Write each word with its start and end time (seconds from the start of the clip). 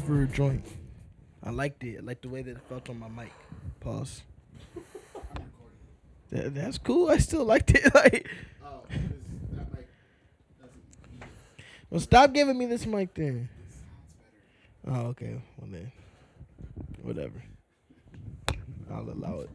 cover 0.00 0.26
joint. 0.26 0.66
I 1.42 1.50
liked 1.50 1.82
it. 1.84 1.98
I 1.98 2.02
liked 2.02 2.22
the 2.22 2.28
way 2.28 2.42
that 2.42 2.50
it 2.52 2.62
felt 2.68 2.88
on 2.90 2.98
my 2.98 3.08
mic. 3.08 3.32
Pause. 3.80 4.22
That, 6.32 6.54
that's 6.54 6.78
cool. 6.78 7.08
I 7.10 7.16
still 7.18 7.44
liked 7.44 7.72
it. 7.74 7.92
Like, 7.94 8.28
Oh, 8.64 8.82
that 8.88 9.72
mic 9.74 9.88
well, 11.90 11.98
stop 12.00 12.32
giving 12.32 12.56
me 12.56 12.66
this 12.66 12.86
mic 12.86 13.12
then. 13.14 13.48
It 13.66 13.72
sounds 13.72 14.14
better. 14.84 15.00
Oh, 15.00 15.08
okay. 15.08 15.42
Well 15.58 15.68
then, 15.72 15.90
whatever. 17.02 17.42
I'll 18.92 19.10
allow 19.10 19.40
it. 19.40 19.50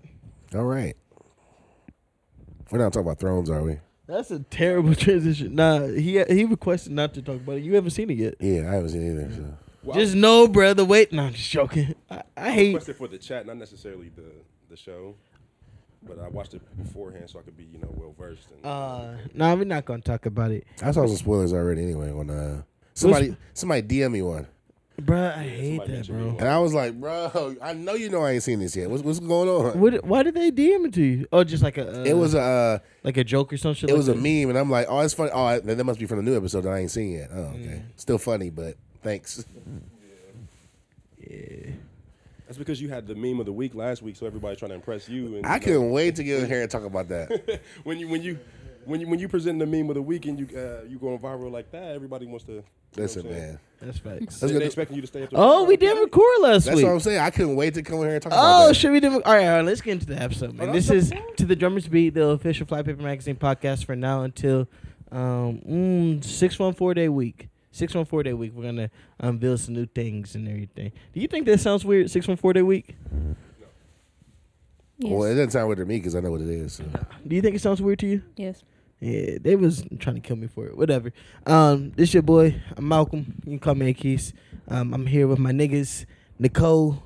All 0.53 0.65
right. 0.65 0.97
We're 2.69 2.79
not 2.79 2.91
talking 2.91 3.07
about 3.07 3.19
thrones, 3.19 3.49
are 3.49 3.63
we? 3.63 3.79
That's 4.05 4.31
a 4.31 4.39
terrible 4.39 4.95
transition. 5.05 5.55
Nah, 5.55 5.87
he 5.87 6.21
he 6.25 6.43
requested 6.43 6.91
not 6.91 7.13
to 7.13 7.21
talk 7.21 7.37
about 7.37 7.55
it. 7.55 7.63
You 7.63 7.75
haven't 7.75 7.91
seen 7.91 8.09
it 8.09 8.17
yet. 8.17 8.33
Yeah, 8.41 8.69
I 8.69 8.73
haven't 8.75 8.89
seen 8.89 9.01
it 9.03 9.11
either. 9.11 9.33
So. 9.33 9.57
Well, 9.85 9.95
Just 9.97 10.15
know, 10.15 10.47
brother. 10.47 10.83
Wait, 10.83 11.13
no, 11.13 11.23
I'm 11.23 11.33
just 11.33 11.49
joking. 11.49 11.93
I, 12.09 12.15
I 12.15 12.23
I 12.47 12.51
hate. 12.51 12.67
requested 12.73 12.95
for 12.95 13.07
the 13.07 13.17
chat, 13.17 13.45
not 13.45 13.57
necessarily 13.57 14.09
the 14.09 14.23
the 14.69 14.75
show, 14.75 15.15
but 16.07 16.17
I 16.19 16.27
watched 16.27 16.53
it 16.55 16.61
beforehand 16.83 17.29
so 17.29 17.39
I 17.39 17.43
could 17.43 17.55
be 17.55 17.65
you 17.65 17.77
know 17.79 17.89
well 17.95 18.13
versed. 18.17 18.49
And 18.51 18.65
Uh, 18.65 19.13
nah, 19.33 19.53
we're 19.55 19.63
not 19.65 19.85
gonna 19.85 20.01
talk 20.01 20.25
about 20.25 20.51
it, 20.51 20.65
I 20.81 20.91
saw 20.91 21.05
some 21.05 21.15
spoilers 21.17 21.53
already 21.53 21.83
anyway 21.83 22.11
when 22.11 22.29
uh 22.29 22.63
somebody 22.93 23.35
somebody 23.53 23.83
DM 23.83 24.11
me 24.11 24.21
one. 24.21 24.47
Bro, 24.97 25.33
I 25.35 25.43
hate 25.43 25.69
somebody 25.77 25.91
that, 25.97 26.07
bro. 26.07 26.35
And 26.39 26.47
I 26.47 26.57
was 26.59 26.73
like, 26.73 26.97
bro, 26.99 27.57
I 27.61 27.73
know 27.73 27.95
you 27.95 28.09
know 28.09 28.21
I 28.23 28.31
ain't 28.31 28.43
seen 28.43 28.59
this 28.59 28.75
yet. 28.77 28.89
What's 28.89 29.03
what's 29.03 29.19
going 29.19 29.49
on? 29.49 29.77
What? 29.79 30.05
Why 30.05 30.23
did 30.23 30.35
they 30.35 30.51
DM 30.51 30.85
it 30.85 30.93
to 30.93 31.03
you? 31.03 31.27
Oh, 31.33 31.43
just 31.43 31.61
like 31.61 31.77
a. 31.77 31.99
Uh, 32.01 32.03
It 32.05 32.13
was 32.13 32.33
a 32.33 32.39
uh, 32.39 32.79
like 33.03 33.17
a 33.17 33.23
joke 33.25 33.51
or 33.51 33.57
something. 33.57 33.89
it 33.89 33.91
like 33.91 33.97
was 33.97 34.07
a 34.07 34.15
meme, 34.15 34.49
and 34.49 34.57
I'm 34.57 34.71
like, 34.71 34.87
oh, 34.89 34.99
it's 35.01 35.13
funny. 35.13 35.31
Oh, 35.33 35.59
that 35.59 35.65
that 35.77 35.83
must 35.83 35.99
be 35.99 36.05
from 36.05 36.17
the 36.17 36.23
new 36.23 36.37
episode 36.37 36.61
that 36.61 36.69
I 36.71 36.79
ain't 36.79 36.91
seen 36.91 37.11
yet. 37.11 37.29
Oh, 37.33 37.39
okay, 37.55 37.83
still 37.97 38.17
funny, 38.17 38.49
but 38.49 38.77
thanks. 39.05 39.45
Yeah. 41.19 41.71
That's 42.45 42.57
because 42.59 42.79
you 42.81 42.89
had 42.89 43.07
the 43.07 43.15
meme 43.15 43.39
of 43.39 43.45
the 43.47 43.53
week 43.53 43.73
last 43.73 44.01
week, 44.03 44.15
so 44.15 44.27
everybody's 44.27 44.59
trying 44.59 44.69
to 44.69 44.75
impress 44.75 45.09
you. 45.09 45.37
And 45.37 45.45
I 45.45 45.55
you 45.55 45.61
couldn't 45.61 45.91
wait 45.91 46.15
to 46.17 46.23
get 46.23 46.43
in 46.43 46.47
here 46.47 46.61
and 46.61 46.69
talk 46.69 46.83
about 46.83 47.07
that. 47.09 47.61
when 47.83 47.97
you 47.97 48.07
when 48.07 48.21
you 48.21 48.37
when 48.85 49.01
you 49.01 49.07
when 49.07 49.19
you 49.19 49.27
present 49.27 49.57
the 49.57 49.65
meme 49.65 49.89
of 49.89 49.95
the 49.95 50.01
week 50.01 50.25
and 50.27 50.37
you 50.37 50.47
uh, 50.55 50.83
you 50.87 50.99
going 50.99 51.17
viral 51.17 51.51
like 51.51 51.71
that, 51.71 51.93
everybody 51.95 52.27
wants 52.27 52.45
to. 52.45 52.51
you 52.51 52.57
know 52.57 52.63
what 52.93 53.01
Listen, 53.01 53.25
I'm 53.25 53.33
man, 53.33 53.59
That's 53.81 53.97
facts. 53.97 54.39
They, 54.39 54.51
go 54.51 54.59
they 54.59 54.65
expecting 54.65 54.95
you 54.95 55.01
to 55.01 55.07
stay 55.07 55.23
up. 55.23 55.29
Oh, 55.33 55.63
we 55.63 55.75
did 55.75 55.97
record 55.99 56.23
last 56.41 56.65
that's 56.65 56.75
week. 56.75 56.83
That's 56.83 56.83
what 56.83 56.91
I'm 56.93 56.99
saying. 56.99 57.19
I 57.19 57.31
couldn't 57.31 57.55
wait 57.55 57.73
to 57.73 57.81
come 57.81 57.97
in 57.99 58.03
here 58.05 58.13
and 58.13 58.21
talk 58.21 58.31
about 58.31 58.65
Oh, 58.65 58.67
that. 58.67 58.75
should 58.75 58.91
we 58.91 58.99
do? 58.99 59.21
All 59.23 59.33
right, 59.33 59.47
all 59.47 59.55
right. 59.55 59.65
Let's 59.65 59.81
get 59.81 59.93
into 59.93 60.05
the 60.05 60.21
episode, 60.21 60.53
man. 60.53 60.69
Oh, 60.69 60.73
This 60.73 60.87
that's 60.89 61.11
is 61.11 61.13
to 61.37 61.45
the 61.45 61.55
drummers 61.55 61.87
beat 61.87 62.13
the 62.13 62.27
official 62.27 62.67
Flypaper 62.67 63.01
Magazine 63.01 63.37
podcast 63.37 63.85
for 63.85 63.95
now 63.95 64.21
until 64.21 64.67
um 65.11 65.61
mm, 65.67 66.23
six 66.23 66.59
one 66.59 66.75
four 66.75 66.93
day 66.93 67.09
week. 67.09 67.49
Six 67.75 67.93
one 67.93 68.05
four 68.05 68.23
day 68.23 68.31
week. 68.31 68.53
We're 68.55 68.63
gonna 68.63 68.89
unveil 69.19 69.57
some 69.57 69.73
new 69.73 69.85
things 69.85 70.33
and 70.33 70.47
everything. 70.47 70.93
Do 71.13 71.19
you 71.19 71.27
think 71.27 71.45
that 71.47 71.59
sounds 71.59 71.83
weird? 71.83 72.09
Six 72.09 72.25
one 72.25 72.37
four 72.37 72.53
day 72.53 72.61
week. 72.61 72.95
Yes. 74.97 75.11
Well, 75.11 75.23
it 75.23 75.31
doesn't 75.35 75.51
sound 75.51 75.67
weird 75.67 75.79
to 75.79 75.85
me 75.85 75.97
because 75.97 76.15
I 76.15 76.21
know 76.21 76.31
what 76.31 76.39
it 76.39 76.47
is. 76.47 76.71
So. 76.71 76.85
Do 77.27 77.35
you 77.35 77.41
think 77.41 77.53
it 77.53 77.59
sounds 77.59 77.81
weird 77.81 77.99
to 77.99 78.07
you? 78.07 78.21
yes. 78.37 78.63
Yeah, 79.01 79.39
they 79.41 79.57
was 79.57 79.83
trying 79.99 80.15
to 80.15 80.21
kill 80.21 80.37
me 80.37 80.47
for 80.47 80.67
it. 80.67 80.77
Whatever. 80.77 81.11
Um, 81.45 81.91
this 81.97 82.13
your 82.13 82.23
boy. 82.23 82.61
I'm 82.77 82.87
Malcolm. 82.87 83.41
You 83.43 83.51
can 83.51 83.59
call 83.59 83.75
me 83.75 83.93
Kees. 83.93 84.31
Um, 84.69 84.93
I'm 84.93 85.05
here 85.05 85.27
with 85.27 85.37
my 85.37 85.51
niggas. 85.51 86.05
Nichole. 86.39 87.01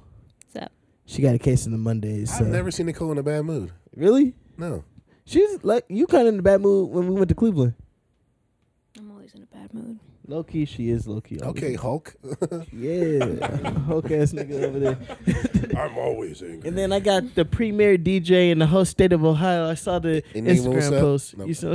What's 0.54 0.64
up? 0.64 0.72
She 1.08 1.24
got 1.24 1.34
a 1.34 1.40
case 1.40 1.66
in 1.66 1.72
the 1.72 1.80
Mondays. 1.80 2.30
So. 2.30 2.46
I've 2.46 2.52
never 2.52 2.70
seen 2.70 2.86
Nichole 2.86 3.12
in 3.14 3.18
a 3.18 3.24
bad 3.24 3.44
mood. 3.44 3.72
really. 3.96 4.36
No. 4.56 4.84
She's 5.26 5.64
like 5.64 5.86
you 5.90 6.06
kind 6.06 6.28
of 6.28 6.36
in 6.36 6.40
a 6.40 6.44
bad 6.44 6.62
mood 6.62 6.92
when 6.92 7.08
we 7.08 7.16
went 7.16 7.30
to 7.30 7.36
Cleveland. 7.36 7.74
I'm 9.00 9.10
always 9.10 9.34
in 9.34 9.42
a 9.42 9.48
bad 9.48 9.74
mood. 9.74 10.00
Low 10.30 10.44
key, 10.44 10.66
she 10.66 10.92
is 10.92 11.08
low 11.08 11.22
key. 11.22 11.40
Okay, 11.42 11.74
Hulk. 11.74 12.14
Yeah, 12.72 13.26
Hulk 13.88 14.12
ass 14.12 14.32
nigga 14.32 14.62
over 14.64 14.80
there. 14.80 14.98
I'm 15.84 15.98
always 15.98 16.44
angry. 16.44 16.68
And 16.70 16.78
then 16.78 16.94
I 16.94 17.00
got 17.00 17.34
the 17.34 17.46
premier 17.46 17.98
DJ 17.98 18.52
in 18.52 18.60
the 18.60 18.68
whole 18.68 18.86
state 18.86 19.12
of 19.12 19.26
Ohio. 19.26 19.68
I 19.68 19.74
saw 19.74 19.98
the 19.98 20.22
Any 20.36 20.60
what's 20.62 20.86
Instagram 20.86 20.94
up? 20.94 21.00
post. 21.02 21.36
No. 21.36 21.46
You 21.46 21.54
saw? 21.56 21.74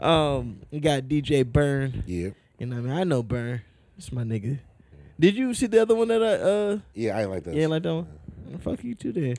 um, 0.00 0.58
you 0.72 0.80
got 0.80 1.04
DJ 1.04 1.46
Bern. 1.46 2.02
yeah. 2.04 2.30
You 2.58 2.66
know 2.66 2.76
what 2.76 2.82
I 2.86 2.88
mean? 2.88 2.98
I 2.98 3.04
know 3.04 3.22
Bern. 3.22 3.62
It's 3.96 4.10
my 4.10 4.24
nigga. 4.24 4.58
Did 5.20 5.36
you 5.36 5.54
see 5.54 5.66
the 5.66 5.82
other 5.82 5.94
one 5.94 6.08
that 6.08 6.20
I 6.20 6.32
uh? 6.34 6.78
Yeah, 6.94 7.16
I 7.16 7.22
ain't 7.22 7.30
like 7.30 7.44
that. 7.44 7.54
Yeah, 7.54 7.68
like 7.68 7.84
that 7.84 7.94
one. 7.94 8.08
Oh, 8.54 8.58
Fuck 8.58 8.82
you 8.82 8.96
too, 8.96 9.12
then. 9.12 9.36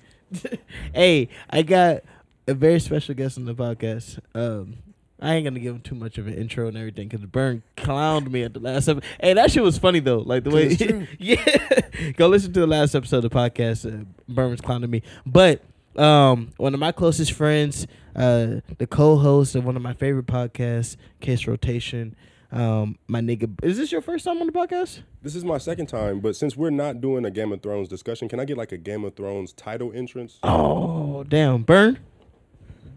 hey, 0.94 1.28
I 1.50 1.62
got 1.64 2.04
a 2.48 2.54
very 2.54 2.80
special 2.80 3.16
guest 3.16 3.38
on 3.38 3.44
the 3.44 3.54
podcast. 3.54 4.20
Um, 4.34 4.78
I 5.24 5.36
ain't 5.36 5.46
gonna 5.46 5.60
give 5.60 5.74
him 5.76 5.82
too 5.82 5.96
much 5.96 6.18
of 6.18 6.28
an 6.28 6.34
intro 6.36 6.68
and 6.68 6.76
everything 6.78 7.08
because 7.08 7.26
Bern 7.26 7.64
clowned 7.78 8.30
me 8.30 8.44
at 8.44 8.54
the 8.54 8.60
last 8.60 8.88
episode. 8.90 9.04
Hey, 9.22 9.34
that 9.34 9.52
shit 9.52 9.64
was 9.64 9.78
funny 9.78 10.00
though. 10.00 10.20
Like 10.20 10.44
the 10.44 10.50
way, 10.52 10.68
It's 10.68 10.84
true. 10.86 11.08
yeah. 11.18 12.12
Go 12.18 12.28
listen 12.28 12.52
to 12.54 12.60
the 12.60 12.68
last 12.68 12.94
episode 12.94 13.24
of 13.24 13.32
the 13.32 13.36
podcast. 13.36 13.86
Uh, 13.92 14.06
Bern 14.28 14.52
was 14.52 14.62
clowning 14.62 14.90
me, 14.92 15.02
but 15.26 15.62
um, 15.96 16.52
one 16.58 16.74
of 16.74 16.80
my 16.80 16.92
closest 16.92 17.32
friends, 17.32 17.88
uh, 18.16 18.62
the 18.78 18.88
co-host 18.90 19.56
of 19.56 19.64
one 19.64 19.76
of 19.76 19.82
my 19.82 19.94
favorite 19.94 20.26
podcasts, 20.28 20.98
Case 21.22 21.48
Rotation. 21.48 22.16
Um, 22.52 23.00
my 23.08 23.20
nigga, 23.20 23.50
is 23.64 23.78
this 23.78 23.92
your 23.92 24.02
first 24.02 24.26
time 24.26 24.40
on 24.40 24.46
the 24.48 24.54
podcast? 24.54 25.02
This 25.24 25.36
is 25.36 25.44
my 25.44 25.58
second 25.58 25.88
time, 25.88 26.20
but 26.20 26.36
since 26.36 26.56
we're 26.56 26.70
not 26.70 27.02
doing 27.02 27.26
a 27.26 27.32
Game 27.32 27.52
of 27.52 27.62
Thrones 27.64 27.88
discussion, 27.88 28.28
can 28.30 28.40
I 28.40 28.46
get 28.46 28.58
like 28.58 28.72
a 28.72 28.78
Game 28.78 29.04
of 29.06 29.16
Thrones 29.16 29.54
title 29.54 29.92
entrance? 29.94 30.38
Oh, 30.44 31.24
damn, 31.24 31.64
Bern. 31.64 31.98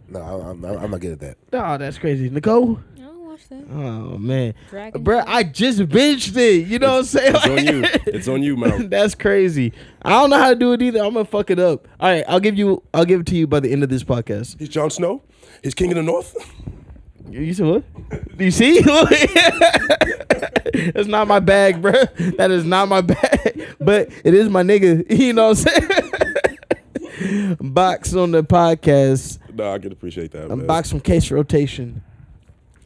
No, 0.09 0.21
I- 0.21 0.51
I'm, 0.51 0.65
I'm 0.65 0.91
not 0.91 1.01
good 1.01 1.13
at 1.13 1.21
that. 1.21 1.37
Oh, 1.53 1.77
that's 1.79 1.99
crazy. 1.99 2.31
Nichole? 2.31 2.79
I 2.97 3.01
don't 3.01 3.25
watch 3.27 3.49
that. 3.49 3.65
Oh, 3.71 4.19
man. 4.19 4.55
Dragon. 4.71 5.03
Bruh, 5.05 5.25
I 5.27 5.43
just 5.43 5.81
binged 5.81 6.37
it. 6.37 6.67
You 6.69 6.79
know 6.79 6.93
what 6.93 6.99
I'm 6.99 7.05
saying? 7.05 7.35
It's 7.37 7.47
on 7.47 7.67
you. 7.75 7.85
It's 8.07 8.29
on 8.29 8.43
you, 8.43 8.57
Mel. 8.57 8.79
that's 8.89 9.15
crazy. 9.15 9.73
I 10.03 10.11
don't 10.11 10.31
know 10.31 10.39
how 10.39 10.51
to 10.51 10.55
do 10.57 10.73
it 10.73 10.83
either. 10.83 11.01
I'm 11.01 11.15
gonna 11.15 11.25
fuck 11.25 11.51
it 11.51 11.59
up. 11.59 11.89
All 11.99 12.09
right, 12.11 12.25
I'll 12.29 12.41
give 12.41 12.57
you. 12.57 12.83
I'll 12.95 13.05
give 13.05 13.21
it 13.21 13.27
to 13.27 13.37
you 13.37 13.47
by 13.47 13.61
the 13.61 13.73
end 13.73 13.83
of 13.83 13.89
this 13.89 14.05
podcast. 14.05 14.59
He's 14.59 14.69
Jon 14.69 14.91
Snow. 14.91 15.23
He's 15.63 15.75
King 15.75 15.91
of 15.91 15.97
the 15.97 16.03
North. 16.03 16.35
You 17.29 17.41
you 17.41 17.55
said 17.55 17.67
what? 17.67 17.83
Do 18.39 18.45
you 18.45 18.51
see? 18.53 18.81
That's 20.95 21.09
not 21.09 21.27
my 21.27 21.41
bag, 21.41 21.83
bruh. 21.83 22.37
That 22.37 22.51
is 22.53 22.65
not 22.65 22.89
my 22.89 23.01
bag. 23.01 23.67
But 23.81 24.11
it 24.25 24.35
is 24.35 24.49
my 24.49 24.63
nigga. 24.63 25.05
You 25.17 25.33
know 25.33 25.49
what 25.49 25.59
I'm 25.59 25.65
saying? 25.65 25.89
Boxx 27.61 28.21
on 28.21 28.31
the 28.33 28.45
podcast. 28.45 29.39
No, 29.57 29.73
I 29.73 29.79
can 29.79 29.93
appreciate 29.93 30.31
that. 30.33 30.51
I'm 30.51 30.59
man. 30.61 30.69
Boxx 30.69 30.91
from 30.91 31.01
Case 31.01 31.31
Rotation. 31.31 32.03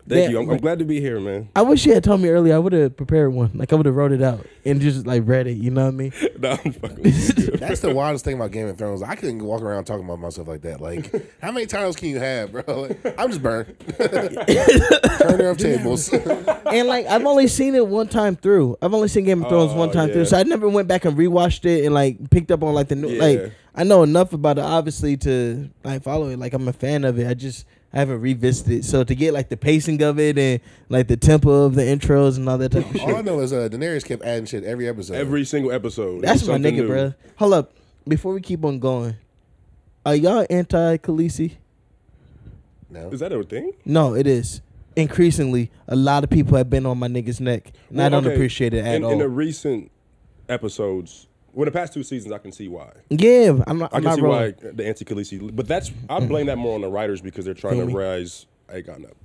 Thank 0.08 0.24
Yeah. 0.24 0.28
you. 0.30 0.40
I'm, 0.40 0.50
I'm 0.50 0.56
glad 0.58 0.80
to 0.80 0.84
be 0.84 1.00
here, 1.00 1.20
man. 1.20 1.50
I 1.54 1.62
wish 1.62 1.86
you 1.86 1.92
had 1.94 2.02
told 2.02 2.20
me 2.20 2.30
earlier. 2.30 2.54
I 2.54 2.58
would 2.58 2.72
have 2.72 2.96
prepared 2.96 3.32
one. 3.32 3.52
Like 3.54 3.72
I 3.72 3.76
would 3.76 3.86
have 3.86 3.94
wrote 3.94 4.10
it 4.10 4.22
out 4.22 4.44
and 4.64 4.80
just 4.80 5.06
like 5.06 5.22
read 5.24 5.46
it. 5.46 5.52
You 5.52 5.70
know 5.70 5.84
what 5.84 5.88
I 5.94 5.96
mean? 5.96 6.12
no, 6.40 6.50
I'm 6.50 6.72
fucking 6.72 7.02
with 7.02 7.38
you. 7.38 7.46
That's 7.58 7.80
the 7.80 7.94
wildest 7.94 8.24
thing 8.24 8.34
about 8.34 8.50
Game 8.50 8.66
of 8.66 8.76
Thrones. 8.76 9.02
I 9.04 9.14
couldn't 9.14 9.44
walk 9.44 9.62
around 9.62 9.84
talking 9.84 10.04
about 10.04 10.18
myself 10.18 10.48
like 10.48 10.62
that. 10.62 10.80
Like, 10.80 11.12
how 11.42 11.52
many 11.52 11.66
titles 11.66 11.94
can 11.94 12.08
you 12.08 12.18
have, 12.18 12.50
bro? 12.50 12.62
Like, 12.66 13.14
I'm 13.20 13.28
just 13.28 13.42
burned. 13.42 13.76
Turner 13.98 15.48
of 15.50 15.58
tables. 15.58 16.12
and 16.12 16.88
like 16.88 17.06
I've 17.06 17.24
only 17.24 17.46
seen 17.46 17.74
it 17.76 17.86
one 17.86 18.08
time 18.08 18.34
through. 18.36 18.76
I've 18.82 18.94
only 18.94 19.08
seen 19.08 19.24
Game 19.24 19.42
of 19.44 19.48
Thrones 19.48 19.72
Oh, 19.72 19.76
one 19.76 19.92
time 19.92 20.08
yeah. 20.08 20.14
through, 20.14 20.24
so 20.26 20.38
I 20.38 20.42
never 20.42 20.68
went 20.68 20.88
back 20.88 21.04
and 21.04 21.16
rewatched 21.16 21.64
it 21.66 21.84
and 21.84 21.94
like 21.94 22.30
picked 22.30 22.50
up 22.50 22.62
on 22.62 22.74
like 22.74 22.88
the 22.88 22.96
new. 22.96 23.08
Yeah. 23.10 23.22
Like 23.22 23.52
I 23.74 23.84
know 23.84 24.02
enough 24.02 24.32
about 24.32 24.58
it, 24.58 24.64
obviously, 24.64 25.16
to 25.18 25.70
like 25.84 26.02
follow 26.02 26.28
it. 26.28 26.38
Like 26.38 26.52
I'm 26.52 26.66
a 26.68 26.72
fan 26.72 27.04
of 27.04 27.18
it. 27.18 27.26
I 27.26 27.34
just 27.34 27.66
I 27.92 27.98
haven't 27.98 28.20
revisited 28.20 28.80
it. 28.80 28.84
So 28.84 29.04
to 29.04 29.14
get 29.14 29.34
like 29.34 29.48
the 29.48 29.56
pacing 29.56 30.02
of 30.02 30.18
it 30.18 30.38
and 30.38 30.60
like 30.88 31.08
the 31.08 31.16
tempo 31.16 31.64
of 31.64 31.74
the 31.74 31.82
intros 31.82 32.36
and 32.36 32.48
all 32.48 32.58
that 32.58 32.72
type 32.72 32.88
of 32.88 33.00
All 33.02 33.16
I 33.16 33.22
know 33.22 33.40
is 33.40 33.52
uh, 33.52 33.68
Daenerys 33.68 34.04
kept 34.04 34.22
adding 34.22 34.46
shit 34.46 34.64
every 34.64 34.88
episode. 34.88 35.14
Every 35.14 35.44
single 35.44 35.72
episode. 35.72 36.22
That's 36.22 36.46
my 36.46 36.56
nigga, 36.56 36.76
new. 36.76 36.88
bruh. 36.88 37.14
Hold 37.36 37.54
up, 37.54 37.72
before 38.06 38.32
we 38.32 38.40
keep 38.40 38.64
on 38.64 38.78
going, 38.78 39.16
are 40.06 40.14
y'all 40.14 40.46
anti 40.48 40.96
Khaleesi? 40.98 41.56
no. 42.90 43.10
Is 43.10 43.20
that 43.20 43.32
a 43.32 43.42
thing? 43.44 43.72
No, 43.84 44.14
it 44.14 44.26
is. 44.26 44.60
Increasingly, 44.96 45.70
a 45.86 45.94
lot 45.94 46.24
of 46.24 46.30
people 46.30 46.56
have 46.56 46.68
been 46.68 46.84
on 46.84 46.98
my 46.98 47.06
nigga's 47.06 47.40
neck, 47.40 47.72
and 47.88 48.02
I 48.02 48.08
don't 48.08 48.26
okay, 48.26 48.34
appreciate 48.34 48.74
it 48.74 48.84
at 48.84 48.96
in, 48.96 49.04
all. 49.04 49.12
In 49.12 49.18
the 49.18 49.28
recent 49.28 49.90
episodes, 50.48 51.28
well, 51.52 51.64
the 51.64 51.70
past 51.70 51.92
two 51.92 52.02
seasons, 52.02 52.32
I 52.32 52.38
can 52.38 52.52
see 52.52 52.68
why. 52.68 52.90
yeah, 53.08 53.52
I'm 53.66 53.78
not. 53.78 53.92
I 53.92 53.96
I'm 53.98 54.02
can 54.02 54.10
not 54.10 54.14
see 54.16 54.20
rolling. 54.22 54.54
why 54.62 54.70
the 54.72 54.86
anti 54.86 55.04
Khaleesi, 55.04 55.54
but 55.54 55.66
that's 55.68 55.90
I 56.08 56.20
blame 56.20 56.46
that 56.46 56.56
more 56.58 56.74
on 56.74 56.80
the 56.80 56.88
writers 56.88 57.20
because 57.20 57.44
they're 57.44 57.54
trying 57.54 57.74
Feel 57.74 57.82
to 57.86 57.86
me? 57.88 57.94
rise 57.94 58.46
Aegon 58.68 59.04
up. 59.06 59.16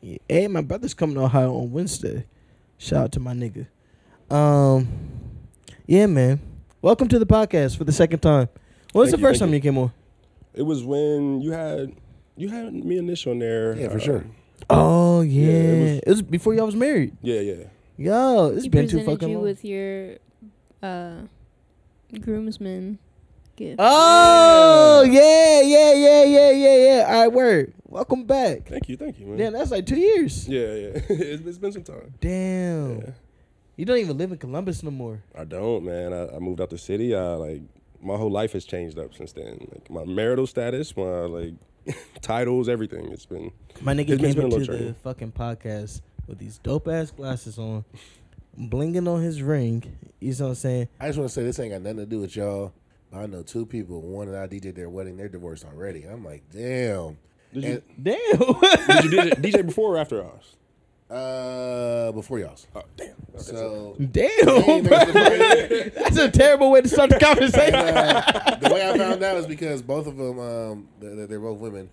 Yeah. 0.00 0.18
Hey, 0.28 0.48
my 0.48 0.60
brother's 0.62 0.94
coming 0.94 1.16
to 1.16 1.22
Ohio 1.22 1.54
on 1.54 1.72
Wednesday. 1.72 2.24
Shout 2.78 3.04
out 3.04 3.12
to 3.12 3.20
my 3.20 3.32
nigga. 3.34 3.66
Um, 4.34 4.88
yeah, 5.86 6.06
man. 6.06 6.40
Welcome 6.80 7.08
to 7.08 7.18
the 7.18 7.26
podcast 7.26 7.76
for 7.76 7.84
the 7.84 7.92
second 7.92 8.20
time. 8.20 8.48
When 8.92 9.00
was 9.02 9.10
Thank 9.10 9.20
the 9.20 9.22
you, 9.22 9.28
first 9.30 9.38
thank 9.40 9.50
time 9.50 9.54
you. 9.54 9.60
came 9.60 9.78
on? 9.78 9.92
It 10.54 10.62
was 10.62 10.82
when 10.84 11.40
you 11.40 11.52
had 11.52 11.94
you 12.36 12.48
had 12.48 12.72
me 12.74 12.98
and 12.98 13.06
Nish 13.06 13.26
on 13.26 13.38
there. 13.38 13.76
Yeah, 13.76 13.88
for 13.88 13.96
uh, 13.98 14.00
sure. 14.00 14.24
Oh 14.70 15.20
yeah, 15.20 15.46
Yeah, 15.46 15.52
it 15.52 16.04
it, 16.06 16.08
was- 16.08 16.16
was, 16.16 16.22
before 16.22 16.54
y'all 16.54 16.66
was 16.66 16.74
married. 16.76 17.16
Yeah, 17.22 17.40
yeah. 17.40 17.54
Yo, 17.98 18.48
it's 18.48 18.64
he 18.64 18.68
been 18.68 18.88
too 18.88 18.96
presented 18.98 19.12
fucking 19.12 19.28
you 19.28 19.34
long. 19.36 19.44
with 19.44 19.64
your 19.64 20.16
uh, 20.82 21.12
groomsman 22.20 22.98
gift. 23.56 23.76
oh 23.82 25.02
yeah, 25.02 25.60
yeah, 25.62 25.92
yeah, 25.94 26.24
yeah, 26.24 26.50
yeah, 26.50 26.76
yeah. 26.76 27.04
All 27.08 27.20
right, 27.22 27.32
word. 27.32 27.72
Welcome 27.86 28.24
back. 28.24 28.66
Thank 28.68 28.88
you, 28.88 28.96
thank 28.96 29.18
you, 29.18 29.26
man. 29.26 29.36
Damn, 29.38 29.52
that's 29.52 29.70
like 29.70 29.86
two 29.86 29.98
years. 29.98 30.48
Yeah, 30.48 30.60
yeah. 30.60 30.66
it's, 31.08 31.46
it's 31.46 31.58
been 31.58 31.72
some 31.72 31.84
time. 31.84 32.14
Damn. 32.20 32.98
Yeah. 33.00 33.10
You 33.76 33.84
don't 33.84 33.98
even 33.98 34.16
live 34.18 34.32
in 34.32 34.38
Columbus 34.38 34.82
no 34.82 34.90
more. 34.90 35.22
I 35.36 35.44
don't, 35.44 35.84
man. 35.84 36.12
I, 36.12 36.36
I 36.36 36.38
moved 36.38 36.60
out 36.60 36.70
the 36.70 36.78
city. 36.78 37.14
I 37.14 37.34
like 37.34 37.62
my 38.02 38.16
whole 38.16 38.30
life 38.30 38.52
has 38.52 38.64
changed 38.64 38.98
up 38.98 39.14
since 39.14 39.32
then. 39.32 39.66
Like 39.72 39.90
my 39.90 40.04
marital 40.04 40.46
status, 40.46 40.96
my 40.96 41.02
like 41.02 41.54
titles, 42.22 42.68
everything. 42.68 43.10
It's 43.12 43.26
been 43.26 43.50
My 43.80 43.92
nigga 43.94 44.10
It's 44.10 44.10
came 44.10 44.18
been- 44.18 44.24
it's 44.26 44.34
been 44.34 44.42
a 44.42 44.46
into 44.46 44.56
little 44.58 44.74
the 44.74 44.78
journey. 44.84 44.94
fucking 45.02 45.32
podcast 45.32 46.00
with 46.26 46.38
these 46.38 46.58
dope 46.58 46.88
ass 46.88 47.10
glasses 47.10 47.58
on, 47.58 47.84
blinging 48.58 49.08
on 49.08 49.22
his 49.22 49.42
ring. 49.42 49.96
You 50.20 50.32
know 50.34 50.44
what 50.44 50.48
I'm 50.50 50.54
saying? 50.56 50.88
I 51.00 51.06
just 51.08 51.18
want 51.18 51.30
to 51.30 51.34
say 51.34 51.42
this 51.42 51.58
ain't 51.58 51.72
got 51.72 51.82
nothing 51.82 51.98
to 51.98 52.06
do 52.06 52.20
with 52.20 52.36
y'all. 52.36 52.72
I 53.12 53.26
know 53.26 53.42
two 53.42 53.66
people. 53.66 54.00
One 54.00 54.30
that 54.30 54.40
I 54.42 54.46
DJ 54.46 54.74
their 54.74 54.88
wedding, 54.88 55.16
they're 55.16 55.28
divorced 55.28 55.64
already. 55.64 56.04
I'm 56.04 56.24
like, 56.24 56.42
damn. 56.50 57.18
Did 57.52 57.64
you, 57.64 57.72
And- 57.72 57.82
Damn. 58.02 58.14
did 58.38 59.04
you 59.04 59.10
DJ, 59.20 59.30
DJ 59.42 59.66
before 59.66 59.94
or 59.96 59.98
after 59.98 60.24
us? 60.24 60.56
Uh, 61.10 62.10
before 62.12 62.38
y'all's. 62.38 62.66
Oh 62.74 62.80
damn. 62.96 63.08
Okay, 63.34 63.42
So 63.42 63.96
Damn. 63.98 64.48
Ain't 64.48 64.88
bro. 64.88 64.96
niggas 64.98 65.68
divorced. 65.68 65.94
That's 65.96 66.16
a 66.16 66.30
terrible 66.30 66.70
way 66.70 66.80
to 66.80 66.88
start 66.88 67.10
the 67.10 67.18
conversation. 67.18 67.74
uh, 67.74 68.56
the 68.62 68.72
way 68.72 68.88
I 68.88 68.96
found 68.96 69.22
out 69.22 69.36
is 69.36 69.46
because 69.46 69.82
both 69.82 70.06
of 70.06 70.16
them, 70.16 70.38
um, 70.38 70.88
they're, 71.00 71.26
they're 71.26 71.40
both 71.40 71.58
women. 71.58 71.90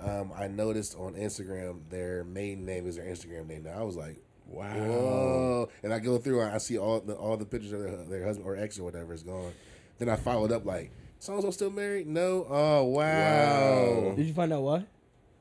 Um, 0.00 0.32
I 0.34 0.48
noticed 0.48 0.96
on 0.98 1.12
Instagram 1.14 1.80
their 1.90 2.24
maiden 2.24 2.64
name 2.64 2.86
is 2.86 2.96
their 2.96 3.04
Instagram 3.04 3.46
name. 3.46 3.64
Now 3.64 3.78
I 3.78 3.82
was 3.82 3.94
like, 3.96 4.16
Wow. 4.46 4.74
whoa! 4.74 5.68
And 5.82 5.92
I 5.94 5.98
go 5.98 6.18
through, 6.18 6.40
and 6.42 6.52
I 6.52 6.58
see 6.58 6.78
all 6.78 7.00
the 7.00 7.14
all 7.14 7.36
the 7.36 7.44
pictures 7.46 7.72
of 7.72 7.80
their, 7.80 7.96
their 8.18 8.24
husband 8.26 8.46
or 8.46 8.56
ex 8.56 8.78
or 8.78 8.84
whatever 8.84 9.12
is 9.14 9.22
gone. 9.22 9.52
Then 9.98 10.08
I 10.08 10.16
followed 10.16 10.52
up 10.52 10.64
like, 10.66 10.90
so 11.18 11.32
and 11.34 11.42
so 11.42 11.50
still 11.50 11.70
married? 11.70 12.06
No. 12.06 12.46
Oh 12.48 12.84
wow. 12.84 14.12
Did 14.16 14.26
you 14.26 14.34
find 14.34 14.52
out 14.52 14.62
why? 14.62 14.76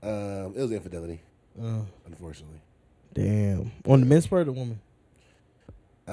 Um, 0.04 0.54
it 0.56 0.62
was 0.62 0.72
infidelity, 0.72 1.20
Oh, 1.62 1.86
unfortunately. 2.08 2.60
damn. 3.14 3.72
On 3.86 4.00
the 4.00 4.06
men's 4.06 4.26
part 4.28 4.42
or 4.42 4.46
the 4.46 4.52
woman? 4.54 4.80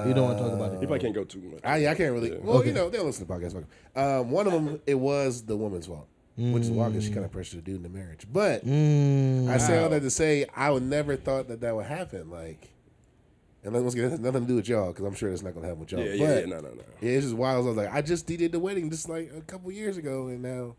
You 0.05 0.13
don't 0.13 0.23
wanna 0.29 0.39
talk 0.39 0.53
about 0.53 0.73
it. 0.73 0.81
You 0.81 0.87
probably 0.87 0.99
can't 0.99 1.15
go 1.15 1.23
too 1.25 1.39
much. 1.41 1.59
I, 1.63 1.77
yeah, 1.77 1.91
I 1.91 1.95
can't 1.95 2.13
really. 2.13 2.31
Yeah. 2.31 2.37
Well, 2.41 2.57
Okay. 2.57 2.69
you 2.69 2.73
know, 2.73 2.89
they'll 2.89 3.03
listen 3.03 3.25
to 3.25 3.33
the 3.33 3.39
podcast. 3.39 3.53
fuck 3.53 3.63
'em. 3.95 4.01
Um, 4.21 4.31
one 4.31 4.47
of 4.47 4.53
them, 4.53 4.79
it 4.85 4.95
was 4.95 5.41
the 5.43 5.57
woman's 5.57 5.87
fault, 5.87 6.07
which 6.37 6.63
is 6.63 6.69
why 6.71 6.87
because 6.87 7.03
she 7.03 7.11
kind 7.11 7.25
of 7.25 7.31
pressured 7.31 7.59
the 7.59 7.63
dude 7.63 7.77
into 7.83 7.89
marriage. 7.89 8.25
But 8.31 8.65
Mm. 8.65 9.49
I 9.49 9.57
say 9.57 9.77
all 9.83 9.89
that 9.89 10.01
to 10.01 10.09
say 10.09 10.45
I 10.55 10.69
would 10.71 10.83
never 10.83 11.15
thought 11.17 11.47
that 11.49 11.59
that 11.61 11.75
would 11.75 11.85
happen. 11.87 12.29
Like, 12.29 12.69
and 13.63 13.73
once 13.73 13.93
again, 13.93 14.11
it 14.11 14.19
nothing 14.21 14.41
to 14.43 14.47
do 14.47 14.55
with 14.55 14.67
y'all 14.67 14.87
because 14.91 15.05
I'm 15.05 15.13
sure 15.15 15.29
it's 15.31 15.41
not 15.43 15.53
gonna 15.53 15.67
happen 15.67 15.81
with 15.81 15.91
y'all. 15.91 16.01
Yeah, 16.01 16.13
yeah, 16.13 16.27
but 16.27 16.47
yeah, 16.47 16.55
no, 16.55 16.61
no, 16.61 16.69
no. 16.69 16.81
yeah, 17.01 17.11
it's 17.11 17.25
just 17.25 17.35
wild. 17.35 17.65
I 17.65 17.67
was 17.67 17.77
like, 17.77 17.93
I 17.93 18.01
just 18.01 18.25
did 18.25 18.51
the 18.51 18.59
wedding 18.59 18.89
just 18.89 19.09
like 19.09 19.31
a 19.35 19.41
couple 19.41 19.71
years 19.71 19.97
ago, 19.97 20.27
and 20.27 20.41
now 20.41 20.75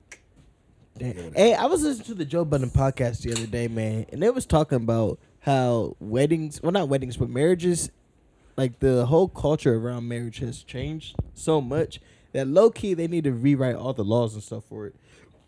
Damn. 0.99 1.33
Hey, 1.35 1.55
I 1.55 1.67
was 1.67 1.83
listening 1.83 2.07
to 2.07 2.15
the 2.15 2.25
Joe 2.25 2.45
Budden 2.45 2.71
podcast 2.71 3.23
the 3.23 3.33
other 3.33 3.47
day, 3.47 3.69
man, 3.69 4.07
and 4.13 4.23
they 4.23 4.29
was 4.31 4.45
talking 4.45 4.77
about 4.77 5.19
how 5.41 5.97
weddings, 6.01 6.61
well, 6.63 6.73
not 6.73 6.89
weddings, 6.89 7.17
but 7.17 7.31
marriages, 7.31 7.91
like 8.57 8.81
the 8.81 9.07
whole 9.07 9.29
culture 9.29 9.77
around 9.77 10.09
marriage 10.09 10.39
has 10.41 10.63
changed 10.63 11.17
so 11.33 11.61
much 11.61 12.01
that 12.33 12.47
low 12.47 12.71
key 12.71 12.93
they 12.95 13.07
need 13.09 13.25
to 13.25 13.33
rewrite 13.33 13.77
all 13.77 13.93
the 13.95 14.05
laws 14.05 14.35
and 14.35 14.43
stuff 14.43 14.65
for 14.69 14.87
it. 14.89 14.95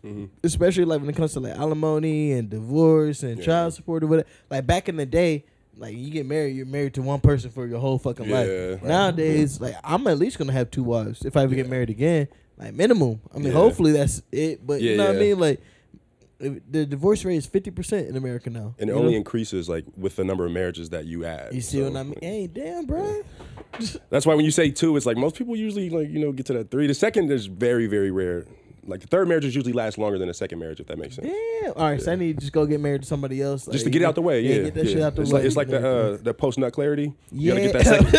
Mhm. 0.03 0.29
Especially 0.43 0.85
like 0.85 1.01
when 1.01 1.09
it 1.09 1.15
comes 1.15 1.33
to 1.33 1.39
like 1.39 1.55
alimony 1.57 2.31
and 2.31 2.49
divorce 2.49 3.21
and 3.21 3.37
Yeah. 3.37 3.45
child 3.45 3.73
support 3.73 4.03
or 4.03 4.07
whatever. 4.07 4.27
Like 4.49 4.65
back 4.65 4.89
in 4.89 4.95
the 4.97 5.05
day, 5.05 5.45
like 5.77 5.95
you 5.95 6.09
get 6.11 6.25
married, 6.25 6.55
you're 6.55 6.65
married 6.65 6.93
to 6.95 7.01
one 7.01 7.19
person 7.19 7.49
for 7.51 7.65
your 7.67 7.79
whole 7.79 7.97
fucking 7.97 8.27
Yeah. 8.29 8.35
life. 8.35 8.49
Right. 8.81 8.83
Nowadays, 8.83 9.59
like 9.61 9.75
I'm 9.83 10.05
at 10.07 10.17
least 10.17 10.37
gonna 10.37 10.53
have 10.53 10.69
two 10.71 10.83
wives 10.83 11.25
if 11.25 11.35
I 11.37 11.43
ever 11.43 11.55
get 11.55 11.69
married 11.69 11.89
again. 11.89 12.27
Like 12.57 12.73
minimum. 12.73 13.19
I 13.33 13.37
mean, 13.37 13.47
Yeah. 13.47 13.53
hopefully 13.53 13.91
that's 13.93 14.21
it. 14.31 14.65
But 14.65 14.81
you 14.81 14.91
Yeah, 14.91 14.97
know 14.97 15.05
what 15.07 15.15
I 15.15 15.19
mean? 15.19 15.39
Like 15.39 15.59
the 16.39 16.85
divorce 16.85 17.23
rate 17.23 17.37
is 17.37 17.45
fifty 17.45 17.71
percent 17.71 18.07
in 18.09 18.17
America 18.17 18.49
now. 18.49 18.75
And 18.77 18.89
it 18.89 18.93
only 18.93 19.11
know? 19.13 19.17
increases 19.17 19.69
like 19.69 19.85
with 19.97 20.17
the 20.17 20.23
number 20.25 20.45
of 20.45 20.51
marriages 20.51 20.89
that 20.89 21.05
you 21.05 21.23
add. 21.25 21.53
you 21.53 21.61
see 21.61 21.77
So, 21.77 21.85
what 21.89 21.95
I 21.97 22.03
mean? 22.03 22.09
like, 22.15 22.23
Hey, 22.23 22.47
damn, 22.47 22.85
bro. 22.85 23.21
That's 24.09 24.25
why 24.25 24.35
when 24.35 24.43
you 24.45 24.51
say 24.51 24.69
two, 24.69 24.95
it's 24.97 25.05
like 25.05 25.17
most 25.17 25.35
people 25.35 25.55
usually 25.55 25.89
like 25.89 26.09
you 26.09 26.19
know 26.19 26.31
get 26.31 26.45
to 26.47 26.53
that 26.53 26.69
three. 26.69 26.85
The 26.87 26.93
second 26.93 27.31
is 27.31 27.45
very 27.47 27.87
very 27.87 28.11
rare. 28.11 28.45
Like 28.85 29.01
the 29.01 29.07
third 29.07 29.27
marriages 29.27 29.55
usually 29.55 29.73
last 29.73 29.97
longer 29.97 30.17
than 30.17 30.27
the 30.27 30.33
second 30.33 30.59
marriage, 30.59 30.79
if 30.79 30.87
that 30.87 30.97
makes 30.97 31.15
sense. 31.15 31.27
Damn. 31.27 31.73
All 31.73 31.89
right, 31.89 32.01
so 32.01 32.11
I 32.11 32.15
need 32.15 32.35
to 32.35 32.41
just 32.41 32.51
go 32.51 32.65
get 32.65 32.79
married 32.79 33.01
to 33.01 33.07
somebody 33.07 33.41
else. 33.41 33.65
Just 33.65 33.85
to 33.85 33.89
get 33.89 34.01
it 34.01 34.05
out 34.05 34.15
the 34.15 34.21
way, 34.21 34.41
yeah. 34.41 34.63
get 34.63 34.73
that 34.73 34.85
yeah. 34.85 34.91
shit 34.91 35.01
out 35.01 35.15
the 35.15 35.21
it's 35.21 35.31
way. 35.31 35.39
Like, 35.39 35.45
it's 35.47 35.55
like 35.55 35.67
the 35.69 35.87
uh, 35.87 36.17
the 36.21 36.33
post 36.33 36.57
nut 36.57 36.73
clarity. 36.73 37.13
Yeah. 37.31 37.53
You 37.55 37.71
gotta 37.71 37.73
get 37.73 37.73
that 37.73 37.85
second, 37.85 38.13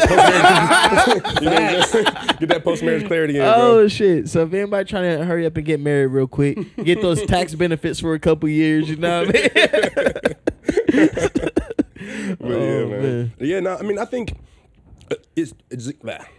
you 1.42 1.50
gotta 1.50 2.36
get 2.40 2.48
that 2.48 2.64
post 2.64 2.82
marriage 2.82 3.06
clarity 3.06 3.36
in, 3.36 3.42
bro. 3.42 3.54
Oh 3.54 3.88
shit! 3.88 4.28
So 4.28 4.42
if 4.44 4.52
anybody 4.52 4.88
trying 4.88 5.18
to 5.18 5.24
hurry 5.24 5.46
up 5.46 5.56
and 5.56 5.66
get 5.66 5.80
married 5.80 6.06
real 6.06 6.26
quick, 6.26 6.58
get 6.82 7.02
those 7.02 7.22
tax 7.26 7.54
benefits 7.54 8.00
for 8.00 8.14
a 8.14 8.18
couple 8.18 8.48
years, 8.48 8.88
you 8.88 8.96
know 8.96 9.24
what 9.26 9.36
I 9.36 10.34
mean? 10.92 11.10
But 12.38 12.48
yeah, 12.48 12.56
Oh, 12.56 12.88
man. 12.88 13.02
man. 13.02 13.32
Yeah, 13.38 13.60
no, 13.60 13.76
I 13.76 13.82
mean, 13.82 13.98
I 13.98 14.04
think 14.04 14.36
uh, 15.10 15.16
it's, 15.36 15.54
it's 15.70 15.88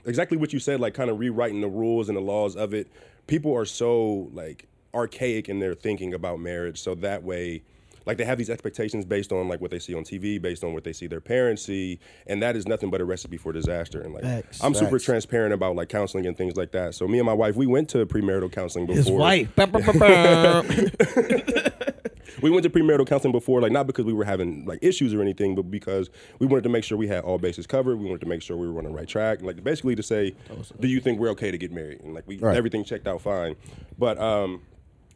exactly 0.06 0.38
what 0.38 0.54
you 0.54 0.60
said, 0.60 0.80
like 0.80 0.94
kind 0.94 1.10
of 1.10 1.20
rewriting 1.20 1.62
the 1.62 1.68
rules 1.68 2.10
and 2.10 2.18
the 2.18 2.22
laws 2.22 2.56
of 2.56 2.74
it. 2.74 2.92
People 3.28 3.56
are 3.56 3.66
so 3.66 4.30
like 4.34 4.68
archaic 4.94 5.50
in 5.50 5.60
their 5.60 5.74
thinking 5.74 6.14
about 6.14 6.40
marriage, 6.40 6.80
so 6.82 6.96
that 6.96 7.24
way. 7.24 7.64
Like 8.06 8.18
they 8.18 8.26
have 8.26 8.38
these 8.38 8.52
expectations 8.52 9.04
based 9.04 9.32
on 9.32 9.48
like 9.48 9.62
what 9.62 9.72
they 9.72 9.80
see 9.80 9.96
on 9.96 10.04
TV, 10.04 10.40
based 10.40 10.64
on 10.64 10.76
what 10.76 10.84
they 10.84 10.94
see 10.94 11.08
their 11.08 11.22
parents 11.22 11.64
see, 11.64 11.98
and 12.28 12.40
that 12.44 12.56
is 12.56 12.68
nothing 12.68 12.92
but 12.92 13.02
a 13.02 13.06
recipe 13.06 13.36
for 13.36 13.52
disaster. 13.52 14.00
And 14.00 14.14
like 14.14 14.22
Facts. 14.22 14.64
I'm 14.64 14.76
super 14.76 14.92
Facts. 14.92 15.06
transparent 15.06 15.56
about 15.56 15.76
like 15.76 15.90
counseling 15.90 16.28
and 16.28 16.38
things 16.38 16.56
like 16.56 16.72
that. 16.74 16.94
So 16.94 17.08
me 17.08 17.18
and 17.18 17.26
my 17.26 17.34
wife, 17.34 17.56
we 17.56 17.66
went 17.66 17.90
to 17.90 18.06
premarital 18.06 18.52
counseling 18.52 18.86
before. 18.86 18.96
His 18.96 19.10
wife. 19.10 19.50
We 22.42 22.50
went 22.50 22.64
to 22.64 22.70
premarital 22.70 23.08
counseling 23.08 23.32
before, 23.32 23.62
like 23.62 23.72
not 23.72 23.88
because 23.88 24.06
we 24.06 24.14
were 24.14 24.26
having 24.26 24.66
like 24.66 24.80
issues 24.82 25.14
or 25.14 25.22
anything, 25.22 25.56
but 25.56 25.70
because 25.72 26.10
we 26.40 26.48
wanted 26.48 26.64
to 26.64 26.70
make 26.70 26.84
sure 26.84 26.98
we 26.98 27.08
had 27.08 27.24
all 27.24 27.38
bases 27.38 27.66
covered. 27.68 27.98
We 28.00 28.06
wanted 28.06 28.22
to 28.22 28.28
make 28.28 28.42
sure 28.42 28.58
we 28.58 28.70
were 28.70 28.78
on 28.80 28.86
the 28.86 28.92
right 28.92 29.08
track, 29.08 29.42
like 29.42 29.64
basically 29.64 29.96
to 29.96 30.04
say, 30.04 30.36
do 30.80 30.88
you 30.88 31.00
think 31.00 31.20
we're 31.20 31.30
okay 31.30 31.52
to 31.52 31.58
get 31.58 31.72
married? 31.72 32.02
And 32.02 32.14
like 32.14 32.28
we 32.28 32.38
Right. 32.38 32.56
everything 32.58 32.84
checked 32.84 33.08
out 33.08 33.22
fine, 33.22 33.56
but 33.98 34.18
um, 34.20 34.62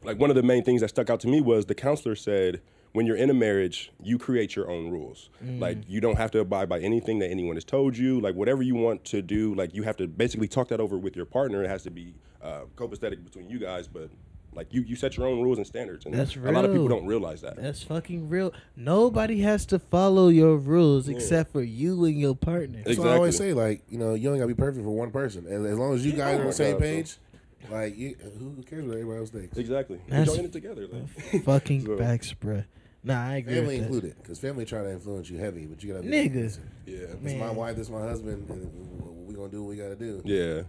like 0.03 0.17
one 0.19 0.29
of 0.29 0.35
the 0.35 0.43
main 0.43 0.63
things 0.63 0.81
that 0.81 0.87
stuck 0.89 1.09
out 1.09 1.19
to 1.21 1.27
me 1.27 1.41
was 1.41 1.65
the 1.65 1.75
counselor 1.75 2.15
said. 2.15 2.61
When 2.91 3.05
you're 3.05 3.17
in 3.17 3.29
a 3.29 3.35
marriage, 3.35 3.91
you 4.01 4.17
create 4.17 4.55
your 4.55 4.67
own 4.67 4.89
rules. 4.89 5.29
Like 5.43 5.77
you 5.87 6.01
don't 6.01 6.17
have 6.17 6.31
to 6.31 6.39
abide 6.39 6.67
by 6.69 6.79
anything 6.79 7.19
that 7.19 7.29
anyone 7.29 7.55
has 7.55 7.63
told 7.63 7.95
you. 7.95 8.19
Like 8.19 8.33
whatever 8.33 8.63
you 8.63 8.73
want 8.73 9.05
to 9.05 9.21
do, 9.21 9.53
like 9.53 9.75
you 9.75 9.83
have 9.83 9.95
to 9.97 10.07
basically 10.07 10.47
talk 10.47 10.69
that 10.69 10.79
over 10.79 10.97
with 10.97 11.15
your 11.15 11.25
partner. 11.27 11.63
It 11.63 11.69
has 11.69 11.83
to 11.83 11.91
be 11.91 12.15
uh, 12.41 12.61
copacetic 12.75 13.23
between 13.23 13.47
you 13.47 13.59
guys, 13.59 13.87
but 13.87 14.09
like 14.53 14.73
you, 14.73 14.81
you 14.81 14.95
set 14.95 15.15
your 15.17 15.27
own 15.27 15.41
rules 15.41 15.57
and 15.57 15.67
standards. 15.67 16.05
And 16.05 16.13
That's 16.13 16.35
a 16.35 16.39
lot 16.51 16.65
of 16.65 16.71
people 16.71 16.87
don't 16.87 17.05
realize 17.05 17.41
that. 17.41 17.55
That's 17.55 17.83
fucking 17.83 18.29
real. 18.29 18.53
Nobody 18.75 19.41
has 19.41 19.65
to 19.67 19.79
follow 19.79 20.29
your 20.29 20.57
rules 20.57 21.07
except 21.07 21.51
for 21.51 21.61
you 21.61 22.05
and 22.05 22.19
your 22.19 22.35
partner. 22.35 22.81
That's 22.85 22.97
what 22.97 23.07
I 23.09 23.15
always 23.15 23.37
say. 23.37 23.53
Like, 23.53 23.83
you 23.89 23.97
know, 23.99 24.13
you 24.15 24.29
on't 24.29 24.39
gotta 24.39 24.47
be 24.47 24.53
perfect 24.55 24.83
for 24.83 24.91
one 24.91 25.11
person, 25.11 25.45
and 25.47 25.65
as 25.65 25.77
long 25.77 25.93
as 25.93 26.05
you 26.05 26.13
guys 26.13 26.35
Oh 26.35 26.39
are 26.39 26.41
on 26.41 26.47
the 26.47 26.53
same 26.53 26.71
God, 26.73 26.79
bro. 26.79 26.87
page, 26.87 27.17
like, 27.69 27.97
you, 27.97 28.15
who 28.39 28.49
who 28.51 28.63
cares 28.63 28.83
what 28.85 28.93
everybody 28.93 29.19
else 29.19 29.29
thinks? 29.29 29.57
Exactly. 29.57 29.99
That's- 30.07 30.35
We're 30.37 30.45
it 30.45 30.51
together. 30.51 30.87
Like. 30.87 31.43
fucking 31.43 31.85
So- 31.85 31.97
facts, 31.97 32.33
bruh. 32.33 32.65
Nah, 33.01 33.21
I 33.29 33.35
agree. 33.37 33.53
Family 33.55 33.67
with 33.75 33.77
that. 33.79 33.85
included, 33.85 34.15
because 34.21 34.39
family 34.39 34.65
try 34.65 34.81
to 34.83 34.91
influence 34.91 35.29
you 35.29 35.37
heavy, 35.37 35.65
but 35.65 35.81
you 35.81 35.93
gotta 35.93 36.03
be 36.05 36.09
Nigga. 36.11 36.35
Listen, 36.35 36.69
Yeah. 36.85 36.97
This 37.21 37.33
my 37.39 37.49
wife, 37.51 37.77
this 37.77 37.89
my 37.89 38.01
husband, 38.01 38.49
and 38.49 39.25
we 39.27 39.33
gonna 39.35 39.47
do 39.49 39.63
what 39.63 39.69
we 39.69 39.77
gotta 39.77 39.95
do. 39.95 40.21
Yeah. 40.25 40.63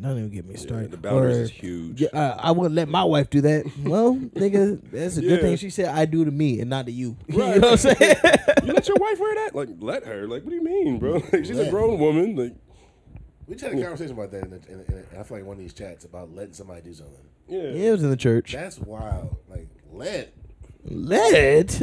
Don't 0.00 0.16
even 0.18 0.30
get 0.30 0.46
me 0.46 0.54
yeah. 0.54 0.60
started. 0.60 0.90
The 0.90 0.96
boundaries 0.96 1.36
Or- 1.36 1.42
is 1.42 1.50
huge. 1.50 2.00
Yeah, 2.00 2.08
uh, 2.14 2.38
I 2.40 2.50
wouldn't 2.50 2.74
let 2.74 2.88
my 2.88 3.04
wife 3.04 3.28
do 3.28 3.42
that. 3.42 3.66
Well, 3.84 4.16
nigga, 4.34 4.80
that's 4.90 5.18
a 5.18 5.22
Yeah. 5.22 5.28
good 5.28 5.40
thing 5.42 5.56
she 5.56 5.68
said 5.70 5.86
I 5.86 6.06
do 6.06 6.24
to 6.24 6.30
me 6.30 6.60
and 6.60 6.70
not 6.70 6.86
to 6.86 6.92
you. 6.92 7.16
you 7.28 7.36
know 7.38 7.48
what 7.58 7.64
I'm 7.72 7.76
saying? 7.76 7.96
you 8.64 8.72
let 8.72 8.88
your 8.88 8.96
wife 8.98 9.18
wear 9.20 9.34
that? 9.34 9.54
Like, 9.54 9.68
let 9.80 10.04
her. 10.06 10.26
Like, 10.26 10.44
what 10.44 10.50
do 10.50 10.56
you 10.56 10.64
mean, 10.64 10.98
bro? 10.98 11.14
Like, 11.32 11.44
she's 11.44 11.50
a 11.58 11.64
Let. 11.64 11.70
grown 11.70 11.98
woman. 11.98 12.36
Like, 12.36 12.54
We 13.46 13.54
just 13.54 13.64
had 13.64 13.78
a 13.78 13.82
conversation 13.82 14.12
about 14.12 14.30
that, 14.30 14.44
in, 14.44 14.50
the, 14.50 14.56
in, 14.72 14.78
the, 14.78 14.96
in 14.96 15.04
I 15.20 15.22
feel 15.24 15.36
like 15.36 15.46
one 15.46 15.56
of 15.56 15.62
these 15.62 15.74
chats 15.74 16.06
about 16.06 16.34
letting 16.34 16.54
somebody 16.54 16.80
do 16.80 16.94
something. 16.94 17.14
yeah. 17.48 17.58
yeah, 17.60 17.88
it 17.88 17.92
was 17.92 18.02
in 18.02 18.08
the 18.10 18.16
church. 18.16 18.52
That's 18.54 18.78
wild. 18.78 19.36
Like, 19.48 19.68
let. 19.92 20.32
Let, 20.84 21.82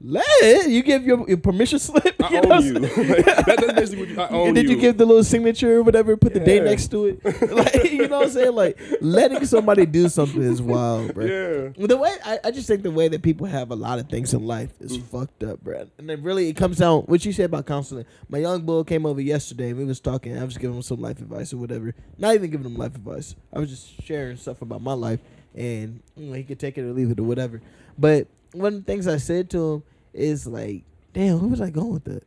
let 0.00 0.68
you 0.68 0.82
give 0.82 1.04
your, 1.04 1.26
your 1.28 1.38
permission 1.38 1.78
slip. 1.78 2.14
I 2.22 2.28
you 2.30 2.40
know 2.40 2.52
own 2.52 2.52
I'm 2.52 2.64
you. 2.64 2.72
Like, 2.74 3.24
that, 3.24 3.46
that's 3.46 3.72
basically 3.72 4.14
what 4.14 4.30
you, 4.30 4.36
I 4.36 4.46
And 4.46 4.54
did 4.54 4.64
you. 4.64 4.76
you. 4.76 4.80
give 4.80 4.98
the 4.98 5.06
little 5.06 5.24
signature 5.24 5.78
or 5.78 5.82
whatever? 5.82 6.16
Put 6.16 6.34
the 6.34 6.40
date 6.40 6.62
next 6.62 6.88
to 6.88 7.06
it. 7.06 7.20
Like 7.56 7.90
you 7.90 8.08
know 8.08 8.18
what 8.18 8.26
I'm 8.26 8.32
saying? 8.32 8.54
Like 8.54 8.78
letting 9.00 9.44
somebody 9.46 9.86
do 9.86 10.08
something 10.08 10.42
is 10.42 10.60
wild, 10.60 11.14
bro. 11.14 11.24
Yeah. 11.24 11.86
The 11.86 11.96
way 11.96 12.14
I, 12.24 12.38
I 12.44 12.50
just 12.50 12.66
think 12.66 12.82
the 12.82 12.90
way 12.90 13.08
that 13.08 13.22
people 13.22 13.46
have 13.46 13.70
a 13.70 13.76
lot 13.76 13.98
of 13.98 14.08
things 14.08 14.34
in 14.34 14.46
life 14.46 14.72
is 14.80 14.98
mm. 14.98 15.02
fucked 15.04 15.42
up, 15.42 15.62
bro. 15.62 15.86
And 15.98 16.08
then 16.08 16.22
really 16.22 16.48
it 16.48 16.54
comes 16.54 16.78
down 16.78 17.02
what 17.02 17.24
you 17.24 17.32
said 17.32 17.46
about 17.46 17.66
counseling. 17.66 18.04
My 18.28 18.38
young 18.38 18.62
bull 18.62 18.84
came 18.84 19.06
over 19.06 19.20
yesterday 19.20 19.70
and 19.70 19.78
we 19.78 19.84
was 19.84 20.00
talking. 20.00 20.36
I 20.38 20.44
was 20.44 20.58
giving 20.58 20.76
him 20.76 20.82
some 20.82 21.00
life 21.00 21.18
advice 21.18 21.52
or 21.52 21.58
whatever. 21.58 21.94
Not 22.18 22.34
even 22.34 22.50
giving 22.50 22.66
him 22.66 22.76
life 22.76 22.94
advice. 22.94 23.34
I 23.52 23.58
was 23.58 23.70
just 23.70 24.02
sharing 24.02 24.36
stuff 24.36 24.60
about 24.60 24.82
my 24.82 24.92
life 24.92 25.20
and 25.54 26.02
you 26.16 26.26
know, 26.26 26.34
he 26.34 26.44
could 26.44 26.60
take 26.60 26.76
it 26.76 26.82
or 26.82 26.92
leave 26.92 27.10
it 27.10 27.18
or 27.18 27.24
whatever. 27.24 27.62
But 27.98 28.28
one 28.52 28.74
of 28.74 28.84
the 28.86 28.92
things 28.92 29.06
I 29.06 29.16
said 29.18 29.50
to 29.50 29.74
him 29.74 29.82
is 30.12 30.46
like, 30.46 30.84
damn, 31.12 31.40
where 31.40 31.48
was 31.50 31.60
I 31.60 31.70
going 31.70 31.92
with 31.92 32.04
that? 32.04 32.22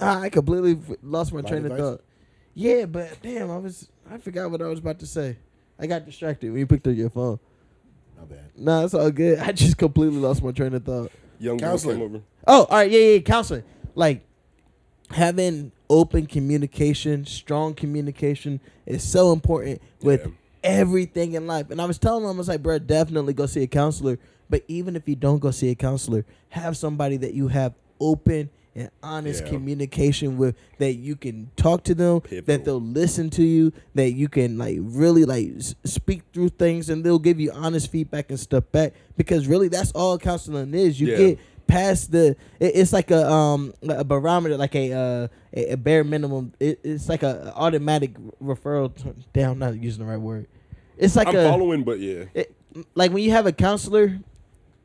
Ah, 0.00 0.20
I 0.22 0.28
completely 0.30 0.72
f- 0.72 0.96
lost 1.02 1.32
my 1.32 1.40
Life 1.40 1.48
train 1.50 1.66
of 1.66 1.76
thought. 1.76 2.00
Yeah, 2.54 2.86
but 2.86 3.20
damn, 3.22 3.50
I 3.50 3.58
was 3.58 3.88
I 4.10 4.18
forgot 4.18 4.50
what 4.50 4.62
I 4.62 4.66
was 4.66 4.78
about 4.78 4.98
to 5.00 5.06
say. 5.06 5.36
I 5.78 5.86
got 5.86 6.04
distracted 6.06 6.50
when 6.50 6.58
you 6.60 6.66
picked 6.66 6.86
up 6.86 6.94
your 6.96 7.10
phone. 7.10 7.38
Not 8.18 8.28
bad. 8.28 8.50
Nah, 8.56 8.84
it's 8.84 8.94
all 8.94 9.10
good. 9.10 9.38
I 9.40 9.52
just 9.52 9.76
completely 9.78 10.18
lost 10.18 10.42
my 10.42 10.52
train 10.52 10.74
of 10.74 10.84
thought. 10.84 11.10
Young 11.38 11.56
boy 11.56 11.64
Counseling. 11.64 11.96
came 11.98 12.04
over. 12.06 12.20
Oh, 12.46 12.64
all 12.64 12.78
right, 12.78 12.90
yeah, 12.90 12.98
yeah, 12.98 13.18
counseling. 13.20 13.62
Like 13.94 14.22
having 15.10 15.72
open 15.88 16.26
communication, 16.26 17.24
strong 17.26 17.74
communication 17.74 18.60
is 18.86 19.02
so 19.02 19.32
important 19.32 19.80
with 20.02 20.22
Yeah. 20.26 20.32
everything 20.62 21.32
in 21.34 21.46
life. 21.46 21.70
And 21.70 21.80
I 21.80 21.84
was 21.86 21.98
telling 21.98 22.24
him, 22.24 22.30
I 22.30 22.38
was 22.38 22.48
like, 22.48 22.62
bro, 22.62 22.78
definitely 22.78 23.32
go 23.34 23.46
see 23.46 23.62
a 23.62 23.66
counselor. 23.66 24.18
But 24.50 24.64
even 24.68 24.96
if 24.96 25.08
you 25.08 25.16
don't 25.16 25.38
go 25.38 25.50
see 25.52 25.70
a 25.70 25.74
counselor, 25.74 26.26
have 26.50 26.76
somebody 26.76 27.16
that 27.18 27.32
you 27.34 27.48
have 27.48 27.72
open 28.00 28.50
and 28.74 28.90
honest 29.02 29.44
Yeah. 29.44 29.50
communication 29.50 30.36
with 30.38 30.54
that 30.78 30.94
you 30.94 31.16
can 31.16 31.50
talk 31.56 31.82
to 31.84 31.94
them, 31.94 32.20
Pivotal. 32.20 32.44
that 32.46 32.64
they'll 32.64 32.80
listen 32.80 33.30
to 33.30 33.42
you, 33.44 33.72
that 33.94 34.12
you 34.12 34.28
can 34.28 34.58
like 34.58 34.78
really 34.80 35.24
like 35.24 35.50
s- 35.56 35.74
speak 35.84 36.22
through 36.32 36.50
things 36.50 36.88
and 36.88 37.02
they'll 37.04 37.18
give 37.18 37.40
you 37.40 37.50
honest 37.52 37.90
feedback 37.90 38.30
and 38.30 38.38
stuff 38.38 38.64
back. 38.72 38.92
Because 39.16 39.46
really 39.46 39.68
that's 39.68 39.92
all 39.92 40.18
counseling 40.18 40.74
is. 40.74 41.00
You 41.00 41.08
Yeah. 41.08 41.16
get 41.16 41.38
past 41.66 42.10
the 42.10 42.36
it, 42.58 42.72
it's 42.74 42.92
like 42.92 43.12
a 43.12 43.30
um 43.30 43.72
a 43.88 44.02
barometer 44.02 44.56
like 44.56 44.74
a 44.74 44.92
uh 44.92 45.28
a, 45.54 45.72
a 45.72 45.76
bare 45.76 46.02
minimum 46.02 46.52
it, 46.58 46.80
it's 46.82 47.08
like 47.08 47.22
a 47.22 47.52
automatic 47.54 48.12
referral 48.42 48.92
to, 48.92 49.14
damn 49.32 49.52
I'm 49.52 49.58
not 49.60 49.80
using 49.80 50.04
the 50.04 50.10
right 50.10 50.20
word 50.20 50.48
it's 50.98 51.14
like 51.14 51.28
I'm 51.28 51.36
a 51.36 51.48
following, 51.48 51.84
but 51.84 52.00
yeah. 52.00 52.24
it, 52.34 52.52
like 52.96 53.12
when 53.12 53.22
you 53.22 53.30
have 53.30 53.46
a 53.46 53.52
counselor 53.52 54.18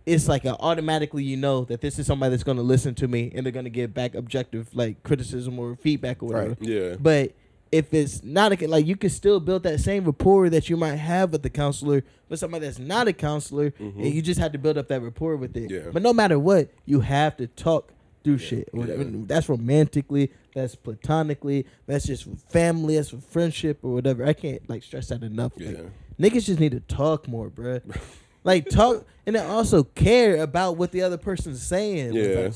it's 0.05 0.27
like 0.27 0.45
a 0.45 0.55
automatically 0.59 1.23
you 1.23 1.35
know 1.37 1.65
that 1.65 1.81
this 1.81 1.97
is 1.99 2.05
somebody 2.05 2.29
that's 2.31 2.43
going 2.43 2.57
to 2.57 2.63
listen 2.63 2.93
to 2.95 3.07
me 3.07 3.31
and 3.35 3.45
they're 3.45 3.51
going 3.53 3.65
to 3.65 3.71
give 3.71 3.93
back 3.93 4.13
objective 4.15 4.69
like 4.75 5.01
criticism 5.03 5.57
or 5.59 5.75
feedback 5.77 6.21
or 6.21 6.27
whatever 6.27 6.49
Right. 6.49 6.57
Yeah. 6.61 6.95
but 6.99 7.33
if 7.71 7.93
it's 7.93 8.23
not 8.23 8.61
a 8.61 8.67
like 8.67 8.85
you 8.85 8.95
can 8.95 9.09
still 9.09 9.39
build 9.39 9.63
that 9.63 9.79
same 9.79 10.05
rapport 10.05 10.49
that 10.49 10.69
you 10.69 10.77
might 10.77 10.95
have 10.97 11.31
with 11.31 11.41
the 11.43 11.49
counselor 11.49 12.03
with 12.29 12.39
somebody 12.39 12.65
that's 12.65 12.77
not 12.79 13.07
a 13.07 13.13
counselor 13.13 13.71
Mhm. 13.71 13.95
and 13.97 14.13
you 14.13 14.21
just 14.21 14.39
have 14.39 14.51
to 14.51 14.57
build 14.59 14.77
up 14.77 14.87
that 14.89 15.01
rapport 15.01 15.35
with 15.37 15.57
it 15.57 15.71
Yeah. 15.71 15.89
but 15.91 16.01
no 16.03 16.13
matter 16.13 16.37
what 16.37 16.69
you 16.85 16.99
have 17.01 17.35
to 17.37 17.47
talk 17.47 17.91
through 18.23 18.37
shit 18.37 18.69
Yeah. 18.73 18.85
that's 19.25 19.49
romantically 19.49 20.31
that's 20.53 20.75
platonically 20.75 21.65
that's 21.87 22.05
just 22.05 22.25
family 22.49 22.95
that's 22.95 23.09
friendship 23.29 23.79
or 23.83 23.93
whatever 23.93 24.23
i 24.25 24.33
can't 24.33 24.67
like 24.69 24.83
stress 24.83 25.07
that 25.07 25.23
enough 25.23 25.53
Yeah. 25.57 25.69
Like, 25.69 25.91
niggas 26.33 26.45
just 26.45 26.59
need 26.59 26.71
to 26.71 26.79
talk 26.81 27.27
more 27.27 27.49
bruh. 27.49 27.81
like 28.45 28.69
talk 28.69 29.05
and 29.25 29.35
then 29.35 29.45
also 29.45 29.83
care 29.83 30.37
about 30.41 30.77
what 30.77 30.91
the 30.93 31.01
other 31.01 31.17
person's 31.17 31.61
saying 31.61 32.13
Yeah. 32.13 32.51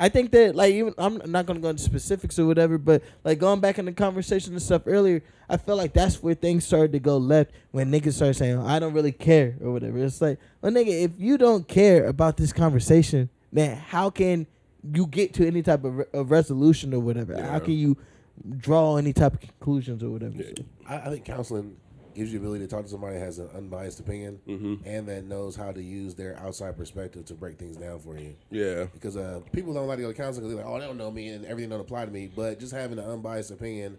I 0.00 0.08
think 0.08 0.32
that 0.32 0.56
like 0.56 0.74
even 0.74 0.94
I'm 0.98 1.22
not 1.30 1.46
gonna 1.46 1.60
go 1.60 1.68
into 1.68 1.82
specifics 1.82 2.40
or 2.40 2.46
whatever, 2.46 2.76
but 2.76 3.02
like 3.22 3.38
going 3.38 3.60
back 3.60 3.78
in 3.78 3.84
the 3.84 3.92
conversation 3.92 4.52
and 4.52 4.60
stuff 4.60 4.82
earlier, 4.86 5.22
I 5.48 5.58
felt 5.58 5.78
like 5.78 5.92
that's 5.92 6.20
where 6.20 6.34
things 6.34 6.64
started 6.64 6.90
to 6.92 6.98
go 6.98 7.18
left 7.18 7.52
when 7.70 7.92
niggas 7.92 8.14
started 8.14 8.34
saying 8.34 8.58
I 8.58 8.80
don't 8.80 8.94
really 8.94 9.12
care 9.12 9.54
or 9.62 9.70
whatever. 9.72 9.98
It's 9.98 10.20
like, 10.20 10.40
well, 10.60 10.72
nigga, 10.72 11.04
if 11.04 11.12
you 11.18 11.38
don't 11.38 11.68
care 11.68 12.06
about 12.06 12.36
this 12.36 12.52
conversation, 12.52 13.28
then 13.52 13.76
how 13.76 14.10
can 14.10 14.48
you 14.92 15.06
get 15.06 15.34
to 15.34 15.46
any 15.46 15.62
type 15.62 15.84
of, 15.84 15.98
re- 15.98 16.04
of 16.14 16.32
resolution 16.32 16.92
or 16.92 16.98
whatever? 17.00 17.40
How 17.40 17.60
can 17.60 17.74
you 17.74 17.96
draw 18.56 18.96
any 18.96 19.12
type 19.12 19.34
of 19.34 19.40
conclusions 19.40 20.02
or 20.02 20.10
whatever? 20.10 20.34
Yeah. 20.36 20.64
I, 20.88 20.96
I 20.96 21.10
think 21.10 21.24
counseling 21.24 21.76
gives 22.20 22.32
you 22.32 22.38
the 22.38 22.44
ability 22.44 22.64
to 22.66 22.70
talk 22.70 22.84
to 22.84 22.90
somebody 22.90 23.14
that 23.14 23.24
has 23.24 23.38
an 23.38 23.48
unbiased 23.56 23.98
opinion 23.98 24.38
hmm 24.46 24.74
and 24.84 25.08
that 25.08 25.24
knows 25.24 25.56
how 25.56 25.72
to 25.72 25.82
use 25.82 26.14
their 26.14 26.38
outside 26.40 26.76
perspective 26.76 27.24
to 27.24 27.32
break 27.34 27.58
things 27.58 27.76
down 27.78 27.98
for 27.98 28.18
you. 28.18 28.34
Yeah. 28.50 28.84
Because 28.92 29.16
uh, 29.16 29.40
people 29.52 29.72
don't 29.72 29.86
like 29.86 29.96
to 29.96 30.02
go 30.02 30.12
to 30.12 30.16
counseling 30.16 30.44
because 30.46 30.56
they're 30.56 30.64
like, 30.66 30.74
oh, 30.74 30.78
they 30.78 30.86
don't 30.86 30.98
know 30.98 31.10
me 31.10 31.28
and 31.28 31.46
everything 31.46 31.70
don't 31.70 31.80
apply 31.80 32.04
to 32.04 32.10
me. 32.10 32.30
But 32.34 32.60
just 32.60 32.72
having 32.72 32.98
an 32.98 33.04
unbiased 33.06 33.50
opinion 33.50 33.96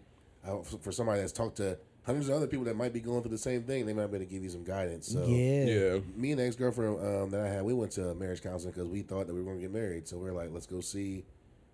uh, 0.47 0.59
f- 0.59 0.75
for 0.81 0.91
somebody 0.91 1.19
that's 1.21 1.31
talked 1.31 1.57
to 1.57 1.77
hundreds 2.03 2.29
of 2.29 2.35
other 2.35 2.47
people 2.47 2.65
that 2.65 2.75
might 2.75 2.93
be 2.93 2.99
going 2.99 3.21
through 3.23 3.31
the 3.31 3.37
same 3.37 3.63
thing, 3.63 3.85
they 3.87 3.93
might 3.93 4.07
be 4.11 4.17
able 4.17 4.25
to 4.25 4.31
give 4.31 4.43
you 4.43 4.49
some 4.49 4.63
guidance. 4.63 5.07
So 5.07 5.25
yeah. 5.25 5.63
Yeah. 5.65 5.99
me 6.15 6.31
and 6.31 6.39
the 6.39 6.45
ex 6.45 6.55
girlfriend 6.55 6.99
um, 6.99 7.29
that 7.31 7.41
I 7.41 7.47
had, 7.47 7.63
we 7.63 7.73
went 7.73 7.91
to 7.93 8.13
marriage 8.15 8.41
counseling 8.43 8.73
because 8.73 8.87
we 8.87 9.01
thought 9.01 9.25
that 9.27 9.33
we 9.33 9.39
were 9.39 9.45
going 9.45 9.57
to 9.57 9.61
get 9.63 9.73
married. 9.73 10.07
So 10.07 10.17
we 10.17 10.29
are 10.29 10.33
like, 10.33 10.49
let's 10.53 10.67
go 10.67 10.79
see 10.81 11.23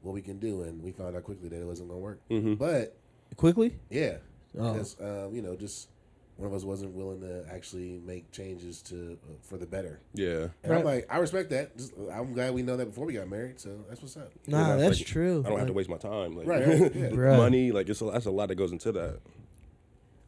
what 0.01 0.13
we 0.13 0.22
can 0.22 0.39
do, 0.39 0.62
and 0.62 0.82
we 0.82 0.92
found 0.94 1.16
out 1.18 1.24
quickly 1.24 1.50
that 1.50 1.62
it 1.62 1.66
wasn't 1.66 1.89
going 1.89 2.00
to 2.00 2.04
work. 2.04 2.20
hmm 2.30 2.54
But 2.54 2.96
Quickly. 3.36 3.75
yeah, 3.89 4.18
Oh. 4.58 4.72
because 4.72 4.96
um, 5.01 5.36
you 5.36 5.42
know, 5.42 5.56
just 5.56 5.89
one 6.38 6.48
of 6.48 6.53
us 6.53 6.63
wasn't 6.63 6.94
willing 6.94 7.20
to 7.22 7.46
actually 7.51 8.00
make 8.06 8.32
changes 8.32 8.82
to 8.84 9.17
uh, 9.24 9.34
for 9.41 9.58
the 9.58 9.65
better. 9.65 10.00
Yeah. 10.13 10.48
And 10.63 10.72
Right. 10.72 10.79
I'm 10.79 10.86
like, 10.86 11.08
I 11.10 11.17
respect 11.17 11.50
that. 11.50 11.75
Just, 11.77 11.94
I'm 12.12 12.34
glad 12.34 12.53
we 12.53 12.62
know 12.62 12.77
that 12.77 12.86
before 12.86 13.06
we 13.06 13.13
got 13.13 13.27
married. 13.27 13.60
So 13.60 13.84
that's 13.89 14.01
what's 14.01 14.15
up. 14.17 14.32
Nah, 14.48 14.70
Yeah, 14.70 14.75
that's 14.77 15.00
like, 15.00 15.08
true. 15.08 15.44
I 15.46 15.50
don't 15.50 15.58
have 15.60 15.67
to 15.67 15.74
waste 15.74 15.89
my 15.89 15.98
time. 15.98 16.36
Like, 16.38 16.48
Right, 16.48 16.67
right, 16.79 16.96
yeah. 16.96 17.38
Money, 17.38 17.72
like 17.72 17.89
it's 17.89 18.01
a, 18.01 18.06
that's 18.12 18.25
a 18.27 18.32
lot 18.32 18.50
that 18.50 18.56
goes 18.56 18.72
into 18.72 18.91
that. 18.94 19.20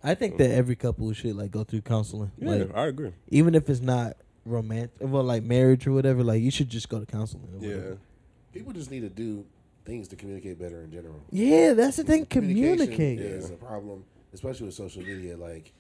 I 0.04 0.16
think 0.16 0.38
that 0.38 0.52
every 0.52 0.76
couple 0.76 1.12
should 1.14 1.36
like 1.36 1.52
go 1.52 1.64
through 1.64 1.82
counseling. 1.82 2.32
Yeah, 2.38 2.50
Like, 2.52 2.76
I 2.76 2.88
agree. 2.88 3.12
even 3.30 3.54
if 3.54 3.70
it's 3.70 3.82
not 3.82 4.16
romantic, 4.46 4.92
well, 5.02 5.24
like 5.24 5.44
marriage 5.44 5.86
or 5.86 5.92
whatever, 5.92 6.24
like 6.24 6.42
you 6.42 6.52
should 6.52 6.70
just 6.70 6.90
go 6.90 7.00
to 7.00 7.06
counseling. 7.06 7.58
Yeah. 7.60 7.96
People 8.54 8.74
just 8.74 8.90
need 8.90 9.02
to 9.02 9.10
do 9.10 9.46
things 9.86 10.08
to 10.08 10.16
communicate 10.16 10.58
better 10.60 10.82
in 10.84 10.92
general. 10.92 11.20
yeah, 11.32 11.74
that's 11.74 11.98
the 11.98 12.04
thing. 12.04 12.26
Communication 12.26 12.92
Communicate. 12.94 13.20
is 13.20 13.50
a 13.52 13.54
problem, 13.56 14.06
especially 14.34 14.66
with 14.68 14.76
social 14.76 15.04
media. 15.04 15.36
Like 15.38 15.72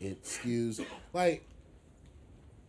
it 0.00 0.22
skews 0.24 0.84
like 1.12 1.44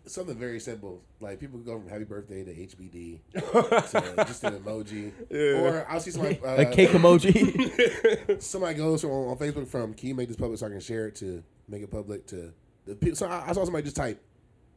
something 0.06 0.36
very 0.36 0.60
simple. 0.60 1.02
Like 1.20 1.40
people 1.40 1.60
go 1.60 1.80
from 1.80 1.88
happy 1.90 2.04
birthday 2.06 2.44
to 2.44 2.52
HBD 2.54 3.20
to 3.34 4.24
just 4.26 4.44
an 4.44 4.54
emoji, 4.60 5.12
Yeah. 5.30 5.62
or 5.62 5.86
I'll 5.90 6.00
see 6.00 6.12
somebody 6.12 6.40
uh, 6.44 6.56
a 6.56 6.66
cake 6.66 6.90
emoji. 6.90 8.42
somebody 8.42 8.76
goes 8.76 9.02
from 9.02 9.12
on 9.12 9.38
Facebook 9.38 9.68
from 9.68 9.94
can 9.94 10.10
you 10.10 10.16
make 10.16 10.28
this 10.28 10.38
public 10.38 10.58
so 10.60 10.66
I 10.66 10.70
can 10.70 10.80
share 10.80 11.08
it 11.08 11.16
to 11.18 11.44
make 11.68 11.84
it 11.84 11.92
public 11.92 12.26
to 12.28 12.54
the 12.86 12.96
pe- 12.96 13.14
so 13.14 13.28
I, 13.28 13.50
I 13.50 13.54
saw 13.54 13.64
somebody 13.66 13.84
just 13.84 13.96
type 13.98 14.20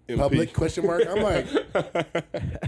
MP. 0.08 0.18
public 0.18 0.52
question 0.52 0.86
mark. 0.86 1.04
I'm 1.08 1.22
like, 1.22 1.46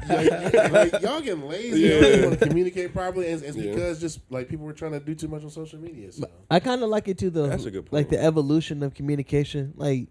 like, 0.08 0.70
like, 0.72 1.02
y'all 1.02 1.20
getting 1.20 1.48
lazy. 1.48 1.80
Yeah. 1.80 1.98
Y'all 2.00 2.28
want 2.28 2.40
to 2.40 2.46
communicate 2.46 2.92
properly, 2.92 3.30
and 3.30 3.42
it's 3.42 3.56
Yeah. 3.56 3.72
because 3.72 4.00
just 4.00 4.20
like 4.30 4.48
people 4.48 4.64
were 4.66 4.72
trying 4.72 4.92
to 4.92 5.00
do 5.00 5.14
too 5.14 5.28
much 5.28 5.42
on 5.42 5.50
social 5.50 5.78
media. 5.78 6.12
So 6.12 6.26
I 6.50 6.60
kind 6.60 6.82
of 6.82 6.88
like 6.88 7.08
it 7.08 7.18
too, 7.18 7.30
though. 7.30 7.46
That's 7.48 7.64
a 7.64 7.70
good 7.70 7.88
Like 7.90 8.08
the 8.08 8.22
evolution 8.22 8.82
of 8.82 8.94
communication. 8.94 9.72
Like 9.76 10.08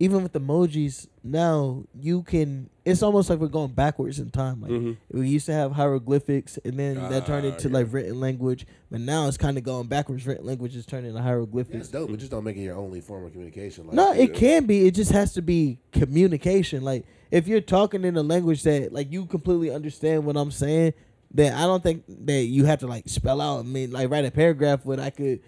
even 0.00 0.22
with 0.22 0.32
emojis 0.32 1.06
now, 1.22 1.84
you 1.98 2.22
can. 2.22 2.70
It's 2.88 3.02
almost 3.02 3.28
like 3.30 3.38
we're 3.38 3.48
going 3.48 3.72
backwards 3.72 4.18
in 4.18 4.30
time. 4.30 4.60
Like 4.62 4.70
Mhm. 4.70 4.96
we 5.12 5.28
used 5.28 5.46
to 5.46 5.52
have 5.52 5.72
hieroglyphics, 5.72 6.58
and 6.64 6.78
then 6.78 6.94
that 6.96 7.26
turned 7.26 7.46
into 7.46 7.68
yeah. 7.68 7.74
like 7.74 7.92
written 7.92 8.18
language. 8.20 8.66
But 8.90 9.00
now 9.00 9.28
it's 9.28 9.36
kind 9.36 9.58
of 9.58 9.64
going 9.64 9.86
backwards. 9.88 10.26
Written 10.26 10.46
language 10.46 10.74
is 10.74 10.86
turning 10.86 11.12
to 11.14 11.20
hieroglyphics. 11.20 11.76
it's 11.78 11.88
dope, 11.88 12.10
but 12.10 12.18
just 12.18 12.30
don't 12.30 12.44
make 12.44 12.56
it 12.56 12.62
your 12.62 12.76
only 12.76 13.00
form 13.00 13.24
of 13.24 13.32
communication. 13.32 13.86
Like, 13.86 13.94
No, 13.94 14.12
it 14.12 14.30
Yeah. 14.30 14.38
can 14.38 14.66
be. 14.66 14.86
It 14.86 14.92
just 14.94 15.12
has 15.12 15.32
to 15.34 15.42
be 15.42 15.78
communication. 15.92 16.82
Like 16.82 17.04
if 17.30 17.46
you're 17.46 17.60
talking 17.60 18.04
in 18.04 18.16
a 18.16 18.22
language 18.22 18.62
that 18.62 18.92
like 18.92 19.12
you 19.12 19.26
completely 19.26 19.70
understand 19.70 20.24
what 20.24 20.36
I'm 20.36 20.50
saying, 20.50 20.94
then 21.32 21.52
I 21.52 21.62
don't 21.62 21.82
think 21.82 22.04
that 22.24 22.44
you 22.44 22.64
have 22.64 22.78
to 22.80 22.86
like 22.86 23.08
spell 23.08 23.40
out. 23.40 23.60
I 23.60 23.62
mean, 23.62 23.90
like 23.92 24.10
write 24.10 24.24
a 24.24 24.30
paragraph 24.30 24.84
what 24.86 24.98
I 24.98 25.10
could 25.10 25.40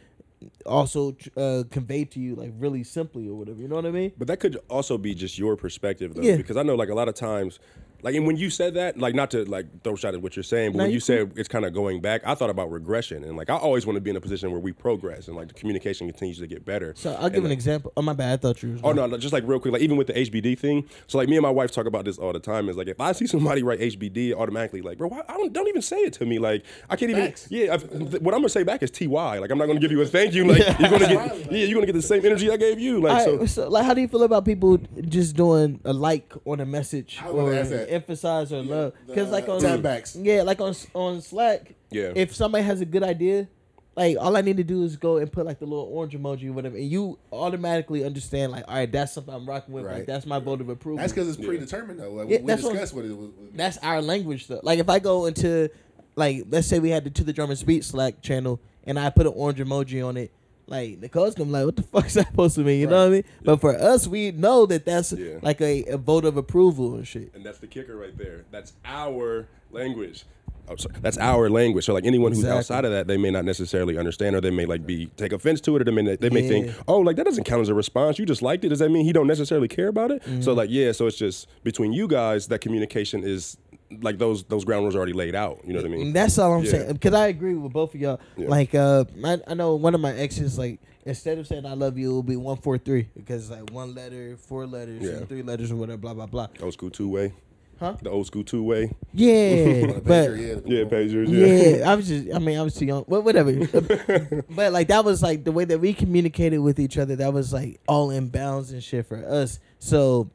also 0.66 1.16
uh, 1.36 1.64
convey 1.70 2.04
to 2.06 2.20
you 2.20 2.34
like 2.34 2.52
really 2.58 2.82
simply 2.84 3.28
or 3.28 3.34
whatever. 3.34 3.60
You 3.60 3.68
know 3.68 3.76
what 3.76 3.86
I 3.86 3.90
mean? 3.90 4.12
But 4.18 4.28
that 4.28 4.40
could 4.40 4.58
also 4.68 4.98
be 4.98 5.14
just 5.14 5.38
your 5.38 5.56
perspective, 5.56 6.14
though, 6.14 6.22
Yeah. 6.22 6.36
because 6.36 6.56
I 6.56 6.62
know 6.62 6.74
like 6.74 6.88
a 6.88 6.94
lot 6.94 7.08
of 7.08 7.14
times, 7.14 7.58
like 8.02 8.14
and 8.14 8.26
when 8.26 8.36
you 8.36 8.50
said 8.50 8.74
that, 8.74 8.98
like 8.98 9.14
not 9.14 9.30
to 9.32 9.44
like 9.44 9.82
throw 9.82 9.96
shot 9.96 10.14
at 10.14 10.22
what 10.22 10.36
you're 10.36 10.42
saying, 10.42 10.72
but 10.72 10.78
No, 10.78 10.84
when 10.84 10.90
you 10.90 10.94
you 10.96 11.00
said 11.00 11.32
it's 11.36 11.48
kind 11.48 11.64
of 11.64 11.72
going 11.72 12.00
back, 12.00 12.22
I 12.26 12.34
thought 12.34 12.50
about 12.50 12.70
regression, 12.70 13.24
and 13.24 13.36
like 13.36 13.48
I 13.50 13.56
always 13.56 13.86
want 13.86 13.96
to 13.96 14.00
be 14.00 14.10
in 14.10 14.16
a 14.16 14.20
position 14.20 14.50
where 14.50 14.60
we 14.60 14.72
progress 14.72 15.28
and 15.28 15.36
like 15.36 15.48
the 15.48 15.54
communication 15.54 16.06
continues 16.08 16.38
to 16.38 16.46
get 16.46 16.64
better. 16.64 16.92
So 16.96 17.12
I'll 17.14 17.28
give 17.28 17.36
And, 17.36 17.36
an 17.36 17.42
like, 17.44 17.52
example. 17.52 17.92
Oh 17.96 18.02
my 18.02 18.12
bad. 18.12 18.32
I 18.32 18.36
thought 18.36 18.62
you. 18.62 18.72
Was 18.72 18.80
Oh 18.84 18.92
no, 18.92 19.06
no, 19.06 19.16
just 19.18 19.32
like 19.32 19.44
real 19.46 19.58
quick, 19.60 19.72
like 19.72 19.82
even 19.82 19.96
with 19.96 20.08
the 20.08 20.12
HBD 20.14 20.58
thing. 20.58 20.88
So 21.06 21.18
like 21.18 21.28
me 21.28 21.36
and 21.36 21.42
my 21.42 21.50
wife 21.50 21.72
talk 21.72 21.86
about 21.86 22.04
this 22.04 22.18
all 22.18 22.32
the 22.32 22.38
time. 22.40 22.68
Is 22.68 22.76
like 22.76 22.88
if 22.88 23.00
I 23.00 23.12
see 23.12 23.26
somebody 23.26 23.62
write 23.62 23.80
HBD, 23.80 24.34
automatically 24.34 24.82
like, 24.82 24.98
bro, 24.98 25.08
why, 25.08 25.22
I 25.28 25.34
don't 25.34 25.52
don't 25.52 25.68
even 25.68 25.82
say 25.82 25.96
it 25.98 26.12
to 26.14 26.26
me. 26.26 26.38
Like 26.38 26.64
I 26.88 26.96
can't 26.96 27.10
even. 27.10 27.24
Facts. 27.24 27.46
Yeah, 27.50 27.74
I've, 27.74 27.88
th- 27.88 28.20
what 28.22 28.34
I'm 28.34 28.40
gonna 28.40 28.48
say 28.48 28.62
back 28.62 28.82
is 28.82 28.90
TY. 28.90 29.06
Like 29.38 29.50
I'm 29.50 29.58
not 29.58 29.66
gonna 29.66 29.80
give 29.80 29.90
you 29.92 30.00
a 30.02 30.06
thank 30.06 30.34
you. 30.34 30.44
Like 30.44 30.58
you're 30.78 30.90
gonna 30.90 31.06
get, 31.08 31.52
yeah, 31.52 31.64
you're 31.64 31.74
gonna 31.74 31.86
get 31.86 31.94
the 31.94 32.02
same 32.02 32.24
energy 32.24 32.50
I 32.50 32.56
gave 32.56 32.78
you. 32.78 33.00
Like 33.00 33.26
All 33.26 33.36
right, 33.38 33.48
so. 33.48 33.62
so, 33.64 33.68
like, 33.68 33.84
how 33.84 33.94
do 33.94 34.00
you 34.00 34.08
feel 34.08 34.22
about 34.22 34.44
people 34.44 34.78
just 35.08 35.36
doing 35.36 35.80
a 35.84 35.92
like 35.92 36.32
on 36.44 36.60
a 36.60 36.66
message 36.66 37.20
I 37.22 37.30
was 37.30 37.44
or 37.44 37.54
ask 37.54 37.70
that. 37.70 37.89
Emphasize 37.90 38.52
or 38.52 38.62
love? 38.62 38.92
Because 39.06 39.30
like 39.30 39.48
on 39.48 39.60
tab 39.60 39.82
backs. 39.82 40.16
yeah, 40.16 40.42
like 40.42 40.60
on 40.60 40.74
on 40.94 41.20
Slack, 41.20 41.74
Yeah. 41.90 42.12
if 42.14 42.34
somebody 42.34 42.64
has 42.64 42.80
a 42.80 42.84
good 42.84 43.02
idea, 43.02 43.48
like 43.96 44.16
all 44.18 44.36
I 44.36 44.40
need 44.40 44.56
to 44.58 44.64
do 44.64 44.84
is 44.84 44.96
go 44.96 45.16
and 45.18 45.30
put 45.30 45.44
like 45.46 45.58
the 45.58 45.66
little 45.66 45.88
orange 45.92 46.14
emoji 46.16 46.48
or 46.48 46.52
whatever, 46.52 46.76
and 46.76 46.86
you 46.88 47.18
automatically 47.32 48.04
understand 48.04 48.52
like, 48.52 48.64
all 48.68 48.74
right, 48.74 48.90
that's 48.90 49.12
something 49.12 49.34
I'm 49.34 49.46
rocking 49.46 49.74
with. 49.74 49.84
Like 49.84 49.94
Right. 49.94 50.06
that's 50.06 50.26
my 50.26 50.38
vote 50.38 50.60
of 50.60 50.68
approval. 50.68 50.98
that's 50.98 51.12
because 51.12 51.28
it's 51.28 51.38
Yeah. 51.38 51.46
predetermined 51.46 51.98
though. 52.00 52.12
Like, 52.12 52.30
Yeah, 52.30 52.38
we 52.40 52.46
that's 52.46 52.62
what- 52.62 52.72
discussed 52.72 52.94
what 52.94 53.04
it 53.04 53.16
was. 53.16 53.30
that's 53.54 53.78
our 53.78 54.00
language 54.00 54.46
though. 54.46 54.60
Like 54.62 54.78
if 54.78 54.88
I 54.88 54.98
go 55.00 55.26
into 55.26 55.68
like 56.16 56.46
let's 56.50 56.66
say 56.66 56.78
we 56.78 56.90
had 56.90 57.04
the 57.04 57.10
to 57.10 57.24
the 57.24 57.32
drummers 57.32 57.62
beat 57.62 57.84
Slack 57.84 58.20
channel 58.22 58.60
and 58.84 58.98
I 58.98 59.10
put 59.10 59.26
an 59.26 59.32
orange 59.34 59.58
emoji 59.58 60.06
on 60.06 60.16
it, 60.16 60.30
like 60.70 60.98
Nichole's 61.00 61.34
gonna 61.34 61.46
be 61.48 61.52
like, 61.52 61.66
what 61.66 61.76
the 61.76 61.82
fuck 61.82 62.06
is 62.06 62.14
that 62.14 62.28
supposed 62.28 62.54
to 62.54 62.62
mean? 62.62 62.80
You 62.80 62.86
know 62.86 63.00
what 63.00 63.06
I 63.08 63.10
mean? 63.10 63.24
But 63.42 63.60
for 63.60 63.76
us, 63.76 64.06
we 64.06 64.30
know 64.30 64.64
that 64.66 64.86
that's 64.86 65.12
Yeah. 65.12 65.38
like 65.42 65.60
a, 65.60 65.84
a 65.84 65.98
vote 65.98 66.24
of 66.24 66.36
approval 66.38 66.94
and 66.94 67.06
shit. 67.06 67.34
And 67.34 67.44
that's 67.44 67.58
the 67.58 67.66
kicker 67.66 67.96
right 67.96 68.16
there. 68.16 68.44
That's 68.50 68.72
our 68.84 69.48
language. 69.70 70.24
Oh, 70.68 70.76
sorry. 70.76 70.94
That's 71.00 71.18
our 71.18 71.50
language. 71.50 71.84
So 71.84 71.92
like 71.94 72.04
anyone 72.06 72.30
who's 72.30 72.38
Exactly. 72.40 72.58
outside 72.58 72.84
of 72.84 72.92
that, 72.92 73.08
they 73.08 73.16
may 73.16 73.32
not 73.32 73.44
necessarily 73.44 73.98
understand, 73.98 74.36
or 74.36 74.40
they 74.40 74.50
may 74.52 74.66
like 74.66 74.86
be 74.86 75.06
take 75.16 75.32
offense 75.32 75.60
to 75.62 75.74
it, 75.74 75.82
or 75.82 75.84
they 75.84 75.90
may 75.90 76.14
they 76.14 76.30
may 76.30 76.46
think, 76.48 76.72
oh, 76.86 77.00
like 77.00 77.16
that 77.16 77.24
doesn't 77.24 77.42
count 77.44 77.60
as 77.62 77.68
a 77.68 77.74
response. 77.74 78.20
You 78.20 78.24
just 78.26 78.40
liked 78.40 78.64
it. 78.64 78.68
Does 78.68 78.78
that 78.78 78.90
mean 78.90 79.04
he 79.04 79.12
don't 79.12 79.26
necessarily 79.26 79.66
care 79.66 79.88
about 79.88 80.12
it? 80.12 80.22
Mm-hmm. 80.22 80.42
So 80.42 80.52
like 80.52 80.70
yeah, 80.70 80.92
so 80.92 81.08
it's 81.08 81.16
just 81.16 81.48
between 81.64 81.92
you 81.92 82.06
guys 82.06 82.46
that 82.48 82.60
communication 82.60 83.24
is 83.24 83.56
like 84.02 84.18
those 84.18 84.44
those 84.44 84.64
ground 84.64 84.82
rules 84.84 84.94
are 84.94 84.98
already 84.98 85.12
laid 85.12 85.34
out. 85.34 85.60
You 85.64 85.72
know 85.72 85.80
what 85.80 85.86
I 85.86 85.88
mean? 85.90 86.06
And 86.08 86.14
that's 86.16 86.38
all 86.38 86.52
I'm 86.54 86.64
Yeah. 86.64 86.70
saying. 86.70 86.92
Because 86.92 87.14
I 87.14 87.26
agree 87.28 87.54
with 87.54 87.72
both 87.72 87.94
of 87.94 88.00
y'all. 88.00 88.20
Yeah. 88.36 88.48
Like, 88.48 88.74
uh, 88.74 89.04
I, 89.24 89.38
I 89.46 89.54
know 89.54 89.74
one 89.74 89.94
of 89.94 90.00
my 90.00 90.12
exes, 90.12 90.58
like, 90.58 90.78
instead 91.04 91.38
of 91.38 91.46
saying 91.46 91.66
I 91.66 91.74
love 91.74 91.98
you, 91.98 92.08
it'll 92.10 92.22
be 92.22 92.36
one, 92.36 92.56
four, 92.58 92.78
three. 92.78 93.08
Because, 93.16 93.50
like, 93.50 93.70
one 93.70 93.94
letter, 93.94 94.36
four 94.36 94.66
letters, 94.66 95.02
Yeah. 95.02 95.24
three 95.26 95.42
letters, 95.42 95.72
or 95.72 95.76
whatever, 95.76 95.98
blah, 95.98 96.14
blah, 96.14 96.26
blah. 96.26 96.48
Old 96.62 96.72
school 96.74 96.90
two 96.90 97.08
way. 97.08 97.32
Huh? 97.80 97.96
The 98.02 98.10
old 98.10 98.26
school 98.26 98.44
two 98.44 98.62
way. 98.62 98.92
Yeah. 99.14 99.86
But, 99.86 100.04
pager, 100.04 100.62
yeah, 100.66 100.76
Yeah, 100.78 100.84
pagers. 100.84 101.28
Yeah. 101.28 101.78
yeah, 101.78 101.90
I 101.90 101.94
was 101.96 102.06
just, 102.08 102.32
I 102.34 102.38
mean, 102.38 102.58
I 102.58 102.62
was 102.62 102.74
too 102.74 102.84
young. 102.86 103.04
Well, 103.08 103.22
whatever. 103.22 103.52
but, 104.50 104.72
like, 104.72 104.88
that 104.88 105.04
was, 105.04 105.22
like, 105.22 105.44
the 105.44 105.52
way 105.52 105.64
that 105.64 105.80
we 105.80 105.94
communicated 105.94 106.58
with 106.58 106.78
each 106.78 106.96
other, 106.98 107.16
that 107.16 107.32
was, 107.32 107.52
like, 107.52 107.80
all 107.88 108.10
in 108.10 108.28
bounds 108.28 108.70
and 108.70 108.84
shit 108.84 109.06
for 109.06 109.16
us. 109.26 109.58
So, 109.78 110.30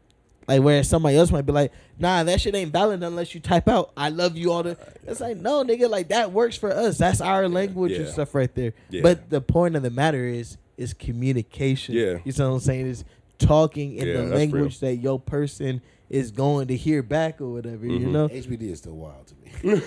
like, 0.47 0.61
whereas 0.61 0.89
somebody 0.89 1.17
else 1.17 1.31
might 1.31 1.45
be 1.45 1.51
like, 1.51 1.71
nah, 1.99 2.23
that 2.23 2.39
shit 2.41 2.53
ain't 2.55 2.71
valid 2.71 3.01
unless 3.03 3.33
you 3.33 3.39
type 3.41 3.67
out, 3.67 3.91
I 3.97 4.09
love 4.09 4.37
you 4.37 4.51
all 4.51 4.63
the. 4.63 4.77
It's 5.07 5.19
like, 5.19 5.37
no, 5.37 5.63
nigga, 5.63 5.89
like, 5.89 6.09
that 6.09 6.31
works 6.31 6.55
for 6.57 6.71
us. 6.71 6.97
That's 6.97 7.21
our 7.21 7.47
language 7.49 7.93
and 7.93 8.07
stuff 8.07 8.35
right 8.35 8.53
there. 8.55 8.73
Yeah. 8.89 9.01
But 9.01 9.29
the 9.29 9.41
point 9.41 9.75
of 9.75 9.83
the 9.83 9.89
matter 9.89 10.25
is, 10.25 10.57
is 10.77 10.93
communication. 10.93 11.95
Yeah. 11.95 12.17
You 12.23 12.33
know 12.37 12.49
what 12.49 12.55
I'm 12.55 12.59
saying? 12.61 12.87
Is 12.87 13.05
talking 13.39 13.95
in 13.95 14.07
Yeah, 14.07 14.13
the 14.13 14.19
that's 14.19 14.29
real. 14.31 14.37
language 14.39 14.79
that 14.79 14.95
your 14.95 15.19
person 15.19 15.81
is 16.09 16.31
going 16.31 16.67
to 16.67 16.75
hear 16.75 17.01
back 17.01 17.41
or 17.41 17.51
whatever, 17.51 17.85
you 17.85 17.99
Mhm. 18.07 18.11
know? 18.11 18.27
HBD 18.29 18.71
is 18.71 18.79
still 18.79 18.95
wild 18.95 19.25
to 19.27 19.35
me. 19.35 19.81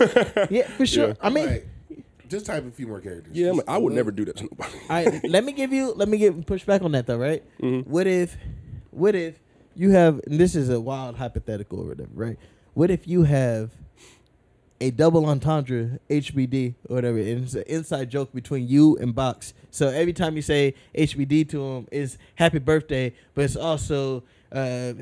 Yeah, 0.50 0.67
for 0.69 0.85
sure. 0.87 1.09
Yeah. 1.09 1.15
I 1.21 1.31
mean, 1.31 1.47
Like, 1.47 1.69
just 2.29 2.45
type 2.47 2.67
a 2.67 2.71
few 2.71 2.87
more 2.87 3.00
characters. 3.00 3.35
Yeah, 3.37 3.50
I'm 3.50 3.57
like, 3.59 3.69
I 3.69 3.79
would 3.79 3.93
never 3.95 4.11
do 4.11 4.25
that 4.27 4.37
to 4.37 4.43
nobody. 4.45 4.79
All 4.91 5.05
right, 5.05 5.25
let 5.31 5.45
me 5.45 5.53
give 5.53 5.73
you 5.73 5.93
let 5.95 6.09
me 6.09 6.19
get 6.19 6.45
push 6.47 6.65
back 6.65 6.83
on 6.83 6.93
that 6.93 7.07
though, 7.07 7.17
right? 7.17 7.43
Mhm. 7.62 7.87
What 7.87 8.07
if 8.07 8.37
what 8.91 9.15
if 9.15 9.38
you 9.78 9.90
have 9.90 10.20
and 10.26 10.38
this 10.38 10.54
is 10.54 10.68
a 10.68 10.80
wild 10.80 11.16
hypothetical 11.16 11.80
or 11.80 11.88
whatever, 11.88 12.11
right? 12.14 12.38
What 12.75 12.90
if 12.90 13.06
you 13.08 13.23
have 13.25 13.70
a 14.80 14.90
double 14.90 15.26
entendre 15.26 15.99
HBD 16.08 16.75
or 16.88 16.97
whatever, 16.97 17.18
and 17.18 17.44
it's 17.44 17.54
an 17.54 17.64
inside 17.66 18.11
joke 18.11 18.32
between 18.32 18.68
you 18.68 18.97
and 18.99 19.14
Boxx. 19.14 19.52
So 19.70 19.88
every 19.88 20.12
time 20.12 20.37
you 20.37 20.42
say 20.42 20.75
HBD 20.94 21.49
to 21.50 21.64
him, 21.64 21.88
it's 21.90 22.18
happy 22.37 22.58
birthday, 22.58 23.12
but 23.35 23.44
it's 23.44 23.56
also 23.56 24.23
uh, 24.52 24.94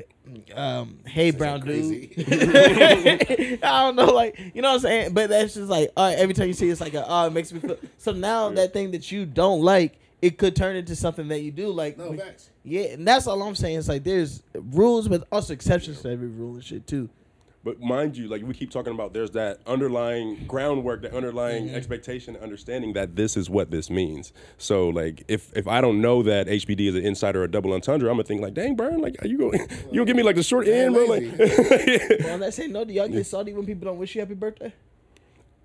um, 0.55 0.99
hey 1.05 1.31
brown 1.31 1.61
dude. 1.61 2.11
I 2.27 3.57
don't 3.61 3.95
know, 3.95 4.05
like 4.05 4.39
you 4.53 4.61
know 4.61 4.69
what 4.69 4.75
I'm 4.75 4.79
saying. 4.79 5.13
But 5.13 5.29
that's 5.29 5.53
just 5.53 5.69
like 5.69 5.91
uh, 5.95 6.13
every 6.17 6.33
time 6.33 6.47
you 6.47 6.53
see, 6.53 6.69
it, 6.69 6.71
it's 6.71 6.81
like 6.81 6.93
a, 6.95 7.05
oh, 7.07 7.27
it 7.27 7.33
makes 7.33 7.53
me 7.53 7.59
feel. 7.59 7.77
So 7.97 8.11
now 8.11 8.49
that 8.49 8.73
thing 8.73 8.91
that 8.91 9.11
you 9.11 9.25
don't 9.25 9.61
like, 9.61 9.99
it 10.21 10.37
could 10.37 10.55
turn 10.55 10.75
into 10.75 10.95
something 10.95 11.27
that 11.27 11.41
you 11.41 11.51
do 11.51 11.69
like. 11.69 11.97
No 11.97 12.13
facts. 12.13 12.49
Yeah, 12.63 12.83
and 12.93 13.07
that's 13.07 13.27
all 13.27 13.41
I'm 13.43 13.55
saying. 13.55 13.77
It's 13.77 13.87
like 13.87 14.03
there's 14.03 14.43
rules, 14.53 15.07
but 15.07 15.27
also 15.31 15.53
exceptions 15.53 16.01
to 16.01 16.09
every 16.09 16.27
rule 16.27 16.55
and 16.55 16.63
shit 16.63 16.87
too. 16.87 17.09
But 17.63 17.81
mind 17.81 18.15
you, 18.15 18.27
like 18.29 18.43
we 18.43 18.53
keep 18.53 18.71
talking 18.71 18.93
about, 18.93 19.13
there's 19.13 19.31
that 19.31 19.59
underlying 19.67 20.45
groundwork, 20.47 21.01
that 21.01 21.13
underlying 21.13 21.65
Mm-hmm. 21.67 21.75
expectation, 21.75 22.37
understanding 22.37 22.93
that 22.93 23.15
this 23.17 23.35
is 23.35 23.49
what 23.49 23.71
this 23.71 23.89
means. 23.89 24.31
So, 24.57 24.87
like, 24.89 25.23
if 25.27 25.51
if 25.55 25.67
I 25.67 25.81
don't 25.81 25.99
know 26.01 26.23
that 26.23 26.47
HBD 26.47 26.87
is 26.87 26.95
an 26.95 27.03
insider 27.05 27.41
or 27.41 27.43
a 27.45 27.51
double 27.51 27.73
entendre, 27.73 28.09
I'm 28.09 28.15
gonna 28.15 28.23
think 28.23 28.41
like, 28.41 28.53
dang, 28.53 28.75
Bern, 28.75 29.01
like, 29.01 29.21
are 29.21 29.27
you 29.27 29.37
going, 29.37 29.59
you 29.91 29.93
gonna 29.93 30.05
give 30.05 30.15
me 30.15 30.23
like 30.23 30.37
the 30.37 30.43
short 30.43 30.67
end, 30.67 30.93
bro? 30.93 31.05
Like, 31.05 31.23
Well, 31.37 32.33
on 32.35 32.39
that 32.39 32.53
same 32.53 32.71
note, 32.71 32.87
do 32.87 32.93
y'all 32.93 33.07
get 33.09 33.25
salty 33.25 33.53
when 33.53 33.65
people 33.65 33.85
don't 33.85 33.97
wish 33.97 34.15
you 34.15 34.21
happy 34.21 34.33
birthday? 34.35 34.73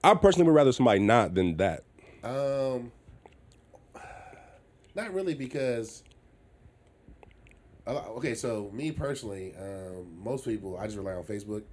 I 0.03 0.15
personally 0.15 0.47
would 0.49 0.57
rather 0.57 0.73
somebody 0.73 0.99
not 1.01 1.35
than 1.35 1.57
that. 1.59 1.85
Um, 2.25 2.91
not 4.95 5.13
really 5.13 5.35
because. 5.35 6.03
Okay, 7.87 8.35
so 8.37 8.71
me 8.73 8.93
personally, 8.93 9.55
um, 9.59 10.07
most 10.23 10.45
people 10.45 10.79
I 10.79 10.85
just 10.87 10.97
rely 10.97 11.15
on 11.15 11.25
Facebook, 11.25 11.65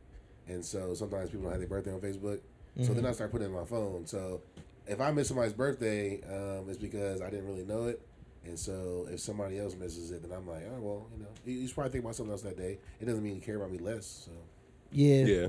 and 0.48 0.66
so 0.66 0.96
sometimes 0.96 1.30
people 1.30 1.44
don't 1.44 1.52
have 1.52 1.60
their 1.60 1.70
birthday 1.70 1.94
on 1.94 2.00
Facebook, 2.00 2.40
so 2.82 2.94
then 2.96 3.06
I 3.06 3.12
start 3.12 3.32
putting 3.32 3.46
it 3.46 3.52
in 3.52 3.56
my 3.56 3.66
phone. 3.66 4.08
So 4.08 4.42
if 4.88 5.00
I 5.00 5.12
miss 5.12 5.28
somebody's 5.28 5.54
birthday, 5.54 6.20
um, 6.24 6.68
it's 6.68 6.80
because 6.80 7.22
I 7.22 7.30
didn't 7.30 7.46
really 7.48 7.64
know 7.64 7.86
it, 7.86 8.02
and 8.46 8.58
so 8.58 9.08
if 9.12 9.20
somebody 9.20 9.60
else 9.60 9.76
misses 9.76 10.10
it, 10.10 10.24
then 10.24 10.36
I'm 10.36 10.48
like, 10.48 10.64
oh 10.76 10.80
well, 10.82 11.08
you 11.16 11.22
know, 11.22 11.30
you, 11.46 11.54
you 11.60 11.68
should 11.68 11.76
probably 11.76 11.92
think 11.92 12.04
about 12.06 12.16
something 12.16 12.32
else 12.32 12.42
that 12.42 12.58
day. 12.58 12.80
It 13.00 13.06
doesn't 13.06 13.24
mean 13.24 13.36
you 13.36 13.42
care 13.42 13.58
about 13.58 13.70
me 13.72 13.78
less. 13.78 14.24
So 14.26 14.32
Yeah. 14.92 15.26
Yeah, 15.26 15.48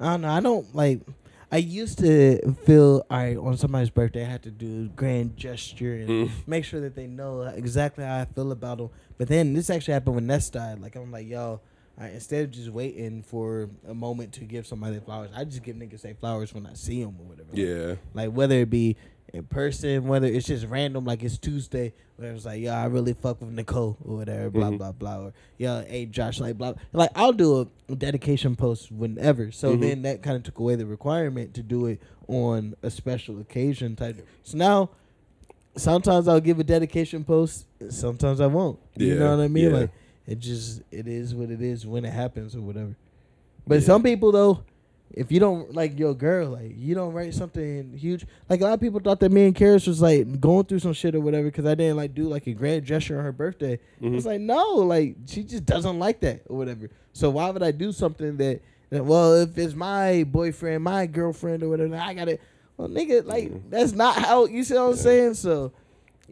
I 0.00 0.10
don't 0.12 0.20
know. 0.22 0.28
I 0.30 0.40
don't 0.40 0.74
like. 0.74 1.00
I 1.50 1.58
used 1.58 1.98
to 2.00 2.52
feel 2.64 3.04
all 3.08 3.16
right 3.16 3.36
on 3.36 3.56
somebody's 3.56 3.90
birthday. 3.90 4.22
I 4.24 4.28
had 4.28 4.42
to 4.44 4.50
do 4.50 4.86
a 4.86 4.88
grand 4.96 5.36
gesture 5.36 5.94
and 5.94 6.08
Mm. 6.08 6.30
make 6.46 6.64
sure 6.64 6.80
that 6.80 6.96
they 6.96 7.06
know 7.06 7.42
exactly 7.42 8.04
how 8.04 8.18
I 8.20 8.24
feel 8.24 8.50
about 8.50 8.78
them. 8.78 8.88
But 9.16 9.28
then 9.28 9.54
this 9.54 9.70
actually 9.70 9.94
happened 9.94 10.16
when 10.16 10.26
Ness 10.26 10.50
died. 10.50 10.80
Like 10.80 10.96
I'm 10.96 11.12
like, 11.12 11.28
yo, 11.28 11.60
I, 11.96 12.08
instead 12.08 12.44
of 12.44 12.50
just 12.50 12.70
waiting 12.70 13.22
for 13.22 13.70
a 13.88 13.94
moment 13.94 14.32
to 14.34 14.40
give 14.44 14.66
somebody 14.66 14.98
flowers, 14.98 15.30
I 15.34 15.44
just 15.44 15.62
give 15.62 15.76
niggas 15.76 16.00
say 16.00 16.14
flowers 16.14 16.52
when 16.52 16.66
I 16.66 16.74
see 16.74 17.02
them 17.02 17.16
or 17.20 17.26
whatever. 17.26 17.50
yeah, 17.54 17.94
Like 18.12 18.32
whether 18.32 18.56
it 18.56 18.68
be 18.68 18.96
in 19.32 19.44
person, 19.44 20.06
whether 20.06 20.26
it's 20.26 20.46
just 20.46 20.66
random, 20.66 21.04
like 21.04 21.22
it's 21.22 21.36
Tuesday, 21.38 21.92
where 22.16 22.32
it's 22.32 22.44
like, 22.44 22.60
yo, 22.60 22.72
I 22.72 22.86
really 22.86 23.12
fuck 23.12 23.40
with 23.40 23.50
Nichole 23.54 23.96
or 24.04 24.16
whatever, 24.16 24.50
blah 24.50 24.70
Mhm. 24.70 24.78
blah 24.78 24.92
blah, 24.92 25.18
or 25.26 25.32
yo, 25.58 25.82
hey 25.86 26.06
Josh, 26.06 26.40
like 26.40 26.56
blah. 26.56 26.74
Like 26.92 27.10
I'll 27.14 27.32
do 27.32 27.68
a 27.88 27.94
dedication 27.94 28.56
post 28.56 28.90
whenever. 28.92 29.50
So 29.50 29.76
Mhm. 29.76 29.80
then 29.80 30.02
that 30.02 30.22
kind 30.22 30.36
of 30.36 30.42
took 30.44 30.58
away 30.58 30.76
the 30.76 30.86
requirement 30.86 31.54
to 31.54 31.62
do 31.62 31.86
it 31.86 32.00
on 32.28 32.74
a 32.82 32.90
special 32.90 33.38
occasion 33.40 33.96
type. 33.96 34.24
So 34.42 34.56
now. 34.56 34.90
Sometimes 35.78 36.26
I'll 36.26 36.40
give 36.40 36.58
a 36.58 36.64
dedication 36.64 37.22
post. 37.22 37.66
Sometimes 37.90 38.40
I 38.40 38.46
won't. 38.46 38.78
You 38.96 39.14
know 39.16 39.36
what 39.36 39.44
I 39.44 39.48
mean? 39.48 39.64
yeah. 39.64 39.76
Like 39.80 39.90
it 40.26 40.38
just 40.38 40.80
it 40.90 41.06
is 41.06 41.34
what 41.34 41.50
it 41.50 41.60
is 41.60 41.86
when 41.86 42.06
it 42.06 42.14
happens 42.14 42.56
or 42.56 42.62
whatever. 42.62 42.96
But 43.66 43.80
Yeah. 43.80 43.86
some 43.86 44.02
people 44.02 44.32
though, 44.32 44.60
if 45.12 45.30
you 45.32 45.40
don't 45.40 45.72
like 45.74 45.98
your 45.98 46.14
girl, 46.14 46.50
like 46.50 46.72
you 46.76 46.94
don't 46.94 47.12
write 47.12 47.32
something 47.34 47.92
huge. 47.96 48.26
Like 48.48 48.60
a 48.60 48.64
lot 48.64 48.72
of 48.74 48.80
people 48.80 49.00
thought 49.00 49.20
that 49.20 49.32
me 49.32 49.46
and 49.46 49.54
Karis 49.54 49.86
was 49.86 50.02
like 50.02 50.40
going 50.40 50.64
through 50.66 50.80
some 50.80 50.92
shit 50.92 51.14
or 51.14 51.20
whatever 51.20 51.44
because 51.48 51.64
I 51.66 51.74
didn't 51.74 51.96
like 51.96 52.14
do 52.14 52.24
like 52.24 52.46
a 52.46 52.52
grand 52.52 52.84
gesture 52.84 53.18
on 53.18 53.24
her 53.24 53.32
birthday. 53.32 53.78
Mhm. 54.02 54.16
It's 54.16 54.26
like 54.26 54.40
no, 54.40 54.64
like 54.74 55.16
she 55.26 55.42
just 55.42 55.64
doesn't 55.64 55.98
like 55.98 56.20
that 56.20 56.42
or 56.48 56.56
whatever. 56.56 56.90
So 57.12 57.30
why 57.30 57.50
would 57.50 57.62
I 57.62 57.70
do 57.70 57.92
something 57.92 58.36
that? 58.38 58.60
that 58.90 59.04
well, 59.04 59.34
if 59.34 59.56
it's 59.58 59.74
my 59.74 60.24
boyfriend, 60.24 60.84
my 60.84 61.06
girlfriend 61.06 61.62
or 61.62 61.68
whatever, 61.68 61.96
I 61.96 62.14
got 62.14 62.26
to 62.26 62.38
Well, 62.76 62.88
nigga, 62.88 63.24
like 63.24 63.50
Mhm. 63.50 63.62
that's 63.70 63.92
not 63.92 64.16
how 64.16 64.44
you 64.46 64.62
see 64.62 64.74
what 64.74 64.82
I'm 64.82 64.90
Yeah. 64.90 64.96
saying. 64.96 65.34
So, 65.34 65.72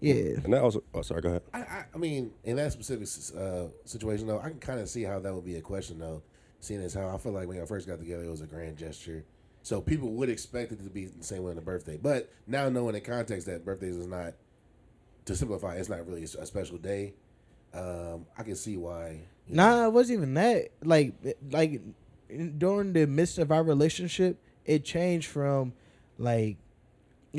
yeah. 0.00 0.12
and 0.44 0.52
that 0.52 0.62
also. 0.62 0.82
Oh, 0.92 1.00
sorry, 1.02 1.22
go 1.22 1.30
ahead. 1.30 1.42
I, 1.54 1.60
I, 1.60 1.84
I 1.94 1.98
mean, 1.98 2.32
in 2.44 2.56
that 2.56 2.70
specific 2.72 3.08
uh, 3.36 3.68
situation, 3.86 4.26
though, 4.26 4.38
I 4.40 4.50
can 4.50 4.58
kind 4.58 4.78
of 4.78 4.88
see 4.90 5.02
how 5.04 5.18
that 5.20 5.34
would 5.34 5.44
be 5.44 5.56
a 5.56 5.62
question, 5.62 5.98
though. 5.98 6.22
Seeing 6.64 6.80
as 6.82 6.94
how 6.94 7.08
I 7.08 7.18
feel 7.18 7.32
like 7.32 7.46
when 7.46 7.56
y'all 7.58 7.66
first 7.66 7.86
got 7.86 7.98
together, 7.98 8.24
it 8.24 8.30
was 8.30 8.40
a 8.40 8.46
grand 8.46 8.78
gesture, 8.78 9.22
so 9.62 9.80
people 9.82 10.10
would 10.12 10.30
expect 10.30 10.72
it 10.72 10.82
to 10.82 10.90
be 10.90 11.04
the 11.06 11.22
same 11.22 11.42
way 11.42 11.50
on 11.50 11.56
the 11.56 11.62
birthday. 11.62 11.98
But 12.00 12.30
now 12.46 12.68
knowing 12.70 12.94
in 12.94 13.02
context 13.02 13.46
that 13.48 13.64
birthdays 13.66 13.96
is 13.96 14.06
not, 14.06 14.32
to 15.26 15.36
simplify, 15.36 15.74
it's 15.74 15.88
not 15.90 16.06
really 16.06 16.22
a 16.24 16.46
special 16.46 16.78
day. 16.78 17.14
Um, 17.74 18.24
I 18.38 18.44
can 18.44 18.56
see 18.56 18.76
why. 18.78 19.20
you 19.46 19.56
know. 19.56 19.68
Nah, 19.80 19.86
it 19.86 19.92
wasn't 19.92 20.18
even 20.18 20.34
that. 20.34 20.68
Like, 20.82 21.12
like 21.50 21.82
during 22.56 22.92
the 22.94 23.06
midst 23.06 23.38
of 23.38 23.52
our 23.52 23.62
relationship, 23.62 24.38
it 24.64 24.84
changed 24.84 25.26
from 25.28 25.74
like 26.18 26.56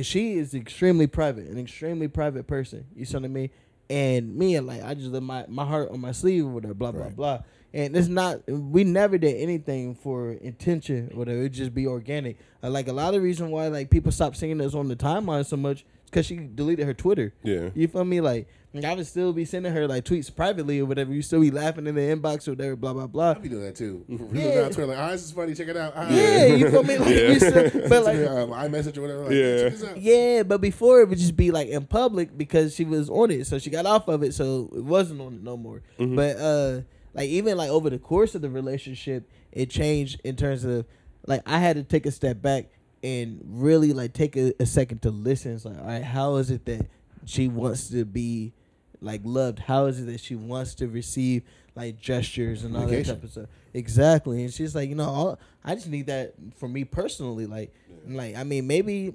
she 0.02 0.34
is 0.38 0.54
extremely 0.54 1.08
private, 1.08 1.48
an 1.48 1.58
extremely 1.58 2.08
private 2.08 2.46
person. 2.48 2.86
You 2.96 3.06
see 3.06 3.16
what 3.16 3.24
I 3.24 3.30
mean? 3.30 3.50
And 3.90 4.36
me, 4.36 4.56
and 4.56 4.68
like, 4.68 4.84
I 4.84 4.94
just 4.94 5.12
let 5.12 5.24
my 5.24 5.46
my 5.48 5.66
heart 5.66 5.90
on 5.92 6.02
my 6.02 6.12
sleeve 6.12 6.46
with 6.46 6.66
her, 6.66 6.74
blah 6.74 6.92
blah 6.92 7.04
Right. 7.06 7.16
blah. 7.16 7.40
And 7.76 7.96
it's 7.96 8.08
not. 8.08 8.40
We 8.50 8.86
never 8.86 9.18
did 9.18 9.36
anything 9.36 9.96
for 9.96 10.32
intention, 10.32 11.10
or 11.14 11.18
whatever. 11.20 11.44
It 11.44 11.50
just 11.50 11.74
be 11.74 11.86
organic. 11.86 12.38
Uh, 12.64 12.70
like 12.70 12.88
a 12.88 12.94
lot 12.94 13.14
of 13.14 13.22
reason 13.22 13.52
why 13.52 13.68
like 13.68 13.90
people 13.90 14.12
stopped 14.14 14.38
seeing 14.38 14.62
us 14.62 14.74
on 14.74 14.88
the 14.88 14.96
timeline 14.96 15.46
so 15.46 15.58
much 15.58 15.86
because 16.06 16.26
she 16.26 16.38
deleted 16.38 16.86
her 16.86 16.94
Twitter. 16.94 17.34
Yeah. 17.44 17.70
You 17.76 17.90
feel 17.90 18.06
me? 18.06 18.22
Like 18.22 18.48
I 18.82 18.94
would 18.94 19.06
still 19.08 19.34
be 19.34 19.44
sending 19.44 19.74
her 19.74 19.88
like 19.90 20.06
tweets 20.06 20.34
privately 20.34 20.80
or 20.80 20.86
whatever. 20.86 21.14
You 21.14 21.22
still 21.22 21.42
be 21.42 21.52
laughing 21.52 21.86
in 21.86 21.96
the 21.96 22.02
inbox 22.02 22.48
or 22.48 22.52
whatever, 22.52 22.78
blah 22.78 22.94
blah 22.94 23.08
blah. 23.08 23.32
I'd 23.32 23.42
be 23.42 23.50
doing 23.50 23.64
that 23.66 23.76
too. 23.76 24.06
Yeah. 24.08 24.62
On 24.62 24.72
Twitter 24.72 24.86
like, 24.86 24.98
"Oh, 24.98 25.12
this 25.12 25.26
is 25.26 25.32
funny. 25.34 25.54
Check 25.54 25.68
it 25.68 25.76
out." 25.76 25.92
Ah. 25.98 26.10
Yeah, 26.10 26.46
you 26.46 26.70
feel 26.72 26.84
me? 26.84 26.98
Like, 26.98 27.10
Yeah. 27.10 27.38
still, 27.40 27.90
but 27.90 28.06
like, 28.06 28.18
um, 28.30 28.52
iMessage 28.52 28.98
or 28.98 29.02
whatever. 29.02 29.24
Like, 29.24 29.34
Yeah. 29.34 29.58
Check 29.64 29.72
this 29.74 29.84
out. 29.84 29.98
yeah, 30.02 30.44
but 30.44 30.62
before 30.62 31.02
it 31.02 31.10
would 31.10 31.18
just 31.18 31.36
be 31.36 31.52
like 31.52 31.68
in 31.68 31.86
public 31.86 32.38
because 32.38 32.74
she 32.74 32.86
was 32.86 33.10
on 33.10 33.32
it, 33.32 33.48
so 33.48 33.60
she 33.60 33.70
got 33.70 33.86
off 33.86 34.08
of 34.08 34.24
it, 34.24 34.34
so 34.34 34.70
it 34.74 34.84
wasn't 34.86 35.20
on 35.20 35.34
it 35.34 35.44
no 35.44 35.58
more. 35.58 35.82
Mhm. 36.00 36.16
But 36.16 36.38
uh, 36.38 36.82
like 37.16 37.30
even 37.30 37.58
like 37.58 37.70
over 37.70 37.90
the 37.90 37.98
course 37.98 38.36
of 38.36 38.42
the 38.42 38.50
relationship, 38.50 39.30
it 39.52 39.70
changed 39.70 40.22
in 40.24 40.36
terms 40.36 40.66
of 40.66 40.86
like 41.26 41.42
I 41.46 41.60
had 41.60 41.78
to 41.78 41.84
take 41.84 42.06
a 42.06 42.12
step 42.12 42.42
back 42.42 42.66
and 43.02 43.42
really 43.46 43.94
like 43.94 44.14
take 44.14 44.36
a, 44.36 44.54
a 44.60 44.66
second 44.66 45.02
to 45.04 45.12
listen. 45.12 45.54
It's 45.54 45.66
like, 45.66 45.80
all 45.80 45.86
right, 45.86 46.04
how 46.04 46.36
is 46.36 46.52
it 46.52 46.66
that 46.66 46.88
she 47.26 47.48
wants 47.48 47.90
to 47.90 48.04
be 48.04 48.54
like 49.02 49.22
loved? 49.24 49.60
How 49.60 49.86
is 49.86 50.02
it 50.02 50.06
that 50.06 50.20
she 50.20 50.36
wants 50.36 50.76
to 50.76 50.88
receive 50.88 51.44
like 51.74 52.00
gestures 52.00 52.66
and 52.66 52.76
all 52.76 52.86
that 52.86 53.06
type 53.06 53.24
of 53.24 53.32
stuff? 53.32 53.48
Exactly. 53.74 54.44
And 54.44 54.54
she's 54.54 54.76
like, 54.76 54.90
you 54.90 54.96
know, 54.96 55.06
all, 55.06 55.40
I 55.64 55.76
just 55.76 55.88
need 55.88 56.08
that 56.08 56.34
for 56.58 56.68
me 56.68 56.84
personally. 56.84 57.46
Like, 57.46 57.74
like 58.06 58.36
I 58.36 58.44
mean, 58.44 58.68
maybe. 58.68 59.14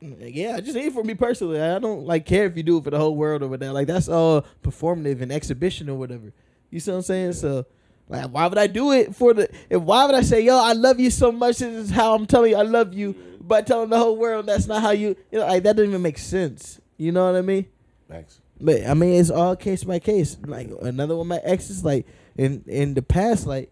Yeah, 0.00 0.56
I 0.56 0.60
just 0.60 0.74
need 0.74 0.86
it 0.86 0.92
for 0.92 1.02
me 1.02 1.14
personally. 1.14 1.58
I 1.58 1.78
don't 1.78 2.04
like 2.04 2.26
care 2.26 2.44
if 2.44 2.56
you 2.58 2.62
do 2.62 2.76
it 2.76 2.84
for 2.84 2.90
the 2.90 2.98
whole 2.98 3.16
world 3.16 3.42
or 3.42 3.48
whatever. 3.48 3.72
Like 3.72 3.86
that's 3.86 4.08
all 4.08 4.44
performative 4.62 5.22
and 5.22 5.32
exhibition 5.32 5.88
or 5.88 5.96
whatever. 5.96 6.32
You 6.74 6.80
see 6.80 6.90
what 6.90 6.96
I'm 6.96 7.02
saying? 7.02 7.32
So, 7.34 7.66
Like, 8.08 8.26
why 8.30 8.48
would 8.48 8.58
I 8.58 8.66
do 8.66 8.90
it 8.90 9.14
for 9.14 9.32
the? 9.32 9.48
If 9.70 9.80
why 9.80 10.06
would 10.06 10.14
I 10.16 10.22
say, 10.22 10.40
yo, 10.40 10.58
I 10.58 10.72
love 10.72 10.98
you 10.98 11.08
so 11.08 11.30
much? 11.30 11.58
This 11.58 11.72
is 11.72 11.90
how 11.90 12.16
I'm 12.16 12.26
telling 12.26 12.50
you 12.50 12.56
I 12.56 12.62
love 12.62 12.92
you, 12.92 13.14
mm-hmm. 13.14 13.46
by 13.46 13.62
telling 13.62 13.90
the 13.90 13.98
whole 13.98 14.16
world 14.16 14.46
that's 14.46 14.66
not 14.66 14.82
how 14.82 14.90
you. 14.90 15.16
You 15.30 15.38
know, 15.38 15.46
like 15.46 15.62
that 15.62 15.76
doesn't 15.76 15.90
even 15.90 16.02
make 16.02 16.18
sense. 16.18 16.80
You 16.96 17.12
know 17.12 17.26
what 17.26 17.38
I 17.38 17.42
mean? 17.42 17.66
Max. 18.08 18.40
But 18.60 18.86
I 18.86 18.94
mean, 18.94 19.20
it's 19.20 19.30
all 19.30 19.54
case 19.54 19.84
by 19.84 20.00
case. 20.00 20.36
Like 20.44 20.68
another 20.82 21.14
one, 21.14 21.26
of 21.26 21.28
my 21.28 21.40
exes, 21.44 21.84
like 21.84 22.06
in 22.36 22.64
in 22.66 22.94
the 22.94 23.02
past, 23.02 23.46
like 23.46 23.70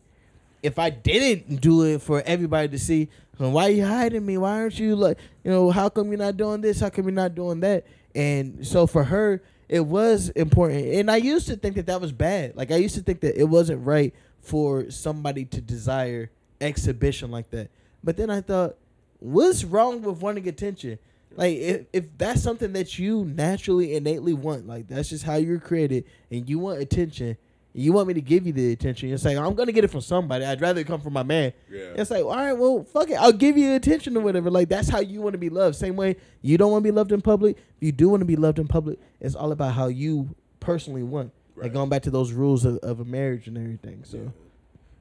if 0.62 0.78
I 0.78 0.90
didn't 0.90 1.60
do 1.60 1.82
it 1.82 2.02
for 2.02 2.22
everybody 2.22 2.68
to 2.68 2.78
see, 2.78 3.08
why 3.36 3.64
are 3.64 3.70
you 3.70 3.84
hiding 3.84 4.24
me? 4.24 4.38
Why 4.38 4.60
aren't 4.60 4.78
you 4.78 4.94
like, 4.94 5.18
you 5.42 5.50
know, 5.50 5.70
how 5.70 5.88
come 5.88 6.08
you're 6.08 6.18
not 6.18 6.36
doing 6.36 6.60
this? 6.60 6.78
How 6.78 6.88
come 6.88 7.06
you're 7.06 7.12
not 7.12 7.34
doing 7.34 7.58
that? 7.60 7.84
And 8.14 8.64
so 8.64 8.86
for 8.86 9.02
her, 9.02 9.42
it 9.72 9.86
was 9.86 10.28
important. 10.28 10.84
And 10.84 11.10
I 11.10 11.16
used 11.16 11.46
to 11.46 11.56
think 11.56 11.76
that 11.76 11.86
that 11.86 11.98
was 11.98 12.12
bad. 12.12 12.54
Like 12.54 12.70
I 12.70 12.76
used 12.76 12.94
to 12.96 13.00
think 13.00 13.20
that 13.20 13.40
it 13.40 13.44
wasn't 13.44 13.86
right 13.86 14.14
for 14.40 14.90
somebody 14.90 15.46
to 15.46 15.62
desire 15.62 16.30
exhibition 16.60 17.30
like 17.30 17.48
that. 17.52 17.70
But 18.04 18.18
then 18.18 18.28
I 18.28 18.42
thought, 18.42 18.76
what's 19.18 19.64
wrong 19.64 20.02
with 20.02 20.20
wanting 20.20 20.46
attention? 20.46 20.98
Like 21.34 21.56
if, 21.56 21.86
if 21.94 22.18
that's 22.18 22.42
something 22.42 22.74
that 22.74 22.98
you 22.98 23.24
naturally 23.24 23.94
innately 23.94 24.34
want, 24.34 24.66
like 24.66 24.88
that's 24.88 25.08
just 25.08 25.24
how 25.24 25.36
you're 25.36 25.58
created, 25.58 26.04
and 26.30 26.46
you 26.46 26.58
want 26.58 26.78
attention, 26.78 27.38
you 27.74 27.92
want 27.92 28.08
me 28.08 28.14
to 28.14 28.20
give 28.20 28.46
you 28.46 28.52
the 28.52 28.72
attention, 28.72 29.12
it's 29.12 29.24
like 29.24 29.36
I'm 29.36 29.54
gonna 29.54 29.72
get 29.72 29.84
it 29.84 29.88
from 29.88 30.02
somebody. 30.02 30.44
I'd 30.44 30.60
rather 30.60 30.80
it 30.80 30.86
come 30.86 31.00
from 31.00 31.12
my 31.12 31.22
man. 31.22 31.52
Yeah. 31.70 31.94
It's 31.96 32.10
like, 32.10 32.24
all 32.24 32.36
right, 32.36 32.52
well, 32.52 32.84
fuck 32.84 33.10
it, 33.10 33.14
I'll 33.14 33.32
give 33.32 33.56
you 33.56 33.74
attention 33.74 34.16
or 34.16 34.20
whatever. 34.20 34.50
Like 34.50 34.68
that's 34.68 34.88
how 34.88 35.00
you 35.00 35.22
want 35.22 35.34
to 35.34 35.38
be 35.38 35.48
loved. 35.48 35.76
Same 35.76 35.96
way 35.96 36.16
you 36.42 36.58
don't 36.58 36.70
want 36.70 36.84
to 36.84 36.88
be 36.90 36.94
loved 36.94 37.12
in 37.12 37.22
public. 37.22 37.56
If 37.56 37.86
you 37.86 37.92
do 37.92 38.08
want 38.08 38.20
to 38.20 38.26
be 38.26 38.36
loved 38.36 38.58
in 38.58 38.68
public, 38.68 38.98
it's 39.20 39.34
all 39.34 39.52
about 39.52 39.72
how 39.72 39.86
you 39.86 40.34
personally 40.60 41.02
want. 41.02 41.32
Like 41.56 41.72
going 41.74 41.88
back 41.88 42.02
to 42.02 42.10
those 42.10 42.32
rules 42.32 42.64
of, 42.64 42.78
of 42.78 43.00
a 43.00 43.04
marriage 43.04 43.46
and 43.46 43.56
everything. 43.56 44.04
So 44.04 44.32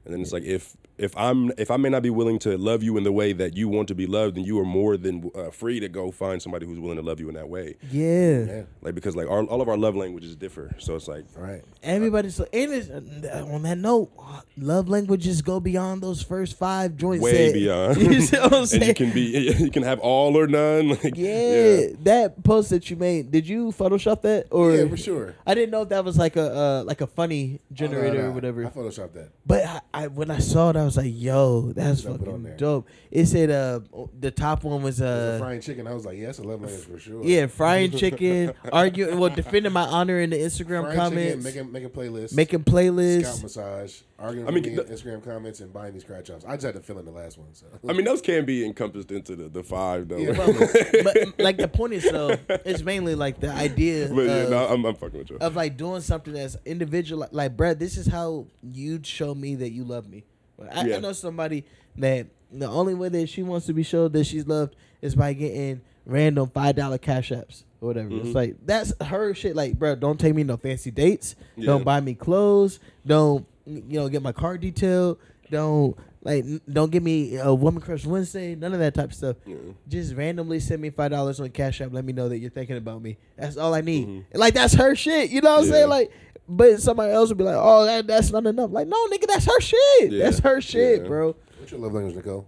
And 0.04 0.12
then 0.12 0.20
it's 0.20 0.32
like 0.32 0.42
if 0.44 0.76
if 0.98 1.16
I'm 1.16 1.52
if 1.58 1.70
I 1.70 1.76
may 1.76 1.88
not 1.88 2.02
be 2.02 2.10
willing 2.10 2.38
to 2.40 2.58
love 2.58 2.82
you 2.82 2.96
in 2.96 3.04
the 3.04 3.12
way 3.12 3.32
that 3.32 3.56
you 3.56 3.68
want 3.68 3.88
to 3.88 3.94
be 3.94 4.06
loved, 4.06 4.36
then 4.36 4.44
you 4.44 4.58
are 4.60 4.64
more 4.64 4.96
than 4.96 5.30
uh, 5.34 5.50
free 5.50 5.80
to 5.80 5.88
go 5.88 6.10
find 6.10 6.40
somebody 6.42 6.66
who's 6.66 6.78
willing 6.78 6.96
to 6.96 7.02
love 7.02 7.18
you 7.20 7.28
in 7.28 7.34
that 7.36 7.48
way. 7.48 7.76
yeah. 7.90 8.44
Yeah. 8.44 8.62
Like 8.82 8.94
because 8.94 9.14
like 9.16 9.28
our, 9.28 9.42
all 9.44 9.60
of 9.62 9.68
our 9.68 9.76
love 9.76 9.94
languages 9.96 10.34
differ, 10.36 10.74
so 10.78 10.94
it's 10.96 11.08
like 11.08 11.24
All 11.36 11.42
right. 11.44 11.62
Everybody's 11.82 12.34
so 12.34 12.46
and 12.52 12.72
it's, 12.72 12.90
uh, 12.90 13.46
on 13.50 13.62
that 13.62 13.78
note, 13.78 14.10
uh, 14.18 14.40
love 14.58 14.88
languages 14.88 15.40
go 15.40 15.60
beyond 15.60 16.02
those 16.02 16.20
first 16.22 16.58
five 16.58 16.96
joints. 16.96 17.22
way 17.22 17.46
that- 17.48 17.54
beyond. 17.54 17.96
You 18.12 18.20
see 18.20 18.36
what 18.38 18.52
I'm 18.52 18.62
and 18.72 18.84
you 18.86 18.94
can 18.94 19.12
be 19.12 19.54
you 19.58 19.70
can 19.70 19.82
have 19.84 19.98
all 20.00 20.36
or 20.36 20.46
none. 20.46 20.88
Like 20.90 21.16
yeah, 21.16 21.86
that 22.02 22.42
post 22.44 22.70
that 22.70 22.90
you 22.90 22.96
made, 22.96 23.30
did 23.30 23.48
you 23.48 23.68
Photoshop 23.72 24.22
that 24.22 24.48
or? 24.50 24.72
Yeah, 24.72 24.88
for 24.88 24.96
sure. 24.96 25.34
I 25.46 25.54
didn't 25.54 25.70
know 25.70 25.82
if 25.82 25.88
that 25.90 26.04
was 26.04 26.18
like 26.18 26.36
a 26.36 26.54
uh, 26.54 26.84
like 26.84 27.00
a 27.00 27.06
funny 27.06 27.60
generator 27.72 28.08
Oh, 28.08 28.12
no, 28.14 28.22
no, 28.22 28.28
or 28.28 28.32
whatever. 28.32 28.66
I 28.66 28.70
photoshopped 28.70 29.14
that. 29.14 29.30
But 29.46 29.64
I, 29.64 29.80
I 29.94 30.06
when 30.06 30.30
I 30.30 30.38
saw 30.38 30.70
it, 30.70 30.76
I 30.76 30.84
was 30.84 30.96
like, 30.96 31.12
"Yo, 31.14 31.72
that's 31.72 32.02
fucking 32.02 32.54
dope." 32.56 32.88
It 33.10 33.26
said 33.26 33.50
uh 33.50 33.80
the 34.18 34.30
top 34.30 34.64
one 34.64 34.82
was 34.82 35.00
Uh, 35.02 35.36
frying 35.38 35.60
chicken. 35.60 35.86
I 35.86 35.92
was 35.94 36.06
like, 36.06 36.16
yeah, 36.18 36.26
that's 36.26 36.38
a 36.38 36.42
love 36.42 36.62
language 36.62 36.84
for 36.84 36.98
sure. 36.98 37.22
yeah 37.24 37.46
frying 37.46 37.90
chicken, 38.02 38.52
arguing, 38.72 39.18
well 39.18 39.28
defending 39.34 39.72
my 39.72 39.82
honor 39.84 40.20
in 40.20 40.30
the 40.30 40.36
Instagram 40.38 40.82
Frying 40.84 40.98
comments, 40.98 41.44
chicken, 41.44 41.70
making 41.70 41.72
making 41.72 41.90
playlists, 41.90 42.34
making 42.34 42.62
scalp 42.62 42.74
playlists. 42.76 43.42
massage, 43.42 44.00
arguing 44.22 44.46
I 44.46 44.50
I 44.50 44.54
mean, 44.54 44.62
mean, 44.64 44.76
the- 44.76 44.84
Instagram 44.84 45.24
comments 45.24 45.60
and 45.60 45.72
buying 45.72 45.92
these 45.92 46.02
scratch 46.02 46.30
offs. 46.30 46.44
I 46.46 46.52
just 46.54 46.64
had 46.64 46.74
to 46.74 46.80
fill 46.80 46.98
in 46.98 47.04
the 47.04 47.10
last 47.10 47.36
one. 47.38 47.48
So 47.52 47.66
I 47.88 47.92
mean 47.92 48.04
those 48.04 48.20
can 48.22 48.44
be 48.44 48.64
encompassed 48.64 49.10
into 49.10 49.36
the, 49.36 49.48
the 49.48 49.62
five 49.62 50.08
though. 50.08 50.16
yeah, 50.16 50.32
but 51.04 51.38
like 51.38 51.56
the 51.56 51.68
point 51.68 51.92
is 51.94 52.04
though, 52.10 52.36
it's 52.64 52.82
mainly 52.82 53.14
like 53.14 53.40
the 53.40 53.50
idea 53.50 54.08
but 54.14 54.22
yeah, 54.26 54.32
of, 54.34 54.50
no, 54.50 54.66
I'm, 54.68 54.84
I'm 54.84 54.94
fucking 54.94 55.18
with 55.18 55.30
you. 55.30 55.36
of 55.40 55.56
like 55.56 55.76
doing 55.76 56.00
something 56.00 56.32
that's 56.32 56.56
individual. 56.64 57.20
Like, 57.20 57.32
like 57.32 57.56
Brad, 57.56 57.78
this 57.78 57.96
is 57.96 58.06
how 58.06 58.46
you'd 58.62 59.06
show 59.06 59.34
me 59.34 59.56
that 59.56 59.72
you 59.72 59.84
love 59.84 60.08
me. 60.08 60.24
I, 60.70 60.80
I 60.80 60.84
Yeah. 60.84 60.98
know 61.00 61.12
somebody 61.12 61.64
that 61.96 62.26
the 62.52 62.68
only 62.68 62.94
way 62.94 63.08
that 63.08 63.28
she 63.28 63.42
wants 63.42 63.66
to 63.66 63.72
be 63.72 63.82
showed 63.82 64.12
that 64.12 64.24
she's 64.24 64.46
loved 64.46 64.76
is 65.00 65.14
by 65.14 65.32
getting 65.32 65.80
random 66.06 66.48
five 66.50 66.76
dollar 66.76 66.98
cash 66.98 67.30
apps 67.30 67.64
or 67.80 67.88
whatever. 67.88 68.10
Mhm. 68.10 68.26
It's 68.26 68.34
like 68.34 68.56
that's 68.64 68.92
her 69.02 69.34
shit. 69.34 69.56
Like, 69.56 69.78
bro, 69.78 69.94
don't 69.96 70.20
take 70.20 70.34
me 70.34 70.44
no 70.44 70.56
fancy 70.56 70.90
dates. 70.90 71.34
Yeah. 71.56 71.66
Don't 71.66 71.84
buy 71.84 72.00
me 72.00 72.14
clothes. 72.14 72.78
Don't 73.06 73.46
you 73.66 74.00
know 74.00 74.08
get 74.08 74.22
my 74.22 74.32
car 74.32 74.58
detailed. 74.58 75.18
Don't 75.50 75.96
like 76.22 76.44
don't 76.70 76.90
give 76.90 77.02
me 77.02 77.36
a 77.36 77.52
woman 77.52 77.82
crush 77.82 78.06
Wednesday. 78.06 78.54
None 78.54 78.72
of 78.72 78.78
that 78.80 78.94
type 78.94 79.10
of 79.10 79.14
stuff. 79.14 79.36
Yeah. 79.46 79.56
Just 79.88 80.14
randomly 80.14 80.60
send 80.60 80.80
me 80.80 80.90
five 80.90 81.10
dollars 81.10 81.40
on 81.40 81.50
Cash 81.50 81.80
App. 81.80 81.92
Let 81.92 82.04
me 82.04 82.12
know 82.12 82.28
that 82.28 82.38
you're 82.38 82.50
thinking 82.50 82.76
about 82.76 83.02
me. 83.02 83.18
That's 83.36 83.56
all 83.56 83.74
I 83.74 83.80
need. 83.82 84.06
Mhm. 84.08 84.24
Like 84.34 84.54
that's 84.54 84.74
her 84.74 84.94
shit. 84.94 85.30
You 85.30 85.40
know 85.42 85.52
what 85.56 85.64
I'm 85.64 85.70
saying? 85.70 85.88
Like, 85.88 86.10
but 86.48 86.80
somebody 86.80 87.12
else 87.12 87.28
would 87.28 87.38
be 87.38 87.44
like, 87.44 87.56
"Oh, 87.58 87.84
that, 87.84 88.06
that's 88.06 88.30
not 88.32 88.46
enough." 88.46 88.70
Like, 88.72 88.88
no, 88.88 88.96
nigga, 89.08 89.26
that's 89.26 89.44
her 89.46 89.60
shit. 89.60 90.12
Yeah. 90.12 90.24
That's 90.24 90.38
her 90.40 90.60
shit, 90.60 91.02
Yeah. 91.02 91.08
bro. 91.08 91.36
What's 91.58 91.70
your 91.72 91.80
love 91.80 91.92
language, 91.92 92.16
Nichole? 92.16 92.46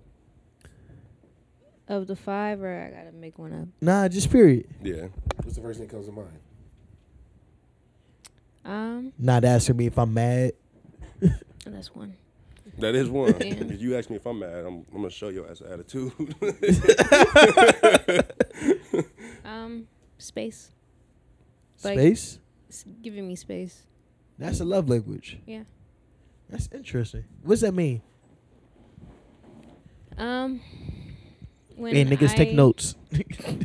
Of 1.86 2.06
the 2.06 2.16
five, 2.16 2.62
or 2.62 2.74
I 2.74 2.90
gotta 2.90 3.12
make 3.12 3.38
one 3.38 3.52
up. 3.52 3.68
Nah, 3.82 4.08
just 4.08 4.30
period. 4.30 4.66
Yeah. 4.82 5.08
What's 5.42 5.56
the 5.56 5.62
first 5.62 5.78
thing 5.78 5.86
that 5.88 5.94
comes 5.94 6.06
to 6.06 6.12
mind? 6.12 6.28
Um, 8.64 9.12
Not 9.18 9.44
asking 9.44 9.76
me 9.76 9.86
if 9.86 9.98
I'm 9.98 10.14
mad. 10.14 10.52
That's 11.66 11.94
one. 11.94 12.14
That 12.78 12.94
is 12.94 13.08
one. 13.10 13.34
Yeah. 13.40 13.54
If 13.54 13.80
you 13.80 13.96
ask 13.96 14.08
me 14.10 14.16
if 14.16 14.26
I'm 14.26 14.38
mad, 14.38 14.64
I'm, 14.64 14.84
I'm 14.92 14.96
gonna 14.96 15.10
show 15.10 15.28
your 15.28 15.48
ass 15.50 15.60
attitude. 15.60 16.12
Um, 19.44 19.86
space. 20.18 20.70
Like- 21.84 21.98
Space. 21.98 22.38
S- 22.70 22.84
giving 23.02 23.28
me 23.28 23.36
space. 23.36 23.82
That's 24.38 24.60
a 24.60 24.64
love 24.64 24.88
language. 24.88 25.38
Yeah. 25.46 25.64
That's 26.48 26.68
interesting. 26.72 27.24
What's 27.42 27.60
that 27.60 27.72
mean? 27.74 28.00
Um, 30.16 30.60
when 31.76 31.94
hey, 31.94 32.04
niggas, 32.04 32.34
take 32.34 32.54
notes. 32.54 32.94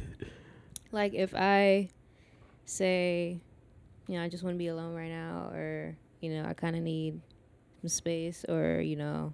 Like 0.91 1.13
if 1.13 1.35
I 1.35 1.89
say, 2.65 3.39
you 4.07 4.17
know, 4.17 4.23
I 4.23 4.27
just 4.27 4.43
want 4.43 4.55
to 4.55 4.57
be 4.57 4.67
alone 4.67 4.95
right 4.95 5.11
now, 5.11 5.51
or 5.53 5.95
you 6.19 6.33
know, 6.33 6.49
I 6.49 6.53
kind 6.53 6.75
of 6.75 6.81
need 6.81 7.13
some 7.13 7.21
space, 7.87 8.43
or 8.49 8.81
you 8.81 8.95
know, 8.97 9.33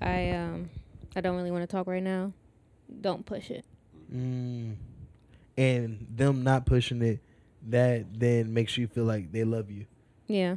I 0.00 0.30
um, 0.30 0.68
I 1.16 1.20
don't 1.20 1.36
really 1.36 1.50
want 1.50 1.62
to 1.62 1.66
talk 1.66 1.86
right 1.86 2.02
now. 2.02 2.32
Don't 3.00 3.24
push 3.24 3.50
it. 3.50 3.64
mm. 4.12 4.74
And 5.56 6.06
them 6.14 6.42
not 6.42 6.64
pushing 6.66 7.02
it, 7.02 7.20
that 7.68 8.18
then 8.18 8.52
makes 8.54 8.76
you 8.76 8.86
feel 8.86 9.04
like 9.04 9.32
they 9.32 9.44
love 9.44 9.70
you. 9.70 9.86
Yeah, 10.26 10.56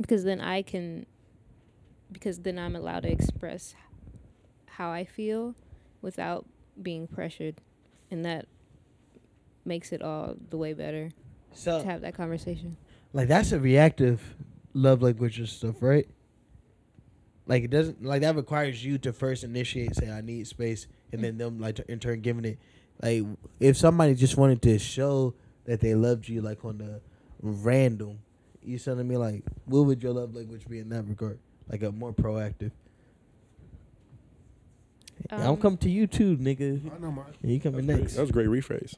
because 0.00 0.24
then 0.24 0.40
I 0.40 0.62
can, 0.62 1.06
because 2.10 2.40
then 2.40 2.58
I'm 2.58 2.76
allowed 2.76 3.02
to 3.02 3.10
express 3.10 3.74
how 4.66 4.90
I 4.90 5.04
feel 5.04 5.54
without 6.00 6.46
being 6.80 7.06
pressured, 7.06 7.60
and 8.10 8.24
that 8.24 8.46
makes 9.64 9.92
it 9.92 10.02
all 10.02 10.36
the 10.50 10.56
way 10.56 10.72
better 10.72 11.10
to 11.64 11.84
have 11.84 12.00
that 12.00 12.14
conversation. 12.14 12.76
like, 13.12 13.28
that's 13.28 13.52
a 13.52 13.60
reactive 13.60 14.34
love 14.74 15.02
language 15.02 15.38
and 15.38 15.48
stuff, 15.48 15.76
right? 15.80 16.06
Like, 17.46 17.64
it 17.64 17.70
doesn't, 17.70 18.04
like, 18.04 18.22
that 18.22 18.36
requires 18.36 18.84
you 18.84 18.98
to 18.98 19.12
first 19.12 19.42
initiate, 19.44 19.96
say, 19.96 20.10
I 20.10 20.20
need 20.20 20.46
space, 20.46 20.86
and 21.12 21.22
then 21.24 21.38
them, 21.38 21.58
like, 21.58 21.80
in 21.80 21.98
turn, 21.98 22.20
giving 22.20 22.44
it. 22.44 22.58
Like, 23.02 23.24
if 23.58 23.76
somebody 23.76 24.14
just 24.14 24.36
wanted 24.36 24.62
to 24.62 24.78
show 24.78 25.34
that 25.64 25.80
they 25.80 25.94
loved 25.94 26.28
you, 26.28 26.40
like, 26.40 26.64
on 26.64 26.78
the 26.78 27.00
random, 27.40 28.20
you 28.62 28.78
telling 28.78 29.08
me, 29.08 29.16
like, 29.16 29.42
what 29.66 29.82
would 29.86 30.02
your 30.02 30.12
love 30.12 30.34
language 30.34 30.68
be 30.68 30.78
in 30.78 30.88
that 30.90 31.02
regard? 31.08 31.38
Like, 31.68 31.82
a 31.82 31.90
more 31.90 32.12
proactive. 32.12 32.70
I'm 35.30 35.40
Um, 35.50 35.56
coming 35.56 35.78
to 35.78 35.90
you 35.90 36.06
too, 36.06 36.36
nigga. 36.36 36.80
I 36.94 36.98
know 36.98 37.10
mine. 37.12 37.26
You 37.42 37.60
coming 37.60 37.86
That 37.86 37.98
next? 37.98 38.14
great- 38.14 38.16
That 38.16 38.20
was 38.22 38.30
a 38.30 38.32
great 38.32 38.48
rephrase. 38.48 38.94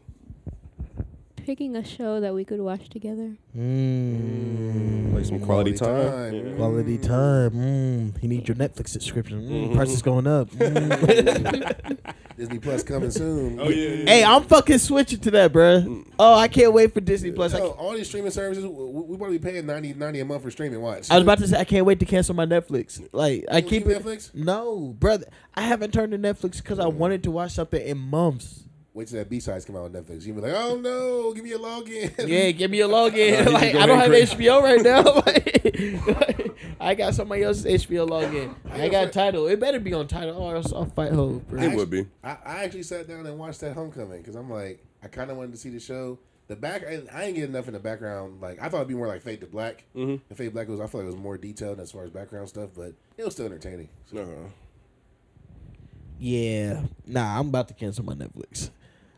Picking 1.44 1.76
a 1.76 1.84
show 1.84 2.20
that 2.20 2.32
we 2.32 2.42
could 2.42 2.60
watch 2.60 2.88
together. 2.88 3.36
Mm. 3.54 5.12
Like 5.14 5.26
some 5.26 5.40
quality, 5.40 5.74
Quality 5.76 6.10
time. 6.10 6.10
time. 6.10 6.46
Yeah. 6.48 6.56
Quality 6.56 6.98
time. 6.98 7.50
Mm. 7.50 8.22
You 8.22 8.28
need 8.30 8.48
your 8.48 8.54
Netflix 8.56 8.88
subscription. 8.88 9.42
Mm. 9.42 9.68
Mhm. 9.68 9.74
Price 9.76 9.90
is 9.90 10.00
going 10.00 10.26
up. 10.26 10.48
Mm. 10.52 12.14
Disney 12.38 12.58
Plus 12.58 12.82
coming 12.82 13.10
soon. 13.10 13.60
Oh, 13.60 13.68
yeah, 13.68 13.88
yeah, 13.90 14.04
hey, 14.10 14.20
yeah. 14.20 14.34
I'm 14.34 14.42
fucking 14.44 14.78
switching 14.78 15.20
to 15.20 15.30
that, 15.32 15.52
bruh. 15.52 16.04
Oh, 16.18 16.34
I 16.34 16.48
can't 16.48 16.72
wait 16.72 16.94
for 16.94 17.00
Disney 17.00 17.30
Plus. 17.30 17.52
I, 17.54 17.58
Yo, 17.58 17.68
all 17.72 17.92
these 17.92 18.08
streaming 18.08 18.30
services, 18.32 18.64
we, 18.64 18.70
we 18.72 19.16
probably 19.18 19.38
paying 19.38 19.66
90, 19.66 19.94
90 19.94 20.20
a 20.20 20.24
month 20.24 20.42
for 20.42 20.50
streaming. 20.50 20.80
Watch. 20.80 21.10
I 21.10 21.14
was 21.14 21.22
about 21.22 21.38
to 21.38 21.48
say 21.48 21.58
I 21.58 21.64
can't 21.64 21.84
wait 21.84 22.00
to 22.00 22.06
cancel 22.06 22.34
my 22.34 22.46
Netflix. 22.46 23.06
Like 23.12 23.44
I 23.50 23.60
keep 23.60 23.84
keep 23.84 23.86
it. 23.88 24.02
Netflix? 24.02 24.34
No, 24.34 24.94
brother. 24.98 25.26
I 25.54 25.60
haven't 25.62 25.92
turned 25.92 26.12
to 26.12 26.18
Netflix 26.18 26.56
because 26.56 26.78
I 26.78 26.86
wanted 26.86 27.22
to 27.24 27.30
watch 27.30 27.52
something 27.52 27.80
in 27.86 27.98
months. 27.98 28.62
Wait 28.94 29.08
till 29.08 29.18
that 29.18 29.28
B 29.28 29.40
sides 29.40 29.64
come 29.64 29.74
out 29.74 29.84
on 29.86 29.90
Netflix. 29.92 30.24
You 30.24 30.32
be 30.34 30.40
like, 30.40 30.52
oh 30.54 30.76
no, 30.76 31.32
give 31.34 31.42
me 31.44 31.50
a 31.52 31.58
login. 31.58 32.12
Yeah, 32.28 32.52
give 32.52 32.70
me 32.70 32.80
a 32.80 32.86
login. 32.88 33.44
Uh, 33.46 33.50
like 33.50 33.74
I 33.74 33.86
don't 33.86 33.98
have 33.98 34.10
ahead 34.12 34.30
and 34.30 34.38
HBO 34.40 34.62
right 34.62 34.80
now. 34.82 35.02
Like, 36.14 36.56
I 36.80 36.94
got 36.94 37.14
somebody 37.14 37.42
else's 37.42 37.64
HBO 37.86 38.06
login. 38.08 38.54
I 38.70 38.88
got 38.88 39.12
Tidal. 39.12 39.48
It 39.48 39.58
better 39.58 39.80
be 39.80 39.92
on 39.94 40.06
Tidal, 40.06 40.36
or 40.36 40.54
else 40.56 40.72
I'll 40.72 40.84
fight 40.84 41.12
Hope. 41.12 41.48
bro. 41.48 41.60
It 41.62 41.74
would 41.74 41.90
be. 41.90 42.06
I, 42.22 42.36
I 42.44 42.64
actually 42.64 42.82
sat 42.84 43.08
down 43.08 43.26
and 43.26 43.38
watched 43.38 43.60
that 43.62 43.72
Homecoming 43.74 44.18
because 44.18 44.36
I'm 44.36 44.48
like, 44.50 44.84
I 45.02 45.08
kind 45.08 45.30
of 45.30 45.36
wanted 45.38 45.52
to 45.52 45.58
see 45.58 45.70
the 45.70 45.80
show, 45.80 46.18
the 46.46 46.54
back. 46.56 46.84
I, 46.86 47.02
I 47.12 47.24
ain't 47.24 47.34
get 47.36 47.48
enough 47.48 47.66
in 47.66 47.72
the 47.74 47.80
background. 47.80 48.40
Like 48.40 48.60
I 48.62 48.68
thought 48.68 48.76
it'd 48.78 48.88
be 48.88 48.94
more 48.94 49.08
like 49.08 49.22
Fade 49.22 49.40
to 49.40 49.46
Black. 49.46 49.84
Mhm. 49.96 50.20
And 50.28 50.38
Fade 50.38 50.52
Black 50.52 50.68
was 50.68 50.78
I 50.80 50.86
feel 50.86 51.00
like 51.00 51.08
it 51.08 51.14
was 51.14 51.20
more 51.20 51.36
detailed 51.38 51.80
as 51.80 51.90
far 51.90 52.04
as 52.04 52.10
background 52.10 52.48
stuff, 52.48 52.70
but 52.76 52.92
it 53.16 53.24
was 53.24 53.32
still 53.34 53.46
entertaining. 53.46 53.88
So, 54.12 54.18
Uh-huh. 54.18 54.48
Yeah. 56.18 56.82
Nah, 57.06 57.38
I'm 57.40 57.48
about 57.48 57.68
to 57.68 57.74
cancel 57.74 58.04
my 58.04 58.14
Netflix. 58.14 58.70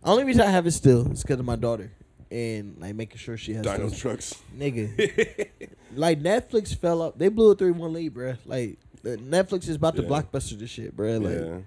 Only 0.06 0.24
reason 0.24 0.42
I 0.42 0.50
have 0.50 0.66
it 0.66 0.70
still 0.72 1.10
is 1.12 1.22
because 1.22 1.38
of 1.40 1.44
my 1.46 1.56
daughter 1.56 1.90
and 2.30 2.76
like 2.78 2.94
making 2.94 3.18
sure 3.18 3.36
she 3.36 3.54
has 3.54 3.62
Dino 3.62 3.78
those- 3.78 3.98
trucks. 3.98 4.34
nigga. 4.56 5.48
like 5.94 6.20
Netflix 6.20 6.76
fell 6.76 7.02
up. 7.02 7.18
They 7.18 7.28
blew 7.28 7.50
a 7.50 7.54
three 7.54 7.72
one 7.72 7.92
lead, 7.92 8.14
bruh. 8.14 8.38
Like 8.46 8.78
Netflix 9.04 9.68
is 9.68 9.76
about 9.76 9.96
to 9.96 10.02
Yeah. 10.02 10.08
blockbuster 10.08 10.58
this 10.58 10.70
shit, 10.70 10.96
bruh. 10.96 11.22
Like 11.22 11.64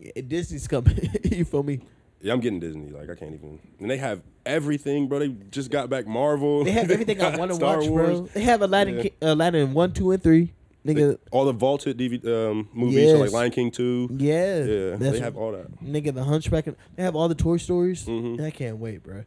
yeah. 0.00 0.12
yeah, 0.16 0.22
Disney's 0.22 0.68
coming. 0.68 0.98
you 1.24 1.44
feel 1.44 1.62
me? 1.62 1.80
Yeah, 2.20 2.32
I'm 2.32 2.40
getting 2.40 2.60
Disney. 2.60 2.90
Like 2.90 3.10
I 3.10 3.14
can't 3.14 3.34
even. 3.34 3.58
And 3.80 3.90
they 3.90 3.96
have 3.98 4.22
everything, 4.44 5.06
bro. 5.08 5.20
They 5.20 5.28
just 5.50 5.70
got 5.70 5.88
back 5.88 6.06
Marvel. 6.06 6.64
They 6.64 6.72
have 6.72 6.90
everything 6.90 7.22
I 7.22 7.36
want 7.38 7.52
to 7.52 7.56
watch, 7.58 7.86
Wars. 7.86 8.20
bro. 8.20 8.28
They 8.34 8.42
have 8.42 8.60
Aladdin, 8.62 8.98
Yeah. 9.04 9.32
Aladdin 9.32 9.72
one, 9.72 9.92
two, 9.92 10.10
and 10.10 10.22
three. 10.22 10.52
Nigga, 10.86 11.18
All 11.32 11.44
the 11.44 11.52
vaulted 11.52 11.98
DVD 11.98 12.50
um, 12.50 12.68
movies, 12.72 13.10
so 13.10 13.18
like 13.18 13.32
Lion 13.32 13.50
King 13.50 13.70
two. 13.70 14.08
yeah, 14.12 14.58
Yeah, 14.64 14.96
they 14.96 15.18
have 15.20 15.36
all 15.36 15.52
that. 15.52 15.70
Nigga, 15.84 16.14
the 16.14 16.24
Hunchback. 16.24 16.66
They 16.96 17.02
have 17.02 17.14
all 17.16 17.28
the 17.28 17.34
Toy 17.34 17.56
Stories. 17.58 18.04
Mhm. 18.06 18.40
I 18.40 18.50
can't 18.50 18.78
wait, 18.78 19.02
bro. 19.02 19.24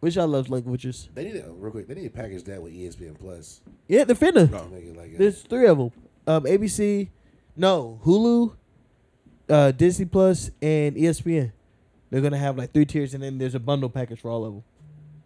Which 0.00 0.18
I 0.18 0.24
love 0.24 0.50
languages. 0.50 1.08
they 1.14 1.24
need 1.24 1.34
to 1.34 1.52
real 1.52 1.70
quick. 1.70 1.86
They 1.86 1.94
need 1.94 2.02
to 2.02 2.10
package 2.10 2.42
that 2.44 2.60
with 2.60 2.72
ESPN 2.72 3.14
Plus. 3.18 3.60
Yeah, 3.86 4.02
they're 4.04 4.16
finna. 4.16 4.50
Make 4.72 4.84
it 4.84 4.96
like 4.96 5.14
a, 5.14 5.16
There's 5.18 5.42
three 5.42 5.66
of 5.66 5.78
them. 5.78 5.90
Um, 6.26 6.44
ABC, 6.44 7.08
no 7.56 8.00
Hulu, 8.04 8.54
uh, 9.48 9.70
Disney 9.72 10.06
Plus, 10.06 10.50
and 10.60 10.96
ESPN. 10.96 11.52
They're 12.10 12.20
gonna 12.20 12.36
have 12.38 12.58
like 12.58 12.72
three 12.72 12.84
tiers, 12.84 13.14
and 13.14 13.22
then 13.22 13.38
there's 13.38 13.54
a 13.54 13.60
bundle 13.60 13.88
package 13.88 14.20
for 14.20 14.30
all 14.30 14.44
of 14.44 14.52
them. 14.54 14.64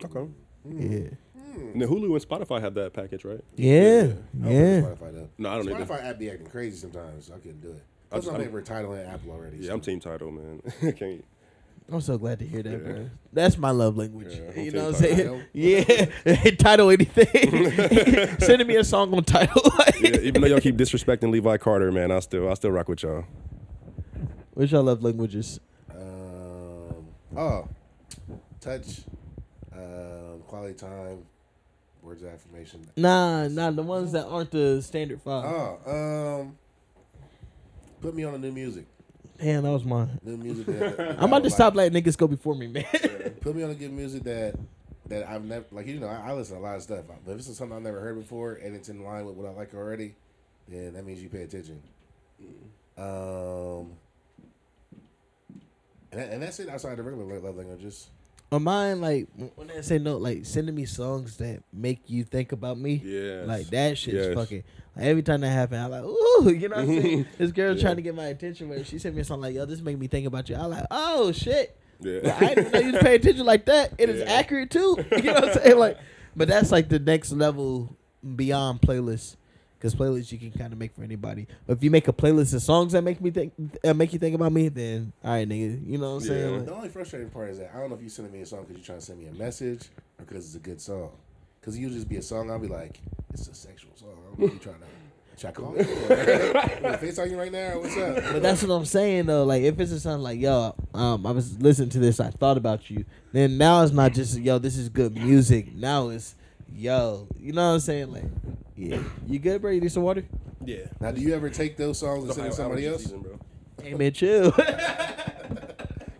Okay. 0.05 0.31
Yeah, 0.69 1.09
And 1.57 1.81
then 1.81 1.89
Hulu 1.89 2.05
and 2.13 2.21
Spotify 2.29 2.61
have 2.61 2.75
that 2.75 2.93
package, 2.93 3.25
right? 3.25 3.41
yeah, 3.57 4.09
I 4.43 4.45
don't 4.45 4.53
yeah. 4.53 4.81
Spotify 4.83 5.13
though. 5.15 5.29
No, 5.39 5.51
I 5.51 5.57
don't 5.57 5.69
either. 5.71 5.85
Spotify 5.87 6.05
app 6.05 6.19
be 6.19 6.31
acting 6.31 6.47
crazy 6.47 6.77
sometimes. 6.77 7.31
I 7.31 7.39
couldn't 7.39 7.61
do 7.61 7.69
it. 7.69 7.73
I'm- 7.73 7.83
That's 8.11 8.27
my 8.27 8.33
I'm- 8.35 8.43
favorite 8.43 8.65
Tidal 8.67 8.93
in 8.95 9.07
Apple 9.07 9.31
already. 9.33 9.59
Yeah, 9.59 9.69
so. 9.69 9.75
I'm 9.75 9.81
Team 9.81 10.01
Tidal, 10.01 10.31
man. 10.31 10.63
I 10.83 10.93
can't. 10.93 11.25
I'm 11.91 12.01
so 12.01 12.19
glad 12.19 12.41
to 12.41 12.45
hear 12.47 12.65
that, 12.65 12.71
Yeah. 12.73 12.77
bro. 12.79 13.11
That's 13.33 13.57
my 13.57 13.71
love 13.71 13.97
language. 13.97 14.35
Yeah, 14.37 14.61
you 14.61 14.71
know 14.73 14.87
what 14.87 14.95
I'm 14.97 15.01
saying? 15.01 15.43
Yeah, 15.53 16.51
Tidal 16.59 16.91
anything. 16.91 18.39
Sending 18.41 18.67
me 18.67 18.75
a 18.77 18.83
song 18.85 19.15
on 19.15 19.23
Tidal. 19.25 19.63
Yeah, 20.01 20.17
even 20.21 20.43
though 20.43 20.49
y'all 20.49 20.61
keep 20.61 20.77
disrespecting 20.77 21.31
Levi 21.31 21.57
Carter, 21.59 21.93
man, 21.93 22.11
I 22.11 22.19
still, 22.21 22.51
I 22.51 22.55
still 22.55 22.73
rock 22.73 22.89
with 22.89 23.03
y'all. 23.05 23.25
Which 24.55 24.75
I 24.75 24.79
love 24.79 25.03
languages. 25.05 25.61
Um, 25.91 27.07
oh, 27.37 27.69
touch, 28.61 29.03
um, 29.73 30.43
quality 30.47 30.75
time, 30.75 31.25
words 32.07 32.23
of 32.23 32.29
affirmation. 32.29 32.87
Nah, 32.97 33.49
nah, 33.49 33.71
the 33.71 33.83
ones 33.83 34.13
that 34.13 34.27
aren't 34.27 34.53
the 34.53 34.81
standard 34.81 35.21
five. 35.21 35.45
Oh, 35.45 36.41
um, 36.41 36.59
put 38.01 38.15
me 38.15 38.25
on 38.25 38.33
the 38.33 38.39
new 38.39 38.53
music. 38.53 38.87
Damn, 39.39 39.65
that 39.65 39.71
was 39.71 39.85
mine. 39.85 40.19
New 40.23 40.37
music. 40.37 40.67
That, 40.67 41.17
I'm 41.19 41.25
about 41.25 41.43
to 41.43 41.51
stop 41.51 41.75
letting 41.75 42.01
niggas 42.01 42.17
go 42.17 42.27
before 42.27 42.55
me, 42.55 42.69
man. 42.69 42.85
Put 43.41 43.57
me 43.57 43.65
on 43.65 43.71
the 43.71 43.75
good 43.75 43.93
music 43.93 44.23
that 44.23 44.55
that 45.09 45.29
I've 45.29 45.45
never 45.45 45.67
like. 45.73 45.87
You 45.87 46.01
know, 46.01 46.07
I, 46.07 46.31
I 46.31 46.33
listen 46.33 46.57
to 46.57 46.63
a 46.63 46.65
lot 46.65 46.77
of 46.77 46.83
stuff, 46.83 47.05
but 47.09 47.33
if 47.33 47.39
it's 47.39 47.57
something 47.57 47.77
I've 47.77 47.83
never 47.83 48.01
heard 48.01 48.19
before 48.19 48.55
and 48.55 48.75
it's 48.75 48.89
in 48.89 49.05
line 49.05 49.27
with 49.27 49.35
what 49.35 49.47
I 49.47 49.51
like 49.51 49.75
already, 49.75 50.15
then 50.69 50.95
that 50.95 51.05
means 51.05 51.21
you 51.21 51.29
pay 51.29 51.43
attention. 51.43 51.83
Um, 52.97 53.93
and, 56.13 56.21
that, 56.21 56.31
and 56.31 56.43
that's 56.43 56.61
it 56.61 56.69
outside 56.69 56.97
the 56.97 57.03
regular 57.03 57.41
love 57.41 57.57
languages. 57.57 58.09
On 58.53 58.63
mine, 58.63 59.01
like 59.01 59.27
when 59.57 59.71
I 59.77 59.81
say 59.81 59.99
no, 59.99 60.19
like 60.19 60.47
sending 60.47 60.75
me 60.75 60.85
songs 60.87 61.37
that 61.39 61.63
make 61.73 62.09
you 62.09 62.23
think 62.23 62.53
about 62.53 62.79
me. 62.79 63.03
Yeah. 63.05 63.43
Like 63.45 63.67
that 63.69 63.99
shit's 63.99 64.27
Yes. 64.29 64.35
fucking. 64.35 64.63
Like, 64.95 65.05
every 65.05 65.23
time 65.25 65.41
that 65.41 65.49
happens, 65.51 65.81
I'm 65.85 65.91
like, 65.91 66.05
ooh, 66.05 66.55
you 66.57 66.69
know 66.69 66.77
what 66.77 66.85
I'm 66.85 67.03
saying? 67.03 67.27
this 67.39 67.51
girl 67.53 67.75
Yeah. 67.75 67.83
trying 67.83 67.97
to 67.97 68.03
get 68.03 68.15
my 68.15 68.27
attention, 68.27 68.69
where 68.69 68.85
she 68.85 68.99
sent 69.01 69.17
me 69.17 69.23
a 69.23 69.25
song 69.25 69.41
like, 69.41 69.55
yo, 69.55 69.65
this 69.65 69.81
make 69.81 69.99
me 69.99 70.07
think 70.07 70.27
about 70.29 70.49
you. 70.49 70.55
I'm 70.57 70.71
like, 70.71 70.87
oh 70.93 71.33
shit. 71.33 71.77
Yeah. 72.01 72.21
Like, 72.23 72.43
I 72.43 72.55
didn't 72.55 72.73
know 72.73 72.79
you 72.81 72.93
pay 73.01 73.15
attention 73.17 73.47
like 73.47 73.65
that. 73.67 73.95
It 73.99 74.11
is 74.11 74.21
Yeah. 74.21 74.33
accurate 74.35 74.71
too. 74.71 74.97
You 75.11 75.23
know 75.23 75.33
what 75.35 75.45
I'm 75.49 75.53
saying? 75.65 75.79
Like, 75.79 75.99
but 76.37 76.47
that's 76.47 76.71
like 76.71 76.89
the 76.89 76.99
next 77.01 77.33
level 77.33 77.97
beyond 78.37 78.81
playlists. 78.81 79.37
Because 79.87 80.01
playlists 80.01 80.33
you 80.33 80.39
can 80.39 80.51
kind 80.51 80.73
of 80.73 80.79
make 80.81 80.93
for 80.95 81.05
anybody. 81.05 81.47
But 81.67 81.77
if 81.77 81.85
you 81.85 81.93
make 81.93 82.09
a 82.09 82.13
playlist 82.13 82.53
of 82.55 82.63
songs 82.63 82.93
that 82.93 83.03
make 83.03 83.21
me 83.21 83.31
think, 83.31 83.53
uh, 83.85 83.95
make 83.95 84.13
you 84.13 84.19
think 84.19 84.35
about 84.35 84.53
me, 84.53 84.69
then 84.69 85.13
all 85.23 85.31
right, 85.31 85.49
nigga. 85.49 85.87
You 85.87 85.99
know 85.99 86.15
what 86.15 86.23
I'm 86.23 86.29
saying? 86.29 86.51
Yeah. 86.51 86.57
Like, 86.57 86.67
The 86.67 86.75
only 86.75 86.89
frustrating 86.89 87.31
part 87.31 87.51
is 87.51 87.59
that 87.59 87.71
I 87.73 87.79
don't 87.79 87.91
know 87.91 87.97
if 87.97 88.03
you 88.03 88.09
sending 88.09 88.33
me 88.33 88.41
a 88.41 88.47
song 88.47 88.63
because 88.63 88.77
you're 88.79 88.85
trying 88.85 88.99
to 88.99 89.05
send 89.05 89.21
me 89.21 89.27
a 89.27 89.33
message 89.33 89.85
or 90.19 90.25
because 90.25 90.47
it's 90.47 90.57
a 90.57 90.59
good 90.59 90.81
song. 90.81 91.11
Because 91.61 91.79
you 91.79 91.89
just 91.89 92.09
be 92.09 92.17
a 92.17 92.23
song, 92.23 92.51
I'll 92.51 92.59
be 92.59 92.67
like, 92.67 93.01
it's 93.33 93.47
a 93.47 93.55
sexual 93.55 93.93
song. 93.95 94.09
I 94.11 94.29
don't 94.31 94.39
know 94.41 94.47
if 94.47 94.53
you 94.55 94.59
trying 94.59 94.77
to. 94.81 94.87
Should 95.37 95.49
I 95.49 95.53
call 95.53 95.75
you? 95.75 95.81
Or, 95.83 96.97
FaceTime 96.97 97.31
you 97.31 97.39
right 97.39 97.53
now? 97.53 97.79
What's 97.79 97.97
up? 97.97 98.17
But 98.33 98.43
that's 98.43 98.63
what 98.63 98.75
I'm 98.75 98.87
saying 98.87 99.27
though. 99.27 99.45
Like 99.45 99.63
if 99.63 99.79
it's 99.79 99.93
a 99.93 100.01
song 100.01 100.23
like 100.23 100.41
yo, 100.41 100.75
um, 100.95 101.27
I 101.27 101.31
was 101.31 101.61
listening 101.61 101.91
to 101.91 101.99
this, 101.99 102.19
I 102.21 102.31
thought 102.31 102.57
about 102.57 102.89
you. 102.89 103.05
Then 103.33 103.59
now 103.59 103.83
it's 103.83 103.93
not 103.93 104.15
just 104.15 104.39
yo, 104.39 104.59
this 104.59 104.79
is 104.79 104.89
good 104.89 105.15
music. 105.15 105.75
Now 105.75 106.09
it's 106.09 106.35
yo, 106.73 107.29
you 107.39 107.53
know 107.53 107.69
what 107.69 107.75
I'm 107.75 107.81
saying? 107.81 108.13
Like, 108.13 108.25
yeah, 108.77 108.99
you 109.27 109.39
good, 109.39 109.63
bro? 109.63 109.71
You 109.71 109.81
need 109.81 109.93
some 109.93 110.03
water? 110.03 110.25
yeah. 110.65 110.87
Now, 111.01 111.11
do 111.13 111.21
you 111.21 111.35
ever 111.35 111.49
take 111.51 111.77
those 111.77 111.99
songs 111.99 112.25
and 112.25 112.33
send 112.33 112.45
them 112.47 112.51
to 112.51 112.57
somebody 112.57 112.87
else? 112.87 113.03
Season, 113.03 113.21
bro. 113.21 113.39
Hey 113.83 113.95
man, 113.95 114.13
chill. 114.13 114.53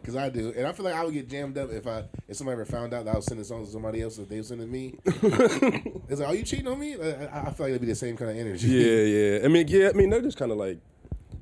Because 0.01 0.23
I 0.23 0.29
do, 0.29 0.53
and 0.57 0.69
I 0.69 0.73
feel 0.73 0.85
like 0.85 0.95
I 0.95 1.05
would 1.05 1.13
get 1.15 1.29
jammed 1.29 1.59
up 1.59 1.73
if 1.73 1.85
I 1.85 2.05
if 2.29 2.37
somebody 2.37 2.53
ever 2.53 2.65
found 2.65 2.95
out 2.95 3.07
that 3.07 3.13
I 3.13 3.17
was 3.17 3.25
sending 3.25 3.43
songs 3.45 3.67
to 3.67 3.73
somebody 3.73 4.03
else 4.03 4.15
that 4.19 4.29
they 4.29 4.37
were 4.37 4.45
sending 4.45 4.71
me. 4.71 4.95
it's 5.05 6.21
like, 6.21 6.29
are 6.29 6.35
you 6.37 6.45
cheating 6.45 6.69
on 6.69 6.79
me? 6.79 6.95
Like, 6.95 7.23
I, 7.33 7.47
I 7.49 7.51
feel 7.51 7.67
like 7.67 7.71
it'd 7.71 7.81
be 7.81 7.89
the 7.89 7.97
same 7.97 8.17
kind 8.17 8.31
of 8.31 8.37
energy. 8.37 8.69
Yeah, 8.69 9.39
yeah. 9.41 9.45
I 9.45 9.49
mean, 9.49 9.67
yeah. 9.67 9.89
I 9.89 9.95
mean, 9.95 10.11
they're 10.11 10.23
just 10.23 10.39
kind 10.39 10.53
of 10.53 10.59
like. 10.59 10.79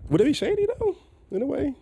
Would 0.09 0.23
it 0.23 0.25
be 0.25 0.33
shady 0.33 0.67
though? 0.81 0.97
In 1.31 1.43
a 1.43 1.47
way. 1.47 1.75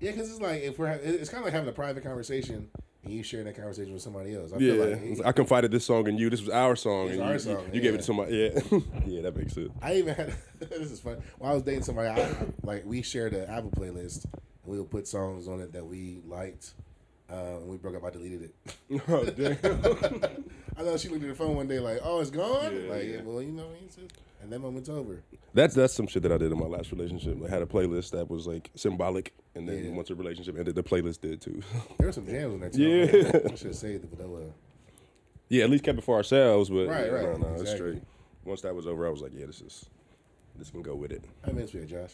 yeah, 0.00 0.12
because 0.12 0.30
it's 0.30 0.40
like 0.40 0.62
if 0.62 0.78
we're 0.78 0.88
ha- 0.88 0.98
it's 1.02 1.28
kind 1.28 1.40
of 1.40 1.44
like 1.44 1.52
having 1.52 1.68
a 1.68 1.72
private 1.72 2.02
conversation 2.02 2.70
and 3.04 3.12
you 3.14 3.22
sharing 3.22 3.46
that 3.46 3.56
conversation 3.56 3.92
with 3.92 4.02
somebody 4.02 4.34
else. 4.34 4.52
I 4.52 4.58
Yeah. 4.58 4.72
feel 4.96 5.16
like 5.18 5.26
I 5.26 5.32
confided 5.32 5.70
this 5.70 5.84
song 5.84 6.06
in 6.08 6.16
you. 6.18 6.30
This 6.30 6.40
was 6.40 6.50
our 6.50 6.76
song, 6.76 7.06
It's 7.08 7.14
and 7.14 7.22
our 7.22 7.32
you, 7.34 7.38
song, 7.38 7.64
you, 7.68 7.74
you 7.74 7.80
gave 7.80 7.94
it 7.94 7.98
to 7.98 8.02
somebody. 8.02 8.36
Yeah. 8.36 8.78
yeah, 9.06 9.22
that 9.22 9.36
makes 9.36 9.54
sense. 9.54 9.70
I 9.82 9.94
even 9.96 10.14
had 10.14 10.34
this 10.60 10.90
is 10.90 11.00
fun. 11.00 11.22
While 11.38 11.52
I 11.52 11.54
was 11.54 11.62
dating 11.62 11.82
somebody, 11.82 12.08
I, 12.08 12.34
like 12.62 12.84
we 12.86 13.02
shared 13.02 13.32
an 13.34 13.48
Apple 13.50 13.70
playlist 13.70 14.24
and 14.24 14.32
we 14.72 14.78
would 14.78 14.90
put 14.90 15.06
songs 15.06 15.48
on 15.48 15.60
it 15.60 15.72
that 15.72 15.86
we 15.86 16.20
liked. 16.26 16.74
Uh, 17.34 17.56
and 17.56 17.68
we 17.68 17.76
broke 17.76 17.96
up. 17.96 18.04
I 18.04 18.10
deleted 18.10 18.42
it. 18.42 19.02
oh 19.08 19.24
damn. 19.24 19.56
I 20.76 20.82
know 20.82 20.96
she 20.96 21.08
looked 21.08 21.22
at 21.24 21.28
the 21.28 21.34
phone 21.34 21.56
one 21.56 21.66
day 21.66 21.80
like, 21.80 21.98
"Oh, 22.02 22.20
it's 22.20 22.30
gone." 22.30 22.74
Yeah, 22.84 22.92
like, 22.92 23.04
yeah. 23.06 23.20
well, 23.24 23.42
you 23.42 23.50
know, 23.52 23.62
what 23.64 23.70
I 23.70 23.74
mean? 23.74 23.84
It's 23.86 23.96
just- 23.96 24.14
and 24.42 24.52
that 24.52 24.58
moment's 24.58 24.90
over. 24.90 25.22
That's 25.54 25.74
that's 25.74 25.94
some 25.94 26.06
shit 26.06 26.22
that 26.24 26.30
I 26.32 26.36
did 26.36 26.52
in 26.52 26.58
my 26.58 26.66
last 26.66 26.92
relationship. 26.92 27.38
I 27.42 27.48
had 27.48 27.62
a 27.62 27.66
playlist 27.66 28.10
that 28.10 28.28
was 28.28 28.46
like 28.46 28.70
symbolic, 28.74 29.32
and 29.54 29.66
then 29.66 29.82
Yeah. 29.84 29.90
once 29.92 30.08
the 30.08 30.14
relationship 30.16 30.58
ended, 30.58 30.74
the 30.74 30.82
playlist 30.82 31.22
did 31.22 31.40
too. 31.40 31.62
There 31.98 32.08
were 32.08 32.12
some 32.12 32.26
jams 32.26 32.52
on 32.52 32.60
that 32.60 32.74
too. 32.74 32.82
Yeah. 32.82 33.40
I 33.50 33.54
should 33.54 33.68
have 33.68 33.76
saved 33.76 34.04
it, 34.04 34.10
but 34.16 34.22
oh 34.24 34.28
well. 34.28 34.54
yeah, 35.48 35.64
at 35.64 35.70
least 35.70 35.82
kept 35.82 35.96
it 35.98 36.04
for 36.04 36.16
ourselves. 36.16 36.68
But 36.68 36.88
Right, 36.88 37.10
right, 37.10 37.22
no, 37.22 37.36
no, 37.38 37.52
it's 37.54 37.62
exactly. 37.62 37.92
straight. 37.92 38.02
Once 38.44 38.60
that 38.60 38.74
was 38.74 38.86
over, 38.86 39.06
I 39.06 39.10
was 39.10 39.22
like, 39.22 39.32
yeah, 39.34 39.46
this 39.46 39.62
is 39.62 39.86
this 40.58 40.68
can 40.70 40.82
go 40.82 40.94
with 40.94 41.10
it. 41.10 41.24
I 41.42 41.50
miss 41.52 41.72
you, 41.72 41.80
Josh. 41.86 42.12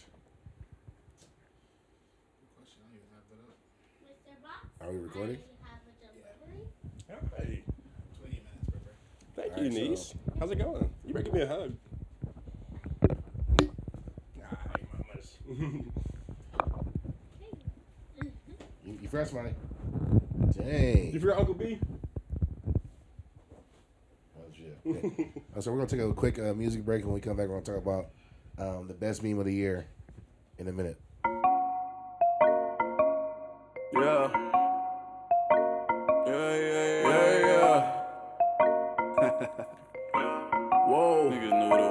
Question, 2.54 2.78
I 2.78 2.86
don't 2.86 2.94
even 2.94 3.10
have 3.10 3.26
that 3.26 3.42
up. 3.42 3.58
Mr. 4.06 4.38
Boxx, 4.38 4.69
Are 4.80 4.90
we 4.90 4.98
recording? 4.98 5.38
I 7.08 7.12
have 7.12 7.22
a. 7.38 7.42
Hey, 7.42 7.62
20 8.18 8.30
minutes, 8.30 8.70
bro. 8.70 8.80
thank 9.36 9.52
All 9.56 9.62
you, 9.62 9.68
right, 9.68 9.74
so- 9.74 9.80
niece. 9.80 10.14
How's 10.38 10.50
it 10.50 10.58
going? 10.58 10.90
You 11.04 11.12
better 11.14 11.24
give 11.24 11.34
me 11.34 11.42
a 11.42 11.46
hug. 11.46 11.74
You, 18.84 18.98
you 19.02 19.08
fresh, 19.08 19.32
money? 19.32 19.50
Dang. 20.56 21.12
you 21.12 21.20
forgot 21.20 21.38
Uncle 21.38 21.54
B? 21.54 21.78
Oh, 24.36 24.42
shit. 24.56 24.78
Okay. 24.86 25.32
Uh, 25.56 25.60
so 25.60 25.72
we're 25.72 25.78
gonna 25.78 25.88
take 25.90 25.98
a 26.00 26.12
quick 26.14 26.38
uh, 26.38 26.54
music 26.54 26.84
break. 26.84 27.00
and 27.02 27.06
When 27.10 27.14
we 27.16 27.20
come 27.20 27.36
back, 27.36 27.48
we're 27.48 27.60
gonna 27.60 27.78
talk 27.80 27.84
about 27.84 28.06
um, 28.56 28.86
the 28.86 28.94
best 28.94 29.20
meme 29.20 29.36
of 29.40 29.46
the 29.46 29.52
year 29.52 29.84
in 30.58 30.68
a 30.68 30.72
minute. 30.72 30.96
Yeah. 33.92 34.50
Yeah, 36.40 37.38
yeah. 37.46 37.80
Whoa. 40.88 41.30
Niggas 41.30 41.52
knew 41.58 41.68
what. 41.68 41.89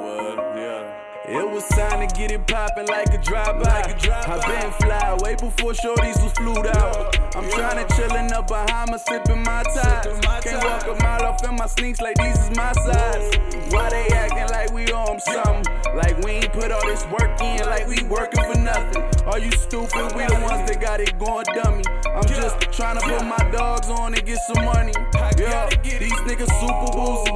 It 1.31 1.47
was 1.47 1.67
time 1.69 2.07
to 2.07 2.15
get 2.15 2.31
it 2.31 2.47
poppin' 2.47 2.87
like 2.87 3.13
a 3.13 3.21
drive-by. 3.21 3.83
I 3.85 4.37
been 4.47 4.71
fly 4.81 5.15
way 5.21 5.35
before 5.35 5.73
shorties 5.73 6.17
was 6.23 6.33
flued 6.33 6.65
out. 6.65 7.15
I'm 7.35 7.45
tryna 7.45 7.87
chillin' 7.89 8.31
up 8.31 8.47
behind 8.47 8.89
my 8.89 8.97
sippin' 8.97 9.45
my 9.45 9.61
ties. 9.61 10.07
Can't 10.43 10.63
walk 10.63 10.87
a 10.87 11.03
mile 11.03 11.25
off 11.29 11.47
in 11.47 11.55
my 11.55 11.67
sneaks 11.67 12.01
like 12.01 12.17
these 12.17 12.35
is 12.35 12.57
my 12.57 12.73
size. 12.73 13.37
Why 13.69 13.91
they 13.91 14.07
acting 14.07 14.49
like 14.49 14.73
we 14.73 14.91
on 14.91 15.19
something? 15.19 15.71
Like 15.95 16.17
we 16.25 16.31
ain't 16.31 16.51
put 16.51 16.71
all 16.71 16.83
this 16.87 17.05
work 17.05 17.39
in, 17.41 17.63
like 17.67 17.87
we 17.87 18.01
working 18.09 18.43
for 18.51 18.57
nothing. 18.57 19.03
Are 19.27 19.37
you 19.37 19.51
stupid? 19.51 20.11
We 20.17 20.25
the 20.25 20.39
ones 20.41 20.67
that 20.67 20.81
got 20.81 20.99
it 20.99 21.19
going 21.19 21.45
dummy. 21.53 21.83
I'm 22.09 22.25
just 22.25 22.59
trying 22.73 22.97
to 22.97 23.05
put 23.05 23.23
my 23.23 23.51
dogs 23.51 23.87
on 23.87 24.15
and 24.15 24.25
get 24.25 24.39
some 24.51 24.65
money. 24.65 24.93
Yeah, 25.37 25.69
these 25.83 26.11
niggas 26.25 26.49
super 26.57 26.97
woozy. 26.97 27.31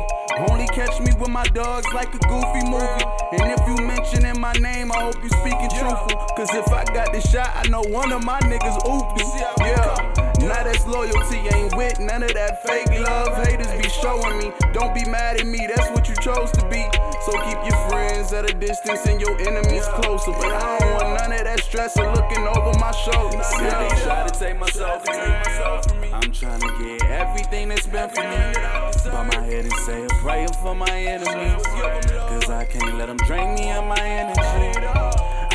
Only 0.49 0.65
catch 0.73 0.99
me 0.99 1.13
with 1.19 1.29
my 1.29 1.45
dogs 1.53 1.85
like 1.93 2.09
a 2.09 2.17
goofy 2.17 2.65
movie. 2.65 3.22
And 3.33 3.51
if 3.51 3.67
you 3.67 3.83
mentioning 3.83 4.39
my 4.39 4.53
name, 4.53 4.91
I 4.91 5.01
hope 5.01 5.15
you 5.23 5.29
speaking 5.29 5.69
truthful. 5.69 6.17
Cause 6.37 6.53
if 6.53 6.67
I 6.67 6.83
got 6.85 7.11
the 7.11 7.19
shot, 7.19 7.51
I 7.55 7.67
know 7.67 7.81
one 7.81 8.11
of 8.11 8.23
my 8.23 8.39
niggas 8.41 8.77
ooped 8.85 9.59
Yeah. 9.59 10.32
Now 10.43 10.61
that's 10.61 10.85
loyalty, 10.85 11.39
ain't 11.55 11.75
with 11.77 11.99
none 12.01 12.21
of 12.21 12.33
that 12.33 12.67
fake 12.67 12.99
love. 12.99 13.31
Haters 13.45 13.71
be 13.81 13.87
showing 13.87 14.37
me. 14.39 14.51
Don't 14.73 14.93
be 14.93 15.05
mad 15.05 15.39
at 15.39 15.47
me, 15.47 15.67
that's 15.67 15.89
what 15.91 16.09
you 16.09 16.15
chose 16.15 16.51
to 16.51 16.67
be. 16.69 16.83
So 17.25 17.31
keep 17.47 17.59
your 17.63 17.79
friends 17.87 18.33
at 18.33 18.49
a 18.49 18.53
distance 18.53 19.05
and 19.05 19.21
your 19.21 19.39
enemies 19.39 19.87
closer. 19.95 20.31
But 20.31 20.51
I 20.51 20.79
don't 20.79 20.93
want 20.95 21.21
none 21.21 21.31
of 21.31 21.45
that 21.45 21.61
stress 21.61 21.97
of 21.97 22.13
looking 22.13 22.45
over 22.45 22.77
my 22.77 22.91
shoulder. 22.91 23.39
Yeah, 23.61 23.87
try 24.03 24.27
to 24.27 24.37
take 24.37 24.59
myself 24.59 25.05
from 25.05 26.01
me. 26.01 26.09
I'm 26.11 26.31
trying 26.33 26.59
to 26.59 26.67
get 26.77 27.03
everything 27.09 27.69
that's 27.69 27.87
been 27.87 28.09
for 28.09 28.23
me. 28.23 29.11
Bow 29.11 29.23
my 29.23 29.41
head 29.45 29.63
and 29.63 29.73
say 29.85 30.03
a 30.03 30.09
prayer 30.21 30.49
for 30.61 30.75
my 30.75 30.91
enemies. 30.91 31.63
Cause 31.65 32.49
I 32.49 32.65
can't 32.65 32.97
let 32.97 33.07
them 33.07 33.17
drain 33.25 33.55
me 33.55 33.71
of 33.71 33.85
my 33.85 33.99
energy. 33.99 34.77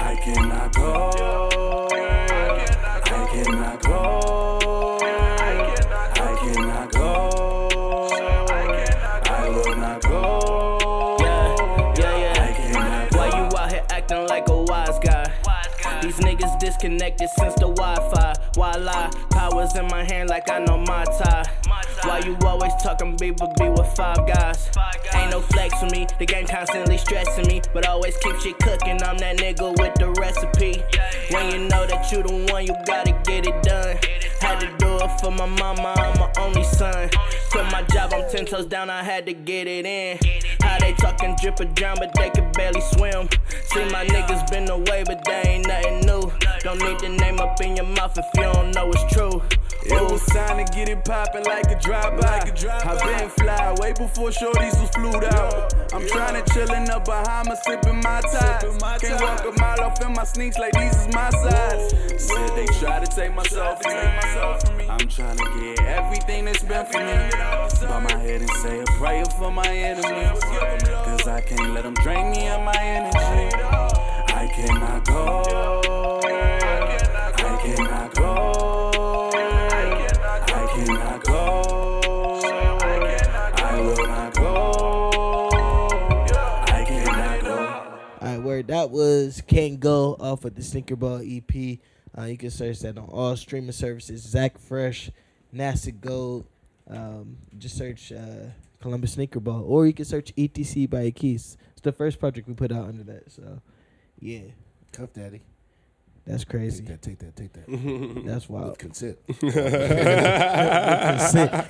I 0.01 0.16
cannot 0.24 0.74
go. 0.74 1.88
I 1.90 3.29
cannot 3.31 3.83
go. 3.83 4.17
Disconnected 16.78 17.28
since 17.30 17.54
the 17.54 17.68
Wi-Fi. 17.68 18.34
Why 18.54 18.72
lie? 18.72 19.10
Powers 19.30 19.74
in 19.76 19.86
my 19.86 20.04
hand 20.04 20.30
like 20.30 20.50
I 20.50 20.60
know 20.60 20.78
my 20.78 21.04
tie. 21.04 21.44
Why 22.04 22.20
you 22.24 22.36
always 22.46 22.72
talking 22.82 23.16
be 23.16 23.30
but 23.30 23.56
be 23.56 23.68
with 23.68 23.88
five 23.96 24.26
guys? 24.26 24.70
Ain't 25.14 25.30
no 25.30 25.40
flex 25.40 25.82
with 25.82 25.92
me. 25.92 26.06
The 26.18 26.26
game 26.26 26.46
constantly 26.46 26.98
stressing 26.98 27.46
me, 27.46 27.62
but 27.74 27.86
always 27.86 28.16
keep 28.18 28.36
shit 28.40 28.58
cooking. 28.58 29.02
I'm 29.02 29.18
that 29.18 29.38
nigga 29.38 29.76
with 29.78 29.94
the 29.94 30.10
recipe. 30.20 30.82
When 31.34 31.50
you 31.52 31.68
know 31.68 31.86
that 31.86 32.10
you 32.12 32.22
the 32.22 32.52
one, 32.52 32.66
you 32.66 32.74
gotta 32.86 33.12
get 33.24 33.46
it 33.46 33.62
done. 33.62 33.96
Had 34.40 34.60
to 34.60 34.68
do 34.78 34.96
it 34.96 35.20
for 35.20 35.32
my 35.32 35.46
mama, 35.46 35.94
I'm 35.96 36.18
my 36.18 36.32
only 36.38 36.64
son. 36.64 37.10
Quit 37.50 37.64
my 37.72 37.82
job, 37.82 38.12
I'm 38.14 38.30
ten 38.30 38.46
toes 38.46 38.66
down, 38.66 38.88
I 38.88 39.02
had 39.02 39.26
to 39.26 39.32
get 39.32 39.66
it 39.66 39.84
in. 39.84 40.18
How 40.68 40.78
they 40.78 40.92
talking 40.92 41.35
drip 41.40 41.59
or 41.61 41.64
drown, 41.64 41.96
but 41.98 42.12
they 42.14 42.28
can 42.28 42.52
barely 42.52 42.83
swim. 42.92 43.28
See 43.72 43.85
my 43.90 44.04
niggas 44.04 44.50
been 44.50 44.68
away, 44.68 45.02
but 45.07 45.24
they 45.24 45.42
ain't 45.46 45.66
nothing 45.66 46.00
new. 46.00 46.31
Don't 46.61 46.78
need 46.81 46.98
the 47.00 47.09
name 47.09 47.40
up 47.40 47.59
in 47.62 47.76
your 47.76 47.87
mouth 47.87 48.18
if 48.18 48.26
you 48.37 48.42
don't 48.42 48.74
know 48.74 48.90
it's 48.90 49.14
true. 49.14 49.40
It 49.85 50.02
was 50.11 50.26
time 50.26 50.62
to 50.62 50.70
get 50.74 50.90
it 50.90 51.04
poppin' 51.07 51.44
like 51.44 51.70
a 51.70 51.81
drive-by. 51.81 52.52
I 52.85 52.94
been 53.02 53.31
fly 53.31 53.74
way 53.81 53.92
before 53.92 54.28
shorties 54.28 54.78
was 54.78 54.90
flued 54.90 55.24
out. 55.24 55.72
I'm 55.94 56.02
tryna 56.02 56.44
chillin' 56.52 56.90
up 56.90 57.07
Bahamas, 57.07 57.61
sippin' 57.66 58.02
my 58.04 58.20
ties. 58.20 59.00
Can't 59.00 59.22
walk 59.22 59.46
a 59.46 59.59
mile 59.59 59.81
off 59.81 60.02
in 60.02 60.12
my 60.12 60.24
sneaks 60.24 60.59
like 60.59 60.72
these 60.72 60.94
is 60.94 61.14
my 61.14 61.31
size. 61.31 61.94
Said 62.18 62.50
they 62.57 62.66
try 62.78 63.02
to 63.02 63.07
take 63.07 63.35
myself 63.35 63.81
from 63.83 64.76
me. 64.76 64.87
I'm 64.90 65.09
tryna 65.09 65.76
get 65.76 65.87
everything 65.87 66.44
that's 66.44 66.62
been 66.62 66.85
for 66.85 66.98
me. 66.98 67.31
Bow 67.88 68.00
my 68.00 68.16
head 68.18 68.42
and 68.42 68.50
say 68.62 68.81
a 68.81 68.85
prayer 68.98 69.24
for 69.38 69.50
my 69.50 69.66
enemies. 69.66 70.42
Cause 70.68 71.26
I 71.26 71.40
can't 71.40 71.72
let 71.74 71.85
them 71.85 71.94
drain 71.94 72.31
me 72.31 72.48
of 72.48 72.62
my 72.62 72.76
energy. 72.76 73.57
I 74.38 74.46
cannot 74.54 75.04
go. 75.04 76.20
I 76.22 77.59
cannot 77.62 78.14
go. 78.14 79.31
I 80.46 80.68
cannot 80.74 81.24
go. 81.24 81.62
I 83.57 83.81
will 83.81 84.07
not 84.07 84.35
go. 84.35 85.48
I 86.68 86.85
cannot 86.87 87.40
go. 87.42 87.57
All 88.20 88.28
right, 88.28 88.42
where 88.42 88.62
that 88.62 88.90
was 88.90 89.42
Can't 89.46 89.81
Go 89.81 90.16
off 90.20 90.44
of 90.44 90.54
the 90.54 90.62
Sneakerball 90.62 91.24
EP. 91.24 91.78
Uh, 92.16 92.24
you 92.24 92.37
can 92.37 92.50
search 92.50 92.81
that 92.81 92.98
on 92.98 93.04
all 93.04 93.37
streaming 93.37 93.72
services. 93.72 94.22
Zac 94.22 94.59
Fresh, 94.59 95.11
NASAGOLD. 95.54 96.44
Um, 96.90 97.37
just 97.59 97.76
search 97.76 98.12
uh, 98.12 98.50
Columbus 98.80 99.12
Sneaker 99.14 99.40
Ball, 99.40 99.62
or 99.62 99.86
you 99.86 99.92
can 99.92 100.04
search 100.04 100.34
ETC 100.36 100.88
by 100.88 101.10
Kees. 101.10 101.56
It's 101.72 101.80
the 101.82 101.92
first 101.92 102.18
project 102.20 102.46
we 102.48 102.54
put 102.54 102.70
out 102.72 102.86
under 102.88 103.02
that. 103.04 103.30
So, 103.32 103.60
yeah, 104.20 104.40
Cuff 104.92 105.12
Daddy. 105.12 105.40
that's 106.24 106.44
crazy. 106.44 106.84
Take 106.84 106.88
that, 106.88 107.02
take 107.02 107.18
that, 107.18 107.36
take 107.36 107.52
that. 107.54 108.22
That's 108.26 108.48
wild. 108.48 108.68
With 108.70 108.78
consent. 108.78 109.18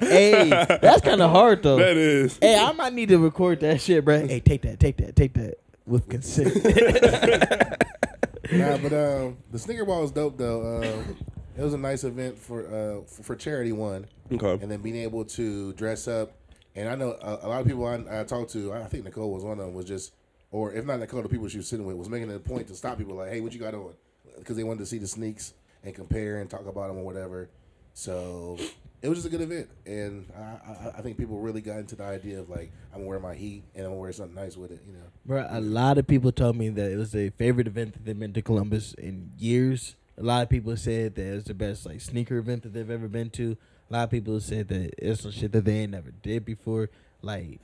hey, 0.01 0.49
that's 0.51 1.01
kind 1.03 1.21
of 1.23 1.31
hard 1.31 1.63
though. 1.63 1.77
That 1.79 1.97
is. 1.97 2.39
Hey, 2.41 2.59
I 2.59 2.73
might 2.73 2.93
need 2.93 3.09
to 3.11 3.19
record 3.19 3.61
that 3.61 3.81
shit, 3.81 4.05
bro. 4.05 4.27
Hey, 4.27 4.41
take 4.41 4.63
that, 4.63 4.81
take 4.81 4.97
that, 4.99 5.15
take 5.17 5.35
that 5.35 5.59
with 5.87 6.09
consent. 6.09 6.55
nah, 8.53 8.77
but 8.79 8.93
um, 8.93 9.37
the 9.51 9.59
sneaker 9.59 9.85
Ball 9.85 10.03
was 10.03 10.11
dope 10.11 10.37
though. 10.39 10.79
Um, 10.83 11.17
it 11.57 11.63
was 11.63 11.75
a 11.75 11.79
nice 11.79 12.05
event 12.05 12.39
for 12.39 12.67
uh 12.67 13.03
for, 13.07 13.23
for 13.23 13.37
charity 13.37 13.73
one, 13.73 14.07
Okay. 14.33 14.63
and 14.63 14.71
then 14.71 14.81
being 14.81 14.97
able 14.97 15.25
to 15.27 15.73
dress 15.75 16.07
up. 16.09 16.33
And 16.79 16.89
I 16.89 16.95
know 16.95 17.19
a, 17.21 17.47
a 17.47 17.49
lot 17.49 17.61
of 17.61 17.67
people 17.67 17.85
I, 17.87 18.21
I 18.21 18.23
talked 18.23 18.53
to. 18.53 18.73
I 18.73 18.85
think 18.85 19.05
Nichole 19.05 19.33
was 19.33 19.43
one 19.43 19.59
of 19.59 19.67
them. 19.67 19.75
Was 19.75 19.85
just, 19.85 20.13
or 20.53 20.73
if 20.73 20.85
not 20.85 21.01
Nichole, 21.01 21.25
the 21.25 21.29
people 21.29 21.49
she 21.49 21.57
was 21.57 21.67
sitting 21.67 21.85
with 21.85 21.97
was 21.97 22.09
making 22.09 22.31
it 22.31 22.37
a 22.37 22.39
point 22.39 22.69
to 22.69 22.77
stop 22.77 22.99
people 22.99 23.17
like, 23.17 23.31
hey, 23.31 23.41
what 23.41 23.53
you 23.53 23.59
got 23.59 23.75
on? 23.75 23.95
Because 24.39 24.57
they 24.57 24.63
wanted 24.63 24.79
to 24.79 24.87
see 24.87 24.99
the 24.99 25.09
sneaks 25.09 25.55
and 25.83 25.93
compare 25.93 26.41
and 26.41 26.49
talk 26.49 26.67
about 26.67 26.87
them 26.87 26.99
or 26.99 27.05
whatever. 27.05 27.49
So 27.95 28.57
it 29.03 29.09
was 29.09 29.19
just 29.19 29.27
a 29.27 29.31
good 29.31 29.41
event, 29.41 29.69
and 29.87 30.31
I, 30.37 30.41
I, 30.41 30.93
I 30.99 31.03
think 31.03 31.19
people 31.19 31.41
really 31.41 31.61
got 31.61 31.79
into 31.79 31.97
the 31.97 32.05
idea 32.05 32.39
of 32.39 32.49
like 32.49 32.71
I'm 32.93 33.01
gonna 33.01 33.09
wear 33.09 33.19
my 33.19 33.35
heat 33.35 33.65
and 33.75 33.85
I'm 33.85 33.91
gonna 33.91 34.01
wear 34.01 34.13
something 34.13 34.37
nice 34.37 34.57
with 34.57 34.71
it. 34.71 34.81
You 34.87 34.93
know. 34.93 35.05
Bro, 35.27 35.49
a 35.51 35.61
lot 35.61 35.99
of 35.99 36.07
people 36.07 36.31
told 36.31 36.55
me 36.55 36.69
that 36.69 36.93
it 36.93 36.97
was 36.97 37.11
their 37.11 37.33
favorite 37.33 37.67
event 37.67 37.95
that 37.95 38.05
they've 38.05 38.17
been 38.19 38.33
to 38.35 38.43
Columbus 38.43 38.95
in 38.95 39.33
years. 39.37 39.97
A 40.17 40.23
lot 40.23 40.45
of 40.45 40.49
people 40.49 40.77
said 40.77 41.17
that 41.17 41.27
it 41.27 41.35
was 41.35 41.45
the 41.45 41.55
best 41.55 41.87
like 41.87 42.01
sneaker 42.01 42.37
event 42.37 42.63
that 42.63 42.73
they've 42.73 42.89
ever 42.89 43.09
been 43.09 43.31
to. 43.31 43.57
A 43.91 43.93
lot 43.93 44.05
of 44.05 44.11
people 44.11 44.39
said 44.41 44.69
that 44.69 44.95
it's 44.99 45.23
some 45.23 45.31
shit 45.31 45.53
that 45.53 45.65
they 45.65 45.81
ain't 45.81 45.93
never 45.93 46.11
did 46.11 46.45
before. 46.45 46.91
Like 47.23 47.61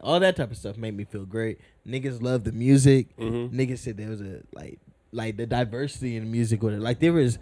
all 0.00 0.20
that 0.20 0.36
type 0.36 0.50
of 0.50 0.56
stuff 0.56 0.76
made 0.76 0.96
me 0.96 1.04
feel 1.04 1.24
great. 1.24 1.60
Niggas 1.86 2.22
love 2.22 2.44
the 2.44 2.52
music. 2.52 3.16
Mm-hmm. 3.16 3.58
Niggas 3.58 3.78
said 3.78 3.96
there 3.96 4.10
was 4.10 4.20
a 4.20 4.42
like 4.52 4.78
like 5.12 5.36
the 5.36 5.46
diversity 5.46 6.16
in 6.16 6.24
the 6.24 6.30
music 6.30 6.62
with 6.62 6.74
it. 6.74 6.80
Like 6.80 7.00
there 7.00 7.12
was 7.12 7.38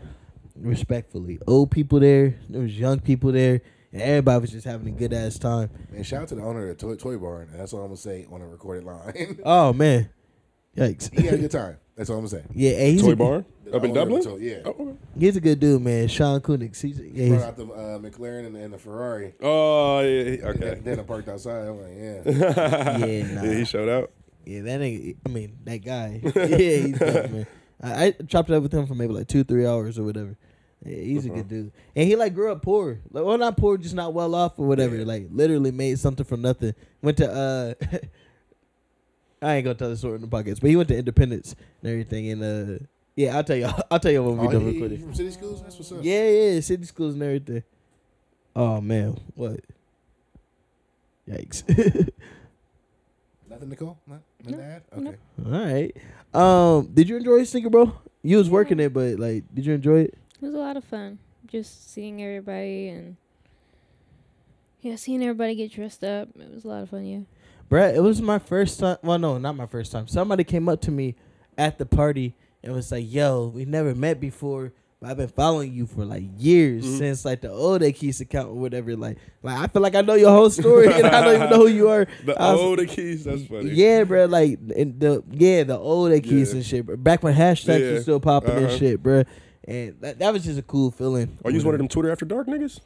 respectfully 0.56 1.38
old 1.46 1.70
people 1.70 2.00
there, 2.00 2.38
there 2.48 2.62
was 2.62 2.78
young 2.78 3.00
people 3.00 3.32
there, 3.32 3.60
and 3.92 4.02
everybody 4.02 4.40
was 4.40 4.50
just 4.50 4.66
having 4.66 4.88
a 4.88 4.96
good 4.96 5.12
ass 5.12 5.38
time. 5.38 5.70
And 5.94 6.06
shout 6.06 6.22
out 6.22 6.28
to 6.28 6.34
the 6.34 6.42
owner 6.42 6.68
of 6.68 6.78
the 6.78 6.86
toy, 6.86 6.96
toy 6.96 7.16
barn. 7.18 7.50
That's 7.52 7.72
all 7.72 7.80
I'm 7.80 7.88
gonna 7.88 7.96
say 7.96 8.26
on 8.30 8.40
a 8.40 8.46
recorded 8.46 8.84
line. 8.84 9.40
Oh 9.44 9.72
man, 9.72 10.08
yikes! 10.76 11.12
he 11.16 11.26
had 11.26 11.34
a 11.34 11.38
good 11.38 11.50
time. 11.50 11.76
That's 11.96 12.08
all 12.10 12.16
I'm 12.16 12.22
gonna 12.26 12.42
say. 12.42 12.44
yeah, 12.54 12.70
hey, 12.72 12.92
he's 12.92 13.02
Toy 13.02 13.12
a, 13.12 13.16
Barn 13.16 13.44
The 13.64 13.76
up 13.76 13.84
in 13.84 13.90
owner 13.90 14.00
Dublin. 14.00 14.22
toy- 14.22 14.36
yeah. 14.38 14.58
Oh, 14.64 14.70
okay. 14.70 14.96
He's 15.18 15.36
a 15.36 15.40
good 15.40 15.60
dude, 15.60 15.82
man. 15.82 16.08
Sean 16.08 16.40
Kunix. 16.40 16.80
He's 16.80 16.98
yeah. 16.98 17.28
Brought 17.28 17.34
He's, 17.38 17.42
out 17.42 17.56
the 17.56 17.64
uh, 17.66 17.98
McLaren 17.98 18.46
and, 18.46 18.56
and 18.56 18.72
the 18.72 18.78
Ferrari. 18.78 19.34
Oh, 19.42 20.00
yeah. 20.00 20.24
he- 20.24 20.42
Okay. 20.42 20.58
then, 20.58 20.82
then 20.84 21.00
I 21.00 21.02
parked 21.02 21.28
outside. 21.28 21.66
I'm 21.68 21.80
like, 21.80 21.92
yeah. 21.94 22.22
yeah, 23.06 23.34
nah. 23.34 23.42
yeah, 23.44 23.54
he 23.54 23.64
showed 23.66 23.88
out. 23.90 24.10
yeah, 24.46 24.62
that 24.62 24.80
ain't. 24.80 25.18
I 25.26 25.28
mean, 25.28 25.58
that 25.64 25.78
guy. 25.84 26.20
yeah, 26.34 26.46
he's 26.56 26.98
dope, 26.98 27.30
man. 27.30 27.46
I, 27.82 28.04
I 28.06 28.10
chopped 28.26 28.48
it 28.48 28.54
up 28.54 28.62
with 28.62 28.72
him 28.72 28.86
for 28.86 28.94
maybe 28.94 29.12
like 29.12 29.28
two, 29.28 29.44
three 29.44 29.66
hours 29.66 29.98
or 29.98 30.04
whatever. 30.04 30.36
Yeah, 30.84 30.96
he's 30.96 31.26
a 31.26 31.28
good 31.28 31.46
dude, 31.46 31.72
and 31.94 32.08
he 32.08 32.16
like 32.16 32.34
grew 32.34 32.50
up 32.50 32.62
poor. 32.62 33.00
Like, 33.12 33.24
well, 33.24 33.38
not 33.38 33.56
poor, 33.56 33.76
just 33.78 33.94
not 33.94 34.14
well 34.14 34.34
off 34.34 34.58
or 34.58 34.66
whatever. 34.66 35.04
Like, 35.04 35.28
literally 35.30 35.70
made 35.70 35.98
something 36.00 36.24
from 36.26 36.42
nothing. 36.42 36.74
Went 37.02 37.18
to 37.18 37.30
uh, 37.30 37.74
I 39.42 39.54
ain't 39.56 39.64
gonna 39.64 39.74
tell 39.74 39.88
the 39.90 39.96
story 39.96 40.14
in 40.14 40.20
the 40.20 40.28
podcast, 40.28 40.60
but 40.60 40.70
he 40.70 40.76
went 40.76 40.88
to 40.90 40.96
Independence 40.96 41.54
and 41.82 41.90
everything. 41.90 42.30
And 42.30 42.42
uh, 42.42 42.84
yeah, 43.16 43.36
I'll 43.36 43.44
tell 43.44 43.56
you. 43.56 43.68
I'll 43.90 43.98
tell 44.00 44.12
you 44.12 44.22
when 44.22 44.38
we 44.38 44.46
Oh, 44.46 44.50
done 44.52 44.60
he, 44.62 44.66
he 44.68 44.72
recording. 44.74 45.00
from 45.02 45.14
city 45.14 45.30
schools? 45.32 45.62
That's 45.62 45.76
what's 45.76 45.92
up. 45.92 45.98
Yeah, 46.02 46.28
yeah, 46.28 46.60
city 46.60 46.84
schools 46.84 47.14
and 47.14 47.22
everything. 47.22 47.62
Oh 48.54 48.80
man, 48.80 49.18
what? 49.34 49.60
Yikes! 51.28 51.64
Nothing, 53.48 53.68
Nichole? 53.70 53.96
Not, 54.06 54.20
nothing 54.44 54.58
to 54.58 54.64
add? 54.64 54.82
Okay. 54.96 55.16
All 55.44 55.52
right. 55.52 55.96
Um, 56.34 56.90
did 56.92 57.08
you 57.08 57.16
enjoy 57.16 57.44
Sneaker 57.44 57.70
Ball? 57.70 58.00
You 58.22 58.38
was 58.38 58.48
working 58.48 58.80
it, 58.80 58.92
but 58.92 59.18
like, 59.18 59.44
did 59.54 59.66
you 59.66 59.74
enjoy 59.74 60.00
it? 60.02 60.14
It 60.40 60.46
was 60.46 60.54
a 60.54 60.58
lot 60.58 60.76
of 60.76 60.84
fun. 60.84 61.18
Just 61.46 61.92
seeing 61.92 62.22
everybody 62.22 62.88
and 62.88 63.16
yeah, 64.80 64.96
seeing 64.96 65.22
everybody 65.22 65.54
get 65.54 65.70
dressed 65.72 66.02
up. 66.02 66.28
It 66.38 66.50
was 66.52 66.64
a 66.64 66.68
lot 66.68 66.82
of 66.82 66.90
fun. 66.90 67.04
Yeah. 67.04 67.20
Brett, 67.72 67.94
it 67.94 68.00
was 68.00 68.20
my 68.20 68.38
first 68.38 68.78
time. 68.80 68.98
Well, 69.02 69.18
no, 69.18 69.38
not 69.38 69.56
my 69.56 69.64
first 69.64 69.92
time. 69.92 70.06
Somebody 70.06 70.44
came 70.44 70.68
up 70.68 70.82
to 70.82 70.90
me 70.90 71.14
at 71.56 71.78
the 71.78 71.86
party 71.86 72.34
and 72.62 72.74
was 72.74 72.92
like, 72.92 73.10
"Yo, 73.10 73.46
we 73.46 73.64
never 73.64 73.94
met 73.94 74.20
before, 74.20 74.74
but 75.00 75.08
I've 75.10 75.16
been 75.16 75.28
following 75.28 75.72
you 75.72 75.86
for 75.86 76.04
like 76.04 76.24
years 76.36 76.84
Mm-hmm. 76.84 76.98
since 76.98 77.24
like 77.24 77.40
the 77.40 77.50
old 77.50 77.80
Kees 77.94 78.20
account 78.20 78.48
or 78.48 78.56
whatever. 78.56 78.94
Like, 78.94 79.16
like 79.42 79.56
I 79.56 79.66
feel 79.68 79.80
like 79.80 79.94
I 79.94 80.02
know 80.02 80.12
your 80.12 80.28
whole 80.32 80.50
story 80.50 80.92
and 80.92 81.06
I 81.06 81.24
don't 81.24 81.34
even 81.36 81.48
know 81.48 81.60
who 81.60 81.68
you 81.68 81.88
are. 81.88 82.06
The 82.26 82.34
was- 82.38 82.60
old 82.60 82.86
Kees. 82.88 83.24
That's 83.24 83.46
funny. 83.46 83.70
Yeah, 83.70 84.04
bro. 84.04 84.26
Like 84.26 84.58
in 84.76 84.98
the 84.98 85.24
yeah, 85.30 85.62
the 85.64 85.78
old 85.78 86.12
Kees 86.22 86.50
Yeah. 86.50 86.56
and 86.56 86.66
shit. 86.66 86.84
Bro. 86.84 86.98
Back 86.98 87.22
when 87.22 87.34
hashtags 87.34 87.80
Yeah. 87.80 87.92
was 87.92 88.02
still 88.02 88.20
popping 88.20 88.50
and 88.50 88.66
Uh-huh. 88.66 88.76
shit, 88.76 89.02
bro. 89.02 89.22
And 89.66 89.96
that, 90.02 90.18
that 90.18 90.30
was 90.30 90.44
just 90.44 90.58
a 90.58 90.62
cool 90.62 90.90
feeling. 90.90 91.38
Are 91.42 91.50
you 91.50 91.56
just 91.56 91.64
one 91.64 91.74
of 91.74 91.78
them 91.78 91.88
Twitter 91.88 92.12
after 92.12 92.26
dark 92.26 92.48
niggas? 92.48 92.80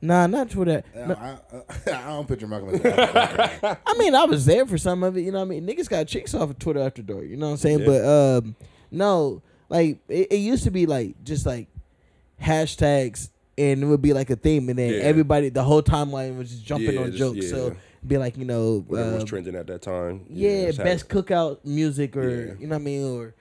Nah, 0.00 0.26
not 0.28 0.52
for 0.52 0.64
that. 0.66 0.84
I, 0.94 0.98
No, 1.06 1.14
I, 1.14 1.38
I 1.92 2.06
don't 2.08 2.28
picture 2.28 2.46
Malcolm 2.46 2.70
as 2.74 2.82
that. 2.82 3.80
I 3.86 3.94
mean, 3.98 4.14
I 4.14 4.24
was 4.26 4.46
there 4.46 4.64
for 4.66 4.78
some 4.78 5.02
of 5.02 5.16
it. 5.16 5.22
You 5.22 5.32
know 5.32 5.38
what 5.38 5.46
I 5.46 5.58
mean? 5.60 5.66
Niggas 5.66 5.88
got 5.88 6.06
chicks 6.06 6.34
off 6.34 6.50
of 6.50 6.58
Twitter 6.58 6.80
after 6.80 7.02
dark. 7.02 7.24
You 7.24 7.36
know 7.36 7.46
what 7.46 7.52
I'm 7.52 7.56
saying? 7.58 7.80
Yeah. 7.80 7.86
But 7.86 8.04
um, 8.44 8.56
no, 8.92 9.42
like 9.68 9.98
it, 10.08 10.28
it 10.32 10.36
used 10.36 10.64
to 10.64 10.70
be 10.70 10.86
like 10.86 11.22
just 11.24 11.46
like 11.46 11.66
hashtags, 12.40 13.30
and 13.56 13.82
it 13.82 13.86
would 13.86 14.02
be 14.02 14.12
like 14.12 14.30
a 14.30 14.36
theme, 14.36 14.68
and 14.68 14.78
then 14.78 14.92
Yeah. 14.94 15.00
everybody, 15.00 15.48
the 15.48 15.64
whole 15.64 15.82
timeline 15.82 16.38
was 16.38 16.50
just 16.50 16.64
jumping 16.64 16.94
Yeah, 16.94 17.00
on 17.00 17.06
just- 17.06 17.18
jokes. 17.18 17.38
yeah. 17.44 17.50
So 17.50 17.76
be 18.06 18.16
like, 18.16 18.36
you 18.36 18.44
know, 18.44 18.84
Whatever 18.86 19.14
was 19.14 19.22
um, 19.22 19.26
trending 19.26 19.56
at 19.56 19.66
that 19.66 19.82
time. 19.82 20.24
yeah, 20.30 20.66
just 20.66 20.78
best 20.78 21.04
it. 21.06 21.08
cookout 21.08 21.64
music, 21.64 22.16
or 22.16 22.28
Yeah. 22.28 22.52
you 22.60 22.66
know 22.68 22.76
what 22.76 22.82
I 22.82 22.84
mean, 22.84 23.04
or 23.04 23.34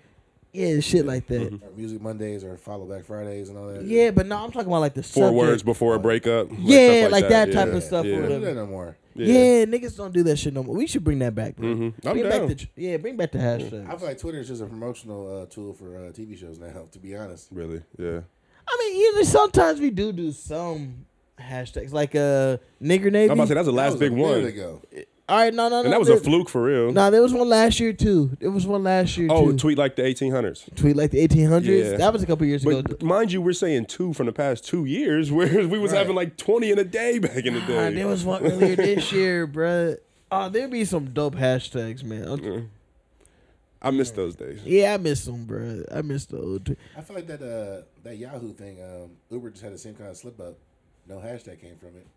yeah, 0.57 0.79
shit 0.79 1.05
like 1.05 1.27
that. 1.27 1.51
Mhm. 1.53 1.63
Or 1.63 1.71
Music 1.77 2.01
Mondays 2.01 2.43
or 2.43 2.57
Follow 2.57 2.85
Back 2.85 3.05
Fridays 3.05 3.49
and 3.49 3.57
all 3.57 3.67
that. 3.67 3.83
Yeah, 3.85 4.11
but 4.11 4.25
no, 4.25 4.37
I'm 4.37 4.51
talking 4.51 4.67
about 4.67 4.79
like 4.81 4.93
the 4.95 5.03
Four 5.03 5.23
subject. 5.25 5.37
words 5.37 5.63
before 5.63 5.95
a 5.95 5.99
breakup. 5.99 6.49
like 6.49 6.59
Yeah, 6.61 6.99
stuff 7.01 7.11
like 7.11 7.29
that 7.29 7.51
type 7.51 7.67
yeah. 7.69 7.75
of 7.75 7.83
stuff 7.83 8.05
Yeah. 8.05 8.19
don't 8.19 8.29
do 8.29 8.39
that 8.41 8.55
no 8.55 8.65
more. 8.65 8.97
Yeah. 9.15 9.65
niggas 9.65 9.97
don't 9.97 10.13
do 10.13 10.21
that 10.23 10.37
shit 10.37 10.53
no 10.53 10.61
more. 10.63 10.75
We 10.75 10.85
should 10.87 11.03
bring 11.03 11.19
that 11.19 11.33
back, 11.33 11.55
bro. 11.55 11.67
Mhm. 11.67 11.93
I'm 12.05 12.11
bring 12.13 12.29
down. 12.29 12.47
back 12.47 12.57
the 12.57 12.67
yeah, 12.75 12.97
bring 12.97 13.15
back 13.17 13.31
the 13.31 13.39
hashtag. 13.39 13.87
I 13.89 13.95
feel 13.97 14.07
like 14.07 14.17
Twitter 14.19 14.39
is 14.39 14.47
just 14.47 14.61
a 14.61 14.65
promotional 14.67 15.41
uh, 15.41 15.45
tool 15.47 15.73
for 15.73 15.95
uh, 15.97 16.11
TV 16.11 16.37
shows 16.37 16.59
now. 16.59 16.67
To 16.91 16.99
be 16.99 17.15
honest, 17.15 17.47
Really? 17.51 17.81
Yeah. 17.97 18.21
I 18.69 18.77
mean, 18.79 18.99
you 18.99 19.15
know, 19.15 19.23
sometimes 19.23 19.79
we 19.79 19.89
do 19.91 20.11
do 20.11 20.31
some 20.31 21.05
hashtags 21.39 21.93
like 21.93 22.15
uh 22.15 22.57
nigger 22.81 23.11
navy. 23.11 23.25
I'm 23.31 23.39
about 23.39 23.43
to 23.43 23.47
say 23.49 23.53
that's 23.53 23.65
the 23.67 23.71
That 23.71 23.77
last 23.77 23.91
was 23.93 23.99
big 23.99 24.11
a 24.11 24.15
minute 24.15 24.29
one, 24.29 24.45
ago. 24.45 24.81
All 25.29 25.37
right, 25.37 25.53
no, 25.53 25.63
no, 25.67 25.79
no. 25.79 25.83
and 25.83 25.91
that 25.91 25.99
was 25.99 26.07
a 26.07 26.15
fluke 26.17 26.47
for 26.47 26.63
real. 26.63 26.91
Nah, 26.93 27.09
there 27.09 27.21
was 27.21 27.33
one 27.33 27.49
last 27.49 27.81
year 27.81 27.91
too. 27.91 28.37
There 28.39 28.49
was 28.49 28.65
one 28.65 28.83
last 28.83 29.17
year 29.17 29.27
too. 29.27 29.33
oh, 29.33 29.51
too. 29.51 29.57
tweet 29.57 29.77
like 29.77 29.97
the 29.97 30.03
1800s. 30.03 30.73
Tweet 30.75 30.95
like 30.95 31.11
the 31.11 31.27
1800s. 31.27 31.65
Yeah. 31.91 31.97
That 31.97 32.13
was 32.13 32.23
a 32.23 32.25
couple 32.25 32.45
years 32.45 32.63
ago. 32.65 32.81
But 32.81 33.03
mind 33.03 33.33
you, 33.33 33.41
we're 33.41 33.51
saying 33.51 33.87
two 33.87 34.13
from 34.13 34.27
the 34.27 34.31
past 34.31 34.65
two 34.65 34.85
years, 34.85 35.29
whereas 35.33 35.67
we 35.67 35.79
was 35.79 35.91
Right. 35.91 35.97
having 35.97 36.15
like 36.15 36.37
20 36.37 36.71
in 36.71 36.79
a 36.79 36.85
day 36.85 37.19
back 37.19 37.45
in 37.45 37.55
the 37.55 37.61
Ah, 37.61 37.65
day. 37.89 37.93
there 37.95 38.07
was 38.07 38.23
one 38.23 38.41
earlier 38.45 38.75
this 38.77 39.11
year, 39.11 39.45
bruh. 39.45 39.97
Oh, 40.31 40.47
there'd 40.47 40.71
be 40.71 40.85
some 40.85 41.13
dope 41.13 41.35
hashtags, 41.35 42.03
man. 42.03 42.27
I'm- 42.27 42.71
I 43.81 43.91
miss 43.91 44.09
those 44.11 44.35
days. 44.35 44.59
Yeah, 44.65 44.95
I 44.95 44.97
miss 44.97 45.23
them, 45.25 45.45
bro. 45.45 45.83
I 45.93 46.01
miss 46.01 46.25
the 46.25 46.39
old. 46.39 46.65
Tweet. 46.65 46.79
I 46.97 47.01
feel 47.01 47.15
like 47.15 47.27
that 47.27 47.41
uh, 47.43 47.83
that 48.03 48.17
Yahoo 48.17 48.51
thing. 48.53 48.81
Um, 48.81 49.11
Uber 49.29 49.51
just 49.51 49.61
had 49.61 49.71
the 49.71 49.77
same 49.77 49.93
kind 49.93 50.09
of 50.09 50.17
slip 50.17 50.39
up. 50.39 50.57
No 51.07 51.17
hashtag 51.17 51.61
came 51.61 51.75
from 51.77 51.89
it. 51.89 52.07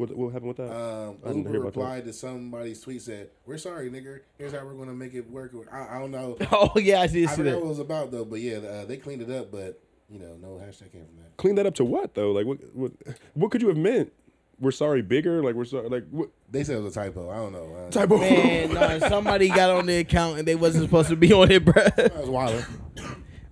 What, 0.00 0.16
what 0.16 0.32
happened 0.32 0.48
with 0.48 0.56
that? 0.56 0.74
Um, 0.74 1.16
I 1.22 1.28
didn't 1.28 1.38
Uber 1.38 1.50
hear 1.50 1.60
about 1.60 1.74
that. 1.74 1.80
replied 1.80 2.04
to 2.06 2.12
somebody's 2.14 2.80
tweet 2.80 3.02
said, 3.02 3.28
"We're 3.44 3.58
sorry, 3.58 3.90
nigger. 3.90 4.20
Here's 4.38 4.52
how 4.52 4.64
we're 4.64 4.72
gonna 4.74 4.94
make 4.94 5.12
it 5.14 5.30
work." 5.30 5.52
I, 5.70 5.96
I 5.96 5.98
don't 5.98 6.10
know. 6.10 6.36
Oh 6.52 6.72
yeah, 6.78 7.00
I 7.02 7.06
did 7.06 7.26
I 7.28 7.30
see 7.30 7.36
forgot 7.36 7.50
that. 7.50 7.56
what 7.58 7.64
it 7.66 7.68
was 7.68 7.78
about 7.80 8.10
though, 8.10 8.24
but 8.24 8.40
yeah, 8.40 8.56
uh, 8.58 8.84
they 8.86 8.96
cleaned 8.96 9.22
it 9.22 9.30
up. 9.30 9.50
But 9.52 9.78
you 10.08 10.18
know, 10.18 10.36
no 10.40 10.48
hashtag 10.64 10.90
came 10.92 11.04
from 11.04 11.16
that. 11.18 11.36
Clean 11.36 11.54
that 11.56 11.66
up 11.66 11.74
to 11.76 11.84
what 11.84 12.14
though? 12.14 12.32
Like 12.32 12.46
what? 12.46 12.58
What? 12.74 12.92
What 13.34 13.50
could 13.50 13.60
you 13.62 13.68
have 13.68 13.76
meant? 13.76 14.12
We're 14.58 14.70
sorry, 14.72 15.00
bigger. 15.02 15.42
Like 15.42 15.54
we're 15.54 15.64
sorry. 15.66 15.88
Like 15.88 16.04
what 16.10 16.30
They 16.50 16.64
said 16.64 16.76
it 16.76 16.82
was 16.82 16.96
a 16.96 17.00
typo. 17.00 17.30
I 17.30 17.36
don't 17.36 17.52
know. 17.52 17.74
Uh, 17.74 17.90
type 17.90 18.10
of? 18.10 18.20
Man, 18.20 18.72
no, 18.74 18.98
somebody 19.08 19.48
got 19.48 19.70
on 19.70 19.86
the 19.86 19.98
account 19.98 20.38
and 20.38 20.48
they 20.48 20.54
wasn't 20.54 20.84
supposed 20.84 21.08
to 21.10 21.16
be 21.16 21.32
on 21.32 21.50
it, 21.50 21.64
bro. 21.64 21.74
That 21.96 22.16
was 22.16 22.28
wild. 22.28 22.64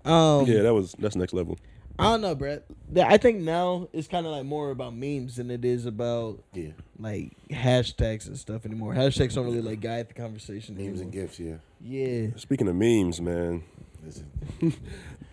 Um, 0.04 0.46
yeah, 0.46 0.62
that 0.62 0.74
was 0.74 0.94
that's 0.98 1.16
next 1.16 1.32
level. 1.34 1.58
I 1.98 2.04
don't 2.04 2.20
know, 2.20 2.34
Brett. 2.34 2.64
I 2.96 3.16
think 3.16 3.38
now 3.40 3.88
it's 3.92 4.06
kind 4.08 4.24
of 4.24 4.32
like 4.32 4.44
more 4.44 4.70
about 4.70 4.94
memes 4.94 5.36
than 5.36 5.50
it 5.50 5.64
is 5.64 5.84
about 5.86 6.38
Yeah, 6.54 6.68
like 6.98 7.32
hashtags 7.50 8.26
and 8.28 8.38
stuff 8.38 8.64
anymore. 8.64 8.94
Hashtags 8.94 9.34
don't 9.34 9.46
really 9.46 9.60
like 9.60 9.80
guide 9.80 10.08
the 10.08 10.14
conversation. 10.14 10.76
memes 10.76 11.00
and 11.00 11.12
anymore. 11.12 11.26
gifts. 11.28 11.40
Yeah, 11.40 11.56
Yeah. 11.80 12.28
Speaking 12.36 12.68
of 12.68 12.76
memes, 12.76 13.20
man, 13.20 13.64
listen. 14.04 14.30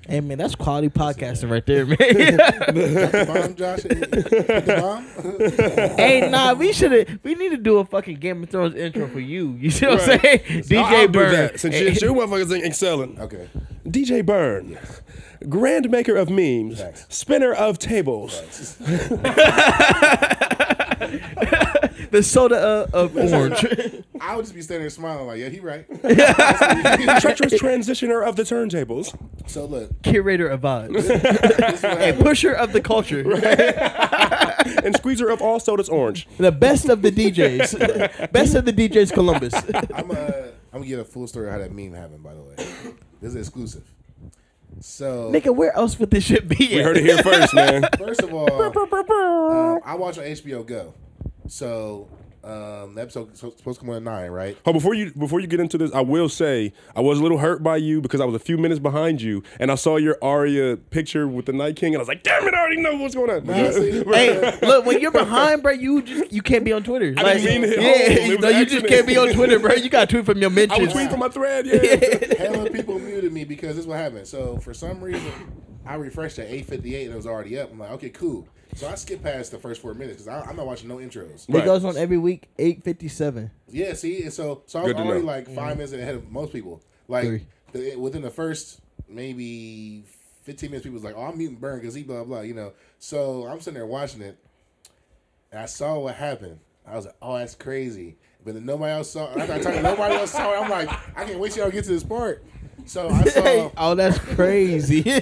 Hey 0.07 0.21
man, 0.21 0.37
that's 0.37 0.53
quality 0.53 0.89
podcasting 0.89 1.49
right 1.49 1.65
there, 1.65 1.83
man. 1.83 1.97
the 1.97 3.25
bomb, 3.27 3.55
Josh. 3.55 3.81
the 3.81 4.75
bomb. 4.79 5.97
hey, 5.97 6.29
nah, 6.29 6.53
we 6.53 6.73
should 6.73 6.91
have. 6.91 7.19
We 7.23 7.33
need 7.33 7.49
to 7.49 7.57
do 7.57 7.79
a 7.79 7.85
fucking 7.85 8.17
Game 8.17 8.43
of 8.43 8.49
Thrones 8.51 8.75
intro 8.75 9.07
for 9.07 9.19
you. 9.19 9.57
You 9.59 9.71
see 9.71 9.87
what 9.87 10.01
I'm 10.01 10.05
saying? 10.21 10.41
I'll- 10.47 10.61
DJ 10.61 10.75
I'll 10.83 11.07
do 11.07 11.11
Bird. 11.11 11.33
that, 11.33 11.59
since 11.59 11.73
you, 11.79 11.87
you 12.09 12.13
motherfuckers 12.13 12.53
ain't 12.55 12.65
excelling. 12.65 13.19
okay. 13.19 13.49
DJ 13.87 14.23
Bern, 14.23 14.77
grand 15.49 15.89
maker 15.89 16.15
of 16.15 16.29
memes, 16.29 16.79
Facts. 16.81 17.05
spinner 17.09 17.53
of 17.53 17.79
tables, 17.79 18.39
the 22.11 22.21
soda 22.23 22.55
uh, 22.55 22.87
of 22.93 23.15
orange. 23.17 23.65
I 24.21 24.35
would 24.35 24.43
just 24.43 24.55
be 24.55 24.61
standing 24.61 24.83
there 24.83 24.89
smiling 24.89 25.27
like, 25.27 25.39
yeah, 25.39 25.49
he 25.49 25.59
right. 25.59 25.85
treacherous 27.21 27.53
transitioner 27.53 28.25
of 28.25 28.35
the 28.35 28.43
turntables, 28.43 29.15
so 29.47 29.65
look, 29.65 30.01
Curator 30.03 30.47
of 30.47 30.61
vibes. 30.61 30.93
this 30.93 31.05
is 31.09 31.83
what 31.83 31.97
hey, 31.97 32.05
happened. 32.07 32.25
pusher 32.25 32.51
of 32.53 32.73
the 32.73 32.81
culture. 32.81 33.21
and 34.83 34.95
squeezer 34.95 35.29
of 35.29 35.41
all 35.41 35.59
sodas 35.59 35.89
orange. 35.89 36.27
The 36.37 36.51
best 36.51 36.89
of 36.89 37.01
the 37.01 37.11
DJs. 37.11 38.31
best 38.31 38.55
of 38.55 38.65
the 38.65 38.73
DJs 38.73 39.13
Columbus. 39.13 39.53
I'm 39.93 40.11
uh, 40.11 40.31
I'm 40.73 40.81
gonna 40.81 40.85
get 40.87 40.99
a 40.99 41.05
full 41.05 41.27
story 41.27 41.47
of 41.47 41.53
how 41.53 41.59
that 41.59 41.71
meme 41.71 41.93
happened. 41.93 42.23
By 42.23 42.33
the 42.33 42.41
way, 42.41 42.55
this 43.21 43.33
is 43.33 43.35
exclusive. 43.35 43.83
So 44.79 45.31
Nigga, 45.31 45.55
where 45.55 45.75
else 45.75 45.97
would 45.99 46.11
this 46.11 46.23
shit 46.23 46.47
be? 46.47 46.55
We 46.59 46.79
at? 46.79 46.85
heard 46.85 46.97
it 46.97 47.03
here 47.03 47.17
first, 47.23 47.53
man. 47.53 47.87
First 47.97 48.21
of 48.21 48.33
all, 48.33 48.49
um, 48.61 49.79
I 49.85 49.95
watch 49.95 50.17
on 50.17 50.25
HBO 50.25 50.65
Go. 50.65 50.93
So 51.47 52.07
um, 52.45 52.93
the 52.93 53.01
episode 53.01 53.33
is 53.33 53.39
supposed 53.39 53.63
to 53.63 53.73
come 53.79 53.89
on 53.89 53.95
at 53.95 54.03
nine, 54.03 54.29
right? 54.29 54.55
Oh, 54.67 54.73
before 54.73 54.93
you 54.93 55.11
before 55.13 55.39
you 55.39 55.47
get 55.47 55.59
into 55.59 55.79
this, 55.79 55.91
I 55.93 56.01
will 56.01 56.29
say 56.29 56.73
I 56.95 57.01
was 57.01 57.19
a 57.19 57.23
little 57.23 57.39
hurt 57.39 57.63
by 57.63 57.77
you 57.77 58.01
because 58.01 58.21
I 58.21 58.25
was 58.25 58.35
a 58.35 58.39
few 58.39 58.57
minutes 58.57 58.79
behind 58.79 59.19
you, 59.21 59.41
and 59.59 59.71
I 59.71 59.75
saw 59.75 59.97
your 59.97 60.17
Arya 60.21 60.77
picture 60.77 61.27
with 61.27 61.47
the 61.47 61.53
Night 61.53 61.75
King, 61.75 61.95
and 61.95 61.97
I 61.97 62.01
was 62.01 62.07
like, 62.07 62.21
"Damn 62.21 62.47
it, 62.47 62.53
I 62.53 62.59
already 62.59 62.81
know 62.81 62.95
what's 62.97 63.15
going 63.15 63.31
on." 63.31 63.45
Hey, 64.15 64.59
look, 64.61 64.85
when 64.85 64.99
you're 65.01 65.11
behind, 65.11 65.63
bro, 65.63 65.71
you 65.71 66.01
just 66.03 66.31
you 66.31 66.41
can't 66.41 66.63
be 66.63 66.71
on 66.71 66.83
Twitter. 66.83 67.13
I 67.17 67.35
didn't 67.35 67.61
mean 67.61 67.71
home. 67.71 67.81
Yeah, 67.81 68.49
It 68.49 68.57
you 68.57 68.65
just 68.65 68.87
can't 68.87 69.07
be 69.07 69.17
on 69.17 69.33
Twitter, 69.33 69.57
bro. 69.59 69.73
You 69.73 69.89
got 69.89 70.07
to 70.09 70.15
tweet 70.15 70.25
from 70.25 70.37
your 70.39 70.49
mentions. 70.51 70.79
I 70.79 70.83
was 70.83 70.93
tweeting 70.93 71.09
from 71.09 71.19
my 71.19 71.29
thread, 71.29 71.65
yeah. 71.65 72.37
hella 72.37 72.69
people 72.71 72.99
muted 72.99 73.33
me 73.33 73.43
because 73.43 73.69
this 73.75 73.79
is 73.79 73.87
what 73.87 73.97
happened. 73.97 74.27
So 74.27 74.57
for 74.57 74.73
some 74.73 75.01
reason, 75.03 75.31
I 75.85 75.95
refreshed 75.95 76.39
at 76.39 76.47
eight 76.47 76.65
fifty 76.65 76.95
eight 76.95 77.05
and 77.05 77.13
it 77.13 77.17
was 77.17 77.27
already 77.27 77.59
up. 77.59 77.71
I'm 77.71 77.79
like, 77.79 77.91
okay, 77.91 78.09
cool. 78.09 78.47
So 78.75 78.89
I 78.89 78.95
skipped 78.95 79.23
past 79.23 79.51
the 79.51 79.57
first 79.57 79.81
four 79.81 79.93
minutes 79.93 80.23
because 80.23 80.47
I'm 80.47 80.55
not 80.57 80.67
watching 80.67 80.89
no 80.89 80.97
intros. 80.97 81.47
It 81.47 81.53
Right. 81.53 81.65
goes 81.65 81.85
on 81.85 81.95
every 81.97 82.17
week, 82.17 82.49
eight 82.59 82.83
fifty 82.83 83.07
seven. 83.07 83.49
Yeah, 83.69 83.93
see, 83.93 84.23
and 84.23 84.33
so 84.33 84.63
so 84.67 84.79
I 84.79 84.83
was 84.83 84.91
Good 84.91 84.97
to 84.97 85.03
already 85.03 85.21
know. 85.21 85.27
like 85.27 85.45
5 85.47 85.55
mm-hmm. 85.55 85.69
minutes 85.77 85.93
ahead 85.93 86.15
of 86.15 86.29
most 86.29 86.51
people. 86.51 86.81
Like 87.07 87.23
Three. 87.25 87.47
the, 87.71 87.95
within 87.95 88.21
the 88.21 88.29
first 88.29 88.81
maybe 89.07 90.03
fifteen 90.43 90.71
minutes, 90.71 90.83
people 90.83 90.95
was 90.95 91.03
like, 91.05 91.15
"Oh, 91.15 91.23
I'm 91.23 91.37
muting 91.37 91.57
Bern 91.57 91.79
because 91.79 91.95
he 91.95 92.03
blah 92.03 92.23
blah," 92.25 92.41
you 92.41 92.53
know. 92.53 92.73
So 92.99 93.45
I'm 93.47 93.59
sitting 93.59 93.75
there 93.75 93.85
watching 93.85 94.21
it, 94.21 94.37
and 95.51 95.61
I 95.61 95.65
saw 95.67 95.97
what 95.99 96.15
happened. 96.15 96.59
I 96.85 96.95
was 96.97 97.05
like, 97.05 97.15
"Oh, 97.21 97.37
that's 97.37 97.55
crazy," 97.55 98.17
but 98.43 98.55
then 98.55 98.65
nobody 98.65 98.91
else 98.91 99.09
saw. 99.11 99.27
After 99.37 99.53
I 99.53 99.59
told 99.59 99.75
you 99.75 99.81
nobody 99.83 100.15
else 100.15 100.31
saw 100.31 100.51
it, 100.53 100.61
I'm 100.61 100.69
like, 100.69 100.89
"I 101.17 101.23
can't 101.25 101.39
wait 101.39 101.53
till 101.53 101.63
y'all 101.63 101.71
get 101.71 101.85
to 101.85 101.91
this 101.91 102.03
part." 102.03 102.43
So 102.85 103.09
I 103.09 103.23
saw. 103.29 103.71
oh, 103.77 103.95
that's 103.95 104.17
crazy. 104.19 105.01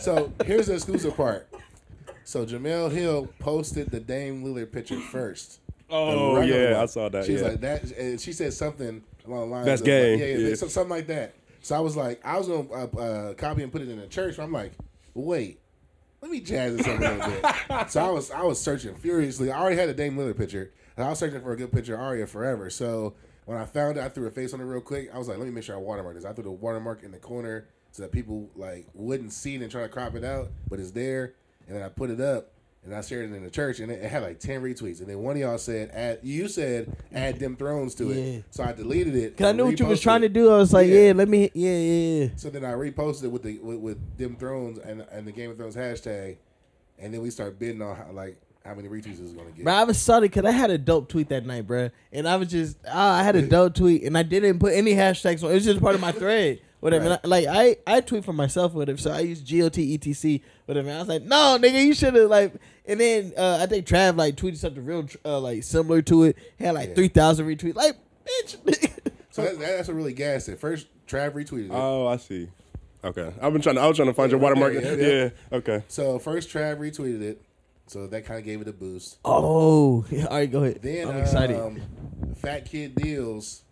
So 0.00 0.32
here's 0.44 0.66
the 0.66 0.74
exclusive 0.74 1.16
part. 1.16 1.48
So 2.28 2.44
Jemele 2.44 2.92
Hill 2.92 3.26
posted 3.38 3.90
the 3.90 4.00
Dame 4.00 4.44
Lillard 4.44 4.70
picture 4.70 5.00
first. 5.00 5.60
Oh 5.90 6.42
yeah, 6.42 6.72
one. 6.72 6.82
I 6.82 6.84
saw 6.84 7.08
that. 7.08 7.24
She 7.24 7.32
was 7.32 7.40
yeah. 7.40 7.48
like 7.48 7.60
that, 7.62 7.90
and 7.92 8.20
she 8.20 8.34
said 8.34 8.52
something 8.52 9.02
along 9.26 9.48
the 9.48 9.54
lines. 9.56 9.64
That's 9.64 9.80
of 9.80 9.86
gay, 9.86 10.12
Like, 10.12 10.20
yeah, 10.20 10.26
yeah, 10.26 10.48
yeah. 10.48 10.54
so- 10.54 10.68
something 10.68 10.90
like 10.90 11.06
that. 11.06 11.34
So 11.62 11.74
I 11.74 11.80
was 11.80 11.96
like, 11.96 12.20
I 12.26 12.36
was 12.36 12.46
gonna 12.46 12.70
uh, 12.70 13.00
uh, 13.00 13.34
copy 13.34 13.62
and 13.62 13.72
put 13.72 13.80
it 13.80 13.88
in 13.88 13.98
the 13.98 14.06
church. 14.06 14.36
But 14.36 14.42
I'm 14.42 14.52
like, 14.52 14.72
wait, 15.14 15.62
let 16.20 16.30
me 16.30 16.40
jazz 16.40 16.76
this 16.76 16.86
up 16.86 16.98
a 16.98 17.02
little 17.02 17.30
bit. 17.30 17.88
so 17.90 18.04
I 18.04 18.10
was, 18.10 18.30
I 18.30 18.42
was 18.42 18.60
searching 18.60 18.96
furiously. 18.96 19.50
I 19.50 19.58
already 19.58 19.76
had 19.76 19.88
a 19.88 19.94
Dame 19.94 20.14
Lillard 20.14 20.36
picture, 20.36 20.74
and 20.98 21.06
I 21.06 21.08
was 21.08 21.18
searching 21.18 21.40
for 21.40 21.52
a 21.52 21.56
good 21.56 21.72
picture 21.72 21.94
of 21.94 22.00
Arya 22.00 22.26
forever. 22.26 22.68
So 22.68 23.14
when 23.46 23.56
I 23.56 23.64
found 23.64 23.96
it, 23.96 24.04
I 24.04 24.10
threw 24.10 24.26
a 24.26 24.30
face 24.30 24.52
on 24.52 24.60
it 24.60 24.64
real 24.64 24.82
quick. 24.82 25.08
I 25.14 25.16
was 25.16 25.28
like, 25.28 25.38
let 25.38 25.46
me 25.46 25.54
make 25.54 25.64
sure 25.64 25.74
I 25.74 25.78
watermark 25.78 26.16
this. 26.16 26.26
I 26.26 26.34
threw 26.34 26.44
the 26.44 26.50
watermark 26.50 27.02
in 27.04 27.12
the 27.12 27.18
corner 27.18 27.68
so 27.92 28.02
that 28.02 28.12
people 28.12 28.50
like 28.54 28.86
wouldn't 28.92 29.32
see 29.32 29.54
it 29.54 29.62
and 29.62 29.70
try 29.70 29.80
to 29.80 29.88
crop 29.88 30.14
it 30.14 30.24
out, 30.24 30.50
but 30.68 30.80
it's 30.80 30.90
there. 30.90 31.32
And 31.68 31.76
then 31.76 31.82
I 31.84 31.88
put 31.88 32.10
it 32.10 32.20
up. 32.20 32.52
And 32.84 32.94
I 32.94 33.00
shared 33.02 33.30
it 33.30 33.34
in 33.34 33.42
the 33.42 33.50
church, 33.50 33.80
and 33.80 33.90
it, 33.90 34.02
had 34.08 34.22
like 34.22 34.38
ten 34.38 34.62
retweets. 34.62 35.00
And 35.00 35.08
then 35.08 35.18
one 35.18 35.34
of 35.34 35.40
y'all 35.42 35.58
said, 35.58 35.90
"Add." 35.92 36.20
You 36.22 36.48
said, 36.48 36.96
"Add 37.12 37.38
them 37.40 37.56
thrones 37.56 37.94
to 37.96 38.06
Yeah. 38.06 38.14
it." 38.14 38.44
So 38.50 38.62
I 38.62 38.72
deleted 38.72 39.14
it. 39.16 39.36
Cause 39.36 39.48
I 39.48 39.52
knew 39.52 39.66
what 39.66 39.78
you 39.78 39.84
was 39.84 40.00
trying 40.00 40.22
to 40.22 40.28
do. 40.28 40.48
I 40.50 40.56
was 40.58 40.72
like, 40.72 40.86
Yeah. 40.88 41.08
yeah, 41.08 41.12
let 41.12 41.28
me, 41.28 41.50
yeah, 41.54 41.70
yeah. 41.72 42.22
yeah. 42.22 42.28
So 42.36 42.48
then 42.50 42.64
I 42.64 42.70
reposted 42.72 43.24
it 43.24 43.32
with 43.32 43.42
the 43.42 43.58
with, 43.58 43.78
with 43.78 44.16
them 44.16 44.36
thrones 44.36 44.78
and 44.78 45.04
and 45.10 45.26
the 45.26 45.32
Game 45.32 45.50
of 45.50 45.56
Thrones 45.58 45.74
hashtag, 45.76 46.36
and 46.98 47.12
then 47.12 47.20
we 47.20 47.30
start 47.30 47.58
bidding 47.58 47.82
on 47.82 47.96
how, 47.96 48.06
like 48.12 48.38
how 48.64 48.74
many 48.74 48.88
retweets 48.88 49.18
it 49.18 49.22
was 49.22 49.32
gonna 49.32 49.50
get. 49.50 49.64
Bro, 49.64 49.74
I 49.74 49.84
was 49.84 49.98
sorry 49.98 50.28
because 50.28 50.44
I 50.44 50.52
had 50.52 50.70
a 50.70 50.78
dope 50.78 51.08
tweet 51.08 51.28
that 51.30 51.44
night, 51.44 51.66
bro. 51.66 51.90
And 52.12 52.28
I 52.28 52.36
was 52.36 52.48
just, 52.48 52.78
ah, 52.88 53.18
I 53.18 53.22
had 53.22 53.34
a 53.36 53.42
dope 53.42 53.74
tweet, 53.74 54.04
and 54.04 54.16
I 54.16 54.22
didn't 54.22 54.60
put 54.60 54.72
any 54.72 54.94
hashtags 54.94 55.42
on. 55.42 55.50
It, 55.50 55.52
it 55.52 55.54
was 55.56 55.64
just 55.64 55.80
part 55.80 55.94
of 55.96 56.00
my 56.00 56.12
thread. 56.12 56.60
Whatever. 56.80 57.10
Right. 57.10 57.20
I- 57.24 57.28
like 57.28 57.46
I, 57.46 57.76
I 57.86 58.00
tweet 58.00 58.24
for 58.24 58.32
myself, 58.32 58.72
whatever. 58.74 58.98
So 58.98 59.10
I 59.12 59.20
use 59.20 59.40
G 59.40 59.62
O 59.62 59.68
T 59.68 59.82
E 59.82 59.98
T 59.98 60.12
C, 60.12 60.42
whatever. 60.66 60.88
And 60.88 60.96
I 60.96 61.00
was 61.00 61.08
like, 61.08 61.22
no, 61.22 61.58
nigga, 61.60 61.84
you 61.84 61.94
should 61.94 62.14
have 62.14 62.28
like. 62.30 62.54
And 62.86 62.98
then 63.00 63.32
uh, 63.36 63.58
I 63.60 63.66
think 63.66 63.86
Trav 63.86 64.16
like 64.16 64.36
tweeted 64.36 64.56
something 64.56 64.84
real 64.84 65.06
uh, 65.24 65.38
like 65.40 65.62
similar 65.64 66.02
to 66.02 66.24
it. 66.24 66.36
Had 66.58 66.74
like 66.74 66.90
Yeah. 66.90 66.94
three 66.94 67.08
thousand 67.08 67.46
retweets. 67.46 67.74
Like, 67.74 67.96
bitch. 68.46 68.90
So 69.30 69.42
that, 69.44 69.58
that's 69.60 69.86
what 69.86 69.94
really 69.96 70.14
gassed 70.14 70.48
it. 70.48 70.58
First, 70.58 70.88
Trav 71.06 71.32
retweeted 71.32 71.66
it. 71.66 71.70
Oh, 71.72 72.08
I 72.08 72.16
see. 72.16 72.48
Okay, 73.04 73.32
I've 73.40 73.52
been 73.52 73.62
trying. 73.62 73.76
To, 73.76 73.82
I 73.82 73.86
was 73.86 73.96
trying 73.96 74.08
to 74.08 74.14
find 74.14 74.32
your 74.32 74.40
watermark. 74.40 74.72
yeah, 74.74 74.80
Yeah, 74.94 75.06
yeah. 75.06 75.28
Okay. 75.52 75.84
so 75.86 76.18
first, 76.18 76.48
Trav 76.50 76.78
retweeted 76.78 77.20
it. 77.22 77.42
So 77.86 78.08
that 78.08 78.24
kind 78.24 78.40
of 78.40 78.44
gave 78.44 78.60
it 78.60 78.66
a 78.68 78.72
boost. 78.72 79.18
oh, 79.24 80.04
all 80.12 80.26
right, 80.30 80.50
go 80.50 80.64
ahead. 80.64 80.82
Then 80.82 81.08
I'm 81.08 81.18
excited. 81.18 81.56
Um, 81.60 81.80
Fat 82.36 82.64
Kid 82.68 82.96
Deals 82.96 83.62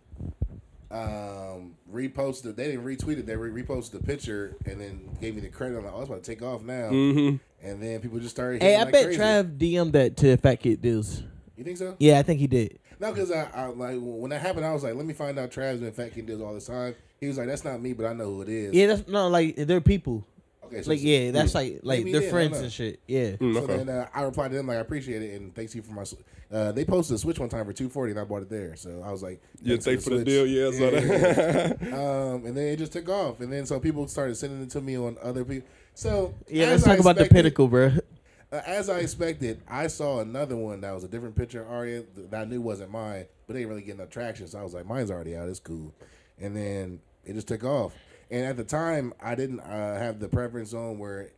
um, 0.91 1.75
reposted. 1.91 2.55
They 2.55 2.67
didn't 2.71 2.85
retweet 2.85 3.19
it. 3.19 3.25
They 3.25 3.35
re- 3.35 3.63
reposted 3.63 3.91
the 3.91 4.03
picture 4.03 4.55
and 4.65 4.79
then 4.79 5.17
gave 5.21 5.35
me 5.35 5.41
the 5.41 5.49
credit. 5.49 5.77
I'm 5.77 5.85
like, 5.85 5.93
oh, 5.93 6.01
it's 6.01 6.09
about 6.09 6.23
to 6.23 6.31
take 6.31 6.41
off 6.41 6.61
now. 6.63 6.89
Mm-hmm. 6.89 7.37
And 7.67 7.81
then 7.81 7.99
people 8.01 8.19
just 8.19 8.35
started. 8.35 8.61
hey, 8.61 8.75
I 8.75 8.83
like 8.83 8.93
bet 8.93 9.05
crazy. 9.05 9.19
Trav 9.19 9.57
DM'd 9.57 9.93
that 9.93 10.17
to 10.17 10.37
Fat 10.37 10.55
Kid 10.57 10.81
Deals. 10.81 11.23
You 11.55 11.63
think 11.63 11.77
so? 11.77 11.95
Yeah, 11.99 12.19
I 12.19 12.23
think 12.23 12.39
he 12.39 12.47
did. 12.47 12.79
No, 12.99 13.11
because 13.11 13.31
I, 13.31 13.49
I 13.53 13.65
like 13.67 13.97
when 13.99 14.29
that 14.29 14.41
happened, 14.41 14.65
I 14.65 14.73
was 14.73 14.83
like, 14.83 14.95
let 14.95 15.05
me 15.05 15.13
find 15.13 15.37
out 15.37 15.51
Trav's 15.51 15.79
been 15.79 15.91
Fat 15.91 16.13
Kid 16.13 16.25
Deals 16.25 16.41
all 16.41 16.53
this 16.53 16.67
time. 16.67 16.95
He 17.19 17.27
was 17.27 17.37
like, 17.37 17.47
that's 17.47 17.63
not 17.63 17.81
me, 17.81 17.93
but 17.93 18.05
I 18.05 18.13
know 18.13 18.25
who 18.25 18.41
it 18.43 18.49
is. 18.49 18.73
Yeah, 18.73 18.87
that's 18.87 19.07
no 19.07 19.27
like 19.27 19.55
they're 19.55 19.81
people. 19.81 20.25
Okay. 20.67 20.81
So 20.83 20.91
Like 20.91 21.01
yeah, 21.01 21.31
that's 21.31 21.53
like 21.55 21.79
like 21.83 21.99
Maybe 21.99 22.11
they're 22.11 22.21
he 22.21 22.25
did, 22.27 22.29
I 22.29 22.31
friends 22.31 22.51
don't 22.51 22.59
know. 22.59 22.63
and 22.65 22.73
shit. 22.73 22.99
Yeah. 23.07 23.29
Mm, 23.37 23.53
So 23.53 23.59
okay. 23.61 23.77
then 23.77 23.89
uh, 23.89 24.07
I 24.13 24.21
replied 24.23 24.51
to 24.51 24.57
them 24.57 24.67
like 24.67 24.77
I 24.77 24.81
appreciate 24.81 25.21
it 25.21 25.39
and 25.39 25.53
thanks 25.55 25.73
you 25.75 25.81
for 25.81 25.93
my. 25.93 26.03
sw- 26.03 26.15
Uh, 26.51 26.71
they 26.71 26.85
posted 26.85 27.15
a 27.15 27.17
Switch 27.19 27.39
one 27.39 27.49
time 27.49 27.65
for 27.65 27.73
two 27.73 27.89
forty 27.89 28.11
and 28.11 28.19
I 28.19 28.23
bought 28.23 28.41
it 28.41 28.49
there. 28.49 28.75
So 28.77 29.01
I 29.05 29.11
was 29.11 29.21
like, 29.23 29.41
Yeah, 29.61 29.77
thanks 29.77 30.03
for 30.03 30.11
the 30.11 30.17
Switch. 30.17 30.25
deal. 30.27 30.45
Yeah, 30.47 30.67
I 30.67 30.71
saw 30.71 30.89
that. 30.91 31.81
um, 31.93 32.45
and 32.45 32.55
then 32.55 32.67
it 32.67 32.77
just 32.77 32.93
took 32.93 33.09
off, 33.09 33.39
and 33.41 33.51
then 33.51 33.65
so 33.65 33.79
people 33.79 34.07
started 34.07 34.35
sending 34.37 34.61
it 34.61 34.69
to 34.71 34.81
me 34.81 34.97
on 34.97 35.17
other 35.21 35.43
people. 35.43 35.67
So 35.93 36.33
Yeah, 36.47 36.67
let's 36.67 36.83
I 36.85 36.91
talk 36.91 36.99
about 36.99 37.15
the 37.17 37.23
expected- 37.23 37.35
pinnacle, 37.35 37.67
bro. 37.67 37.91
Uh, 38.49 38.61
as 38.65 38.89
I 38.89 38.99
expected, 38.99 39.59
I 39.67 39.87
saw 39.87 40.21
another 40.21 40.55
one 40.55 40.79
that 40.79 40.93
was 40.93 41.03
a 41.03 41.09
different 41.09 41.35
picture 41.35 41.63
of 41.63 41.69
Arya 41.69 42.03
that 42.29 42.33
I 42.33 42.45
knew 42.45 42.61
wasn't 42.61 42.91
mine, 42.91 43.25
but 43.45 43.51
they 43.53 43.59
didn't 43.59 43.71
really 43.71 43.81
get 43.81 43.97
no 43.97 44.05
traction. 44.05 44.47
So 44.47 44.57
I 44.57 44.63
was 44.63 44.73
like, 44.73 44.85
mine's 44.85 45.11
already 45.11 45.35
out. 45.35 45.49
It's 45.49 45.59
cool. 45.59 45.93
And 46.39 46.55
then 46.55 47.01
it 47.25 47.33
just 47.33 47.49
took 47.49 47.65
off. 47.65 47.91
And 48.29 48.45
at 48.45 48.57
the 48.57 48.63
time, 48.63 49.13
I 49.21 49.35
didn't 49.35 49.61
uh, 49.61 49.97
have 49.97 50.19
the 50.19 50.27
preference 50.27 50.73
on 50.73 50.99
where, 50.99 51.29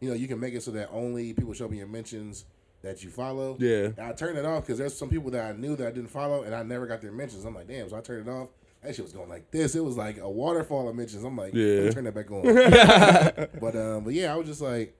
you 0.00 0.08
know, 0.08 0.14
you 0.14 0.28
can 0.28 0.38
make 0.38 0.54
it 0.54 0.62
so 0.62 0.70
that 0.72 0.90
only 0.92 1.32
people 1.32 1.54
show 1.54 1.68
me 1.68 1.78
your 1.78 1.86
mentions 1.86 2.44
that 2.82 3.02
you 3.02 3.10
follow. 3.10 3.56
Yeah. 3.58 3.86
And 3.96 4.00
I 4.00 4.12
turned 4.12 4.38
it 4.38 4.44
off 4.44 4.64
because 4.64 4.78
there's 4.78 4.96
some 4.96 5.08
people 5.08 5.30
that 5.32 5.44
I 5.44 5.52
knew 5.56 5.74
that 5.76 5.86
I 5.86 5.90
didn't 5.90 6.10
follow, 6.10 6.42
and 6.42 6.54
I 6.54 6.62
never 6.62 6.86
got 6.86 7.00
their 7.00 7.12
mentions. 7.12 7.44
I'm 7.44 7.54
like, 7.54 7.66
damn. 7.66 7.88
So 7.88 7.96
I 7.96 8.00
turned 8.00 8.28
it 8.28 8.30
off. 8.30 8.48
That 8.82 8.94
shit 8.94 9.04
was 9.04 9.12
going 9.12 9.28
like 9.28 9.50
this. 9.50 9.74
It 9.74 9.82
was 9.82 9.96
like 9.96 10.18
a 10.18 10.28
waterfall 10.30 10.88
of 10.88 10.94
mentions. 10.94 11.24
I'm 11.24 11.36
like, 11.36 11.52
yeah. 11.54 11.64
let 11.64 11.74
Yeah. 11.82 11.88
me 11.88 11.94
turn 11.94 12.04
that 12.04 12.14
back 12.14 12.30
on. 12.30 12.42
but 13.60 13.74
um, 13.76 14.04
but 14.04 14.12
yeah, 14.14 14.32
I 14.32 14.36
was 14.36 14.46
just 14.46 14.60
like, 14.60 14.94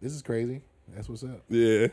this 0.00 0.12
is 0.12 0.22
crazy. 0.22 0.60
That's 0.94 1.08
what's 1.08 1.24
up. 1.24 1.40
yeah. 1.48 1.88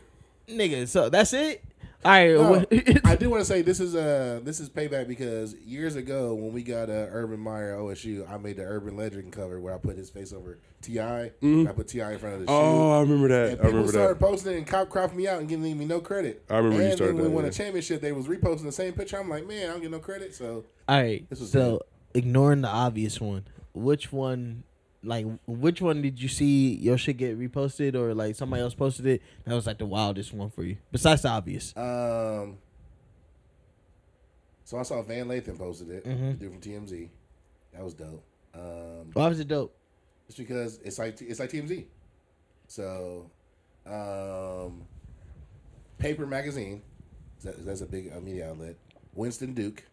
Nigga, 0.50 0.88
so 0.88 1.10
that's 1.10 1.34
it. 1.34 1.64
Right. 2.04 2.34
No, 2.34 2.66
I 3.06 3.16
do 3.16 3.30
want 3.30 3.42
to 3.42 3.46
say 3.46 3.62
this 3.62 3.80
is 3.80 3.96
uh 3.96 4.40
this 4.44 4.60
is 4.60 4.70
payback 4.70 5.08
because 5.08 5.54
years 5.56 5.96
ago 5.96 6.34
when 6.34 6.52
we 6.52 6.64
got 6.64 6.90
uh, 6.90 7.08
Urban 7.12 7.40
Meyer 7.40 7.78
OSU, 7.78 8.30
I 8.32 8.38
made 8.38 8.58
the 8.58 8.64
Urban 8.64 8.98
Legend 8.98 9.32
cover 9.32 9.60
where 9.60 9.74
I 9.74 9.78
put 9.78 9.98
his 9.98 10.10
face 10.10 10.34
over 10.34 10.58
Ti. 10.82 11.00
I 11.00 11.32
put 11.76 11.88
T.I. 11.88 12.14
in 12.14 12.20
front 12.20 12.36
of 12.36 12.42
the 12.42 12.48
Mm-hmm. 12.48 12.52
Oh, 12.52 12.98
I 12.98 13.02
remember 13.02 13.28
that. 13.28 13.60
And 13.60 13.62
I 13.62 13.66
people 13.66 13.88
started 13.88 14.20
that. 14.20 14.26
posting 14.26 14.58
and 14.58 14.66
cop 14.68 14.90
cropped 14.90 15.14
me 15.14 15.28
out 15.28 15.40
and 15.40 15.48
giving 15.48 15.78
me 15.78 15.86
no 15.86 16.00
credit. 16.00 16.44
I 16.50 16.58
remember 16.58 16.78
you 16.78 16.84
and 16.86 16.94
started 16.96 17.18
then 17.18 17.18
when 17.18 17.24
that, 17.26 17.30
we 17.30 17.36
won 17.36 17.46
a 17.46 17.52
championship, 17.52 18.02
they 18.02 18.12
was 18.12 18.28
reposting 18.28 18.64
the 18.64 18.72
same 18.72 18.94
picture. 18.94 19.20
I'm 19.20 19.30
like, 19.30 19.48
man, 19.48 19.70
I 19.70 19.74
don't 19.74 19.82
get 19.82 19.92
no 19.92 20.00
credit. 20.00 20.34
So 20.34 20.66
All 20.90 21.02
right. 21.02 21.30
This 21.30 21.40
was 21.40 21.52
so 21.52 21.82
ignoring 22.14 22.62
the 22.62 22.68
obvious 22.68 23.22
one, 23.22 23.46
which 23.74 24.12
one, 24.12 24.64
like, 25.04 25.26
which 25.48 25.82
one 25.82 26.02
did 26.02 26.22
you 26.22 26.28
see 26.28 26.76
your 26.76 26.98
shit 26.98 27.18
get 27.18 27.40
reposted 27.40 27.96
or 27.96 28.14
like 28.14 28.36
somebody 28.36 28.62
else 28.62 28.74
posted 28.76 29.06
it? 29.08 29.22
That 29.46 29.56
was 29.56 29.66
like 29.68 29.78
the 29.80 29.86
wildest 29.86 30.34
one 30.34 30.50
for 30.50 30.64
you, 30.64 30.78
besides 30.92 31.22
the 31.24 31.30
obvious. 31.30 31.76
um, 31.76 32.58
so 34.64 34.78
I 34.78 34.84
saw 34.84 35.02
Van 35.02 35.28
Lathan 35.28 35.58
posted 35.58 35.90
it, 35.90 36.06
Mhm. 36.06 36.32
the 36.40 36.46
dude 36.46 36.52
from 36.54 36.62
TMZ. 36.62 37.10
That 37.74 37.84
was 37.84 37.94
dope. 37.94 38.24
Um, 38.54 39.10
Why 39.14 39.28
was 39.28 39.40
it 39.40 39.48
dope? 39.48 39.76
It's 40.28 40.38
because 40.38 40.78
it's 40.84 40.98
like 41.00 41.22
it's 41.22 41.40
like 41.40 41.50
TMZ. 41.50 41.86
So, 42.68 43.30
um, 43.86 44.84
Paper 45.98 46.26
Magazine, 46.26 46.82
that, 47.44 47.66
that's 47.66 47.82
a 47.82 47.86
big 47.86 48.12
uh, 48.16 48.22
media 48.22 48.50
outlet. 48.50 48.76
Winston 49.14 49.54
Duke, 49.54 49.84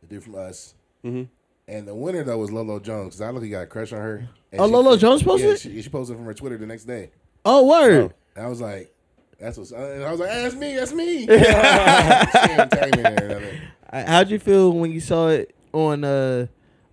the 0.00 0.06
dude 0.06 0.22
from 0.24 0.34
Us, 0.36 0.74
Mhm. 1.04 1.28
And 1.68 1.86
the 1.88 1.94
winner 1.94 2.22
though 2.22 2.38
was 2.38 2.52
Lolo 2.52 2.78
Jones 2.78 3.16
because 3.16 3.20
I 3.22 3.30
look 3.30 3.42
he 3.42 3.50
got 3.50 3.62
a 3.62 3.66
crush 3.66 3.92
on 3.92 3.98
her. 4.00 4.28
And 4.52 4.60
Oh, 4.60 4.66
Lolo 4.66 4.96
Jones 4.96 5.22
posted 5.22 5.48
Yeah, 5.48 5.54
it? 5.54 5.60
she, 5.60 5.82
she 5.82 5.88
posted 5.88 6.16
from 6.16 6.24
her 6.26 6.34
Twitter 6.34 6.56
the 6.56 6.66
next 6.66 6.84
day. 6.84 7.10
Oh, 7.44 7.66
word. 7.66 8.14
And 8.36 8.46
I 8.46 8.48
was 8.48 8.60
like, 8.60 8.94
"That's 9.40 9.56
what's," 9.58 9.70
and 9.72 10.04
I 10.04 10.10
was 10.10 10.20
like, 10.20 10.30
hey, 10.30 10.42
"That's 10.42 10.54
me, 10.54 10.74
that's 10.76 10.92
me." 10.92 11.20
she 11.20 11.26
didn't 11.26 12.70
tag 12.70 12.96
me 12.96 13.04
in 13.04 13.14
there 13.16 13.24
or 13.24 13.40
nothing. 13.40 14.06
How'd 14.06 14.30
you 14.30 14.38
feel 14.38 14.72
when 14.72 14.90
you 14.92 15.00
saw 15.00 15.28
it 15.28 15.54
on 15.72 16.04
uh 16.04 16.46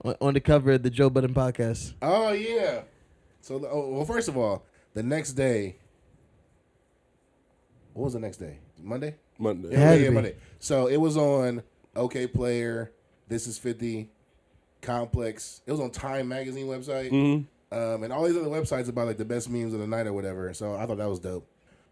on, 0.03 0.15
on 0.21 0.34
the 0.34 0.39
cover 0.39 0.71
of 0.74 0.84
the 0.84 0.89
Joe 0.89 1.09
Budden 1.09 1.34
podcast? 1.34 1.93
Oh 2.01 2.32
yeah. 2.32 2.82
So 3.41 3.55
oh, 3.69 3.89
well, 3.89 4.05
first 4.05 4.28
of 4.30 4.38
all, 4.38 4.63
the 4.93 5.03
next 5.03 5.34
day. 5.34 5.76
What 7.93 8.05
was 8.05 8.13
the 8.13 8.19
next 8.19 8.38
day? 8.38 8.57
Monday. 8.82 9.15
Monday. 9.38 9.69
It 9.69 9.78
had 9.78 10.01
yeah. 10.01 10.09
Monday. 10.09 10.36
So 10.59 10.88
it 10.88 10.97
was 10.97 11.15
on 11.17 11.61
Okayplayer. 11.95 12.89
This 13.28 13.45
is 13.47 13.57
fifty. 13.57 14.09
Complex. 14.84 15.62
It 15.66 15.72
was 15.72 15.80
on 15.80 15.90
Time 15.90 16.28
Magazine 16.28 16.68
website. 16.68 17.10
Mhm. 17.12 17.46
Um, 17.72 18.04
and 18.04 18.14
all 18.14 18.24
these 18.26 18.38
other 18.38 18.48
websites 18.50 18.88
about 18.88 19.08
like 19.08 19.18
the 19.18 19.26
best 19.26 19.50
memes 19.50 19.74
of 19.74 19.80
the 19.80 19.88
night 19.88 20.06
or 20.06 20.14
whatever. 20.14 20.54
So 20.54 20.76
I 20.76 20.86
thought 20.86 20.98
that 20.98 21.10
was 21.10 21.20
dope. 21.20 21.48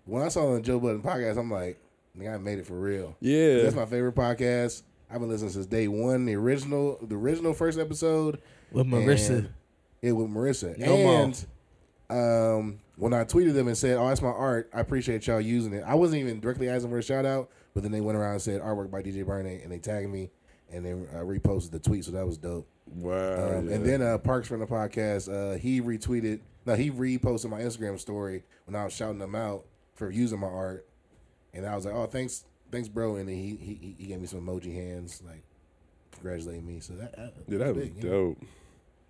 When 0.06 0.22
I 0.22 0.28
saw 0.28 0.44
it 0.44 0.50
on 0.50 0.56
the 0.56 0.62
Joe 0.62 0.80
Budden 0.80 1.02
podcast, 1.02 1.38
I'm 1.38 1.50
like, 1.50 1.80
nigga, 2.18 2.36
I 2.36 2.38
made 2.38 2.60
it 2.60 2.68
for 2.68 2.76
real. 2.80 3.16
Yeah. 3.20 3.64
That's 3.64 3.76
my 3.76 3.86
favorite 3.88 4.14
podcast. 4.16 4.84
I've 5.10 5.20
been 5.20 5.30
listening 5.30 5.52
since 5.52 5.66
day 5.66 5.88
one. 5.88 6.26
The 6.26 6.36
original, 6.36 7.00
the 7.02 7.16
original 7.16 7.54
first 7.54 7.80
episode 7.80 8.40
With 8.72 8.86
Marissa. 8.88 9.30
and- 9.40 9.50
Yeah, 10.02 10.12
with 10.14 10.30
Marissa. 10.30 10.78
No 10.78 10.98
more. 10.98 11.24
and 11.24 11.46
um, 12.10 12.80
when 12.98 13.14
I 13.14 13.24
tweeted 13.24 13.54
them 13.54 13.68
and 13.68 13.78
said, 13.78 13.98
"Oh, 13.98 14.08
that's 14.08 14.22
my 14.22 14.30
art. 14.30 14.70
I 14.74 14.80
appreciate 14.82 15.26
y'all 15.28 15.40
using 15.42 15.74
it." 15.74 15.84
I 15.86 15.96
wasn't 15.96 16.22
even 16.22 16.40
directly 16.40 16.70
asking 16.70 16.90
for 16.92 16.98
a 16.98 17.04
shout 17.04 17.26
out, 17.26 17.50
but 17.74 17.84
then 17.84 17.92
they 17.92 18.02
went 18.02 18.18
around 18.18 18.34
and 18.34 18.42
said 18.42 18.62
artwork 18.62 18.92
by 18.92 19.02
DJ 19.02 19.24
Burnett, 19.26 19.64
and 19.64 19.72
they 19.72 19.80
tagged 19.80 20.10
me 20.10 20.30
and 20.72 20.86
then 20.86 21.08
uh, 21.14 21.20
reposted 21.20 21.72
the 21.72 21.80
tweet, 21.80 22.06
so 22.06 22.12
that 22.12 22.26
was 22.26 22.38
dope. 22.38 22.68
Wow. 22.96 23.58
Um, 23.58 23.70
yeah. 23.70 23.76
And 23.76 23.86
then 23.86 24.02
uh, 24.02 24.18
Parks 24.18 24.48
from 24.48 24.60
the 24.60 24.68
podcast, 24.68 25.30
uh, 25.32 25.58
he 25.58 25.82
retweeted. 25.82 26.42
No, 26.66 26.76
he 26.76 26.92
reposted 26.92 27.50
my 27.50 27.62
Instagram 27.62 28.00
story 28.00 28.44
when 28.66 28.76
I 28.76 28.84
was 28.84 28.94
shouting 28.94 29.20
them 29.20 29.36
out 29.36 29.66
for 29.96 30.12
using 30.12 30.40
my 30.40 30.48
art, 30.48 30.88
and 31.54 31.66
I 31.66 31.76
was 31.76 31.86
like, 31.86 31.96
"Oh, 31.96 32.06
thanks, 32.06 32.46
thanks, 32.72 32.88
bro." 32.88 33.16
And 33.16 33.28
then 33.28 33.36
he 33.36 33.56
he, 33.56 33.96
he 33.98 34.08
gave 34.08 34.20
me 34.20 34.28
some 34.28 34.42
emoji 34.42 34.74
hands, 34.74 35.24
like 35.26 35.44
congratulating 36.12 36.66
me. 36.66 36.80
So 36.80 36.94
that, 36.94 37.16
that 37.16 37.34
yeah, 37.48 37.58
that 37.58 37.76
was 37.76 37.84
big, 37.84 37.98
you 37.98 38.04
know? 38.04 38.10
dope. 38.10 38.44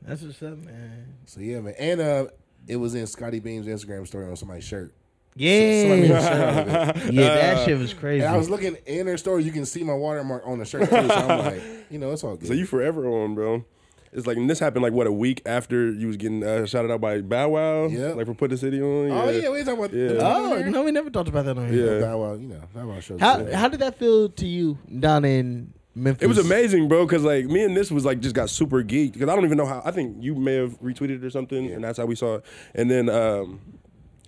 That's 0.03 0.21
what's 0.21 0.41
up, 0.41 0.57
man. 0.59 1.15
So 1.25 1.41
yeah, 1.41 1.59
man, 1.59 1.75
and 1.77 2.01
uh, 2.01 2.25
it 2.67 2.77
was 2.77 2.95
in 2.95 3.05
Scottie 3.07 3.39
Beam's 3.39 3.67
Instagram 3.67 4.07
story 4.07 4.27
on 4.27 4.35
somebody's 4.35 4.63
shirt. 4.63 4.93
Yeah. 5.35 5.81
Somebody 5.81 6.01
made 6.01 6.11
a 6.11 6.21
shirt 6.21 6.33
out 6.33 6.67
of 6.97 7.07
it. 7.07 7.13
yeah, 7.13 7.35
that 7.35 7.65
shit 7.65 7.77
was 7.77 7.93
crazy. 7.93 8.25
And 8.25 8.33
I 8.33 8.37
was 8.37 8.49
looking 8.49 8.75
in 8.85 9.05
their 9.05 9.17
story, 9.17 9.43
you 9.43 9.51
can 9.51 9.65
see 9.65 9.83
my 9.83 9.93
watermark 9.93 10.43
on 10.45 10.59
the 10.59 10.65
shirt 10.65 10.89
too. 10.89 10.95
So 11.07 11.13
I'm 11.13 11.39
like, 11.39 11.61
you 11.89 11.99
know, 11.99 12.11
it's 12.11 12.23
all 12.23 12.35
good. 12.35 12.47
So 12.47 12.53
you 12.53 12.65
forever 12.65 13.07
on, 13.07 13.35
bro. 13.35 13.63
It's 14.13 14.27
like 14.27 14.35
and 14.35 14.49
this 14.49 14.59
happened 14.59 14.83
like 14.83 14.91
what 14.91 15.07
a 15.07 15.11
week 15.11 15.41
after 15.45 15.89
you 15.89 16.07
was 16.07 16.17
getting 16.17 16.43
uh, 16.43 16.65
shouted 16.65 16.91
out 16.91 16.99
by 16.99 17.21
Bow 17.21 17.47
Wow. 17.47 17.85
Yeah. 17.87 18.07
Like 18.07 18.25
for 18.25 18.33
Put 18.33 18.49
the 18.49 18.57
City 18.57 18.81
on. 18.81 19.09
oh 19.09 19.29
yeah, 19.29 19.49
we 19.49 19.59
talking 19.63 19.79
about 19.85 19.93
Yeah. 19.93 20.07
the 20.09 20.25
oh 20.25 20.63
no, 20.69 20.83
we 20.83 20.91
never 20.91 21.09
talked 21.09 21.29
about 21.29 21.45
that 21.45 21.57
on 21.57 21.71
here. 21.71 21.99
Yeah. 22.01 22.05
Bow 22.07 22.17
Wow, 22.17 22.33
you 22.33 22.47
know, 22.47 22.61
Bow 22.75 22.87
Wow 22.87 22.99
shows. 22.99 23.21
How 23.21 23.37
good. 23.37 23.53
how 23.53 23.69
did 23.69 23.79
that 23.79 23.97
feel 23.97 24.27
to 24.27 24.45
you 24.45 24.77
down 24.99 25.23
in 25.23 25.71
Memphis? 25.95 26.23
It 26.23 26.27
was 26.27 26.39
amazing, 26.39 26.89
bro. 26.89 27.07
Cause 27.07 27.23
like 27.23 27.45
me 27.45 27.63
and 27.63 27.75
this 27.77 27.89
was 27.89 28.03
like 28.03 28.19
just 28.19 28.35
got 28.35 28.49
super 28.49 28.83
geeked. 28.83 29.17
Cause 29.17 29.29
I 29.29 29.35
don't 29.35 29.45
even 29.45 29.57
know 29.57 29.65
how. 29.65 29.81
I 29.85 29.91
think 29.91 30.17
you 30.19 30.35
may 30.35 30.55
have 30.55 30.77
retweeted 30.81 31.11
it 31.19 31.23
or 31.23 31.29
something, 31.29 31.63
Yeah. 31.63 31.75
and 31.75 31.83
that's 31.85 31.97
how 31.97 32.05
we 32.05 32.15
saw 32.15 32.35
it. 32.35 32.45
And 32.75 32.91
then 32.91 33.07
um, 33.07 33.61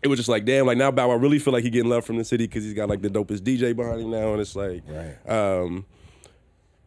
it 0.03 0.07
was 0.07 0.19
just 0.19 0.29
like, 0.29 0.45
damn, 0.45 0.65
like 0.65 0.77
now 0.77 0.91
Bow 0.91 1.09
Wow 1.09 1.15
really 1.15 1.39
feel 1.39 1.53
like 1.53 1.63
he 1.63 1.69
getting 1.69 1.89
love 1.89 2.05
from 2.05 2.17
the 2.17 2.23
city 2.25 2.45
because 2.45 2.63
he's 2.63 2.73
got 2.73 2.89
like 2.89 3.01
the 3.01 3.09
dopest 3.09 3.39
DJ 3.39 3.75
behind 3.75 4.01
him 4.01 4.11
now, 4.11 4.33
and 4.33 4.41
it's 4.41 4.55
like, 4.55 4.83
Right. 4.87 5.29
um, 5.29 5.85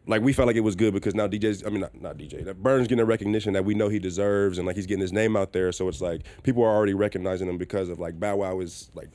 like 0.05 0.21
we 0.21 0.31
felt 0.31 0.47
like 0.47 0.55
it 0.55 0.61
was 0.61 0.75
good 0.75 0.93
because 0.93 1.15
now 1.15 1.27
DJ's, 1.27 1.65
I 1.65 1.69
mean 1.69 1.81
not, 1.81 1.99
not 2.01 2.17
DJ, 2.17 2.45
that 2.45 2.61
Bern's 2.63 2.87
getting 2.87 3.01
a 3.01 3.05
recognition 3.05 3.53
that 3.53 3.65
we 3.65 3.73
know 3.73 3.89
he 3.89 3.99
deserves, 3.99 4.57
and 4.57 4.65
like 4.65 4.75
he's 4.77 4.85
getting 4.85 5.01
his 5.01 5.11
name 5.11 5.35
out 5.35 5.51
there. 5.51 5.71
So 5.71 5.87
it's 5.89 5.99
like 6.01 6.21
people 6.43 6.63
are 6.63 6.73
already 6.73 6.93
recognizing 6.93 7.49
him 7.49 7.57
because 7.57 7.89
of 7.89 7.99
like 7.99 8.19
Bow 8.19 8.37
Wow 8.37 8.59
is 8.61 8.89
like. 8.93 9.09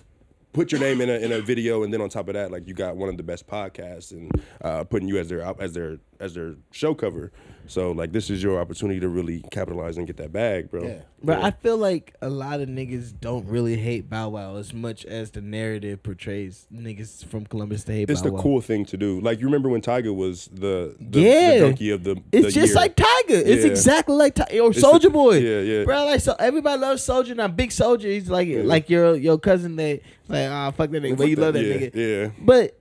Put 0.55 0.71
your 0.71 0.83
name 0.83 1.01
in 1.01 1.09
a, 1.09 1.15
in 1.15 1.33
a 1.33 1.41
video, 1.41 1.83
and 1.83 1.91
then 1.95 2.03
on 2.03 2.11
top 2.11 2.29
of 2.29 2.35
that, 2.35 2.51
like 2.53 2.69
you 2.69 2.75
got 2.75 2.95
one 2.95 3.09
of 3.09 3.17
the 3.17 3.23
best 3.23 3.47
podcasts, 3.47 4.13
and 4.13 4.31
uh, 4.63 4.85
putting 4.85 5.09
you 5.09 5.17
as 5.17 5.31
their 5.31 5.41
as 5.59 5.73
their 5.73 5.97
as 6.23 6.35
their 6.35 6.55
show 6.71 6.95
cover. 6.95 7.33
So 7.67 7.93
like 7.93 8.13
this 8.13 8.29
is 8.31 8.43
your 8.43 8.61
opportunity 8.61 8.99
to 9.01 9.09
really 9.09 9.45
capitalize 9.51 9.97
and 9.97 10.07
get 10.07 10.17
that 10.17 10.33
bag, 10.33 10.71
bro. 10.71 10.83
Yeah. 10.85 11.01
But 11.23 11.43
I 11.43 11.53
feel 11.53 11.77
like 11.77 12.15
a 12.21 12.29
lot 12.29 12.61
of 12.61 12.69
niggas 12.69 13.19
don't 13.21 13.47
really 13.47 13.77
hate 13.77 14.11
Bow 14.11 14.31
Wow 14.31 14.57
as 14.57 14.75
much 14.75 15.05
as 15.05 15.31
the 15.31 15.41
narrative 15.41 16.03
portrays 16.03 16.67
niggas 16.75 17.25
from 17.25 17.47
Columbus 17.47 17.85
to 17.85 17.93
hate 17.93 18.11
It's 18.11 18.21
Bow 18.21 18.31
the 18.31 18.37
cool 18.43 18.61
thing 18.61 18.85
to 18.87 18.97
do. 18.97 19.21
Like 19.21 19.39
you 19.39 19.47
remember 19.47 19.69
when 19.69 19.81
Tyga 19.81 20.15
was 20.15 20.49
the 20.53 20.97
the, 21.01 21.21
Yeah. 21.21 21.55
the 21.55 21.61
donkey 21.61 21.91
of 21.91 22.03
the 22.05 22.17
It's 22.33 22.47
the 22.47 22.53
just 22.53 22.67
year. 22.69 22.75
like 22.75 22.97
Tyga. 22.97 23.31
It's 23.31 23.65
Yeah. 23.65 23.71
exactly 23.71 24.17
like 24.17 24.35
Tyga 24.35 24.63
or 24.63 24.73
Soldier 24.73 25.11
Boy. 25.11 25.39
Yeah, 25.39 25.61
yeah. 25.61 25.85
Bro, 25.85 26.05
like 26.07 26.21
so 26.21 26.35
everybody 26.39 26.81
loves 26.81 27.03
Soldier. 27.05 27.35
Now 27.37 27.49
Big 27.49 27.71
Soldier, 27.73 28.09
he's 28.09 28.29
like 28.29 28.49
like 28.49 28.91
your 28.91 29.15
your 29.15 29.39
cousin 29.39 29.77
that 29.77 30.01
like 30.29 30.49
ah 30.51 30.71
fuck 30.73 30.91
that 30.91 31.03
nigga, 31.03 31.17
but 31.17 31.29
you 31.29 31.37
love 31.37 31.55
that 31.55 31.65
yeah, 31.65 31.75
nigga. 31.77 31.95
Yeah. 31.95 32.31
But 32.45 32.77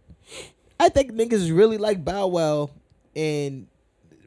I 0.79 0.89
think 0.89 1.11
niggas 1.13 1.55
really 1.55 1.77
like 1.77 2.03
Bow 2.03 2.25
Wow, 2.27 2.71
and 3.15 3.67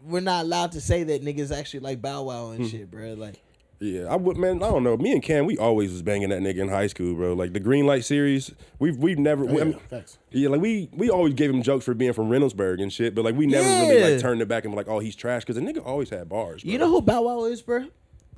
we're 0.04 0.20
not 0.20 0.44
allowed 0.44 0.72
to 0.72 0.80
say 0.80 1.02
that 1.04 1.22
niggas 1.24 1.56
actually 1.56 1.80
like 1.80 2.02
Bow 2.02 2.24
Wow 2.24 2.48
Hmm. 2.48 2.62
and 2.62 2.70
shit, 2.70 2.90
bro. 2.90 3.14
Like 3.14 3.40
Yeah, 3.80 4.04
I 4.04 4.16
would, 4.16 4.36
man. 4.36 4.62
I 4.62 4.70
don't 4.70 4.82
know. 4.84 4.96
Me 4.96 5.12
and 5.12 5.22
Cam, 5.22 5.46
we 5.46 5.58
always 5.58 5.90
was 5.92 6.02
banging 6.02 6.28
that 6.30 6.40
nigga 6.40 6.58
in 6.58 6.68
high 6.68 6.86
school, 6.86 7.14
bro. 7.14 7.32
Like 7.34 7.52
the 7.52 7.60
Green 7.60 7.86
Light 7.86 8.04
series, 8.04 8.50
we've 8.78 8.96
we've 8.96 9.18
never. 9.18 9.44
Oh, 9.44 9.46
we- 9.46 9.54
I 9.54 9.58
yeah, 9.58 9.64
mean, 9.64 9.78
facts. 9.90 10.18
yeah, 10.30 10.48
like 10.48 10.60
we 10.60 10.88
we 10.92 11.10
always 11.10 11.34
gave 11.34 11.50
him 11.50 11.62
jokes 11.62 11.84
for 11.84 11.92
being 11.94 12.12
from 12.12 12.28
Reynoldsburg 12.30 12.80
and 12.82 12.92
shit, 12.92 13.14
but 13.14 13.24
like 13.24 13.34
we 13.34 13.46
never 13.46 13.66
really 13.66 14.12
like 14.12 14.20
turned 14.20 14.40
it 14.42 14.48
back 14.48 14.64
and 14.64 14.72
be 14.72 14.76
like, 14.76 14.88
oh, 14.88 14.98
he's 15.00 15.16
trash 15.16 15.42
because 15.44 15.56
the 15.56 15.62
nigga 15.62 15.84
always 15.84 16.10
had 16.10 16.28
bars. 16.28 16.62
Bro. 16.62 16.70
you 16.72 16.78
know 16.78 16.88
who 16.88 17.02
Bow 17.02 17.22
Wow 17.22 17.44
is, 17.44 17.62
bro? 17.62 17.80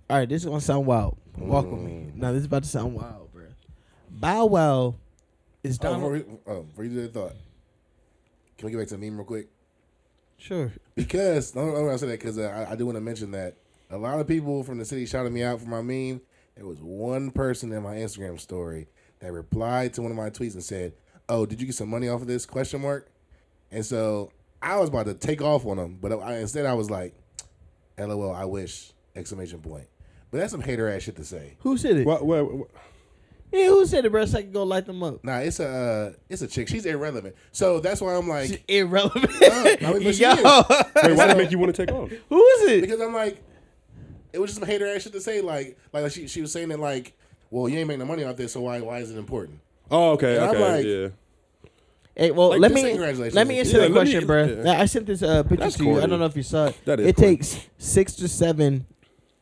All 0.08 0.16
right, 0.18 0.28
this 0.28 0.42
is 0.42 0.46
gonna 0.48 0.60
sound 0.60 0.86
wild. 0.86 1.16
Walk 1.36 1.66
with 1.66 1.80
Mm. 1.80 1.84
me. 1.84 2.12
Now 2.14 2.30
this 2.32 2.40
is 2.40 2.46
about 2.46 2.62
to 2.62 2.68
sound 2.68 2.94
wild, 2.94 3.30
bro. 3.32 3.44
Bow 4.10 4.46
Wow 4.46 4.94
is 5.62 5.78
Oh, 5.80 5.82
Donald. 5.82 6.12
before, 6.14 6.36
we, 6.46 6.52
oh, 6.52 6.62
before 6.62 6.84
you 6.84 6.90
do 6.90 7.02
the 7.02 7.08
thought, 7.08 7.34
can 8.56 8.66
we 8.66 8.72
get 8.72 8.78
back 8.78 8.88
to 8.88 8.96
the 8.96 9.04
meme 9.04 9.16
real 9.18 9.26
quick? 9.26 9.48
Sure. 10.38 10.72
Because 10.94 11.54
no, 11.54 11.66
no, 11.66 11.90
I 11.90 11.96
say 11.96 12.06
that 12.08 12.18
because 12.20 12.38
uh, 12.38 12.66
I, 12.68 12.72
I 12.72 12.76
do 12.76 12.86
want 12.86 12.96
to 12.96 13.00
mention 13.02 13.30
that 13.32 13.56
a 13.90 13.98
lot 13.98 14.18
of 14.20 14.26
people 14.26 14.62
from 14.62 14.78
the 14.78 14.84
city 14.84 15.06
shouted 15.06 15.32
me 15.32 15.42
out 15.42 15.60
for 15.60 15.68
my 15.68 15.82
meme. 15.82 16.20
There 16.56 16.66
was 16.66 16.80
one 16.80 17.30
person 17.30 17.72
in 17.72 17.82
my 17.82 17.96
Instagram 17.96 18.40
story 18.40 18.88
that 19.20 19.32
replied 19.32 19.94
to 19.94 20.02
one 20.02 20.10
of 20.10 20.16
my 20.16 20.30
tweets 20.30 20.54
and 20.54 20.62
said, 20.64 20.94
"Oh, 21.28 21.46
did 21.46 21.60
you 21.60 21.66
get 21.66 21.74
some 21.74 21.88
money 21.90 22.08
off 22.08 22.22
of 22.22 22.26
this?" 22.26 22.46
Question 22.46 22.80
mark. 22.82 23.10
And 23.70 23.84
so 23.84 24.32
I 24.62 24.78
was 24.78 24.88
about 24.88 25.06
to 25.06 25.14
take 25.14 25.42
off 25.42 25.66
on 25.66 25.76
them, 25.76 25.98
but 26.00 26.12
I, 26.12 26.36
instead 26.38 26.66
I 26.66 26.74
was 26.74 26.90
like, 26.90 27.14
"LOL, 27.98 28.32
I 28.32 28.44
wish!" 28.44 28.92
Exclamation 29.14 29.60
point. 29.60 29.86
But 30.30 30.38
that's 30.38 30.52
some 30.52 30.60
hater 30.60 30.88
ass 30.88 31.02
shit 31.02 31.16
to 31.16 31.24
say. 31.24 31.56
Who 31.60 31.76
said 31.78 31.96
it? 31.96 32.06
What, 32.06 32.24
what, 32.26 32.52
what- 32.52 32.70
Yeah, 33.52 33.66
who 33.68 33.86
said 33.86 34.04
the 34.04 34.10
bro? 34.10 34.24
So 34.26 34.38
I 34.38 34.42
can 34.42 34.52
go 34.52 34.64
light 34.64 34.86
them 34.86 35.02
up. 35.02 35.22
Nah, 35.24 35.38
it's 35.38 35.60
a 35.60 35.68
uh, 35.68 36.12
it's 36.28 36.42
a 36.42 36.46
chick. 36.48 36.68
She's 36.68 36.84
irrelevant. 36.84 37.36
So 37.52 37.80
that's 37.80 38.00
why 38.00 38.14
I'm 38.14 38.28
like, 38.28 38.48
She's 38.48 38.58
irrelevant. 38.68 39.30
I 39.42 39.76
mean, 39.92 40.02
but 40.02 40.14
she 40.14 40.22
Yo, 40.24 40.32
is. 40.32 40.38
wait, 40.38 41.16
why 41.16 41.26
did 41.26 41.30
it 41.30 41.38
make 41.38 41.50
you 41.50 41.58
want 41.58 41.74
to 41.74 41.86
take 41.86 41.94
off? 41.94 42.10
who 42.28 42.44
is 42.44 42.70
it? 42.70 42.80
because 42.82 43.00
I'm 43.00 43.14
like, 43.14 43.42
it 44.32 44.38
was 44.40 44.50
just 44.50 44.60
some 44.60 44.68
hater 44.68 44.86
ass 44.86 45.02
shit 45.02 45.12
to 45.12 45.20
say. 45.20 45.40
Like, 45.40 45.78
like 45.92 46.10
she 46.12 46.26
she 46.28 46.40
was 46.40 46.50
saying 46.52 46.68
that 46.68 46.80
like, 46.80 47.16
well, 47.50 47.68
you 47.68 47.78
ain't 47.78 47.88
making 47.88 48.00
no 48.00 48.04
money 48.06 48.24
off 48.24 48.36
this, 48.36 48.52
so 48.52 48.60
why 48.62 48.80
why 48.80 48.98
is 48.98 49.10
it 49.10 49.16
important? 49.16 49.60
Oh, 49.90 50.10
okay, 50.12 50.34
Yeah, 50.34 50.44
I'm 50.50 50.56
okay, 50.56 50.72
like- 50.76 50.84
yeah. 50.86 51.08
Hey, 52.18 52.30
well, 52.30 52.48
Like, 52.48 52.60
let 52.60 52.72
just 52.72 52.82
me 52.82 52.90
congratulations. 52.90 53.34
let 53.34 53.46
me 53.46 53.58
answer 53.60 53.72
Yeah, 53.72 53.76
that 53.88 53.90
let 53.92 54.06
me- 54.06 54.12
question, 54.12 54.26
bro. 54.26 54.44
yeah. 54.64 54.80
I 54.80 54.86
sent 54.86 55.06
this 55.06 55.22
uh, 55.22 55.42
picture 55.42 55.56
That's 55.64 55.76
to 55.76 55.84
you. 55.84 55.90
I 55.90 55.94
corny. 55.96 56.06
don't 56.10 56.18
know 56.20 56.24
if 56.26 56.34
you 56.36 56.42
saw 56.42 56.66
it. 56.68 56.76
That 56.86 56.98
is 57.00 57.06
it 57.08 57.16
corny. 57.16 57.36
takes 57.36 57.58
six 57.78 58.14
to 58.16 58.26
seven 58.26 58.86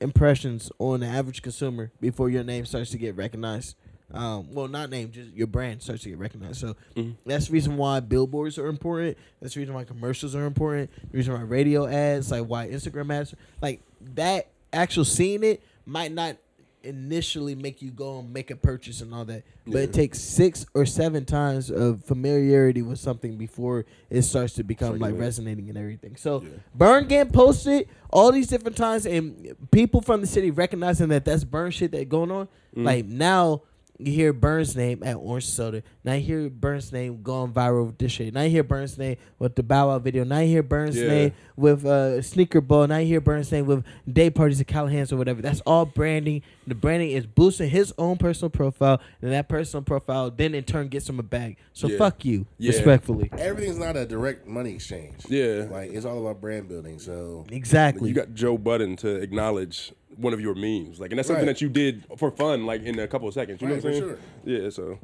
impressions 0.01 0.71
on 0.81 1.01
the 1.01 1.07
average 1.07 1.41
consumer 1.41 1.93
before 2.01 2.29
your 2.31 2.43
name 2.45 2.67
starts 2.67 2.91
to 2.91 2.99
get 2.99 3.17
recognized. 3.17 3.77
Um, 4.15 4.53
well, 4.55 4.69
not 4.69 4.91
name, 4.91 5.11
just 5.11 5.33
your 5.33 5.47
brand 5.49 5.83
starts 5.83 6.03
to 6.05 6.09
get 6.11 6.19
recognized. 6.19 6.61
So 6.61 6.77
Mm-hmm. 6.97 7.13
that's 7.27 7.47
the 7.49 7.53
reason 7.53 7.77
why 7.77 8.01
billboards 8.01 8.59
are 8.59 8.69
important. 8.69 9.19
That's 9.41 9.55
the 9.55 9.61
reason 9.61 9.75
why 9.75 9.85
commercials 9.85 10.35
are 10.35 10.47
important. 10.47 10.91
The 11.11 11.17
reason 11.19 11.35
why 11.35 11.41
radio 11.41 11.87
ads, 11.87 12.31
like 12.31 12.45
why 12.47 12.69
Instagram 12.69 13.13
ads, 13.13 13.35
like 13.61 13.81
that 14.15 14.49
actual 14.73 15.05
seeing 15.05 15.43
it 15.45 15.63
might 15.87 16.13
not 16.13 16.37
initially 16.83 17.55
make 17.55 17.81
you 17.81 17.91
go 17.91 18.19
and 18.19 18.33
make 18.33 18.51
a 18.51 18.57
purchase 18.57 19.01
and 19.01 19.15
all 19.15 19.25
that. 19.25 19.43
But 19.67 19.77
it 19.79 19.93
takes 19.95 20.21
six 20.21 20.67
or 20.75 20.85
seven 20.85 21.25
times 21.25 21.71
of 21.71 22.05
familiarity 22.05 22.83
with 22.83 22.99
something 22.99 23.37
before 23.39 23.87
it 24.11 24.23
starts 24.23 24.53
to 24.55 24.65
become 24.65 24.99
like 24.99 25.17
resonating 25.19 25.69
and 25.71 25.79
everything. 25.79 26.17
So 26.17 26.43
Yeah. 26.43 26.49
Bern 26.75 27.07
getting 27.09 27.33
posted 27.33 27.89
all 28.11 28.31
these 28.33 28.49
different 28.49 28.77
times 28.77 29.07
and 29.07 29.57
people 29.71 30.03
from 30.03 30.21
the 30.21 30.27
city 30.27 30.51
recognizing 30.51 31.09
that 31.09 31.25
that's 31.25 31.45
Bern 31.45 31.71
shit 31.71 31.91
that 31.93 32.09
going 32.11 32.31
on. 32.31 32.47
Mm-hmm. 32.47 32.85
Like 32.85 33.05
now 33.07 33.63
you 34.07 34.13
hear 34.13 34.33
Bern's 34.33 34.77
name 34.77 35.03
at 35.03 35.15
Orange 35.17 35.47
Soda. 35.47 35.83
Now 36.05 36.15
you 36.15 36.21
hear 36.21 36.51
Bern's 36.51 36.93
name 36.93 37.23
going 37.23 37.53
viral 37.53 37.87
with 37.87 37.99
this 37.99 38.13
shit. 38.13 38.35
Now 38.35 38.43
you 38.43 38.51
hear 38.51 38.63
Bern's 38.63 38.97
name 38.99 39.17
with 39.39 39.55
the 39.55 39.63
Bow 39.63 39.89
Wow 39.89 39.99
video. 39.99 40.25
Now 40.25 40.39
you 40.41 40.49
hear 40.49 40.63
Bern's 40.63 40.97
Yeah. 40.97 41.09
name 41.09 41.33
with 41.57 41.85
uh, 41.87 42.21
Sneaker 42.23 42.61
Ball. 42.61 42.87
Now 42.89 42.99
you 42.99 43.07
hear 43.07 43.21
Bern's 43.21 43.51
name 43.51 43.67
with 43.67 43.85
day 44.11 44.31
parties 44.31 44.61
at 44.61 44.67
Callahan's 44.67 45.13
or 45.13 45.17
whatever. 45.17 45.41
That's 45.43 45.61
all 45.63 45.87
branding. 45.87 46.43
The 46.67 46.75
branding 46.75 47.11
is 47.11 47.27
boosting 47.27 47.69
his 47.69 47.93
own 47.99 48.17
personal 48.17 48.49
profile, 48.51 49.01
and 49.21 49.33
that 49.33 49.49
personal 49.49 49.83
profile 49.83 50.31
then 50.31 50.55
in 50.55 50.65
turn 50.65 50.89
gets 50.89 51.09
him 51.09 51.19
a 51.19 51.23
bag. 51.23 51.57
So 51.75 51.89
Yeah. 51.89 51.99
fuck 51.99 52.25
you, 52.25 52.47
Yeah. 52.59 52.71
respectfully. 52.73 53.29
Everything's 53.37 53.79
not 53.79 53.97
a 53.97 54.07
direct 54.07 54.47
money 54.47 54.73
exchange. 54.75 55.17
Yeah. 55.29 55.67
like 55.71 55.93
it's 55.93 56.07
all 56.07 56.19
about 56.21 56.41
brand 56.41 56.69
building. 56.69 56.99
So 56.99 57.45
Exactly. 57.51 58.09
You 58.09 58.15
got 58.15 58.35
Joe 58.35 58.57
Budden 58.57 58.97
to 58.97 59.09
acknowledge 59.17 59.93
one 60.17 60.33
of 60.33 60.41
your 60.41 60.55
memes, 60.55 61.01
like, 61.01 61.11
and 61.11 61.19
that's 61.19 61.27
something 61.27 61.45
Right. 61.47 61.53
that 61.55 61.61
you 61.61 61.69
did 61.69 62.05
for 62.17 62.31
fun, 62.31 62.67
like 62.67 62.83
in 62.85 62.99
a 62.99 63.07
couple 63.09 63.27
of 63.29 63.35
seconds. 63.35 63.61
You 63.61 63.69
know 63.69 63.75
Right, 63.75 63.83
what 63.85 63.95
I'm 63.95 64.01
saying? 64.01 64.17
sure. 64.45 64.61
Yeah. 64.65 64.71
So 64.71 64.99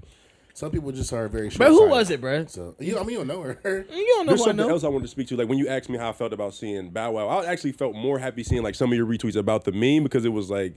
some 0.55 0.71
people 0.71 0.93
just 0.93 1.13
are 1.13 1.27
very. 1.29 1.51
Short. 1.51 1.59
But 1.59 1.69
who 1.71 1.89
was 1.89 2.11
it, 2.11 2.21
bro? 2.21 2.47
So 2.47 2.75
you, 2.79 2.97
I 2.97 3.01
mean, 3.01 3.11
you 3.11 3.17
don't 3.19 3.27
know 3.27 3.43
her. 3.43 3.59
You 3.65 4.07
don't 4.07 4.27
know 4.27 4.31
There's 4.31 4.41
who 4.41 4.45
I 4.45 4.49
something 4.49 4.57
know. 4.67 4.69
else 4.73 4.85
I 4.85 4.89
wanted 4.89 5.05
to 5.07 5.11
speak 5.11 5.27
to. 5.29 5.37
Like 5.37 5.49
when 5.49 5.59
you 5.59 5.69
asked 5.69 5.89
me 5.91 5.99
how 5.99 6.11
I 6.11 6.13
felt 6.13 6.33
about 6.33 6.55
seeing 6.55 6.91
Bow 6.91 7.13
Wow, 7.13 7.29
I 7.29 7.47
actually 7.47 7.73
felt 7.73 7.95
more 7.95 8.19
happy 8.19 8.43
seeing 8.45 8.63
like 8.63 8.75
some 8.77 8.91
of 8.93 8.97
your 8.97 9.07
retweets 9.07 9.37
about 9.37 9.65
the 9.65 9.73
meme 9.73 10.05
because 10.05 10.25
it 10.25 10.33
was 10.33 10.49
like, 10.51 10.75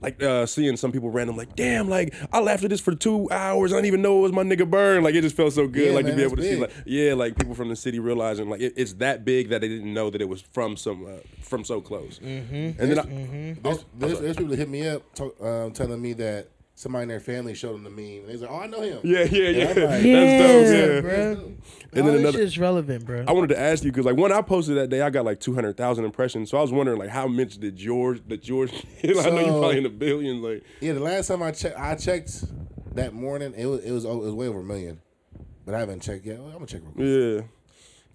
like 0.00 0.22
uh, 0.22 0.46
seeing 0.46 0.76
some 0.76 0.92
people 0.92 1.10
random 1.10 1.36
like, 1.36 1.56
damn, 1.56 1.88
like 1.88 2.14
I 2.32 2.40
laughed 2.40 2.64
at 2.64 2.70
this 2.70 2.80
for 2.80 2.94
two 2.94 3.28
hours. 3.30 3.72
I 3.72 3.76
didn't 3.76 3.86
even 3.86 4.02
know 4.02 4.18
it 4.18 4.22
was 4.22 4.32
my 4.32 4.42
nigga 4.42 4.68
Bern. 4.68 5.02
Like 5.02 5.14
it 5.14 5.22
just 5.22 5.36
felt 5.36 5.52
so 5.52 5.66
good. 5.66 5.88
Yeah, 5.88 5.94
like 5.94 6.04
man, 6.04 6.12
to 6.12 6.16
be 6.16 6.22
able 6.22 6.36
to 6.36 6.42
that's 6.42 6.54
see, 6.54 6.60
like 6.60 6.72
yeah, 6.84 7.14
like 7.14 7.36
people 7.36 7.54
from 7.54 7.68
the 7.68 7.76
city 7.76 7.98
realizing 7.98 8.48
like 8.50 8.60
it, 8.60 8.74
it's 8.76 8.94
that 8.94 9.24
big 9.24 9.48
that 9.48 9.60
they 9.60 9.68
didn't 9.68 9.92
know 9.92 10.10
that 10.10 10.20
it 10.20 10.28
was 10.28 10.40
from 10.40 10.76
some 10.76 11.06
uh, 11.06 11.18
from 11.40 11.64
so 11.64 11.80
close. 11.80 12.18
Mm-hmm. 12.18 12.80
And 12.80 12.92
then 12.92 12.98
I, 12.98 13.02
There's, 13.62 13.84
there's, 13.98 14.20
there's 14.20 14.36
people 14.36 14.50
that 14.50 14.58
hit 14.58 14.68
me 14.68 14.88
up 14.88 15.02
um, 15.40 15.72
telling 15.72 16.00
me 16.00 16.12
that 16.14 16.48
somebody 16.78 17.02
in 17.04 17.08
their 17.08 17.18
family 17.20 17.54
showed 17.54 17.72
them 17.74 17.82
the 17.84 17.90
meme. 17.90 18.20
And 18.20 18.28
they 18.28 18.32
was 18.32 18.42
like, 18.42 18.50
"Oh, 18.52 18.60
I 18.60 18.66
know 18.68 18.80
him." 18.82 19.00
yeah, 19.02 19.24
yeah, 19.24 19.48
yeah, 19.48 19.62
I'm 19.64 19.68
like, 19.68 19.76
that's 19.76 20.04
yeah, 20.04 20.38
dope. 20.38 20.94
Yeah. 20.94 21.00
bro. 21.00 21.12
And 21.12 21.36
And 21.40 21.58
then 21.92 22.04
then 22.06 22.14
another- 22.18 22.38
shit's 22.38 22.58
relevant, 22.58 23.04
bro. 23.04 23.24
I 23.26 23.32
wanted 23.32 23.48
to 23.48 23.58
ask 23.58 23.82
you 23.82 23.90
because 23.90 24.06
like 24.06 24.16
when 24.16 24.30
I 24.30 24.42
posted 24.42 24.76
that 24.76 24.88
day, 24.90 25.00
I 25.00 25.10
got 25.10 25.24
like 25.24 25.40
two 25.40 25.54
hundred 25.54 25.76
thousand 25.76 26.04
impressions. 26.04 26.50
So 26.50 26.58
I 26.58 26.60
was 26.62 26.70
wondering 26.70 26.98
like 26.98 27.08
how 27.10 27.26
much 27.26 27.58
did 27.58 27.80
yours 27.80 28.20
that 28.28 28.46
yours? 28.46 28.70
I 29.02 29.06
know 29.08 29.14
you're 29.40 29.44
probably 29.58 29.78
in 29.78 29.82
the 29.82 29.88
billions. 29.90 30.42
Like 30.42 30.62
Yeah, 30.80 30.92
the 30.92 31.00
last 31.00 31.26
time 31.28 31.42
I 31.42 31.50
checked, 31.50 31.78
I 31.78 31.94
checked 31.96 32.44
that 32.94 33.12
morning. 33.14 33.54
It 33.56 33.66
was 33.66 33.82
it 33.84 33.90
was 33.92 34.04
oh, 34.06 34.12
it 34.22 34.24
was 34.26 34.34
way 34.34 34.46
over 34.48 34.60
a 34.60 34.64
million, 34.64 35.00
but 35.64 35.74
I 35.74 35.78
haven't 35.80 36.00
checked 36.02 36.24
yet. 36.26 36.38
I'm 36.38 36.52
gonna 36.52 36.66
check 36.66 36.82
real 36.82 36.92
quick. 36.92 37.06
yeah, 37.06 37.40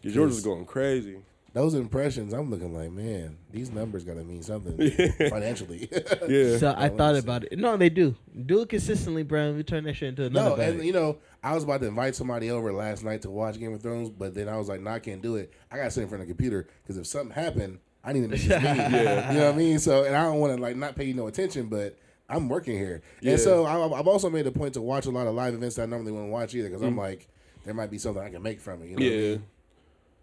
'Cause 0.03 0.15
yours 0.15 0.37
is 0.37 0.43
going 0.43 0.65
crazy. 0.65 1.17
Those 1.53 1.73
impressions, 1.73 2.31
I'm 2.33 2.49
looking 2.49 2.73
like, 2.73 2.91
man, 2.91 3.37
these 3.51 3.71
numbers 3.71 4.05
gotta 4.05 4.23
mean 4.23 4.41
something 4.41 4.77
financially. 5.29 5.89
Yeah, 6.29 6.57
So 6.57 6.71
I 6.77 6.83
let 6.83 6.97
thought 6.97 7.15
about 7.17 7.43
it. 7.43 7.59
No, 7.59 7.75
they 7.75 7.89
do. 7.89 8.15
Do 8.45 8.61
it 8.61 8.69
consistently, 8.69 9.23
bro. 9.23 9.51
We 9.53 9.63
turn 9.63 9.83
that 9.83 9.95
shit 9.95 10.09
into 10.09 10.25
another 10.25 10.51
no, 10.51 10.55
bag. 10.55 10.75
and 10.75 10.85
you 10.85 10.93
know, 10.93 11.17
I 11.43 11.53
was 11.53 11.63
about 11.65 11.81
to 11.81 11.87
invite 11.87 12.15
somebody 12.15 12.51
over 12.51 12.71
last 12.71 13.03
night 13.03 13.23
to 13.23 13.29
watch 13.29 13.59
Game 13.59 13.73
of 13.73 13.81
Thrones, 13.81 14.09
but 14.09 14.33
then 14.33 14.47
I 14.47 14.55
was 14.57 14.69
like, 14.69 14.79
no, 14.79 14.91
I 14.91 14.99
can't 14.99 15.21
do 15.21 15.35
it. 15.35 15.51
I 15.69 15.75
gotta 15.77 15.91
sit 15.91 16.03
in 16.03 16.07
front 16.09 16.21
of 16.21 16.27
the 16.29 16.33
computer 16.33 16.67
because 16.83 16.97
if 16.97 17.05
something 17.05 17.31
happened, 17.35 17.79
I 18.03 18.13
need 18.13 18.21
to 18.21 18.27
miss 18.29 18.47
this 18.47 18.61
meeting. 18.63 18.77
Yeah. 18.91 19.31
You 19.33 19.39
know 19.39 19.45
what 19.47 19.55
I 19.55 19.57
mean? 19.57 19.77
So, 19.79 20.05
and 20.05 20.15
I 20.15 20.23
don't 20.23 20.39
want 20.39 20.55
to 20.55 20.61
like 20.61 20.75
not 20.77 20.95
pay 20.95 21.03
you 21.03 21.13
no 21.13 21.27
attention, 21.27 21.67
but 21.67 21.97
I'm 22.29 22.47
working 22.47 22.77
here, 22.77 23.01
Yeah. 23.19 23.31
and 23.33 23.41
so 23.41 23.65
I, 23.65 23.99
I've 23.99 24.07
also 24.07 24.29
made 24.29 24.47
a 24.47 24.51
point 24.51 24.75
to 24.75 24.81
watch 24.81 25.05
a 25.05 25.11
lot 25.11 25.27
of 25.27 25.33
live 25.35 25.53
events 25.53 25.75
that 25.75 25.83
I 25.83 25.85
normally 25.87 26.13
wouldn't 26.13 26.31
watch 26.31 26.55
either 26.55 26.69
because 26.69 26.81
I'm 26.81 26.95
Mm. 26.95 26.99
like, 26.99 27.27
there 27.65 27.73
might 27.73 27.91
be 27.91 27.97
something 27.97 28.23
I 28.23 28.29
can 28.29 28.41
make 28.41 28.61
from 28.61 28.81
it. 28.83 28.89
You 28.89 28.95
know 28.95 29.05
what 29.35 29.41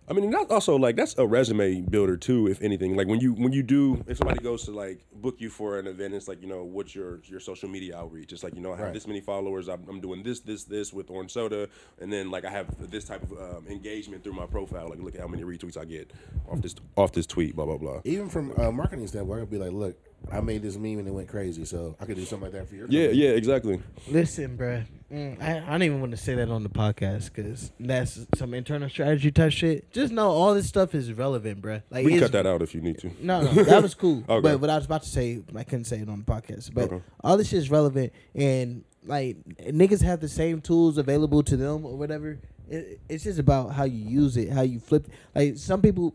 I 0.09 0.15
mean? 0.15 0.31
That's 0.31 0.51
also 0.51 0.77
like 0.77 0.97
that's 0.97 1.17
a 1.19 1.27
resume 1.27 1.83
builder 1.83 2.17
too. 2.17 2.47
If 2.49 2.63
anything, 2.63 2.97
like 2.97 3.07
when 3.09 3.21
you 3.21 3.35
when 3.35 3.53
you 3.53 3.63
do, 3.63 4.03
if 4.07 4.17
somebody 4.19 4.41
goes 4.41 4.65
to 4.65 4.71
like 4.71 5.05
book 5.13 5.37
you 5.39 5.51
for 5.51 5.79
an 5.79 5.87
event, 5.87 6.15
it's 6.15 6.29
like 6.29 6.41
you 6.41 6.49
know 6.49 6.65
what's 6.65 6.95
your 6.95 7.21
your 7.25 7.41
social 7.41 7.69
media 7.69 7.97
outreach. 7.99 8.33
It's 8.33 8.43
like 8.43 8.55
you 8.55 8.61
know 8.61 8.73
I 8.73 8.77
have 8.77 8.85
Right. 8.87 8.95
this 8.95 9.07
many 9.07 9.21
followers. 9.21 9.69
I'm, 9.69 9.85
I'm 9.89 10.01
doing 10.01 10.23
this 10.23 10.41
this 10.41 10.65
this 10.65 10.93
with 10.93 11.11
Orange 11.11 11.33
Soda, 11.33 11.69
and 12.01 12.13
then 12.13 12.31
like 12.31 12.45
I 12.45 12.51
have 12.51 12.91
this 12.91 13.05
type 13.05 13.23
of 13.31 13.33
um, 13.33 13.67
engagement 13.69 14.25
through 14.25 14.33
my 14.33 14.47
profile. 14.47 14.89
Like 14.89 15.01
look 15.01 15.15
at 15.15 15.21
how 15.21 15.29
many 15.29 15.43
retweets 15.43 15.77
I 15.77 15.85
get 15.85 16.11
off 16.51 16.63
this 16.63 16.75
off 16.97 17.13
this 17.13 17.27
tweet. 17.27 17.55
Blah 17.55 17.67
blah 17.67 17.77
blah. 17.79 18.01
Even 18.05 18.29
from 18.31 18.53
a 18.53 18.73
marketing 18.73 19.07
standpoint, 19.09 19.39
I 19.39 19.43
could 19.43 19.51
be 19.51 19.59
like, 19.59 19.73
look, 19.73 19.97
I 20.31 20.41
made 20.41 20.63
this 20.63 20.77
meme 20.77 20.99
and 20.99 21.09
it 21.09 21.11
went 21.11 21.29
crazy, 21.29 21.65
so 21.65 21.97
I 22.01 22.05
could 22.05 22.17
do 22.17 22.25
something 22.25 22.51
like 22.51 22.53
that 22.53 22.69
for 22.69 22.75
your 22.75 22.87
Yeah, 22.91 23.07
company. 23.07 23.23
yeah, 23.25 23.31
exactly. 23.31 23.81
Listen, 24.09 24.59
bruh. 24.59 24.85
Mm, 25.11 25.43
I, 25.43 25.57
I 25.67 25.71
don't 25.71 25.83
even 25.85 26.01
want 26.01 26.11
to 26.13 26.19
say 26.19 26.35
that 26.35 26.51
on 26.51 26.63
the 26.63 26.69
podcast 26.69 27.33
because 27.33 27.73
that's 27.81 28.27
some 28.37 28.53
internal 28.53 28.91
strategy 28.91 29.31
type 29.33 29.53
shit. 29.53 29.91
Just 29.91 30.13
know 30.13 30.29
all 30.29 30.53
this 30.53 30.67
stuff 30.67 30.95
is 30.95 31.11
relevant, 31.15 31.63
bruh. 31.63 31.83
Like 31.91 32.05
We 32.05 32.11
can 32.13 32.21
cut 32.21 32.33
that 32.33 32.47
out 32.47 32.61
if 32.61 32.75
you 32.75 32.83
need 32.83 32.99
to. 32.99 33.11
No, 33.23 33.41
no, 33.43 33.63
that 33.65 33.83
was 33.83 33.95
cool. 33.95 34.23
Okay. 34.29 34.41
But 34.43 34.61
what 34.61 34.69
I 34.69 34.77
was 34.77 34.85
about 34.85 35.03
to 35.05 35.09
say, 35.09 35.41
I 35.57 35.65
couldn't 35.65 35.87
say 35.87 36.01
it 36.01 36.09
on 36.11 36.19
the 36.27 36.31
podcast. 36.31 36.75
But 36.75 36.93
Okay. 36.93 37.03
all 37.25 37.39
this 37.39 37.49
shit 37.49 37.61
is 37.61 37.71
relevant, 37.71 38.13
and 38.35 38.85
like 39.07 39.39
niggas 39.63 40.03
have 40.03 40.21
the 40.21 40.29
same 40.29 40.61
tools 40.61 40.99
available 40.99 41.43
to 41.45 41.57
them 41.57 41.87
or 41.87 41.97
whatever, 41.97 42.39
it, 42.69 43.01
it's 43.09 43.25
just 43.25 43.39
about 43.39 43.73
how 43.73 43.85
you 43.85 44.05
use 44.07 44.37
it, 44.37 44.51
how 44.51 44.61
you 44.61 44.79
flip. 44.79 45.09
Like 45.35 45.57
some 45.57 45.81
people, 45.81 46.15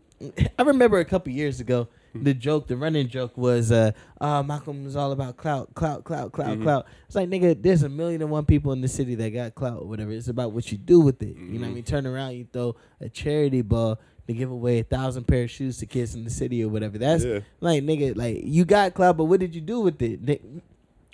I 0.56 0.62
remember 0.62 1.00
a 1.00 1.04
couple 1.04 1.32
years 1.32 1.58
ago, 1.58 1.88
the 2.14 2.32
joke, 2.34 2.66
the 2.68 2.76
running 2.76 3.08
joke 3.08 3.36
was, 3.36 3.72
uh, 3.72 3.90
uh, 4.20 4.42
Malcolm 4.42 4.86
is 4.86 4.94
all 4.96 5.12
about 5.12 5.36
clout, 5.36 5.74
clout, 5.74 6.04
clout, 6.04 6.32
clout, 6.32 6.58
Mhm. 6.58 6.62
clout. 6.62 6.86
It's 7.06 7.16
like, 7.16 7.28
nigga, 7.28 7.60
there's 7.60 7.82
a 7.82 7.88
million 7.88 8.22
and 8.22 8.30
one 8.30 8.44
people 8.44 8.72
in 8.72 8.80
the 8.80 8.88
city 8.88 9.14
that 9.16 9.30
got 9.30 9.54
clout 9.54 9.82
or 9.82 9.88
whatever. 9.88 10.12
It's 10.12 10.28
about 10.28 10.52
what 10.52 10.70
you 10.70 10.78
do 10.78 11.00
with 11.00 11.22
it. 11.22 11.36
You 11.36 11.58
know 11.58 11.66
what 11.66 11.70
I 11.72 11.74
mean? 11.74 11.84
Turn 11.84 12.06
around, 12.06 12.34
you 12.36 12.46
throw 12.52 12.76
a 13.00 13.08
charity 13.08 13.62
ball 13.62 13.98
to 14.26 14.32
give 14.32 14.50
away 14.50 14.78
a 14.78 14.84
thousand 14.84 15.24
pair 15.26 15.44
of 15.44 15.50
shoes 15.50 15.78
to 15.78 15.86
kids 15.86 16.14
in 16.14 16.24
the 16.24 16.30
city 16.30 16.62
or 16.64 16.68
whatever. 16.68 16.96
That's 16.98 17.24
yeah. 17.24 17.40
like, 17.60 17.82
nigga, 17.82 18.16
like 18.16 18.40
you 18.44 18.64
got 18.64 18.94
clout, 18.94 19.16
but 19.16 19.24
what 19.24 19.40
did 19.40 19.54
you 19.54 19.60
do 19.60 19.80
with 19.80 20.00
it? 20.00 20.22
Ni- 20.22 20.40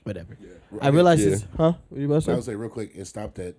Whatever. 0.04 0.36
I 0.80 0.86
Okay, 0.88 0.90
realized 0.92 1.22
Yeah. 1.26 1.32
it's, 1.32 1.44
huh? 1.56 1.72
What 1.88 2.00
you 2.00 2.06
about 2.06 2.16
I 2.16 2.20
to 2.26 2.30
would 2.36 2.44
say? 2.44 2.52
say 2.52 2.56
real 2.56 2.70
quick, 2.70 2.92
it 2.94 3.04
stopped 3.06 3.38
at 3.38 3.54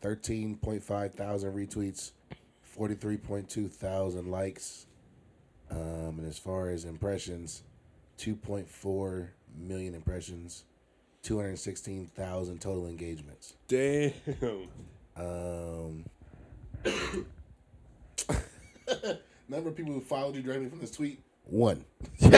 thirteen 0.00 0.56
point 0.56 0.82
five 0.82 1.14
thousand 1.14 1.52
retweets, 1.54 2.12
forty 2.62 2.94
three 2.94 3.16
point 3.16 3.48
two 3.48 3.68
thousand 3.68 4.30
likes, 4.30 4.85
um, 5.70 6.16
and 6.18 6.26
as 6.26 6.38
far 6.38 6.68
as 6.70 6.84
impressions, 6.84 7.62
two 8.16 8.34
point 8.34 8.68
four 8.68 9.30
million 9.58 9.94
impressions, 9.94 10.64
two 11.22 11.36
hundred 11.36 11.58
sixteen 11.58 12.06
thousand 12.06 12.60
total 12.60 12.86
engagements. 12.86 13.54
Damn. 13.68 14.12
Um, 15.16 16.04
number 19.48 19.68
of 19.70 19.76
people 19.76 19.92
who 19.92 20.00
followed 20.00 20.34
you 20.36 20.42
directly 20.42 20.68
from 20.68 20.80
this 20.80 20.90
tweet, 20.90 21.20
one. 21.44 21.84
What- 22.20 22.30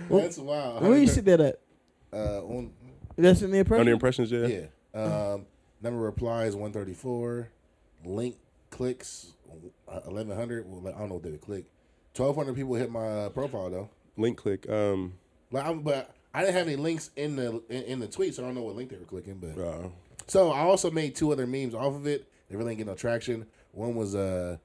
That's 0.10 0.38
wild. 0.38 0.82
Where 0.82 0.98
you 0.98 1.06
see 1.06 1.20
that 1.22 1.40
at? 1.40 1.60
Uh, 2.12 2.42
on, 2.44 2.72
That's 3.16 3.42
in 3.42 3.50
the 3.50 3.58
impression. 3.58 3.80
On 3.80 3.86
the 3.86 3.92
impressions, 3.92 4.30
yeah. 4.30 4.46
Yeah. 4.46 4.66
Um, 5.00 5.46
number 5.82 5.98
of 5.98 6.04
replies 6.04 6.54
134. 6.54 7.48
Link 8.04 8.36
clicks 8.70 9.32
uh, 9.88 10.00
1100. 10.04 10.64
Well, 10.66 10.92
I 10.94 10.98
don't 10.98 11.08
know 11.08 11.14
what 11.14 11.22
they 11.22 11.30
would 11.30 11.40
click. 11.40 11.64
1200 12.16 12.54
people 12.54 12.74
hit 12.74 12.90
my 12.90 13.06
uh, 13.06 13.28
profile 13.30 13.70
though. 13.70 13.90
Link 14.16 14.38
click. 14.38 14.68
Um. 14.68 15.14
Like, 15.52 15.64
I'm, 15.66 15.80
but 15.82 16.14
I 16.34 16.40
didn't 16.40 16.54
have 16.54 16.66
any 16.66 16.76
links 16.76 17.10
in 17.16 17.36
the 17.36 17.62
in, 17.68 17.82
in 17.84 18.00
the 18.00 18.08
tweet, 18.08 18.34
so 18.34 18.42
I 18.42 18.46
don't 18.46 18.54
know 18.54 18.62
what 18.62 18.74
link 18.76 18.90
they 18.90 18.96
were 18.96 19.04
clicking. 19.04 19.34
But 19.38 19.60
Uh, 19.62 19.88
so 20.26 20.50
I 20.50 20.60
also 20.60 20.90
made 20.90 21.14
two 21.14 21.30
other 21.32 21.46
memes 21.46 21.74
off 21.74 21.94
of 21.94 22.06
it. 22.06 22.26
They 22.48 22.56
really 22.56 22.70
didn't 22.74 22.78
get 22.78 22.86
no 22.92 22.94
traction. 22.96 23.46
One 23.72 23.94
was 23.94 24.14
uh 24.14 24.56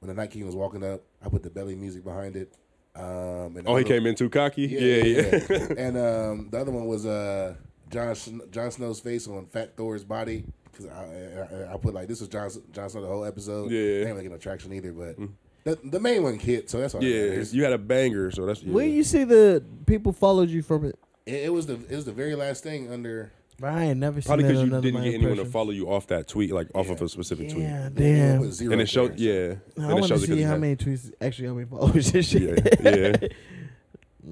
when 0.00 0.08
the 0.08 0.14
Night 0.14 0.30
King 0.30 0.46
was 0.46 0.54
walking 0.54 0.84
up. 0.84 1.00
I 1.24 1.28
put 1.28 1.42
the 1.42 1.50
belly 1.50 1.74
music 1.74 2.04
behind 2.04 2.36
it. 2.36 2.52
Um, 2.94 3.56
and 3.56 3.62
oh, 3.68 3.76
he 3.76 3.84
came 3.84 4.06
in 4.06 4.14
too 4.14 4.28
cocky. 4.28 4.62
Yeah, 4.62 4.80
Yeah, 4.80 5.04
yeah. 5.04 5.40
yeah. 5.50 5.66
and 5.78 5.96
um, 5.96 6.48
the 6.50 6.58
other 6.58 6.72
one 6.72 6.86
was 6.86 7.06
uh, 7.06 7.54
John 7.90 8.14
Sn- 8.14 8.42
Jon 8.50 8.70
Snow's 8.70 9.00
face 9.00 9.26
on 9.28 9.46
Fat 9.46 9.76
Thor's 9.76 10.04
body 10.04 10.44
because 10.78 10.92
I, 10.92 11.66
I 11.68 11.74
I 11.74 11.76
put 11.76 11.92
like 11.94 12.08
this 12.08 12.20
was 12.20 12.28
Jon 12.28 12.48
Jon 12.72 12.88
Snow 12.88 13.02
the 13.02 13.06
whole 13.08 13.24
episode. 13.24 13.70
Yeah. 13.70 13.78
Mm. 13.80 13.84
they 13.84 14.00
ain't 14.00 14.10
really 14.10 14.22
get 14.22 14.32
no 14.32 14.38
traction 14.38 14.72
either, 14.72 14.92
but 14.92 15.16
the 15.64 15.78
the 15.90 16.00
main 16.00 16.22
one 16.22 16.38
hit, 16.38 16.70
so 16.70 16.78
that's 16.80 16.94
all. 16.94 17.00
that 17.00 17.06
Yeah, 17.06 17.28
matters. 17.30 17.54
you 17.54 17.64
had 17.64 17.72
a 17.72 17.78
banger, 17.78 18.30
so 18.30 18.46
that's 18.46 18.62
yeah. 18.62 18.72
Where 18.72 18.86
you 18.86 19.02
see 19.04 19.24
the 19.24 19.62
people 19.86 20.12
followed 20.12 20.48
you 20.48 20.62
from 20.62 20.84
it? 20.86 20.98
It, 21.26 21.44
it 21.46 21.52
was 21.52 21.66
the 21.66 21.74
it 21.74 21.96
was 21.96 22.04
the 22.06 22.12
very 22.12 22.34
last 22.36 22.62
thing 22.62 22.90
under. 22.92 23.32
Bro, 23.60 23.70
I 23.70 23.84
ain't 23.86 23.98
never 23.98 24.20
seen 24.20 24.28
probably 24.28 24.44
because 24.44 24.62
you 24.62 24.70
didn't 24.80 24.94
my 24.94 25.04
get 25.04 25.14
anyone 25.14 25.36
to 25.38 25.44
follow 25.44 25.70
you 25.72 25.90
off 25.90 26.06
that 26.06 26.28
tweet, 26.28 26.52
like 26.52 26.68
off 26.76 26.90
of 26.90 27.02
a 27.02 27.08
specific 27.08 27.48
tweet. 27.50 27.64
Yeah, 27.64 27.86
It 27.88 27.94
damn. 27.96 28.40
was 28.40 28.54
zero 28.54 28.72
And 28.72 28.80
it 28.80 28.88
showed, 28.88 29.18
there, 29.18 29.56
so- 29.76 29.82
yeah. 29.82 29.84
I 29.84 29.90
it 29.90 29.94
want 29.94 30.04
to 30.04 30.08
shows 30.10 30.22
it 30.22 30.26
'cause 30.28 30.36
see 30.36 30.42
how 30.42 30.50
had- 30.52 30.60
many 30.60 30.76
tweets 30.76 31.12
actually 31.20 31.48
how 31.48 31.54
many 31.54 31.66
followers 31.66 32.14
and 32.14 32.24
shit. 32.24 32.80
Yeah, 32.80 33.16
yeah. 33.20 33.28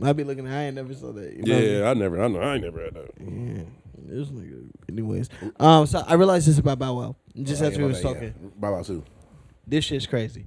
I 0.08 0.12
be 0.12 0.22
looking. 0.24 0.46
I 0.46 0.66
ain't 0.66 0.76
never 0.76 0.94
saw 0.94 1.10
that. 1.12 1.32
You 1.32 1.42
know 1.42 1.54
what 1.54 1.58
I 1.62 1.66
mean? 1.66 1.80
Yeah, 1.80 1.90
I 1.90 1.94
never, 1.94 2.22
I 2.22 2.28
know, 2.28 2.38
I 2.40 2.54
ain't 2.54 2.64
never 2.64 2.84
had 2.84 2.94
that. 2.94 3.10
Yeah. 3.18 3.62
This 4.08 4.28
nigga. 4.28 4.68
Anyways, 4.88 5.28
um, 5.60 5.86
so 5.86 6.02
I 6.06 6.14
realized 6.14 6.48
this 6.48 6.58
about 6.58 6.78
Bow 6.78 6.94
Wow. 6.94 7.16
Just 7.42 7.62
Oh, 7.62 7.66
after 7.66 7.80
yeah, 7.80 7.86
we 7.86 7.92
my 7.92 7.96
was 7.98 8.02
bad, 8.02 8.12
talking. 8.14 8.34
yeah. 8.42 8.48
Bow 8.56 8.72
Wow 8.72 8.82
too. 8.82 9.04
This 9.66 9.84
shit's 9.84 10.06
crazy. 10.06 10.46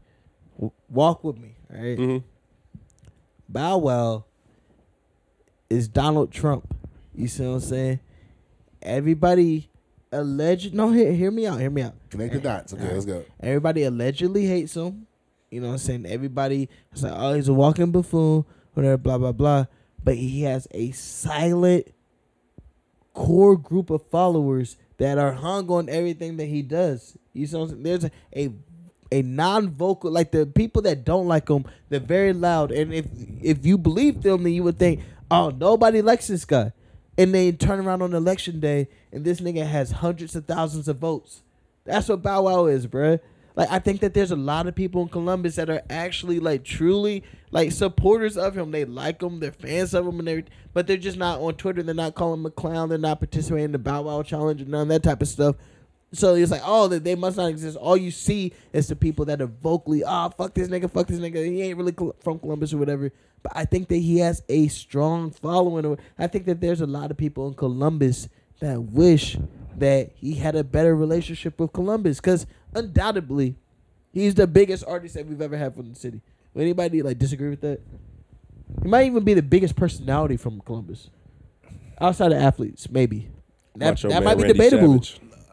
W- 0.55 0.71
walk 0.89 1.23
with 1.23 1.37
me, 1.37 1.55
all 1.73 1.81
right? 1.81 1.97
hmm 1.97 2.17
Bow 3.47 3.77
Wow 3.77 4.25
is 5.69 5.87
Donald 5.87 6.31
Trump. 6.31 6.75
You 7.13 7.27
see 7.27 7.43
what 7.45 7.53
I'm 7.55 7.59
saying? 7.59 7.99
Everybody 8.81 9.69
alleged. 10.11 10.73
No, 10.73 10.91
hear, 10.91 11.11
hear 11.11 11.31
me 11.31 11.45
out. 11.47 11.59
Hear 11.59 11.69
me 11.69 11.81
out. 11.81 11.93
Connect 12.09 12.33
the 12.33 12.39
dots. 12.39 12.73
Okay, 12.73 12.93
let's 12.93 13.05
go. 13.05 13.23
Everybody 13.39 13.83
allegedly 13.83 14.45
hates 14.45 14.75
him. 14.75 15.05
You 15.51 15.61
know 15.61 15.67
what 15.67 15.73
I'm 15.73 15.79
saying? 15.79 16.05
Everybody 16.05 16.69
is 16.93 17.03
like, 17.03 17.13
oh, 17.15 17.33
he's 17.33 17.47
a 17.49 17.53
walking 17.53 17.91
buffoon, 17.91 18.45
whatever, 18.73 18.97
blah, 18.97 19.17
blah, 19.17 19.31
blah. 19.31 19.65
But 20.03 20.15
he 20.15 20.43
has 20.43 20.67
a 20.71 20.91
silent 20.91 21.87
core 23.19 23.57
group 23.57 23.89
of 23.89 24.05
followers 24.09 24.77
that 24.97 25.17
are 25.17 25.33
hung 25.33 25.69
on 25.69 25.89
everything 25.89 26.37
that 26.37 26.45
he 26.45 26.61
does. 26.61 27.17
You 27.33 27.47
know? 27.51 27.65
There's 27.67 28.05
a, 28.05 28.11
a 28.35 28.49
a 29.11 29.23
non-vocal 29.23 30.11
like 30.11 30.31
the 30.31 30.45
people 30.45 30.83
that 30.83 31.03
don't 31.03 31.27
like 31.27 31.49
him 31.49 31.65
they're 31.89 31.99
very 31.99 32.31
loud 32.31 32.71
and 32.71 32.93
if 32.93 33.07
if 33.41 33.65
you 33.65 33.75
believe 33.75 34.21
them 34.21 34.43
then 34.43 34.53
you 34.53 34.61
would 34.61 34.77
think 34.77 34.99
oh 35.31 35.49
nobody 35.49 35.99
likes 35.99 36.27
this 36.27 36.45
guy 36.45 36.71
and 37.17 37.33
they 37.33 37.51
turn 37.51 37.79
around 37.79 38.03
on 38.03 38.13
election 38.13 38.59
day 38.59 38.87
and 39.11 39.25
this 39.25 39.41
nigga 39.41 39.65
has 39.65 39.89
hundreds 39.89 40.35
of 40.35 40.45
thousands 40.45 40.87
of 40.87 40.97
votes 40.99 41.41
that's 41.89 42.07
what 42.07 42.21
Bow 42.21 42.43
Wow 42.43 42.65
is, 42.67 42.85
bruh. 42.85 43.19
Like 43.55 43.69
I 43.71 43.79
think 43.79 44.01
that 44.01 44.13
there's 44.13 44.31
a 44.31 44.35
lot 44.35 44.67
of 44.67 44.75
people 44.75 45.01
in 45.01 45.09
Columbus 45.09 45.55
that 45.55 45.69
are 45.69 45.81
actually 45.89 46.39
like 46.39 46.63
truly 46.63 47.23
like 47.51 47.71
supporters 47.71 48.37
of 48.37 48.57
him. 48.57 48.71
They 48.71 48.85
like 48.85 49.21
him, 49.21 49.39
they're 49.39 49.51
fans 49.51 49.93
of 49.93 50.07
him, 50.07 50.19
and 50.19 50.29
everything. 50.29 50.53
But 50.73 50.87
they're 50.87 50.97
just 50.97 51.17
not 51.17 51.39
on 51.39 51.55
Twitter. 51.55 51.83
They're 51.83 51.95
not 51.95 52.15
calling 52.15 52.39
him 52.39 52.45
a 52.45 52.51
clown. 52.51 52.89
They're 52.89 52.97
not 52.97 53.19
participating 53.19 53.65
in 53.65 53.71
the 53.71 53.79
Bow 53.79 54.03
Wow 54.03 54.23
challenge 54.23 54.61
and 54.61 54.69
none 54.69 54.83
of 54.83 54.87
that 54.89 55.03
type 55.03 55.21
of 55.21 55.27
stuff. 55.27 55.55
So 56.11 56.33
it's 56.35 56.51
like, 56.51 56.61
oh, 56.65 56.87
they- 56.87 57.15
must 57.15 57.37
not 57.37 57.49
exist. 57.49 57.77
All 57.77 57.95
you 57.97 58.11
see 58.11 58.53
is 58.73 58.87
the 58.87 58.95
people 58.95 59.25
that 59.25 59.41
are 59.41 59.47
vocally, 59.47 60.03
ah, 60.03 60.29
fuck 60.29 60.53
this 60.55 60.67
nigga, 60.67 60.89
fuck 60.89 61.07
this 61.07 61.19
nigga. 61.19 61.45
He 61.45 61.61
ain't 61.61 61.77
really 61.77 61.93
from 62.23 62.39
Columbus 62.39 62.73
or 62.73 62.77
whatever. 62.77 63.11
But 63.43 63.51
I 63.55 63.65
think 63.65 63.87
that 63.89 63.97
he 63.97 64.19
has 64.19 64.41
a 64.49 64.67
strong 64.69 65.31
following. 65.31 65.97
I 66.17 66.27
think 66.27 66.45
that 66.45 66.61
there's 66.61 66.81
a 66.81 66.87
lot 66.87 67.11
of 67.11 67.17
people 67.17 67.47
in 67.47 67.53
Columbus 67.53 68.27
that 68.59 68.81
wish 68.81 69.37
that 69.77 70.11
he 70.15 70.33
had 70.33 70.55
a 70.55 70.63
better 70.63 70.95
relationship 70.95 71.59
with 71.59 71.71
Columbus 71.73 72.17
because 72.17 72.45
undoubtedly 72.73 73.55
he's 74.11 74.35
the 74.35 74.47
biggest 74.47 74.83
artist 74.87 75.15
that 75.15 75.25
we've 75.25 75.41
ever 75.41 75.57
had 75.57 75.75
from 75.75 75.89
the 75.89 75.95
city. 75.95 76.21
Would 76.53 76.61
anybody 76.61 77.01
like 77.01 77.17
disagree 77.17 77.49
with 77.49 77.61
that? 77.61 77.79
He 78.81 78.87
might 78.87 79.05
even 79.05 79.23
be 79.23 79.33
the 79.33 79.41
biggest 79.41 79.75
personality 79.75 80.37
from 80.37 80.61
Columbus, 80.61 81.09
outside 81.99 82.31
of 82.31 82.41
athletes, 82.41 82.89
maybe. 82.89 83.29
That, 83.75 83.99
that 84.01 84.09
Man 84.09 84.23
might 84.23 84.35
be 84.35 84.43
Randy 84.43 84.53
debatable. 84.53 85.03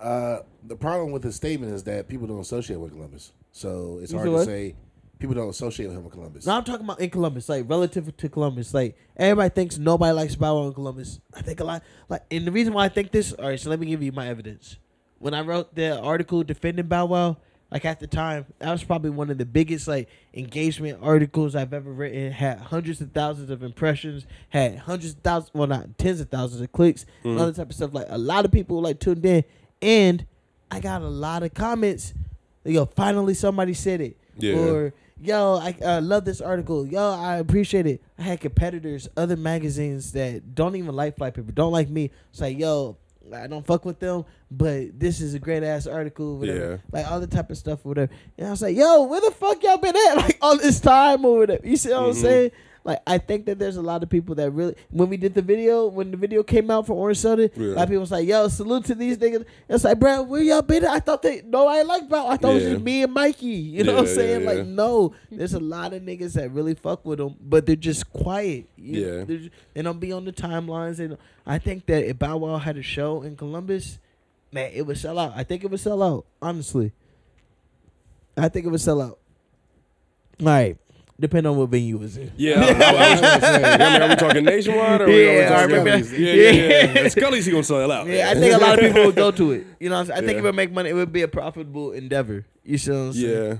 Uh, 0.00 0.38
the 0.64 0.76
problem 0.76 1.12
with 1.12 1.22
his 1.22 1.36
statement 1.36 1.72
is 1.72 1.84
that 1.84 2.08
people 2.08 2.26
don't 2.26 2.40
associate 2.40 2.78
with 2.78 2.92
Columbus, 2.92 3.32
so 3.52 3.98
it's 4.02 4.12
You 4.12 4.18
hard 4.18 4.28
to 4.28 4.32
what? 4.32 4.46
say 4.46 4.74
people 5.18 5.34
don't 5.34 5.48
associate 5.48 5.86
with 5.86 5.96
him 5.96 6.04
with 6.04 6.12
Columbus. 6.12 6.46
No, 6.46 6.52
I'm 6.52 6.64
talking 6.64 6.84
about 6.84 7.00
in 7.00 7.10
Columbus, 7.10 7.48
like 7.48 7.68
relative 7.68 8.14
to 8.16 8.28
Columbus. 8.28 8.74
Like 8.74 8.96
everybody 9.16 9.50
thinks 9.50 9.78
nobody 9.78 10.12
likes 10.12 10.36
Bow 10.36 10.60
Wow 10.60 10.66
in 10.68 10.74
Columbus. 10.74 11.20
I 11.34 11.42
think 11.42 11.60
a 11.60 11.64
lot. 11.64 11.82
Like, 12.08 12.22
and 12.30 12.46
the 12.46 12.52
reason 12.52 12.72
why 12.72 12.84
I 12.84 12.88
think 12.88 13.12
this. 13.12 13.32
All 13.32 13.48
right, 13.48 13.58
so 13.58 13.70
let 13.70 13.80
me 13.80 13.86
give 13.86 14.02
you 14.02 14.12
my 14.12 14.28
evidence. 14.28 14.76
When 15.18 15.34
I 15.34 15.40
wrote 15.40 15.74
the 15.74 15.98
article 15.98 16.42
defending 16.42 16.86
Bow 16.86 17.06
Wow, 17.06 17.36
like 17.70 17.84
at 17.84 17.98
the 18.00 18.06
time, 18.06 18.46
that 18.58 18.70
was 18.70 18.84
probably 18.84 19.10
one 19.10 19.30
of 19.30 19.38
the 19.38 19.44
biggest 19.44 19.88
like 19.88 20.08
engagement 20.32 21.00
articles 21.02 21.56
I've 21.56 21.72
ever 21.72 21.90
written. 21.90 22.30
Had 22.32 22.58
hundreds 22.58 23.00
of 23.00 23.12
thousands 23.12 23.50
of 23.50 23.62
impressions. 23.62 24.26
Had 24.50 24.78
hundreds 24.78 25.14
of 25.14 25.20
thousands, 25.20 25.50
well, 25.52 25.66
not 25.66 25.98
tens 25.98 26.20
of 26.20 26.28
thousands 26.28 26.60
of 26.60 26.70
clicks. 26.72 27.06
And 27.24 27.38
other 27.38 27.52
type 27.52 27.70
of 27.70 27.74
stuff. 27.74 27.92
Like 27.92 28.06
a 28.08 28.18
lot 28.18 28.44
of 28.44 28.52
people 28.52 28.80
like 28.80 29.00
tuned 29.00 29.24
in, 29.26 29.44
and 29.82 30.26
I 30.70 30.80
got 30.80 31.02
a 31.02 31.08
lot 31.08 31.42
of 31.42 31.54
comments. 31.54 32.14
Yo, 32.64 32.86
finally 32.86 33.34
somebody 33.34 33.74
said 33.74 34.00
it. 34.00 34.16
Yeah. 34.38 34.58
Or 34.58 34.94
yo, 35.20 35.56
I 35.56 35.76
uh, 35.82 36.00
love 36.00 36.24
this 36.24 36.40
article. 36.40 36.86
Yo, 36.86 37.12
I 37.12 37.36
appreciate 37.36 37.86
it. 37.86 38.02
I 38.18 38.22
had 38.22 38.40
competitors, 38.40 39.08
other 39.16 39.36
magazines 39.36 40.12
that 40.12 40.54
don't 40.54 40.76
even 40.76 40.94
like 40.94 41.16
fly 41.16 41.30
people, 41.30 41.52
don't 41.52 41.72
like 41.72 41.88
me. 41.88 42.10
It's 42.30 42.40
like, 42.40 42.58
yo, 42.58 42.96
I 43.34 43.46
don't 43.46 43.64
fuck 43.66 43.84
with 43.84 43.98
them, 43.98 44.24
but 44.50 44.98
this 44.98 45.20
is 45.20 45.34
a 45.34 45.38
great 45.38 45.62
ass 45.62 45.86
article, 45.86 46.38
whatever. 46.38 46.70
Yeah. 46.72 46.76
Like 46.92 47.10
all 47.10 47.20
the 47.20 47.26
type 47.26 47.50
of 47.50 47.58
stuff, 47.58 47.84
whatever. 47.84 48.10
And 48.38 48.46
I 48.46 48.50
was 48.50 48.62
like, 48.62 48.76
yo, 48.76 49.02
where 49.04 49.20
the 49.20 49.30
fuck 49.30 49.62
y'all 49.62 49.78
been 49.78 49.96
at? 49.96 50.14
Like 50.16 50.38
all 50.40 50.56
this 50.56 50.80
time 50.80 51.24
or 51.24 51.38
whatever. 51.38 51.66
You 51.66 51.76
see 51.76 51.90
what 51.90 51.98
I'm 52.02 52.10
Mhm. 52.10 52.14
saying? 52.22 52.50
Like 52.86 53.02
I 53.04 53.18
think 53.18 53.46
that 53.46 53.58
there's 53.58 53.76
a 53.76 53.82
lot 53.82 54.04
of 54.04 54.08
people 54.08 54.36
that 54.36 54.48
really 54.52 54.76
when 54.90 55.08
we 55.08 55.16
did 55.16 55.34
the 55.34 55.42
video, 55.42 55.88
when 55.88 56.12
the 56.12 56.16
video 56.16 56.44
came 56.44 56.70
out 56.70 56.86
for 56.86 56.92
Orange 56.92 57.18
Soda, 57.18 57.50
Yeah. 57.56 57.66
a 57.66 57.74
lot 57.74 57.82
of 57.82 57.88
people 57.88 58.00
was 58.02 58.12
like, 58.12 58.28
yo, 58.28 58.46
salute 58.46 58.84
to 58.84 58.94
these 58.94 59.18
niggas. 59.18 59.44
It's 59.68 59.82
like, 59.82 59.98
bro, 59.98 60.22
where 60.22 60.40
y'all 60.40 60.62
been 60.62 60.84
at? 60.84 60.90
I 60.90 61.00
thought 61.00 61.20
they 61.20 61.42
nobody 61.44 61.82
liked 61.82 62.04
about 62.06 62.28
I 62.28 62.36
thought 62.36 62.52
it 62.52 62.54
was 62.54 62.62
just 62.62 62.84
me 62.84 63.02
and 63.02 63.12
Mikey. 63.12 63.46
You 63.46 63.82
know 63.82 63.94
what 63.94 64.02
I'm 64.02 64.06
saying? 64.06 64.42
yeah, 64.42 64.50
Like, 64.52 64.66
no, 64.66 65.14
there's 65.32 65.54
a 65.54 65.58
lot 65.58 65.94
of 65.94 66.02
niggas 66.02 66.34
that 66.34 66.52
really 66.52 66.74
fuck 66.74 67.04
with 67.04 67.18
them, 67.18 67.34
but 67.40 67.66
they're 67.66 67.74
just 67.74 68.08
quiet. 68.12 68.66
You 68.76 69.00
Yeah. 69.04 69.24
just- 69.24 69.50
they 69.74 69.82
don't 69.82 69.98
be 69.98 70.12
on 70.12 70.24
the 70.24 70.32
timelines. 70.32 71.00
And 71.00 71.16
I 71.44 71.58
think 71.58 71.86
that 71.86 72.04
if 72.08 72.20
Bow 72.20 72.36
Wow 72.36 72.58
had 72.58 72.76
a 72.76 72.82
show 72.82 73.22
in 73.22 73.34
Columbus, 73.34 73.98
man, 74.52 74.70
it 74.72 74.86
would 74.86 74.96
sell 74.98 75.18
out. 75.18 75.32
I 75.34 75.42
think 75.42 75.64
it 75.64 75.72
would 75.72 75.80
sell 75.80 76.04
out. 76.04 76.24
Honestly, 76.40 76.92
I 78.36 78.48
think 78.48 78.64
it 78.64 78.68
would 78.68 78.80
sell 78.80 79.00
out. 79.02 79.18
All 80.40 80.46
right, 80.46 80.76
depending 81.18 81.50
on 81.50 81.56
what 81.58 81.68
venue 81.70 82.02
it's 82.02 82.16
in. 82.16 82.30
Yeah, 82.36 82.54
I, 82.60 83.92
mean, 83.92 84.02
are 84.02 84.08
we 84.08 84.16
talking 84.16 84.44
nationwide 84.44 85.00
or 85.02 85.08
Yeah, 85.10 85.26
are 85.28 85.32
we 85.38 85.44
I 85.44 85.48
talking 85.48 85.76
remember- 85.76 86.04
Skully's? 86.04 86.20
Yeah, 86.20 86.32
yeah, 86.32 86.50
yeah. 86.92 86.98
And 87.00 87.12
Skully's 87.12 87.44
he 87.46 87.50
gonna 87.52 87.64
sell 87.64 87.90
out. 87.90 88.06
Yeah, 88.06 88.30
I 88.30 88.34
think 88.34 88.54
a 88.54 88.58
lot 88.58 88.74
of 88.78 88.80
people 88.84 89.06
would 89.06 89.16
go 89.16 89.30
to 89.30 89.52
it. 89.52 89.66
You 89.80 89.88
know, 89.88 89.96
what 89.96 90.00
I'm 90.00 90.06
saying? 90.06 90.18
I 90.18 90.20
think 90.20 90.32
Yeah. 90.32 90.38
it 90.38 90.42
would 90.42 90.54
make 90.54 90.72
money. 90.72 90.90
It 90.90 90.94
would 90.94 91.12
be 91.12 91.22
a 91.22 91.28
profitable 91.28 91.92
endeavor. 91.92 92.44
You 92.64 92.78
see 92.78 92.90
what 92.90 92.96
I'm 92.98 93.12
saying? 93.12 93.30
Yeah, 93.32 93.56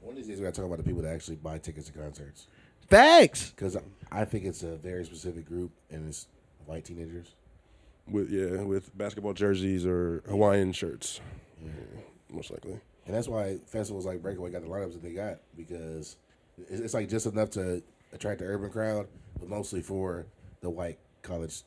One 0.00 0.10
of 0.10 0.16
these 0.16 0.26
days 0.28 0.38
we 0.38 0.44
gotta 0.44 0.56
talk 0.56 0.66
about 0.66 0.78
the 0.78 0.84
people 0.84 1.02
that 1.02 1.14
actually 1.14 1.36
buy 1.36 1.58
tickets 1.58 1.86
to 1.86 1.92
concerts 1.92 2.46
Facts. 2.88 3.50
because 3.50 3.76
I 4.12 4.24
think 4.24 4.44
it's 4.44 4.62
a 4.62 4.76
very 4.76 5.04
specific 5.04 5.46
group 5.46 5.70
and 5.90 6.08
it's 6.08 6.26
white 6.66 6.84
teenagers. 6.84 7.34
with 8.06 8.28
yeah 8.30 8.62
with 8.62 8.96
basketball 8.96 9.32
jerseys 9.32 9.86
or 9.86 10.22
Hawaiian 10.28 10.72
shirts, 10.72 11.20
yeah, 11.62 11.70
most 12.30 12.50
likely. 12.50 12.78
And 13.06 13.14
that's 13.14 13.28
why 13.28 13.58
festivals 13.66 14.06
like 14.06 14.22
Breakaway 14.22 14.50
got 14.50 14.62
the 14.62 14.68
lineups 14.68 14.92
that 14.94 15.02
they 15.02 15.12
got 15.12 15.38
because 15.56 16.16
it's, 16.56 16.80
it's 16.80 16.94
like 16.94 17.08
just 17.08 17.26
enough 17.26 17.50
to 17.50 17.82
attract 18.12 18.38
the 18.40 18.46
urban 18.46 18.70
crowd, 18.70 19.08
but 19.38 19.48
mostly 19.48 19.82
for 19.82 20.26
the 20.62 20.70
white 20.70 20.98
college 21.22 21.62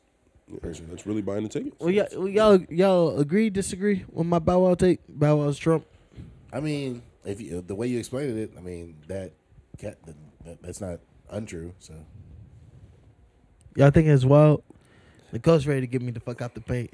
person. 0.62 0.86
That's 0.90 1.06
really 1.06 1.22
buying 1.22 1.44
the 1.44 1.48
tickets. 1.48 1.76
Well, 1.78 1.90
yeah, 1.90 2.06
well, 2.16 2.28
y'all, 2.28 2.58
y'all 2.70 3.18
agree, 3.20 3.50
disagree 3.50 4.04
with 4.10 4.26
my 4.26 4.38
Bow 4.40 4.60
Wow 4.60 4.74
take? 4.74 5.00
Bow 5.08 5.36
Wow's 5.36 5.58
Trump. 5.58 5.86
I 6.52 6.60
mean, 6.60 7.02
if 7.24 7.40
you, 7.40 7.60
the 7.60 7.74
way 7.74 7.86
you 7.86 7.98
explained 7.98 8.36
it, 8.38 8.52
I 8.56 8.60
mean 8.60 8.96
that, 9.06 9.32
cat, 9.78 9.98
that 10.44 10.60
that's 10.62 10.80
not 10.80 10.98
untrue. 11.30 11.74
So 11.78 11.94
Y'all 13.76 13.90
think 13.90 14.08
it's 14.08 14.24
wild? 14.24 14.62
The 15.30 15.38
coach 15.38 15.66
ready 15.66 15.82
to 15.82 15.86
get 15.86 16.02
me 16.02 16.10
the 16.10 16.20
fuck 16.20 16.40
out 16.42 16.54
the 16.54 16.60
paint. 16.60 16.90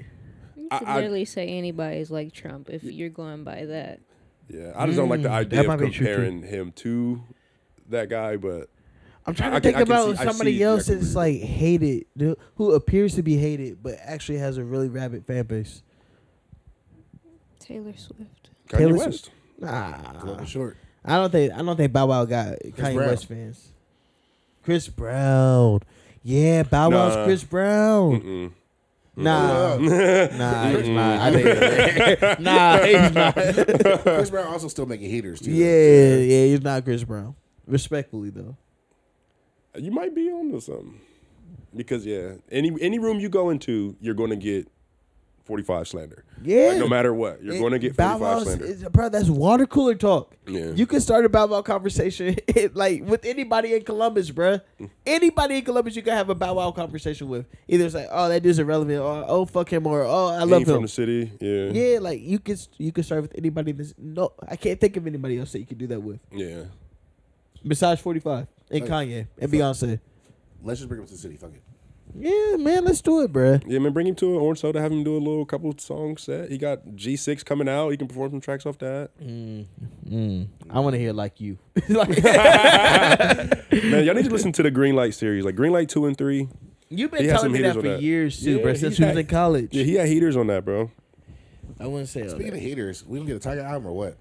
You 0.55 0.67
I- 0.69 0.79
could 0.79 0.87
I- 0.87 0.95
literally 0.97 1.25
say 1.25 1.47
anybody's 1.47 2.11
like 2.11 2.33
Trump 2.33 2.69
if 2.69 2.83
you're 2.83 3.09
going 3.09 3.43
by 3.43 3.65
that. 3.65 4.01
Yeah, 4.49 4.71
I 4.75 4.85
just 4.85 4.97
don't 4.97 5.09
like 5.09 5.21
the 5.23 5.29
Mm, 5.29 5.31
idea 5.31 5.63
that 5.63 5.69
of 5.71 5.79
be 5.79 5.85
true, 5.89 5.91
too. 5.91 6.11
comparing 6.13 6.43
him 6.43 6.71
to 6.77 7.21
that 7.89 8.09
guy, 8.09 8.37
but 8.37 8.69
I'm 9.25 9.33
trying 9.33 9.53
I 9.53 9.55
to 9.55 9.61
can- 9.61 9.73
think 9.73 9.75
I 9.75 9.79
can 9.83 9.91
about 9.91 10.17
see- 10.17 10.21
I 10.21 10.25
somebody 10.31 10.57
see 10.57 10.63
else 10.63 10.81
exactly 10.89 10.95
that's 11.01 11.15
what 11.15 11.21
like 11.21 11.41
hated, 11.41 12.05
dude, 12.15 12.37
who 12.55 12.71
appears 12.73 13.15
to 13.15 13.23
be 13.23 13.37
hated, 13.37 13.81
but 13.81 13.95
actually 14.03 14.37
has 14.37 14.57
a 14.57 14.63
really 14.63 14.87
rabid 14.87 15.25
fan 15.25 15.45
base. 15.45 15.81
Taylor 17.59 17.93
Swift. 17.97 18.49
Kanye 18.69 18.77
Taylor 18.77 18.97
West. 18.97 19.31
Nah, 19.59 19.97
Columbus 20.19 20.49
short. 20.49 20.77
I 21.03 21.15
don't 21.17 21.31
think 21.31 21.53
I 21.53 21.57
don't 21.61 21.77
think 21.77 21.93
Bow 21.93 22.07
Wow 22.07 22.25
got 22.25 22.59
Kanye 22.59 22.95
Brown. 22.95 23.09
West 23.09 23.25
fans. 23.27 23.69
Chris 24.63 24.87
Brown, 24.87 25.79
yeah, 26.23 26.63
Bow 26.63 26.89
Wow's 26.89 27.15
Nah. 27.15 27.25
Chris 27.25 27.43
Brown. 27.43 28.21
Mm-mm. 28.21 28.51
Nah, 29.17 29.77
nah, 29.77 30.69
he's 30.69 30.89
not. 30.89 31.19
I 31.21 31.31
think, 31.31 32.39
nah, 32.39 32.77
he's 32.79 33.13
not. 33.13 33.33
Chris 34.01 34.29
Brown 34.29 34.47
also 34.47 34.67
still 34.67 34.85
making 34.85 35.09
heaters 35.09 35.39
too. 35.39 35.51
yeah, 35.51 36.15
yeah, 36.17 36.45
he's 36.45 36.61
not 36.61 36.83
Chris 36.83 37.03
Brown. 37.03 37.35
Respectfully 37.65 38.29
though. 38.29 38.57
You 39.77 39.91
might 39.91 40.13
be 40.13 40.29
onto 40.29 40.59
something 40.59 40.99
because 41.75 42.05
yeah, 42.05 42.35
any 42.51 42.71
any 42.81 42.99
room 42.99 43.19
you 43.19 43.29
go 43.29 43.49
into, 43.49 43.95
you're 43.99 44.13
going 44.13 44.29
to 44.29 44.35
get 44.35 44.67
45 45.45 45.87
slander. 45.87 46.23
Yeah, 46.43 46.69
Like, 46.69 46.77
no 46.77 46.87
matter 46.87 47.13
what, 47.13 47.41
you're 47.43 47.59
going 47.59 47.71
to 47.71 47.79
get 47.79 47.95
Bow 47.95 48.17
45 48.17 48.19
Wow's- 48.21 48.43
slander. 48.45 48.65
is- 48.65 48.83
bro. 48.85 49.09
That's 49.09 49.29
water 49.29 49.65
cooler 49.67 49.93
talk. 49.95 50.35
Yeah. 50.47 50.71
You 50.71 50.85
can 50.87 50.99
start 51.01 51.23
a 51.23 51.29
Bow 51.29 51.45
Wow 51.47 51.61
conversation 51.61 52.35
like 52.73 53.03
with 53.05 53.25
anybody 53.25 53.73
in 53.75 53.83
Columbus, 53.83 54.31
bro. 54.31 54.59
Anybody 55.05 55.57
in 55.57 55.65
Columbus, 55.65 55.95
you 55.95 56.01
can 56.01 56.13
have 56.13 56.29
a 56.29 56.35
Bow 56.35 56.55
Wow 56.55 56.71
conversation 56.71 57.29
with. 57.29 57.45
Either 57.67 57.85
it's 57.85 57.93
like, 57.95 58.07
oh, 58.11 58.27
that 58.27 58.41
dude's 58.41 58.57
irrelevant, 58.59 58.99
or 58.99 59.23
oh, 59.27 59.45
fuck 59.45 59.71
him, 59.71 59.85
or 59.87 60.03
oh, 60.03 60.27
I 60.27 60.43
love 60.43 60.61
ain't 60.61 60.67
from 60.67 60.81
the 60.81 60.87
city. 60.87 61.31
Yeah. 61.39 61.69
Yeah, 61.71 61.99
like 61.99 62.21
you 62.21 62.39
can 62.39 62.57
you 62.77 62.91
can 62.91 63.03
start 63.03 63.21
with 63.21 63.33
anybody. 63.37 63.71
That's, 63.71 63.93
no, 63.97 64.33
I 64.47 64.55
can't 64.55 64.79
think 64.81 64.97
of 64.97 65.05
anybody 65.05 65.37
else 65.39 65.51
that 65.51 65.59
you 65.59 65.65
could 65.67 65.77
do 65.77 65.87
that 65.87 65.99
with 66.01 66.19
Yeah. 66.31 66.63
besides 67.65 68.01
Forty 68.01 68.19
Five 68.19 68.47
and 68.71 68.81
Like, 68.81 68.89
Kanye 68.89 69.27
and 69.39 69.51
Beyonce. 69.51 69.99
Let's 70.63 70.79
just 70.79 70.89
bring 70.89 71.01
him 71.01 71.07
to 71.07 71.13
the 71.13 71.19
city. 71.19 71.37
Fuck 71.37 71.51
it. 71.53 71.61
Yeah, 72.17 72.55
man, 72.57 72.85
let's 72.85 73.01
do 73.01 73.21
it, 73.23 73.33
bruh. 73.33 73.61
Yeah, 73.67 73.79
man, 73.79 73.91
bring 73.91 74.07
him 74.07 74.15
to 74.15 74.35
an 74.35 74.41
Orange 74.41 74.59
Soda, 74.59 74.81
have 74.81 74.91
him 74.91 75.03
do 75.03 75.17
a 75.17 75.19
little 75.19 75.45
couple 75.45 75.73
song 75.77 76.15
set. 76.17 76.49
He 76.49 76.57
got 76.57 76.85
G6 76.95 77.43
coming 77.43 77.67
out. 77.67 77.89
He 77.89 77.97
can 77.97 78.07
perform 78.07 78.31
some 78.31 78.41
tracks 78.41 78.65
off 78.65 78.77
that. 78.79 79.09
Mm. 79.21 79.65
mm. 80.07 80.47
I 80.69 80.79
want 80.79 80.93
to 80.93 80.99
hear 80.99 81.11
like 81.13 81.41
you. 81.41 81.57
like, 81.89 82.09
Man, 82.23 84.05
y'all 84.05 84.13
need 84.15 84.25
to 84.25 84.29
listen 84.31 84.51
to 84.53 84.63
the 84.63 84.71
Green 84.71 84.95
Light 84.95 85.13
series, 85.13 85.43
like 85.45 85.55
Green 85.55 85.73
Light 85.73 85.89
2 85.89 86.05
and 86.05 86.17
3. 86.17 86.47
You've 86.89 87.11
been 87.11 87.21
He 87.21 87.27
has 87.27 87.41
telling 87.41 87.45
some 87.47 87.61
me 87.61 87.61
that 87.67 87.75
for 87.75 87.81
that. 87.81 88.01
years 88.01 88.41
too, 88.41 88.57
Yeah, 88.57 88.61
bro. 88.61 88.71
he 88.73 88.77
Since 88.79 88.99
we 88.99 89.05
was 89.07 89.17
in 89.17 89.27
college. 89.27 89.69
Yeah, 89.73 89.83
he 89.83 89.95
had 89.95 90.07
heaters 90.07 90.37
on 90.37 90.47
that, 90.47 90.63
bro. 90.63 90.91
I 91.79 91.87
wouldn't 91.87 92.07
say 92.09 92.21
all 92.23 92.29
Speaking 92.29 92.51
that. 92.51 92.57
of 92.57 92.61
haters, 92.63 93.05
we 93.05 93.17
don't 93.17 93.27
get 93.27 93.43
a 93.45 93.49
Tyga 93.49 93.63
album 93.65 93.87
or 93.87 93.93
what? 93.93 94.17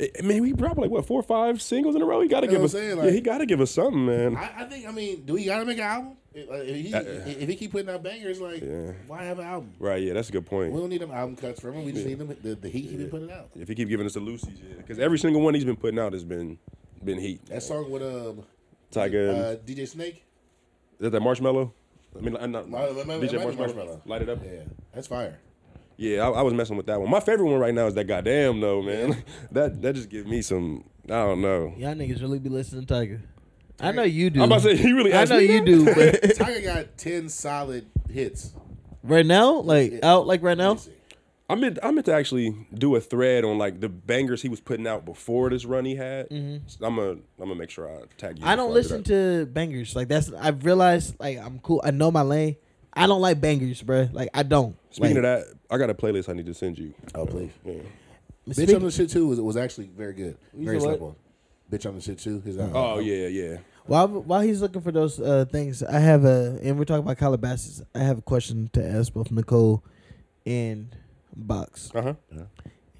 I 0.00 0.10
I 0.18 0.22
mean, 0.22 0.44
he 0.44 0.52
dropped 0.52 0.78
like 0.78 0.90
what 0.90 1.04
four 1.06 1.18
or 1.20 1.24
five 1.24 1.60
singles 1.60 1.96
in 1.96 2.02
a 2.02 2.04
row. 2.04 2.20
He 2.20 2.28
got 2.28 2.40
to 2.40 2.46
You 2.46 2.52
know 2.52 2.58
give 2.58 2.64
us. 2.66 2.74
I'm 2.74 2.80
saying? 2.80 2.98
yeah, 3.04 3.10
he 3.10 3.20
got 3.20 3.38
to 3.38 3.46
give 3.46 3.60
us 3.60 3.70
something, 3.72 4.04
man. 4.06 4.36
I, 4.36 4.52
I 4.58 4.64
think. 4.64 4.86
I 4.86 4.92
mean, 4.92 5.24
do 5.24 5.32
we 5.34 5.44
gotta 5.44 5.64
make 5.64 5.78
an 5.78 5.84
album? 5.84 6.16
If, 6.34 6.48
if 6.50 6.76
he 6.76 6.94
Uh, 6.94 7.00
if 7.26 7.48
he 7.48 7.56
keep 7.56 7.72
putting 7.72 7.88
out 7.90 8.02
bangers, 8.02 8.40
like 8.40 8.62
Yeah. 8.62 8.92
why 9.06 9.24
have 9.24 9.38
an 9.38 9.46
album? 9.46 9.72
right? 9.78 10.02
Yeah, 10.02 10.14
that's 10.14 10.28
a 10.28 10.32
good 10.32 10.46
point. 10.46 10.72
We 10.72 10.80
don't 10.80 10.88
need 10.88 11.00
them 11.02 11.10
album 11.10 11.36
cuts 11.36 11.60
from 11.60 11.74
him. 11.74 11.84
We 11.84 11.92
just 11.92 12.06
need 12.06 12.18
them 12.18 12.34
the, 12.42 12.54
the 12.54 12.68
heat 12.68 12.90
he 12.90 12.96
been 12.96 13.10
putting 13.10 13.30
out. 13.30 13.50
If 13.54 13.68
he 13.68 13.74
keep 13.74 13.88
giving 13.88 14.06
us 14.06 14.14
the 14.14 14.20
Lucy's, 14.20 14.58
yeah, 14.60 14.76
because 14.76 14.98
every 14.98 15.18
single 15.18 15.42
one 15.42 15.54
he's 15.54 15.64
been 15.64 15.76
putting 15.76 15.98
out 15.98 16.12
has 16.12 16.24
been 16.24 16.58
been 17.04 17.18
heat. 17.18 17.44
That 17.46 17.62
song 17.62 17.90
with 17.90 18.02
um 18.02 18.44
Tyga, 18.92 19.52
uh, 19.54 19.56
DJ 19.56 19.86
Snake. 19.88 20.24
is 20.94 21.00
that 21.00 21.10
that 21.10 21.22
Marshmello? 21.22 21.72
I 22.16 22.20
mean, 22.20 22.36
I'm 22.38 22.52
not 22.52 22.68
Mar- 22.68 22.92
Mar- 22.92 23.04
Mar- 23.04 23.16
DJ 23.18 23.38
Marshmello. 23.42 23.56
Marshmello. 23.74 24.00
Light 24.06 24.22
it 24.22 24.28
up. 24.28 24.38
Yeah, 24.44 24.62
that's 24.94 25.06
fire. 25.06 25.38
Yeah, 25.96 26.26
I, 26.26 26.30
I 26.30 26.42
was 26.42 26.52
messing 26.54 26.76
with 26.76 26.86
that 26.86 27.00
one. 27.00 27.10
My 27.10 27.20
favorite 27.20 27.46
one 27.50 27.60
right 27.60 27.74
now 27.74 27.86
is 27.86 27.94
that 27.94 28.04
goddamn 28.06 28.60
though, 28.60 28.82
man. 28.82 29.22
that 29.52 29.80
that 29.82 29.94
just 29.94 30.08
give 30.08 30.26
me 30.26 30.42
some. 30.42 30.84
I 31.06 31.08
don't 31.26 31.40
know. 31.42 31.74
Y'all 31.76 31.94
niggas 31.94 32.20
really 32.22 32.38
be 32.38 32.48
listening 32.48 32.86
to 32.86 32.94
Tyga. 32.94 33.20
I 33.82 33.92
know 33.92 34.02
you 34.04 34.30
do. 34.30 34.40
I'm 34.42 34.46
about 34.50 34.62
to 34.62 34.76
say 34.76 34.76
he 34.76 34.92
really. 34.92 35.12
I 35.12 35.22
asked 35.22 35.30
know 35.30 35.38
me 35.38 35.46
you 35.46 35.58
that? 35.60 35.64
do, 35.66 35.84
but 35.94 36.22
Tyga 36.36 36.62
got 36.64 36.96
ten 36.96 37.28
solid 37.28 37.86
hits. 38.10 38.52
right 39.02 39.26
now, 39.26 39.54
like 39.60 39.92
Yeah. 39.92 39.98
out 40.04 40.26
like 40.26 40.42
right 40.42 40.56
now. 40.56 40.68
Let 40.70 40.76
me 40.76 40.82
see. 40.84 40.92
I 41.50 41.54
meant 41.54 41.78
I 41.82 41.90
meant 41.90 42.06
to 42.06 42.14
actually 42.14 42.66
do 42.72 42.96
a 42.96 43.00
thread 43.00 43.44
on 43.44 43.58
like 43.58 43.80
the 43.80 43.88
bangers 43.88 44.40
he 44.40 44.48
was 44.48 44.60
putting 44.60 44.86
out 44.86 45.04
before 45.04 45.50
this 45.50 45.66
run 45.66 45.84
he 45.84 45.96
had. 45.96 46.28
So 46.30 46.86
I'm 46.86 46.96
gonna 46.96 47.10
I'm 47.10 47.20
gonna 47.38 47.56
make 47.56 47.68
sure 47.68 47.90
I 47.90 48.04
tag 48.16 48.36
you. 48.38 48.40
Mm-hmm. 48.42 48.48
I 48.48 48.56
don't 48.56 48.72
listen 48.72 49.02
that. 49.02 49.44
to 49.44 49.46
bangers. 49.46 49.94
Like 49.94 50.08
that's 50.08 50.32
I've 50.32 50.64
realized 50.64 51.16
like 51.20 51.38
I'm 51.38 51.58
cool. 51.58 51.82
I 51.84 51.90
know 51.90 52.10
my 52.10 52.22
lane. 52.22 52.56
I 52.94 53.06
don't 53.06 53.20
like 53.20 53.40
bangers, 53.40 53.82
bruh. 53.82 54.12
Like 54.14 54.30
I 54.32 54.44
don't. 54.44 54.76
Speaking 54.90 55.16
like, 55.16 55.16
of 55.16 55.22
that, 55.24 55.54
I 55.70 55.76
got 55.78 55.90
a 55.90 55.94
playlist 55.94 56.28
I 56.28 56.32
need 56.34 56.46
to 56.46 56.54
send 56.54 56.78
you. 56.78 56.94
Oh 57.14 57.26
please. 57.26 57.50
Yeah. 57.64 57.74
Bitch 58.48 58.74
on 58.74 58.82
the 58.82 58.90
shit 58.90 59.10
too 59.10 59.26
was, 59.26 59.40
was 59.40 59.56
actually 59.56 59.88
very 59.88 60.14
good. 60.14 60.38
Very 60.54 60.78
said 60.78 60.84
slept 60.84 61.00
what? 61.02 61.08
on. 61.08 61.16
Bitch 61.70 61.86
on 61.86 61.94
the 61.96 62.00
shit 62.00 62.18
too. 62.18 62.40
His, 62.40 62.56
uh, 62.56 62.70
Oh 62.72 62.98
yeah, 62.98 63.26
yeah. 63.28 63.58
While 63.86 64.08
while 64.08 64.40
he's 64.40 64.60
looking 64.60 64.80
for 64.80 64.92
those 64.92 65.20
uh, 65.20 65.44
things, 65.50 65.82
I 65.82 65.98
have 65.98 66.24
a 66.24 66.58
and 66.62 66.78
we're 66.78 66.84
talking 66.84 67.04
about 67.04 67.18
Calabasas. 67.18 67.82
I 67.94 68.00
have 68.00 68.18
a 68.18 68.22
question 68.22 68.70
to 68.74 68.84
ask 68.84 69.12
both 69.12 69.30
Nichole 69.30 69.82
and 70.46 70.94
Boxx. 71.38 71.94
Uh 71.94 72.14
huh. 72.32 72.44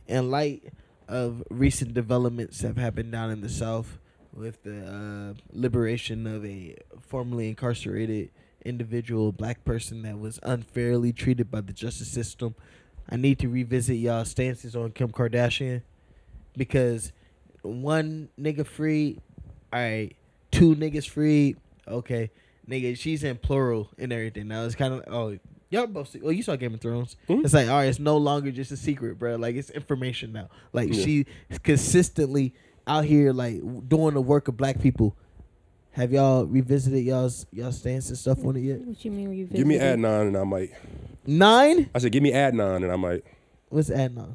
in 0.08 0.30
light 0.30 0.72
of 1.08 1.42
recent 1.50 1.94
developments 1.94 2.60
that 2.60 2.68
have 2.68 2.76
happened 2.78 3.12
down 3.12 3.30
in 3.30 3.40
the 3.42 3.48
South 3.48 3.98
with 4.32 4.62
the 4.62 4.86
uh, 4.86 5.40
liberation 5.52 6.26
of 6.26 6.44
a 6.44 6.76
formerly 7.00 7.48
incarcerated 7.48 8.30
individual 8.64 9.32
black 9.32 9.64
person 9.64 10.02
that 10.02 10.18
was 10.18 10.38
unfairly 10.42 11.12
treated 11.12 11.50
by 11.50 11.60
the 11.60 11.72
justice 11.72 12.08
system, 12.08 12.54
I 13.10 13.16
need 13.16 13.38
to 13.40 13.48
revisit 13.48 13.96
y'all 13.96 14.24
stances 14.24 14.74
on 14.74 14.92
Kim 14.92 15.10
Kardashian 15.10 15.82
because 16.56 17.12
one 17.62 18.28
nigga 18.40 18.66
free, 18.66 19.18
all 19.72 19.80
right, 19.80 20.16
two 20.52 20.76
niggas 20.76 21.08
free, 21.08 21.56
okay, 21.88 22.30
nigga, 22.68 22.96
she's 22.96 23.24
in 23.24 23.36
plural 23.38 23.90
and 23.98 24.12
everything. 24.12 24.46
Now 24.46 24.64
it's 24.64 24.76
kind 24.76 24.94
of 24.94 25.02
oh. 25.12 25.38
Y'all 25.70 25.86
both 25.86 26.10
see. 26.10 26.20
Oh, 26.22 26.28
you 26.28 26.42
saw 26.42 26.54
Game 26.54 26.74
of 26.74 26.82
Thrones. 26.82 27.16
Mhm. 27.30 27.46
It's 27.46 27.54
like, 27.54 27.66
all 27.66 27.76
right, 27.78 27.86
it's 27.88 27.98
no 27.98 28.18
longer 28.18 28.50
just 28.50 28.70
a 28.72 28.76
secret, 28.76 29.18
bro. 29.18 29.36
Like 29.36 29.56
it's 29.56 29.70
information 29.70 30.30
now. 30.30 30.50
Like 30.74 30.92
Yeah. 30.92 31.02
she 31.02 31.26
consistently 31.62 32.52
out 32.86 33.06
here, 33.06 33.32
like 33.32 33.60
doing 33.88 34.12
the 34.12 34.20
work 34.20 34.48
of 34.48 34.56
black 34.58 34.80
people. 34.80 35.16
Have 35.92 36.12
y'all 36.12 36.44
revisited 36.44 37.02
y'all's 37.04 37.46
y'all 37.52 37.72
stance 37.72 38.10
and 38.10 38.18
stuff 38.18 38.44
on 38.44 38.56
it 38.56 38.60
yet? 38.60 38.80
What 38.80 39.02
you 39.02 39.10
mean 39.12 39.30
revisit? 39.30 39.56
Give 39.56 39.66
me 39.66 39.78
Adnan 39.78 40.28
and 40.28 40.36
I 40.36 40.44
might. 40.44 40.72
Nine. 41.26 41.88
I 41.94 41.98
said 42.00 42.12
give 42.12 42.22
me 42.22 42.32
Adnan 42.32 42.76
and 42.82 42.92
I 42.92 42.96
might. 42.96 43.24
What's 43.70 43.88
Adnan? 43.88 44.34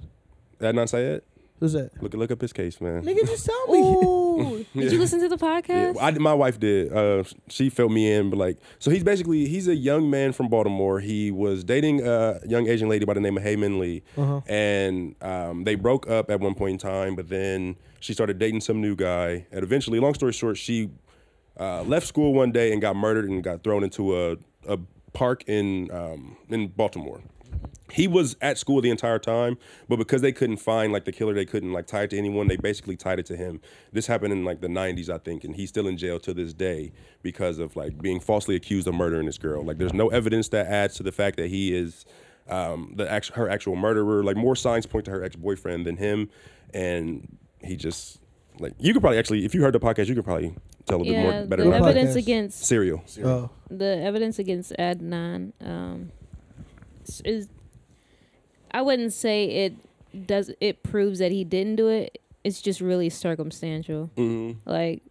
Adnan 0.60 0.90
Syed. 0.90 1.22
Who's 1.60 1.74
that? 1.74 1.90
Look 2.04 2.14
look 2.14 2.30
up 2.30 2.40
his 2.42 2.54
case, 2.54 2.80
man. 2.80 3.04
Nigga, 3.04 3.22
just 3.26 3.46
tell 3.48 3.68
me. 3.68 3.80
Ooh, 3.80 4.66
did 4.76 4.92
you 4.92 5.00
listen 5.00 5.20
to 5.22 5.28
the 5.28 5.38
Yeah, 5.44 5.62
podcast? 5.62 5.98
I, 6.00 6.12
my 6.12 6.34
wife 6.36 6.60
did. 6.60 6.94
Uh, 6.94 7.24
she 7.50 7.70
filled 7.72 7.92
me 7.92 8.12
in, 8.14 8.30
but 8.30 8.38
like, 8.38 8.58
so 8.78 8.92
he's 8.92 9.04
basically 9.04 9.48
he's 9.48 9.68
a 9.68 9.76
young 9.76 10.10
man 10.10 10.34
from 10.34 10.50
Baltimore. 10.50 11.00
He 11.00 11.32
was 11.32 11.64
dating 11.64 12.06
a 12.08 12.40
young 12.48 12.68
Asian 12.68 12.90
lady 12.90 13.06
by 13.06 13.16
the 13.16 13.22
name 13.22 13.38
of 13.38 13.44
Hae 13.44 13.56
Min 13.56 13.80
Lee, 13.80 14.04
Uh-huh. 14.18 14.42
and 14.48 15.16
um, 15.24 15.64
they 15.64 15.74
broke 15.74 16.08
up 16.10 16.30
at 16.30 16.40
one 16.40 16.54
point 16.54 16.74
in 16.74 16.78
time. 16.78 17.16
But 17.16 17.30
then 17.30 17.76
she 18.00 18.14
started 18.14 18.38
dating 18.38 18.62
some 18.62 18.80
new 18.80 18.96
guy, 18.96 19.48
and 19.52 19.64
eventually, 19.64 20.00
long 20.00 20.14
story 20.14 20.34
short, 20.34 20.58
she 20.58 20.92
uh, 21.60 21.82
left 21.82 22.06
school 22.06 22.36
one 22.36 22.52
day 22.52 22.72
and 22.72 22.82
got 22.82 22.96
murdered 22.96 23.28
and 23.28 23.44
got 23.44 23.64
thrown 23.64 23.84
into 23.84 24.16
a 24.16 24.38
a 24.68 24.78
park 25.14 25.44
in 25.48 25.90
um, 25.92 26.38
in 26.50 26.68
Baltimore. 26.68 27.22
He 27.92 28.08
was 28.08 28.36
at 28.42 28.58
school 28.58 28.82
the 28.82 28.90
entire 28.90 29.20
time, 29.20 29.58
but 29.88 29.98
because 29.98 30.22
they 30.22 30.32
couldn't 30.32 30.58
find 30.58 30.92
like 30.92 31.06
the 31.06 31.12
killer, 31.12 31.34
they 31.34 31.46
couldn't 31.46 31.72
like 31.72 31.88
tie 31.88 32.04
it 32.04 32.10
to 32.10 32.18
anyone. 32.18 32.48
They 32.48 32.58
basically 32.58 32.98
tied 32.98 33.20
it 33.20 33.26
to 33.28 33.38
him. 33.38 33.62
This 33.94 34.08
happened 34.08 34.34
in 34.34 34.44
like 34.44 34.62
the 34.62 34.68
'90s, 34.68 35.10
I 35.10 35.18
think, 35.18 35.44
and 35.44 35.56
he's 35.56 35.70
still 35.70 35.88
in 35.88 35.98
jail 35.98 36.20
to 36.22 36.34
this 36.34 36.54
day 36.54 36.92
because 37.22 37.60
of 37.60 37.76
like 37.76 38.02
being 38.02 38.20
falsely 38.20 38.56
accused 38.56 38.88
of 38.88 38.96
murdering 38.96 39.26
this 39.26 39.38
girl. 39.38 39.64
Like, 39.64 39.78
there's 39.78 39.94
no 39.94 40.10
evidence 40.10 40.50
that 40.50 40.68
adds 40.68 40.96
to 40.96 41.04
the 41.04 41.12
fact 41.12 41.38
that 41.38 41.48
he 41.48 41.76
is 41.76 42.06
um, 42.50 42.94
the 42.96 43.10
actual 43.10 43.36
her 43.36 43.50
actual 43.50 43.76
murderer. 43.76 44.24
Like, 44.24 44.38
more 44.38 44.56
signs 44.56 44.86
point 44.86 45.06
to 45.06 45.12
her 45.12 45.24
ex 45.24 45.36
boyfriend 45.36 45.86
than 45.86 45.98
him, 45.98 46.30
and 46.74 47.38
he 47.62 47.76
just 47.76 48.20
like 48.60 48.74
you 48.80 48.94
could 48.94 49.02
probably 49.02 49.20
actually, 49.20 49.46
if 49.46 49.56
you 49.56 49.62
heard 49.62 49.74
the 49.74 49.80
podcast, 49.80 50.08
you 50.08 50.16
could 50.16 50.26
probably 50.26 50.54
tell 50.86 51.02
a 51.02 51.04
bit 51.04 51.20
more 51.20 51.46
better 51.46 51.64
the 51.64 51.70
about 51.70 51.90
evidence 51.90 52.16
podcast? 52.16 52.20
against 52.20 52.66
serial. 52.66 53.04
Oh, 53.24 53.50
the 53.70 53.98
evidence 53.98 54.40
against 54.40 54.74
Adnan 54.78 55.54
um, 55.62 56.12
is 57.24 57.48
I 58.78 58.82
wouldn't 58.82 59.14
say 59.14 59.46
it 59.66 60.28
does 60.28 60.52
it 60.62 60.84
proves 60.84 61.18
that 61.20 61.32
he 61.32 61.44
didn't 61.44 61.78
do 61.78 61.88
it. 61.88 62.22
It's 62.44 62.62
just 62.62 62.80
really 62.80 63.10
circumstantial. 63.10 64.12
hmm 64.16 64.52
Like 64.66 65.02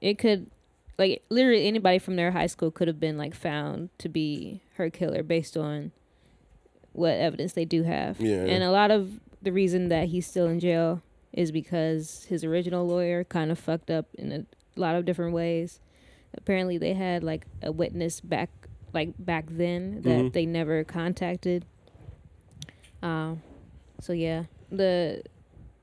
it 0.00 0.18
could 0.18 0.50
like 0.98 1.22
literally 1.30 1.66
anybody 1.68 1.98
from 1.98 2.16
their 2.16 2.32
high 2.32 2.46
school 2.48 2.70
could 2.70 2.88
have 2.88 2.98
been 2.98 3.16
like 3.16 3.34
found 3.34 3.90
to 3.98 4.08
be 4.08 4.60
her 4.74 4.90
killer 4.90 5.22
based 5.22 5.56
on 5.56 5.92
what 6.92 7.12
evidence 7.14 7.52
they 7.52 7.64
do 7.64 7.84
have. 7.84 8.20
Yeah. 8.20 8.44
And 8.44 8.62
a 8.64 8.70
lot 8.70 8.90
of 8.90 9.20
the 9.40 9.52
reason 9.52 9.88
that 9.88 10.08
he's 10.08 10.26
still 10.26 10.46
in 10.46 10.58
jail 10.60 11.00
is 11.32 11.50
because 11.52 12.26
his 12.28 12.44
original 12.44 12.86
lawyer 12.86 13.24
kind 13.24 13.50
of 13.50 13.58
fucked 13.58 13.90
up 13.90 14.06
in 14.18 14.32
a 14.32 14.44
lot 14.80 14.96
of 14.96 15.04
different 15.04 15.32
ways. 15.32 15.80
Apparently 16.34 16.76
they 16.76 16.94
had 16.94 17.22
like 17.22 17.46
a 17.62 17.70
witness 17.70 18.20
back 18.20 18.50
like 18.92 19.14
back 19.18 19.46
then 19.48 20.02
that 20.02 20.08
Mhm. 20.20 20.32
they 20.32 20.44
never 20.44 20.82
contacted. 20.84 21.64
Um 23.02 23.42
so 24.00 24.12
yeah, 24.12 24.44
the 24.70 25.22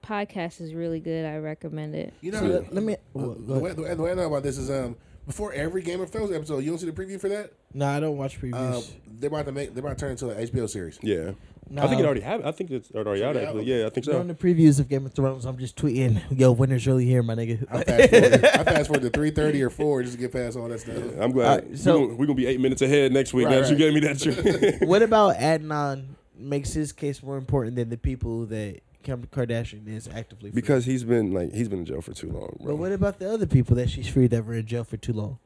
podcast 0.03 0.61
is 0.61 0.74
really 0.74 0.99
good. 0.99 1.26
I 1.26 1.38
recommend 1.38 1.95
it. 1.95 2.13
You 2.22 2.32
know, 2.32 2.39
So 2.39 2.45
let, 2.47 2.74
let 2.74 2.84
me. 2.84 2.93
uh, 2.93 2.97
well, 3.13 3.30
the, 3.36 3.53
go 3.53 3.59
way, 3.59 3.72
the, 3.74 3.82
way, 3.84 3.93
the 3.95 4.01
way 4.01 4.11
I 4.11 4.13
know 4.15 4.28
about 4.28 4.43
this 4.43 4.57
is 4.57 4.70
um 4.70 4.95
before 5.28 5.53
every 5.53 5.84
Game 5.84 6.01
of 6.01 6.09
Thrones 6.09 6.32
episode, 6.32 6.59
you 6.63 6.72
don't 6.72 6.80
see 6.80 6.88
the 6.89 6.91
preview 6.91 7.22
for 7.22 7.30
that. 7.30 7.53
No, 7.72 7.86
I 7.88 7.99
don't 7.99 8.17
watch 8.17 8.41
previews. 8.41 8.78
Um, 8.78 8.84
they're 9.20 9.28
about 9.28 9.45
to 9.45 9.51
make. 9.51 9.76
They're 9.76 9.84
about 9.86 9.95
to 9.99 10.01
turn 10.05 10.11
into 10.11 10.30
an 10.30 10.47
HBO 10.47 10.67
series. 10.67 10.97
Yeah. 11.03 11.34
no, 11.70 11.84
I 11.84 11.88
think 11.88 11.99
it 12.01 12.05
already 12.05 12.22
have. 12.22 12.43
I 12.43 12.51
think 12.51 12.72
it's 12.72 12.89
already 12.95 13.24
out. 13.24 13.36
Yeah, 13.36 13.41
Actually, 13.41 13.65
yeah, 13.65 13.86
I 13.86 13.89
think 13.91 14.07
During 14.07 14.22
so. 14.28 14.34
the 14.34 14.34
previews 14.34 14.80
of 14.80 14.89
Game 14.89 15.05
of 15.05 15.13
Thrones, 15.13 15.45
I'm 15.45 15.59
just 15.59 15.76
tweeting, 15.76 16.20
"Yo, 16.32 16.51
winter's 16.51 16.88
really 16.88 17.05
here, 17.05 17.22
my 17.22 17.36
nigga." 17.36 17.63
I 17.70 17.84
fast 17.84 18.09
forward. 18.09 18.34
I 18.45 18.63
fast 18.63 18.88
forward 18.88 19.03
to 19.03 19.09
three 19.11 19.30
thirty 19.30 19.61
or 19.61 19.70
four 19.70 20.01
just 20.01 20.15
to 20.15 20.20
get 20.20 20.32
past 20.32 20.57
all 20.57 20.67
that 20.67 20.80
stuff. 20.80 20.97
I'm 21.20 21.32
glad. 21.32 21.63
Alright, 21.65 21.78
so- 21.78 21.99
we're, 21.99 22.05
gonna, 22.07 22.15
we're 22.17 22.26
gonna 22.26 22.36
be 22.38 22.47
eight 22.47 22.59
minutes 22.59 22.82
ahead 22.82 23.11
next 23.13 23.32
week. 23.36 23.45
Right, 23.45 23.51
Now 23.55 23.61
that 23.61 23.70
you 23.70 23.76
gave 23.76 23.93
me 23.93 23.99
that. 23.99 24.20
trick. 24.80 24.89
what 24.89 25.03
about 25.03 25.36
Adnan 25.36 26.05
makes 26.39 26.73
his 26.73 26.91
case 26.91 27.21
more 27.21 27.37
important 27.37 27.75
than 27.75 27.89
the 27.89 27.97
people 27.97 28.45
that 28.47 28.79
Kim 29.03 29.25
Kardashian 29.27 29.87
is 29.87 30.07
actively? 30.07 30.51
Free? 30.51 30.61
because 30.61 30.85
he's 30.85 31.03
been 31.03 31.31
like 31.33 31.53
he's 31.53 31.67
been 31.69 31.79
in 31.79 31.85
jail 31.85 32.01
for 32.01 32.13
too 32.13 32.29
long, 32.31 32.55
bro. 32.59 32.73
But 32.73 32.75
what 32.77 32.91
about 32.91 33.19
the 33.19 33.31
other 33.31 33.45
people 33.45 33.75
that 33.77 33.89
she's 33.89 34.07
freed 34.09 34.31
that 34.31 34.45
were 34.45 34.55
in 34.55 34.65
jail 34.65 34.83
for 34.83 34.97
too 34.97 35.13
long? 35.13 35.39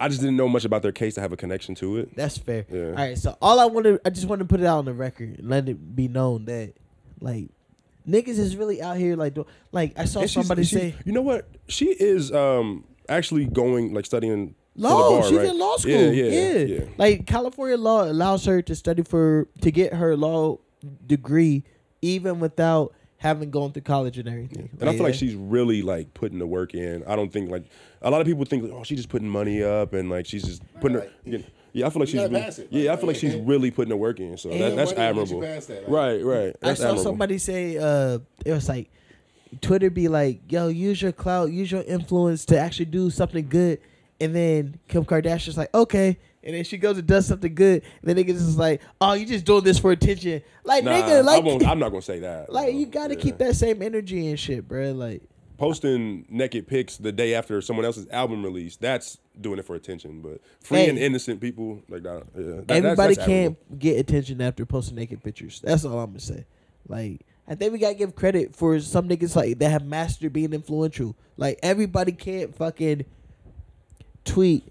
I 0.00 0.08
just 0.08 0.20
didn't 0.20 0.36
know 0.36 0.48
much 0.48 0.64
about 0.64 0.82
their 0.82 0.90
case 0.90 1.14
to 1.14 1.20
have 1.20 1.32
a 1.32 1.36
connection 1.36 1.76
to 1.76 1.98
it. 1.98 2.16
That's 2.16 2.36
fair. 2.36 2.66
Yeah. 2.68 2.86
All 2.86 2.92
right, 2.94 3.16
so 3.16 3.36
all 3.40 3.60
I 3.60 3.66
wanted, 3.66 4.00
I 4.04 4.10
just 4.10 4.26
wanted 4.26 4.40
to 4.44 4.48
put 4.48 4.58
it 4.58 4.66
out 4.66 4.78
on 4.78 4.84
the 4.84 4.92
record, 4.94 5.38
and 5.38 5.48
let 5.48 5.68
it 5.68 5.94
be 5.94 6.08
known 6.08 6.46
that, 6.46 6.72
like, 7.20 7.50
niggas 8.08 8.36
is 8.40 8.56
really 8.56 8.82
out 8.82 8.96
here, 8.96 9.14
like, 9.14 9.34
do, 9.34 9.46
like 9.70 9.96
I 9.96 10.06
saw 10.06 10.22
And 10.22 10.30
somebody 10.30 10.64
she's- 10.64 10.82
say, 10.82 10.94
you 11.04 11.12
know 11.12 11.22
what? 11.22 11.48
She 11.68 11.86
is 11.86 12.32
um 12.32 12.82
actually 13.08 13.44
going 13.46 13.94
like 13.94 14.04
studying 14.06 14.56
law. 14.76 15.14
the 15.16 15.20
bar, 15.20 15.28
she's 15.28 15.38
right? 15.38 15.46
in 15.48 15.58
law 15.58 15.76
school. 15.76 15.92
Yeah, 15.92 16.10
Yeah, 16.10 16.50
yeah, 16.52 16.58
yeah. 16.78 16.84
Like 16.98 17.26
California 17.26 17.76
law 17.76 18.04
allows 18.04 18.44
her 18.46 18.62
to 18.62 18.74
study 18.74 19.02
for 19.02 19.48
to 19.60 19.70
get 19.70 19.94
her 19.94 20.16
law 20.16 20.58
degree 21.06 21.64
even 22.00 22.40
without 22.40 22.92
having 23.18 23.50
gone 23.50 23.72
through 23.72 23.82
college 23.82 24.18
and 24.18 24.28
everything. 24.28 24.68
And 24.80 24.90
I 24.90 24.94
feel 24.94 25.04
like 25.04 25.14
she's 25.14 25.34
really 25.36 25.80
like 25.82 26.12
putting 26.12 26.38
the 26.40 26.46
work 26.46 26.74
in. 26.74 27.04
I 27.06 27.14
don't 27.14 27.32
think 27.32 27.50
like 27.50 27.64
a 28.00 28.10
lot 28.10 28.20
of 28.20 28.26
people 28.26 28.44
think, 28.44 28.68
oh, 28.72 28.82
she's 28.82 28.98
just 28.98 29.08
putting 29.08 29.28
money 29.28 29.62
up 29.62 29.92
and 29.92 30.10
like 30.10 30.26
she's 30.26 30.42
just 30.42 30.62
putting 30.80 30.98
her. 30.98 31.08
You 31.24 31.38
know, 31.38 31.44
yeah, 31.72 31.86
I 31.86 31.90
feel 31.90 32.00
like 32.00 32.12
you 32.12 32.20
really, 32.20 32.40
pass 32.40 32.58
it. 32.58 32.68
yeah, 32.70 32.92
I 32.92 32.96
feel 32.96 33.06
like 33.06 33.16
she's 33.16 33.34
and- 33.34 33.48
really 33.48 33.70
putting 33.70 33.90
the 33.90 33.96
work 33.96 34.18
in. 34.18 34.36
So 34.36 34.48
that, 34.50 34.74
that's 34.74 34.90
money 34.90 35.02
you 35.02 35.08
admirable. 35.08 35.40
that, 35.40 35.68
like- 35.68 35.84
Right, 35.88 36.24
right. 36.24 36.56
I 36.62 36.74
saw 36.74 36.82
admirable. 36.88 37.02
somebody 37.02 37.38
say 37.38 37.78
uh 37.78 38.18
it 38.44 38.52
was 38.52 38.68
like 38.68 38.90
Twitter 39.60 39.88
be 39.90 40.08
like, 40.08 40.50
yo, 40.50 40.68
use 40.68 41.00
your 41.00 41.12
clout, 41.12 41.52
use 41.52 41.70
your 41.70 41.82
influence 41.82 42.44
to 42.46 42.58
actually 42.58 42.86
do 42.86 43.08
something 43.10 43.48
good. 43.48 43.78
And 44.22 44.34
then 44.34 44.78
Kim 44.88 45.04
Kardashian's 45.04 45.56
like, 45.58 45.74
okay. 45.74 46.18
And 46.44 46.54
then 46.54 46.64
she 46.64 46.76
goes 46.78 46.98
and 46.98 47.06
does 47.06 47.26
something 47.26 47.54
good. 47.54 47.82
And 48.02 48.16
then 48.16 48.16
niggas 48.24 48.34
is 48.36 48.56
like, 48.56 48.80
oh, 49.00 49.12
you 49.12 49.26
just 49.26 49.44
doing 49.44 49.62
this 49.64 49.78
for 49.78 49.90
attention. 49.92 50.42
Like, 50.64 50.84
Nah, 50.84 50.92
nigga, 50.92 51.18
I 51.18 51.20
like, 51.20 51.44
won't, 51.44 51.66
I'm 51.66 51.78
not 51.78 51.90
gonna 51.90 52.02
say 52.02 52.18
that. 52.20 52.52
like 52.52 52.72
no. 52.72 52.78
you 52.80 52.86
gotta 52.86 53.14
Yeah. 53.14 53.20
keep 53.20 53.38
that 53.38 53.54
same 53.56 53.82
energy 53.82 54.28
and 54.28 54.38
shit, 54.38 54.66
bro. 54.66 54.92
Like, 54.92 55.22
posting 55.58 56.24
naked 56.28 56.66
pics 56.66 56.96
the 56.96 57.12
day 57.12 57.34
after 57.34 57.60
someone 57.60 57.84
else's 57.86 58.08
album 58.10 58.42
release. 58.42 58.76
That's 58.76 59.18
doing 59.40 59.58
it 59.60 59.64
for 59.64 59.76
attention. 59.76 60.20
But 60.20 60.40
free 60.60 60.78
Hey. 60.78 60.96
innocent 61.06 61.40
people 61.40 61.80
like 61.88 62.02
that. 62.02 62.24
Yeah, 62.36 62.42
that- 62.42 62.66
that's- 62.68 62.84
everybody 62.84 63.14
that's 63.14 63.26
can't 63.26 63.56
admirable. 63.58 63.76
get 63.78 63.98
attention 64.00 64.40
after 64.40 64.66
posting 64.66 64.96
naked 64.96 65.22
pictures. 65.22 65.60
That's 65.62 65.84
all 65.84 66.00
I'm 66.00 66.06
gonna 66.10 66.20
say. 66.20 66.44
Like, 66.88 67.20
I 67.46 67.54
think 67.54 67.72
we 67.72 67.78
gotta 67.78 67.94
give 67.94 68.14
credit 68.16 68.56
for 68.56 68.78
some 68.80 69.08
niggas 69.08 69.36
like 69.36 69.58
that 69.60 69.70
have 69.70 69.84
mastered 69.86 70.32
being 70.32 70.52
influential. 70.52 71.16
Like, 71.36 71.58
everybody 71.62 72.10
can't 72.12 72.54
fucking 72.54 73.04
tweet, 74.24 74.64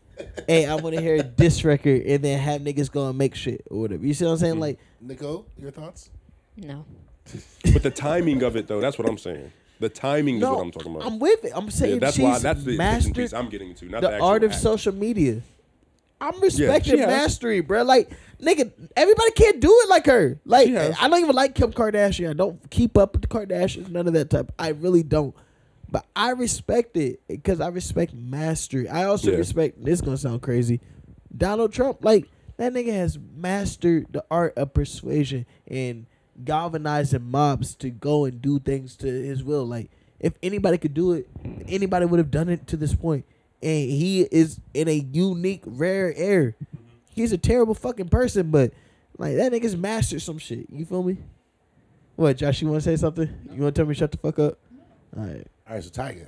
"Hey, 0.47 0.65
I 0.65 0.75
want 0.75 0.95
to 0.95 1.01
hear 1.01 1.21
this 1.21 1.63
record," 1.63 2.01
and 2.03 2.23
then 2.23 2.39
have 2.39 2.61
niggas 2.61 2.91
go 2.91 3.09
and 3.09 3.17
make 3.17 3.35
shit 3.35 3.63
or 3.69 3.81
whatever. 3.81 4.05
You 4.05 4.13
see 4.13 4.25
what 4.25 4.31
I'm 4.31 4.37
saying? 4.37 4.55
Mm. 4.55 4.59
Like, 4.59 4.79
Nichole, 5.05 5.45
your 5.57 5.71
thoughts? 5.71 6.09
No. 6.57 6.85
But 7.73 7.83
the 7.83 7.91
timing 7.91 8.43
of 8.43 8.55
it 8.55 8.67
though, 8.67 8.81
that's 8.81 8.97
what 8.97 9.07
I'm 9.07 9.17
saying. 9.17 9.51
The 9.79 9.89
timing 9.89 10.37
is 10.37 10.43
what 10.43 10.59
I'm 10.59 10.71
talking 10.71 10.95
about. 10.95 11.07
I'm 11.07 11.17
with 11.17 11.43
it. 11.45 11.53
I'm 11.55 11.71
saying 11.71 11.93
yeah, 11.93 11.99
that's 11.99 12.15
she's 12.15 12.23
why 12.23 12.39
that's 12.39 12.63
the 12.63 12.73
attention 12.73 12.77
mastered 12.77 13.15
piece 13.15 13.33
I'm 13.33 13.49
getting 13.49 13.69
into. 13.69 13.85
Not 13.85 14.01
the, 14.01 14.09
the, 14.09 14.13
actual 14.15 14.27
art 14.27 14.43
of 14.43 14.51
act. 14.51 14.61
social 14.61 14.93
media. 14.93 15.41
I'm 16.21 16.39
respecting 16.39 16.93
she 16.93 16.99
has. 16.99 17.07
mastery, 17.07 17.61
bro. 17.61 17.81
Like, 17.81 18.11
nigga, 18.39 18.71
everybody 18.95 19.31
can't 19.31 19.59
do 19.59 19.75
it 19.83 19.89
like 19.89 20.05
her. 20.05 20.39
Like, 20.45 20.67
She 20.67 20.73
has. 20.73 20.95
I 21.01 21.07
don't 21.07 21.19
even 21.19 21.35
like 21.35 21.55
Kim 21.55 21.73
Kardashian. 21.73 22.29
I 22.29 22.33
don't 22.33 22.69
keep 22.69 22.95
up 22.95 23.13
with 23.13 23.23
the 23.23 23.27
Kardashians, 23.27 23.89
none 23.89 24.07
of 24.07 24.13
that 24.13 24.29
type. 24.29 24.51
I 24.59 24.69
really 24.69 25.01
don't. 25.01 25.33
But 25.91 26.05
I 26.15 26.29
respect 26.31 26.95
it 26.95 27.19
because 27.27 27.59
I 27.59 27.67
respect 27.67 28.13
mastery. 28.13 28.87
I 28.87 29.03
also 29.03 29.31
Yeah. 29.31 29.37
respect. 29.37 29.83
This 29.83 29.99
gonna 30.01 30.17
sound 30.17 30.41
crazy. 30.41 30.79
Donald 31.35 31.73
Trump, 31.73 32.03
like 32.03 32.27
that 32.57 32.73
nigga 32.73 32.93
has 32.93 33.19
mastered 33.35 34.07
the 34.11 34.23
art 34.31 34.53
of 34.57 34.73
persuasion 34.73 35.45
and 35.67 36.05
galvanizing 36.45 37.23
mobs 37.29 37.75
to 37.75 37.89
go 37.89 38.25
and 38.25 38.41
do 38.41 38.57
things 38.59 38.95
to 38.97 39.07
his 39.07 39.43
will. 39.43 39.65
Like 39.65 39.89
if 40.19 40.33
anybody 40.41 40.77
could 40.77 40.93
do 40.93 41.11
it, 41.13 41.27
anybody 41.67 42.05
would 42.05 42.19
have 42.19 42.31
done 42.31 42.47
it 42.49 42.67
to 42.67 42.77
this 42.77 42.95
point. 42.95 43.25
And 43.61 43.89
he 43.91 44.21
is 44.21 44.59
in 44.73 44.87
a 44.87 44.93
unique, 45.11 45.63
rare 45.65 46.13
air. 46.15 46.55
He's 47.09 47.31
a 47.33 47.37
terrible 47.37 47.73
fucking 47.75 48.07
person, 48.09 48.49
but 48.49 48.71
like 49.17 49.35
that 49.35 49.51
nigga's 49.51 49.75
mastered 49.75 50.21
some 50.21 50.37
shit. 50.37 50.67
You 50.71 50.85
feel 50.85 51.03
me? 51.03 51.17
What, 52.15 52.37
Josh? 52.37 52.61
You 52.61 52.69
want 52.69 52.81
to 52.83 52.89
say 52.89 52.95
something? 52.95 53.29
You 53.51 53.61
want 53.61 53.75
to 53.75 53.79
tell 53.81 53.85
me 53.87 53.93
shut 53.93 54.11
the 54.11 54.17
fuck 54.17 54.39
up? 54.39 54.57
All 55.17 55.25
right. 55.25 55.47
All 55.71 55.75
right, 55.77 55.83
so 55.85 55.89
Tyga. 55.89 56.27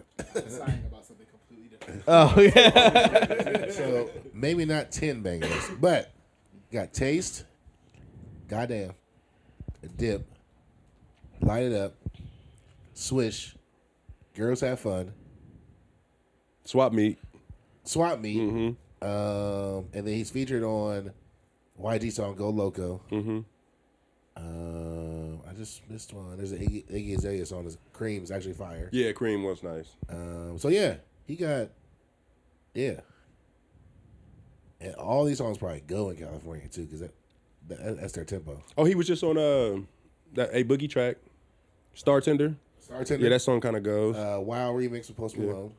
Signing 0.49 0.85
about 0.85 1.05
something 1.05 1.27
completely 1.29 1.67
different. 1.69 2.01
Oh 2.07 2.39
yeah. 2.39 3.69
so 3.71 4.09
maybe 4.33 4.63
not 4.63 4.89
ten 4.93 5.21
bangers, 5.21 5.69
but 5.81 6.13
got 6.71 6.93
taste. 6.93 7.43
Goddamn. 8.47 8.93
A 9.83 9.87
dip. 9.87 10.25
Light 11.41 11.63
it 11.63 11.73
up. 11.73 11.95
Swish. 12.93 13.57
Girls 14.33 14.61
have 14.61 14.79
fun. 14.79 15.11
swap 16.63 16.93
meet. 16.93 17.19
Swap 17.83 18.21
meet. 18.21 18.39
Mm-hmm. 18.39 19.05
Um, 19.05 19.89
and 19.93 20.07
then 20.07 20.13
he's 20.13 20.31
featured 20.31 20.63
on 20.63 21.11
YG 21.81 22.13
song 22.13 22.35
"Go 22.35 22.49
Loco." 22.49 23.01
Mm-hmm. 23.11 23.39
I 25.53 25.57
just 25.57 25.87
missed 25.89 26.13
one. 26.13 26.35
There's 26.37 26.51
an 26.51 26.59
Iggy, 26.59 26.85
Iggy 26.91 27.17
Azalea 27.17 27.45
song. 27.45 27.63
That's 27.65 27.77
Cream's 27.93 28.31
actually 28.31 28.53
fire. 28.53 28.89
Yeah, 28.91 29.11
Cream 29.11 29.43
was 29.43 29.61
nice. 29.63 29.95
Um, 30.09 30.57
so 30.57 30.69
yeah, 30.69 30.95
he 31.27 31.35
got 31.35 31.69
yeah, 32.73 33.01
and 34.81 34.95
all 34.95 35.25
these 35.25 35.37
songs 35.37 35.57
probably 35.57 35.81
go 35.85 36.09
in 36.09 36.17
California 36.17 36.67
too, 36.67 36.83
because 36.85 37.01
that, 37.01 37.13
that 37.69 37.99
that's 38.01 38.13
their 38.13 38.25
tempo. 38.25 38.61
Oh, 38.77 38.83
he 38.85 38.95
was 38.95 39.07
just 39.07 39.23
on 39.23 39.37
uh 39.37 39.81
that 40.33 40.49
a 40.53 40.63
boogie 40.63 40.89
track, 40.89 41.17
Star 41.93 42.21
Tender. 42.21 42.55
Startender, 42.89 43.21
Yeah, 43.21 43.29
that 43.29 43.39
song 43.41 43.61
kind 43.61 43.77
of 43.77 43.83
goes. 43.83 44.15
uh, 44.17 44.39
Wow 44.41 44.73
remix 44.73 45.07
with 45.07 45.15
Post 45.15 45.37
Malone. 45.37 45.73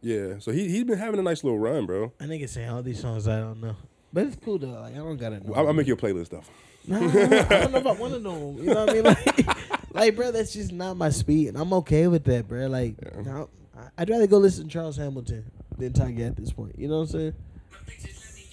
yeah, 0.00 0.38
so 0.38 0.50
he 0.50 0.68
he's 0.68 0.84
been 0.84 0.96
having 0.98 1.20
a 1.20 1.22
nice 1.22 1.44
little 1.44 1.58
run, 1.58 1.84
bro. 1.86 2.12
I 2.20 2.24
nigga 2.24 2.48
saying 2.48 2.70
all 2.70 2.82
these 2.82 3.00
songs 3.00 3.28
I 3.28 3.40
don't 3.40 3.60
know, 3.60 3.76
but 4.12 4.26
it's 4.26 4.36
cool 4.36 4.58
though. 4.58 4.68
Like 4.80 4.94
I 4.94 4.98
don't 4.98 5.16
gotta 5.18 5.40
know. 5.40 5.52
I'll, 5.54 5.66
I'll 5.66 5.72
make 5.74 5.86
you 5.86 5.94
a 5.94 5.96
playlist 5.96 6.30
though. 6.30 6.42
Nah, 6.90 6.96
I 6.96 7.00
don't 7.00 7.72
know 7.72 7.78
if 7.78 7.86
I 7.86 7.92
want 7.92 8.14
to 8.14 8.20
know. 8.20 8.48
'em, 8.50 8.56
You 8.64 8.74
know 8.74 8.86
what 8.86 8.90
I 8.90 8.92
mean? 8.94 9.02
Like, 9.04 9.46
like, 9.94 10.16
bro, 10.16 10.30
that's 10.32 10.52
just 10.54 10.72
not 10.72 10.96
my 10.96 11.10
speed, 11.10 11.48
and 11.48 11.58
I'm 11.58 11.72
okay 11.74 12.06
with 12.08 12.24
that, 12.24 12.48
bro. 12.48 12.66
Like, 12.66 12.96
now, 13.24 13.48
I- 13.76 13.88
I'd 13.98 14.08
rather 14.10 14.26
go 14.26 14.38
listen 14.38 14.64
to 14.64 14.70
Charles 14.70 14.96
Hamilton 14.96 15.44
than 15.76 15.92
Tyga 15.92 16.28
at 16.28 16.36
this 16.36 16.50
point. 16.52 16.78
You 16.78 16.88
know 16.88 17.00
what 17.00 17.02
I'm 17.02 17.06
saying? 17.08 17.34
My 17.72 17.78
bitches 17.92 18.18
let 18.24 18.34
me 18.34 18.46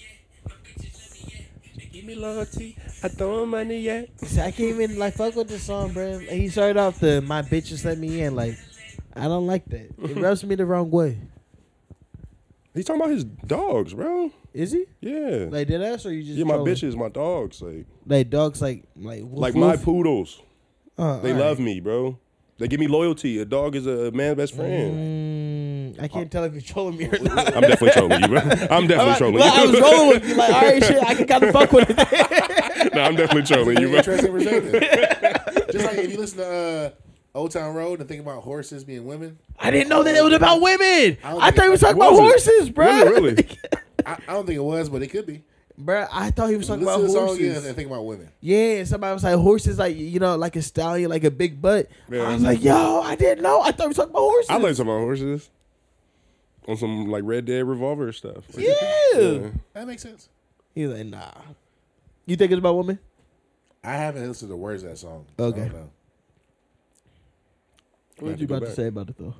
yet. 1.78 1.92
Give 1.92 2.04
me 2.04 2.14
loyalty. 2.14 2.76
I 3.02 3.08
throw 3.08 3.46
money 3.46 3.80
yet. 3.80 4.10
See, 4.20 4.40
I 4.40 4.50
can't 4.50 4.80
even 4.80 4.98
like 4.98 5.14
fuck 5.14 5.34
with 5.34 5.48
the 5.48 5.58
song, 5.58 5.92
bro. 5.92 6.12
Like, 6.18 6.28
he 6.28 6.48
started 6.48 6.76
off 6.76 7.00
the 7.00 7.20
"My 7.22 7.40
bitches 7.42 7.84
let 7.84 7.96
me 7.98 8.20
in." 8.20 8.34
Like, 8.36 8.58
I 9.14 9.24
don't 9.24 9.46
like 9.46 9.64
that. 9.66 9.90
It 10.02 10.16
rubs 10.20 10.44
me 10.44 10.54
the 10.56 10.66
wrong 10.66 10.90
way. 10.90 11.18
He's 12.74 12.84
talking 12.84 13.00
about 13.00 13.12
his 13.14 13.24
dogs, 13.24 13.94
bro. 13.94 14.30
Is 14.56 14.72
he? 14.72 14.86
Yeah. 15.02 15.48
Like, 15.50 15.66
did 15.68 15.82
us 15.82 16.06
or 16.06 16.12
you 16.12 16.22
just? 16.22 16.38
yeah, 16.38 16.44
my 16.44 16.54
trolling? 16.54 16.74
bitches, 16.74 16.96
my 16.96 17.08
dogs, 17.10 17.60
like 17.60 17.84
Like 18.06 18.30
dogs, 18.30 18.62
like 18.62 18.84
like 18.96 19.22
woof, 19.22 19.38
like 19.38 19.54
my 19.54 19.72
woof. 19.72 19.82
poodles. 19.84 20.40
Uh, 20.96 21.18
They 21.20 21.34
love 21.34 21.58
right. 21.58 21.64
me, 21.66 21.80
bro. 21.80 22.18
They 22.58 22.66
give 22.68 22.80
me 22.80 22.86
loyalty. 22.88 23.38
A 23.38 23.44
dog 23.44 23.76
is 23.76 23.86
a 23.86 24.10
man's 24.12 24.36
best 24.38 24.54
friend. 24.56 25.94
Mm, 25.94 26.02
I 26.02 26.08
can't 26.08 26.30
tell 26.32 26.44
if 26.44 26.54
you're 26.54 26.62
trolling 26.62 26.96
me 26.96 27.04
or 27.06 27.18
not. 27.18 27.54
I'm 27.54 27.60
definitely 27.60 27.90
trolling 27.90 28.22
you, 28.22 28.28
bro. 28.28 28.38
I'm 28.70 28.86
definitely 28.86 28.96
Like, 28.96 29.18
trolling 29.18 29.34
well, 29.34 29.54
I 29.60 29.62
was 29.66 29.72
you. 29.74 29.82
rolling 29.82 30.08
with 30.08 30.28
you. 30.28 30.34
Like, 30.36 30.54
all 30.54 30.62
right, 30.62 30.82
shit, 30.84 31.02
I 31.04 31.14
can 31.14 31.26
kind 31.26 31.44
of 31.44 31.50
fuck 31.52 31.72
with 31.72 31.90
it. 31.90 31.96
no, 32.94 33.02
I'm 33.02 33.14
definitely 33.14 33.42
trolling 33.42 33.78
you, 33.78 33.88
bro. 33.88 33.98
Interesting 33.98 34.32
perspective. 34.32 35.66
Just 35.70 35.84
like 35.84 35.98
if 35.98 36.10
you 36.12 36.16
listen 36.18 36.38
to 36.38 36.46
uh, 36.46 36.90
Old 37.38 37.50
Town 37.50 37.74
Road 37.74 38.00
and 38.00 38.08
think 38.08 38.22
about 38.22 38.42
horses 38.42 38.84
being 38.84 39.04
women, 39.04 39.38
I 39.58 39.70
didn't 39.70 39.90
know 39.90 40.02
that 40.02 40.16
it 40.16 40.24
was 40.24 40.32
about 40.32 40.62
women. 40.62 41.18
I 41.22 41.36
I 41.36 41.50
thought 41.50 41.64
he 41.64 41.66
it- 41.66 41.70
was 41.72 41.80
talking 41.82 41.96
about 41.98 42.14
horses, 42.14 42.70
bro. 42.70 42.86
Was 42.86 43.02
it 43.02 43.10
really? 43.10 43.58
I, 44.06 44.12
I 44.28 44.32
don't 44.32 44.46
think 44.46 44.56
it 44.56 44.62
was, 44.62 44.88
but 44.88 45.02
it 45.02 45.08
could 45.08 45.26
be. 45.26 45.42
Bro, 45.78 46.06
I 46.10 46.30
thought 46.30 46.48
he 46.48 46.56
was 46.56 46.68
talking 46.68 46.84
Listen 46.86 47.00
about 47.00 47.06
to 47.06 47.12
the 47.12 47.18
song 47.18 47.26
horses. 47.26 47.66
and 47.66 47.76
think 47.76 47.88
about 47.90 48.06
women. 48.06 48.30
Yeah, 48.40 48.78
and 48.78 48.88
somebody 48.88 49.12
was 49.12 49.24
like 49.24 49.34
horses, 49.34 49.78
like 49.78 49.94
you 49.96 50.18
know, 50.20 50.36
like 50.36 50.56
a 50.56 50.62
stallion, 50.62 51.10
like 51.10 51.24
a 51.24 51.30
big 51.30 51.60
butt. 51.60 51.90
Yeah. 52.08 52.22
I 52.22 52.32
was 52.32 52.42
like, 52.42 52.62
yo, 52.64 53.02
I 53.02 53.14
didn't 53.16 53.42
know. 53.42 53.60
I 53.60 53.72
thought 53.72 53.82
he 53.82 53.88
was 53.88 53.96
talking 53.98 54.12
about 54.12 54.20
horses. 54.20 54.50
I 54.50 54.54
like 54.54 54.72
talking 54.76 54.90
about 54.90 55.00
horses. 55.00 55.50
On 56.68 56.76
some 56.78 57.08
like 57.08 57.22
Red 57.26 57.44
Dead 57.44 57.64
Revolver 57.66 58.10
stuff. 58.12 58.44
Yeah. 58.56 58.72
Yeah. 59.14 59.50
That 59.74 59.86
makes 59.86 60.02
sense. 60.02 60.28
He's 60.74 60.88
like, 60.88 61.06
nah. 61.06 61.30
You 62.24 62.36
think 62.36 62.52
it's 62.52 62.58
about 62.58 62.76
women? 62.76 62.98
I 63.84 63.92
haven't 63.96 64.22
listened 64.26 64.48
to 64.48 64.52
the 64.52 64.56
words 64.56 64.82
of 64.82 64.88
that 64.90 64.96
song. 64.96 65.26
Okay. 65.38 65.60
I 65.62 65.64
don't 65.68 65.74
know. 65.74 65.90
What 68.18 68.30
Have 68.30 68.40
you 68.40 68.46
to 68.46 68.50
go 68.50 68.56
about 68.56 68.66
to 68.68 68.74
say 68.74 68.86
about 68.86 69.10
it 69.10 69.18
though? 69.18 69.34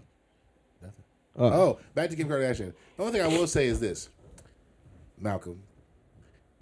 Nothing. 0.82 1.04
Oh, 1.36 1.46
Oh, 1.46 1.78
back 1.94 2.10
to 2.10 2.16
Kim 2.16 2.28
Kardashian. 2.28 2.74
The 2.96 3.02
only 3.02 3.12
thing 3.18 3.22
I 3.22 3.28
will 3.38 3.46
say 3.46 3.66
is 3.66 3.80
this, 3.80 4.08
Malcolm. 5.18 5.62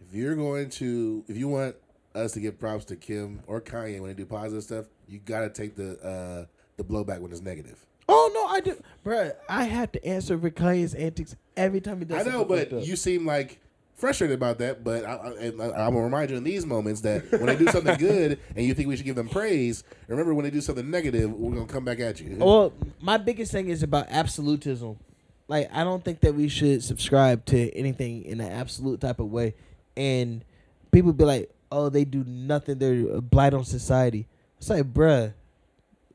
If 0.09 0.15
you're 0.15 0.37
going 0.37 0.71
to, 0.71 1.25
if 1.29 1.37
you 1.37 1.49
want 1.49 1.77
us 2.15 2.33
to 2.33 2.41
give 2.41 2.59
props 2.59 2.85
to 2.87 2.97
Kim 2.97 3.43
or 3.47 3.61
Kanye 3.61 4.01
when 4.01 4.09
they 4.09 4.15
do 4.15 4.27
positive 4.27 4.63
stuff, 4.63 4.87
you 5.09 5.19
got 5.19 5.41
to 5.41 5.51
take 5.51 5.77
the 5.77 5.99
uh, 6.01 6.47
the 6.77 6.85
blowback 6.85 7.21
when 7.21 7.31
it's 7.33 7.41
negative. 7.41 7.85
oh 8.09 8.31
no, 8.35 8.47
I 8.47 8.61
do, 8.61 8.81
bro. 9.03 9.33
I 9.49 9.65
have 9.65 9.93
to 9.93 10.05
answer 10.05 10.39
for 10.39 10.51
Kanye's 10.51 10.95
antics 10.95 11.37
every 11.57 11.81
time 11.81 11.99
he 12.01 12.05
does. 12.05 12.27
I 12.27 12.31
know, 12.31 12.45
but 12.45 12.71
you 12.87 12.97
seem 12.97 13.25
like 13.27 13.61
frustrated 13.95 14.35
about 14.35 14.59
that. 14.59 14.85
But 14.85 15.05
I, 15.05 15.13
I, 15.15 15.47
I- 15.47 15.87
I'm 15.87 15.93
gonna 15.95 16.01
remind 16.05 16.31
you 16.31 16.37
in 16.37 16.45
these 16.45 16.67
moments 16.67 17.01
that 17.03 17.31
when 17.33 17.47
they 17.47 17.57
do 17.57 17.67
something 17.69 17.97
good 17.97 18.39
and 18.57 18.65
you 18.67 18.75
think 18.75 18.89
we 18.89 18.97
should 18.97 19.07
give 19.07 19.17
them 19.17 19.29
praise, 19.29 19.85
remember 20.09 20.35
when 20.35 20.45
they 20.45 20.51
do 20.51 20.61
something 20.61 20.91
negative, 20.91 21.33
we're 21.33 21.55
gonna 21.55 21.67
come 21.67 21.85
back 21.85 22.01
at 22.01 22.21
you. 22.21 22.37
Well, 22.39 22.73
my 23.01 23.17
biggest 23.17 23.51
thing 23.53 23.69
is 23.69 23.83
about 23.83 24.07
absolutism. 24.11 24.99
Like, 25.47 25.71
I 25.73 25.85
don't 25.85 26.05
think 26.05 26.21
that 26.21 26.35
we 26.35 26.49
should 26.49 26.83
subscribe 26.83 27.45
to 27.47 27.71
anything 27.77 28.25
in 28.25 28.41
an 28.41 28.51
absolute 28.51 29.01
type 29.01 29.21
of 29.21 29.31
way. 29.31 29.55
And 29.97 30.45
people 30.91 31.13
be 31.13 31.25
like, 31.25 31.51
"Oh, 31.71 31.89
they 31.89 32.05
do 32.05 32.25
nothing. 32.25 32.79
They're 32.79 33.17
a 33.17 33.21
blight 33.21 33.55
on 33.55 33.65
society." 33.65 34.27
It's 34.59 34.71
like, 34.71 34.93
bruh, 34.93 35.35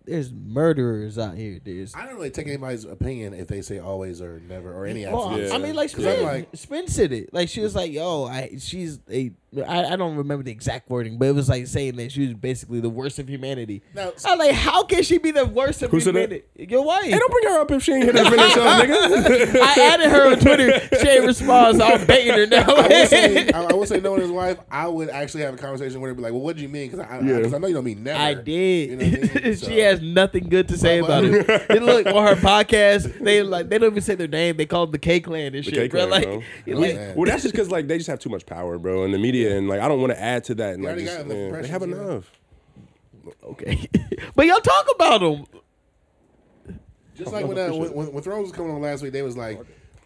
there's 0.10 0.32
murderers 0.34 1.18
out 1.18 1.36
here. 1.36 1.60
There's 1.64 1.95
I 1.95 2.05
don't 2.05 2.16
really 2.16 2.30
take 2.32 2.47
anybody's 2.47 2.86
opinion 2.86 3.34
if 3.34 3.47
they 3.47 3.62
say 3.62 3.80
always 3.80 4.22
or 4.22 4.41
never 4.47 4.74
or 4.74 4.86
any 4.86 5.05
Well, 5.05 5.28
absolute. 5.30 5.47
Yeah. 5.49 5.53
I 5.55 5.57
mean, 5.57 5.76
like 5.76 5.93
'Cause 5.93 6.05
I'm 6.05 6.14
Spin, 6.16 6.24
like- 6.26 6.49
Spin 6.53 6.88
said 6.88 7.12
it. 7.14 7.34
Like 7.34 7.49
she 7.49 7.62
was 7.62 7.76
like, 7.76 7.91
"Yo, 7.91 8.26
I 8.26 8.51
she's 8.60 8.99
a 9.12 9.32
I, 9.68 9.84
I 9.93 9.95
don't 9.95 10.16
remember 10.16 10.43
the 10.43 10.51
exact 10.51 10.91
wording, 10.91 11.18
but 11.18 11.26
it 11.30 11.34
was 11.34 11.49
like 11.49 11.66
saying 11.66 11.95
that 11.95 12.12
she 12.12 12.22
was 12.28 12.36
basically 12.36 12.82
the 12.82 12.89
worst 12.89 13.18
of 13.18 13.28
humanity." 13.28 13.82
Now, 13.95 14.12
I'm 14.26 14.38
like, 14.38 14.51
how 14.51 14.84
can 14.84 15.01
she 15.01 15.18
be 15.18 15.32
the 15.32 15.45
worst 15.45 15.82
of 15.82 15.89
Who 15.89 15.99
that? 15.99 16.05
humanity? 16.05 16.43
Your 16.55 16.84
wife. 16.84 17.05
Hey, 17.05 17.18
don't 17.18 17.32
bring 17.32 17.45
her 17.53 17.60
up 17.62 17.72
if 17.72 17.82
she 17.84 17.93
ain't 17.93 18.03
hit 18.05 18.16
her 18.16 18.26
finish 18.26 18.57
up, 18.57 18.86
nigga. 18.86 19.60
I 19.60 19.74
added 19.93 20.10
her 20.10 20.32
on 20.34 20.39
Twitter. 20.39 20.80
She 20.99 21.07
ain't 21.07 21.26
respond, 21.26 21.78
so 21.78 21.84
I'm 21.84 22.05
baiting 22.05 22.34
her 22.34 22.45
now. 22.45 22.64
I 22.68 22.88
will 22.88 23.05
say, 23.07 23.49
I, 23.53 23.64
I 23.64 23.74
will 23.74 23.86
say, 23.88 23.99
knowing 23.99 24.22
his 24.22 24.30
wife, 24.32 24.60
I 24.70 24.88
would 24.88 25.10
actually 25.10 25.41
have 25.43 25.55
a 25.55 25.57
conversation 25.57 25.99
with 25.99 26.10
her, 26.10 26.12
and 26.12 26.18
be 26.18 26.24
like, 26.24 26.32
"Well, 26.34 26.41
what 26.43 26.55
do 26.55 26.62
you 26.62 26.70
mean?" 26.70 26.91
Because 26.91 26.99
I, 27.10 27.20
Yeah. 27.22 27.38
I, 27.38 27.41
'cause 27.41 27.53
I 27.53 27.57
know 27.57 27.68
you 27.68 27.74
don't 27.74 27.84
mean 27.86 28.03
never. 28.03 28.20
I 28.22 28.34
did. 28.36 28.89
You 28.91 28.95
know 28.97 29.05
I 29.05 29.10
mean? 29.41 29.55
So- 29.55 29.68
she 29.70 29.80
has 29.80 29.99
nothing 30.02 30.50
good 30.50 30.68
to 30.70 30.78
say 30.78 31.00
about 31.00 31.24
it. 31.26 31.47
They 31.70 31.80
look 31.80 32.06
on 32.08 32.28
her 32.28 32.36
podcast. 32.41 33.20
They 33.24 33.43
like 33.43 33.70
they 33.70 33.78
don't 33.78 33.91
even 33.91 34.02
say 34.02 34.16
their 34.16 34.28
name. 34.28 34.58
They 34.58 34.66
call 34.66 34.86
them 34.86 34.91
the 34.91 34.97
K 35.00 35.20
Clan 35.20 35.54
and 35.54 35.56
The 35.56 35.64
shit, 35.64 35.74
K 35.74 35.88
bro. 35.88 36.08
Clan, 36.08 36.10
Like, 36.10 36.24
bro. 36.66 36.76
Like, 36.80 36.95
man. 36.95 37.16
Well, 37.16 37.26
that's 37.26 37.43
just 37.43 37.54
because 37.54 37.70
like 37.72 37.88
they 37.88 37.97
just 37.97 38.10
have 38.10 38.20
too 38.20 38.30
much 38.30 38.45
power, 38.45 38.78
bro, 38.78 39.04
in 39.06 39.12
the 39.12 39.18
media, 39.20 39.58
and 39.58 39.68
like 39.68 39.80
I 39.82 39.88
don't 39.88 40.00
want 40.02 40.14
to 40.14 40.22
add 40.22 40.43
to 40.45 40.56
that. 40.56 40.76
And 40.76 40.84
They 40.84 40.89
like, 40.89 41.00
just, 41.00 41.18
got 41.18 41.26
enough 41.26 41.38
yeah, 41.56 41.62
they 41.62 41.68
have 41.68 41.82
you 41.82 41.88
know? 41.88 42.10
enough. 42.10 42.32
okay, 43.43 43.89
but 44.36 44.45
y'all 44.45 44.60
talk 44.62 44.88
about 44.95 45.20
them. 45.22 45.45
Just 47.16 47.34
like 47.34 47.45
when, 47.45 47.58
uh, 47.58 47.70
when, 47.74 47.93
when 47.93 48.14
when 48.14 48.24
Thrones 48.24 48.43
was 48.43 48.52
coming 48.54 48.72
on 48.72 48.82
last 48.82 49.04
week, 49.04 49.12
they 49.12 49.22
was 49.22 49.36
like, 49.36 49.60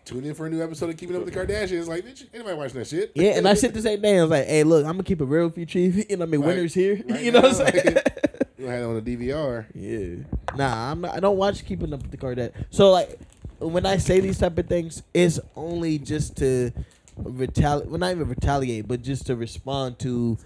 "Tune 0.03 0.23
in 0.25 0.33
for 0.33 0.47
a 0.47 0.49
new 0.49 0.63
episode 0.63 0.89
of 0.89 0.97
Keeping 0.97 1.15
Up 1.15 1.23
with 1.23 1.31
the 1.33 1.39
Kardashians." 1.39 1.87
Like, 1.87 2.03
bitch, 2.05 2.25
anybody 2.33 2.55
watching 2.57 2.79
that 2.79 2.87
shit? 2.87 3.11
Yeah, 3.13 3.37
and 3.37 3.47
I 3.47 3.53
said 3.53 3.73
the 3.75 3.81
same 3.83 4.01
thing. 4.01 4.17
I 4.17 4.21
was 4.23 4.31
like, 4.31 4.47
"Hey, 4.47 4.63
look, 4.63 4.83
I'm 4.83 4.93
gonna 4.93 5.03
keep 5.03 5.21
it 5.21 5.25
real 5.25 5.45
with 5.45 5.57
you, 5.59 5.65
Chief. 5.67 5.95
You 6.09 6.17
know, 6.17 6.21
what 6.25 6.29
I 6.29 6.31
mean, 6.31 6.41
Right. 6.41 6.47
winners 6.47 6.73
here. 6.73 7.03
Right 7.07 7.21
you 7.21 7.31
know 7.31 7.41
what 7.41 7.51
I'm 7.61 7.71
saying? 7.71 7.95
like, 7.95 8.32
you 8.63 8.69
had 8.69 8.81
it 8.81 8.85
on 8.85 9.03
the 9.03 9.17
DVR. 9.17 9.65
yeah. 9.75 10.23
Nah, 10.55 10.91
I'm 10.91 11.01
not, 11.01 11.15
I 11.15 11.19
don't 11.19 11.37
watch 11.37 11.65
Keeping 11.65 11.93
Up 11.93 12.01
with 12.01 12.11
the 12.11 12.17
Kardashians. 12.17 12.65
So 12.69 12.91
like, 12.91 13.19
when 13.59 13.85
I 13.85 13.97
say 13.97 14.19
these 14.19 14.37
type 14.39 14.57
of 14.57 14.67
things, 14.67 15.03
it's 15.13 15.39
only 15.55 15.97
just 15.99 16.37
to 16.37 16.71
retaliate. 17.17 17.89
Well, 17.89 17.99
not 17.99 18.11
even 18.11 18.27
retaliate, 18.27 18.87
but 18.87 19.01
just 19.01 19.27
to 19.27 19.35
respond 19.35 19.99
to 19.99 20.37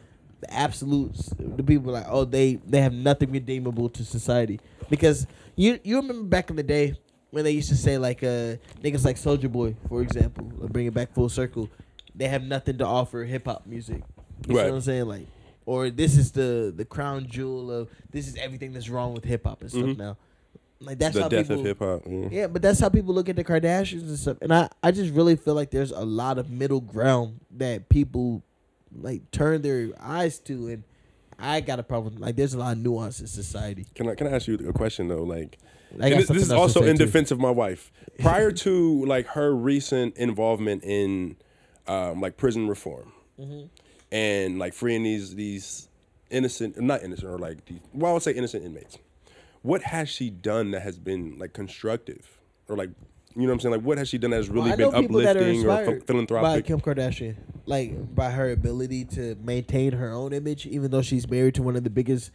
the 0.41 0.53
absolutes. 0.53 1.31
The 1.37 1.63
people 1.63 1.93
like, 1.93 2.05
oh, 2.07 2.25
they 2.25 2.55
they 2.55 2.81
have 2.81 2.93
nothing 2.93 3.31
redeemable 3.31 3.89
to 3.89 4.03
society 4.05 4.59
because 4.89 5.25
you 5.55 5.79
you 5.83 5.97
remember 5.97 6.23
back 6.27 6.49
in 6.49 6.55
the 6.55 6.63
day 6.63 6.95
when 7.31 7.43
they 7.43 7.51
used 7.51 7.69
to 7.69 7.75
say 7.75 7.97
like 7.97 8.23
uh 8.23 8.55
niggas 8.83 9.03
like 9.03 9.15
Soulja 9.17 9.51
Boy, 9.51 9.75
for 9.89 10.01
example, 10.01 10.45
bring 10.69 10.85
it 10.85 10.93
back 10.93 11.13
full 11.13 11.29
circle, 11.29 11.69
they 12.15 12.27
have 12.27 12.43
nothing 12.43 12.77
to 12.77 12.85
offer 12.85 13.23
hip 13.23 13.45
hop 13.45 13.65
music. 13.65 14.03
You 14.47 14.55
Right. 14.57 14.65
what 14.65 14.75
I'm 14.75 14.81
saying? 14.81 15.05
Like, 15.07 15.27
or 15.67 15.91
this 15.91 16.17
is 16.17 16.31
the 16.31 16.73
the 16.75 16.85
crown 16.85 17.27
jewel 17.27 17.69
of 17.71 17.89
this 18.09 18.27
is 18.27 18.35
everything 18.37 18.73
that's 18.73 18.89
wrong 18.89 19.13
with 19.13 19.23
hip 19.25 19.43
hop 19.45 19.61
and 19.61 19.69
stuff 19.69 19.83
Mhm. 19.83 19.97
now. 19.97 20.17
Like 20.79 20.97
that's 20.99 21.15
the 21.15 21.23
how 21.23 21.27
death 21.29 21.47
people, 21.49 21.59
of 21.59 21.65
hip 21.65 21.79
hop. 21.79 22.01
Yeah. 22.07 22.27
yeah, 22.31 22.47
but 22.47 22.61
that's 22.61 22.79
how 22.79 22.89
people 22.89 23.13
look 23.13 23.29
at 23.29 23.35
the 23.35 23.43
Kardashians 23.43 24.03
and 24.07 24.17
stuff. 24.17 24.37
And 24.41 24.53
I, 24.53 24.69
I 24.81 24.91
just 24.91 25.13
really 25.13 25.35
feel 25.35 25.53
like 25.55 25.69
there's 25.71 25.91
a 25.91 26.05
lot 26.05 26.37
of 26.37 26.49
middle 26.49 26.81
ground 26.81 27.39
that 27.57 27.89
people 27.89 28.43
like 28.95 29.29
turn 29.31 29.61
their 29.63 29.89
eyes 29.99 30.39
to, 30.39 30.67
and 30.69 30.83
I 31.39 31.61
got 31.61 31.79
a 31.79 31.83
problem. 31.83 32.17
Like, 32.17 32.35
there's 32.35 32.53
a 32.53 32.59
lot 32.59 32.73
of 32.73 32.77
nuance 32.83 33.19
in 33.19 33.27
society. 33.27 33.85
Can 33.95 34.07
I 34.07 34.15
can 34.15 34.27
I 34.27 34.31
ask 34.31 34.47
you 34.47 34.55
a 34.69 34.73
question 34.73 35.07
though? 35.07 35.23
Like, 35.23 35.57
I 35.99 36.05
and 36.07 36.11
got 36.11 36.17
this, 36.19 36.27
this 36.29 36.43
is 36.43 36.51
also 36.51 36.83
in 36.83 36.95
too. 36.97 37.05
defense 37.05 37.31
of 37.31 37.39
my 37.39 37.51
wife. 37.51 37.91
Prior 38.19 38.51
to 38.51 39.05
like 39.05 39.25
her 39.29 39.53
recent 39.55 40.15
involvement 40.15 40.83
in 40.83 41.35
um, 41.87 42.21
like 42.21 42.37
prison 42.37 42.67
reform 42.67 43.11
Mm-hmm. 43.39 43.65
And 44.11 44.59
like 44.59 44.73
freeing 44.73 45.03
these 45.03 45.35
these 45.35 45.89
innocent, 46.29 46.79
not 46.79 47.03
innocent, 47.03 47.29
or 47.29 47.37
like 47.37 47.65
these, 47.65 47.79
well, 47.93 48.11
I 48.11 48.13
would 48.13 48.23
say 48.23 48.31
innocent 48.31 48.63
inmates. 48.65 48.97
What 49.61 49.81
has 49.83 50.09
she 50.09 50.29
done 50.29 50.71
that 50.71 50.81
has 50.81 50.97
been 50.97 51.37
like 51.37 51.53
constructive 51.53 52.39
or 52.67 52.75
like 52.75 52.89
you 53.35 53.43
know 53.43 53.49
what 53.49 53.53
I'm 53.53 53.59
saying? 53.59 53.75
Like, 53.75 53.83
what 53.83 53.97
has 53.99 54.09
she 54.09 54.17
done 54.17 54.31
that 54.31 54.37
has 54.37 54.49
really 54.49 54.69
Well, 54.69 54.77
been 54.77 54.91
know 54.91 55.01
people 55.01 55.17
that 55.19 55.37
are 55.37 55.39
uplifting 55.41 55.69
or 55.69 55.85
ph- 55.85 56.03
philanthropic? 56.07 56.43
by 56.43 56.67
Kim 56.67 56.81
Kardashian, 56.81 57.35
like 57.67 58.15
by 58.15 58.31
her 58.31 58.49
ability 58.51 59.05
to 59.05 59.35
maintain 59.43 59.91
her 59.91 60.11
own 60.11 60.33
image, 60.33 60.65
even 60.65 60.89
though 60.89 61.03
she's 61.03 61.29
married 61.29 61.53
to 61.55 61.61
one 61.61 61.75
of 61.75 61.83
the 61.83 61.91
biggest 61.91 62.31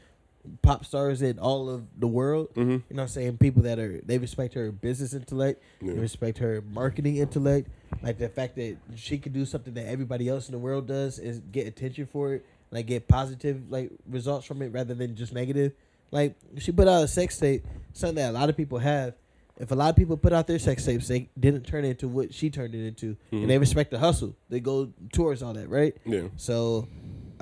pop 0.62 0.84
stars 0.84 1.22
in 1.22 1.38
all 1.38 1.70
of 1.70 1.84
the 1.98 2.06
world. 2.06 2.48
Mhm. 2.54 2.58
You 2.58 2.66
know, 2.66 2.82
what 2.88 3.02
I'm 3.02 3.08
saying 3.08 3.36
people 3.38 3.62
that 3.62 3.78
are 3.78 4.00
they 4.04 4.18
respect 4.18 4.54
her 4.54 4.72
business 4.72 5.14
intellect, 5.14 5.62
Yeah. 5.80 5.92
they 5.94 5.98
respect 6.00 6.38
her 6.38 6.62
marketing 6.72 7.16
intellect, 7.16 7.68
like 8.02 8.18
the 8.18 8.28
fact 8.28 8.56
that 8.56 8.76
she 8.96 9.18
could 9.18 9.32
do 9.32 9.44
something 9.44 9.74
that 9.74 9.86
everybody 9.86 10.28
else 10.28 10.48
in 10.48 10.52
the 10.52 10.58
world 10.58 10.86
does 10.88 11.18
is 11.18 11.40
get 11.52 11.66
attention 11.66 12.06
for 12.06 12.34
it, 12.34 12.44
like 12.70 12.86
get 12.86 13.06
positive 13.08 13.70
like 13.70 13.90
results 14.08 14.46
from 14.46 14.62
it 14.62 14.72
rather 14.72 14.94
than 14.94 15.14
just 15.14 15.32
negative. 15.32 15.72
Like 16.10 16.34
she 16.58 16.72
put 16.72 16.88
out 16.88 17.04
a 17.04 17.08
sex 17.08 17.38
tape, 17.38 17.64
something 17.92 18.16
that 18.16 18.30
a 18.30 18.32
lot 18.32 18.48
of 18.50 18.56
people 18.56 18.78
have. 18.78 19.14
If 19.60 19.70
a 19.70 19.74
lot 19.74 19.90
of 19.90 19.96
people 19.96 20.16
put 20.16 20.32
out 20.32 20.46
their 20.46 20.58
sex 20.58 20.84
tapes, 20.84 21.06
they 21.08 21.28
didn't 21.38 21.66
turn 21.66 21.84
it 21.84 21.90
into 21.90 22.08
what 22.08 22.34
she 22.34 22.50
turned 22.50 22.74
it 22.74 22.84
into, 22.86 23.16
Mhm. 23.30 23.42
and 23.42 23.50
they 23.50 23.58
respect 23.58 23.90
the 23.92 23.98
hustle. 23.98 24.34
They 24.48 24.58
go 24.60 24.92
towards 25.12 25.42
all 25.42 25.52
that, 25.52 25.68
right? 25.68 25.94
Yeah. 26.04 26.28
So, 26.36 26.88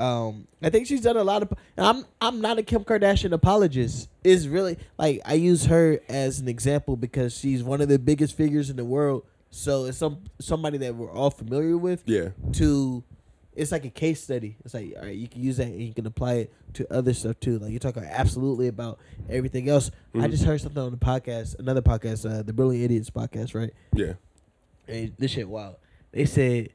um, 0.01 0.47
I 0.63 0.71
think 0.71 0.87
she's 0.87 1.03
done 1.03 1.17
a 1.17 1.25
lot 1.25 1.43
of. 1.43 1.53
I'm 1.77 2.05
I'm 2.21 2.41
not 2.41 2.59
a 2.59 2.63
Kim 2.63 2.85
Kardashian 2.85 3.33
apologist. 3.33 4.09
Is 4.25 4.49
really 4.49 4.79
like 4.99 5.21
I 5.25 5.35
use 5.35 5.67
her 5.67 6.01
as 6.09 6.41
an 6.41 6.49
example 6.49 6.97
because 6.97 7.37
she's 7.37 7.63
one 7.63 7.81
of 7.81 7.89
the 7.89 7.99
biggest 7.99 8.37
figures 8.37 8.71
in 8.71 8.77
the 8.77 8.85
world. 8.85 9.25
So 9.51 9.85
it's 9.87 9.99
some 9.99 10.23
somebody 10.41 10.79
that 10.79 10.95
we're 10.95 11.11
all 11.13 11.31
familiar 11.31 11.77
with. 11.77 12.03
Yeah. 12.07 12.29
To, 12.55 13.03
it's 13.55 13.73
like 13.73 13.85
a 13.85 13.91
case 13.91 14.23
study. 14.23 14.57
It's 14.65 14.75
like 14.75 14.95
all 14.97 15.03
right, 15.05 15.15
you 15.17 15.27
can 15.29 15.43
use 15.43 15.57
that 15.59 15.67
and 15.67 15.81
you 15.83 15.93
can 15.93 16.07
apply 16.07 16.35
it 16.35 16.53
to 16.75 16.93
other 16.93 17.13
stuff 17.13 17.41
too. 17.41 17.59
Like 17.59 17.71
you're 17.71 17.81
talking 17.81 18.05
absolutely 18.05 18.69
about 18.69 18.99
everything 19.29 19.69
else. 19.69 19.91
I 20.15 20.19
Mhm. 20.19 20.31
just 20.31 20.45
heard 20.45 20.61
something 20.61 20.81
on 20.83 20.93
the 20.93 20.97
podcast, 20.99 21.59
another 21.59 21.83
podcast, 21.83 22.31
uh, 22.31 22.43
the 22.43 22.53
Brilliant 22.53 22.85
Idiots 22.85 23.11
podcast, 23.11 23.55
right? 23.55 23.73
Yeah. 23.95 24.13
And 24.87 25.13
this 25.19 25.33
shit 25.33 25.49
wild. 25.49 25.77
They 26.13 26.25
said 26.27 26.71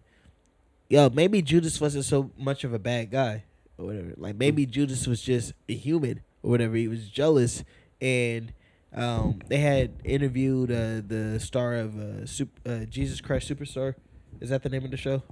yo, 0.89 1.09
maybe 1.09 1.41
Judas 1.41 1.79
wasn't 1.79 2.05
so 2.05 2.31
much 2.37 2.63
of 2.63 2.73
a 2.73 2.79
bad 2.79 3.11
guy 3.11 3.43
or 3.77 3.85
whatever. 3.85 4.13
Like 4.17 4.35
maybe 4.35 4.65
Judas 4.65 5.07
was 5.07 5.21
just 5.21 5.53
a 5.67 5.73
human 5.73 6.21
or 6.43 6.51
whatever. 6.51 6.75
He 6.75 6.87
was 6.87 7.07
jealous, 7.09 7.63
and 8.01 8.53
um, 8.93 9.39
they 9.47 9.57
had 9.57 9.91
interviewed 10.03 10.71
uh, 10.71 11.01
the 11.05 11.39
star 11.39 11.75
of 11.75 11.97
uh, 11.97 12.25
Sup- 12.25 12.59
uh, 12.65 12.85
Jesus 12.85 13.21
Christ 13.21 13.49
Superstar. 13.49 13.95
Is 14.39 14.49
that 14.49 14.63
the 14.63 14.69
name 14.69 14.85
of 14.85 14.91
the 14.91 14.97
show? 14.97 15.23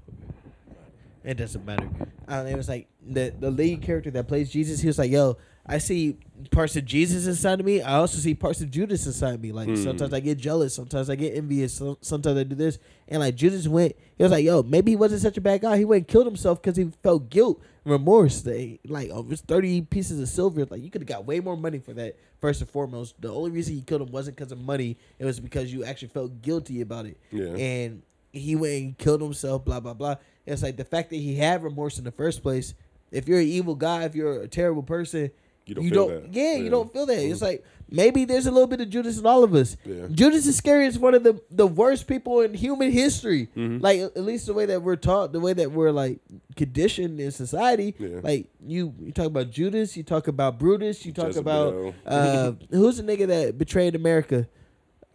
It 1.23 1.35
doesn't 1.35 1.65
matter. 1.65 1.89
Uh, 2.27 2.45
it 2.49 2.55
was 2.55 2.67
like 2.67 2.87
the 3.05 3.33
the 3.39 3.49
lead 3.49 3.81
character 3.81 4.11
that 4.11 4.27
plays 4.27 4.51
Jesus. 4.51 4.81
He 4.81 4.87
was 4.87 4.97
like, 4.97 5.11
"Yo, 5.11 5.37
I 5.65 5.77
see 5.77 6.17
parts 6.51 6.75
of 6.75 6.83
Jesus 6.83 7.25
inside 7.25 7.61
of 7.61 7.65
me. 7.65 7.81
I 7.81 7.93
also 7.95 8.17
see 8.17 8.33
parts 8.35 8.59
of 8.59 8.69
Judas 8.69 9.05
inside 9.05 9.35
of 9.35 9.41
me. 9.41 9.53
Like 9.53 9.69
Mm. 9.69 9.81
sometimes 9.81 10.11
I 10.13 10.19
get 10.19 10.37
jealous, 10.37 10.73
sometimes 10.73 11.09
I 11.09 11.15
get 11.15 11.37
envious, 11.37 11.73
so, 11.73 11.97
sometimes 12.01 12.37
I 12.37 12.43
do 12.43 12.55
this." 12.55 12.79
And 13.07 13.21
like 13.21 13.35
Judas 13.35 13.65
went, 13.67 13.93
he 14.17 14.23
was 14.23 14.31
like, 14.33 14.43
"Yo, 14.43 14.61
maybe 14.63 14.91
he 14.91 14.95
wasn't 14.97 15.21
such 15.21 15.37
a 15.37 15.41
bad 15.41 15.61
guy. 15.61 15.77
He 15.77 15.85
went 15.85 15.99
and 16.01 16.07
killed 16.07 16.25
himself 16.25 16.61
because 16.61 16.75
he 16.75 16.91
felt 17.01 17.29
guilt, 17.29 17.61
remorse. 17.85 18.41
They 18.41 18.79
like 18.85 19.09
oh, 19.13 19.25
it's 19.29 19.41
thirty 19.41 19.81
pieces 19.81 20.19
of 20.19 20.27
silver. 20.27 20.65
Like 20.65 20.81
you 20.83 20.89
could 20.89 21.01
have 21.01 21.07
got 21.07 21.25
way 21.25 21.39
more 21.39 21.55
money 21.55 21.79
for 21.79 21.93
that. 21.93 22.17
First 22.41 22.59
and 22.59 22.69
foremost, 22.69 23.15
the 23.21 23.29
only 23.33 23.51
reason 23.51 23.73
he 23.75 23.81
killed 23.81 24.01
him 24.01 24.11
wasn't 24.11 24.35
because 24.35 24.51
of 24.51 24.59
money. 24.59 24.97
It 25.17 25.23
was 25.23 25.39
because 25.39 25.71
you 25.71 25.85
actually 25.85 26.09
felt 26.09 26.41
guilty 26.41 26.81
about 26.81 27.05
it. 27.05 27.17
Yeah. 27.31 27.55
And 27.55 28.01
he 28.33 28.57
went 28.57 28.73
and 28.73 28.97
killed 28.97 29.21
himself. 29.21 29.63
Blah 29.63 29.79
blah 29.79 29.93
blah. 29.93 30.15
It's 30.45 30.61
like 30.61 30.75
the 30.75 30.83
fact 30.83 31.09
that 31.11 31.15
he 31.15 31.35
had 31.35 31.63
remorse 31.63 31.97
in 31.97 32.03
the 32.03 32.11
first 32.11 32.41
place. 32.43 32.73
If 33.11 33.29
you're 33.29 33.39
an 33.39 33.47
evil 33.47 33.75
guy, 33.75 34.03
if 34.03 34.13
you're 34.15 34.41
a 34.41 34.47
terrible 34.47 34.83
person, 34.83 35.31
You 35.65 35.75
don't 35.75 35.89
feel 35.89 36.07
that. 36.07 36.33
Yeah, 36.33 36.53
Yeah. 36.53 36.57
you 36.59 36.69
don't 36.69 36.91
feel 36.91 37.05
that. 37.05 37.17
It's 37.17 37.41
like 37.41 37.63
maybe 37.89 38.25
there's 38.25 38.47
a 38.47 38.51
little 38.51 38.67
bit 38.67 38.81
of 38.81 38.89
Judas 38.89 39.17
in 39.19 39.25
all 39.25 39.43
of 39.43 39.53
us. 39.55 39.77
Yeah. 39.85 40.07
Judas 40.11 40.45
Iscariot 40.45 40.89
is 40.89 40.99
one 40.99 41.13
of 41.13 41.23
the 41.23 41.41
the 41.51 41.65
worst 41.67 42.07
people 42.07 42.41
in 42.41 42.53
human 42.53 42.91
history. 42.91 43.47
Mm-hmm. 43.55 43.77
Like 43.79 43.99
at 44.01 44.17
least 44.23 44.45
the 44.47 44.53
way 44.53 44.65
that 44.65 44.81
we're 44.81 44.95
taught, 44.97 45.31
the 45.31 45.39
way 45.39 45.53
that 45.53 45.71
we're 45.71 45.91
like 45.91 46.19
conditioned 46.55 47.19
in 47.19 47.31
society. 47.31 47.95
Yeah. 47.97 48.19
Like 48.21 48.49
you, 48.65 48.93
you 48.99 49.11
talk 49.13 49.27
about 49.27 49.51
Judas, 49.51 49.95
you 49.95 50.03
talk 50.03 50.27
about 50.27 50.59
Brutus, 50.59 51.05
you 51.05 51.13
talk 51.13 51.27
Jezebel. 51.27 51.89
about 51.89 51.95
uh, 52.05 52.51
who's 52.71 52.97
the 52.97 53.03
nigga 53.03 53.27
that 53.27 53.57
betrayed 53.57 53.95
America? 53.95 54.47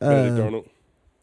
Benedict 0.01 0.39
Uh, 0.39 0.43
Arnold. 0.45 0.69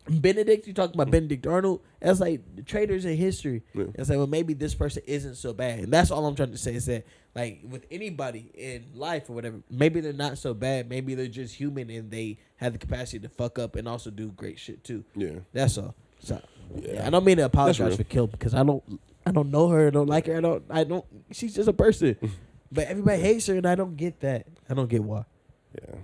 Benedict, 0.07 0.68
you 0.68 0.73
talk 0.73 0.93
about 0.93 1.10
Benedict 1.10 1.47
Arnold. 1.47 1.81
That's 1.99 2.19
like 2.19 2.41
the 2.56 2.61
traitors 2.61 3.06
in 3.06 3.18
history. 3.18 3.64
Yeah. 3.73 3.85
It's 3.95 4.07
like, 4.10 4.18
well, 4.18 4.27
maybe 4.27 4.53
this 4.53 4.76
person 4.76 5.02
isn't 5.07 5.35
so 5.35 5.52
bad. 5.52 5.80
And 5.80 5.91
that's 5.91 6.11
all 6.11 6.27
I'm 6.27 6.35
trying 6.35 6.52
to 6.52 6.57
say 6.60 6.76
is 6.76 6.85
that, 6.85 7.06
like, 7.36 7.60
with 7.70 7.86
anybody 7.91 8.49
in 8.53 8.86
life 8.95 9.30
or 9.30 9.34
whatever, 9.34 9.57
maybe 9.70 9.99
they're 9.99 10.14
not 10.14 10.38
so 10.38 10.53
bad. 10.53 10.90
Maybe 10.90 11.16
they're 11.16 11.28
just 11.28 11.53
human 11.53 11.90
and 11.90 12.10
they 12.10 12.40
have 12.56 12.74
the 12.74 12.80
capacity 12.80 13.20
to 13.20 13.30
fuck 13.30 13.60
up 13.60 13.76
and 13.76 13.88
also 13.88 14.10
do 14.10 14.32
great 14.32 14.57
shit 14.57 14.84
too. 14.84 15.03
Yeah. 15.16 15.40
That's 15.52 15.78
all. 15.78 15.95
So, 16.20 16.41
yeah. 16.76 16.94
Yeah. 16.94 17.07
I 17.07 17.10
don't 17.10 17.26
mean 17.26 17.38
to 17.38 17.45
apologize 17.45 17.98
for 17.98 18.03
Kim 18.06 18.28
because 18.28 18.56
I 18.56 18.64
don't, 18.64 18.84
I 19.26 19.32
don't 19.32 19.52
know 19.52 19.68
her. 19.70 19.88
I 19.88 19.90
don't 19.90 20.07
like 20.07 20.28
her. 20.28 20.38
I 20.38 20.41
don't, 20.41 20.64
I 20.70 20.84
don't. 20.86 21.06
She's 21.32 21.53
just 21.53 21.68
a 21.68 21.74
person. 21.74 22.16
but 22.72 22.88
everybody 22.88 23.22
hates 23.22 23.48
her, 23.48 23.56
and 23.56 23.66
I 23.66 23.76
don't 23.76 23.98
get 23.98 24.22
that. 24.22 24.48
I 24.70 24.74
don't 24.74 24.90
get 24.90 25.03
why. 25.03 25.26
Yeah. 25.74 25.95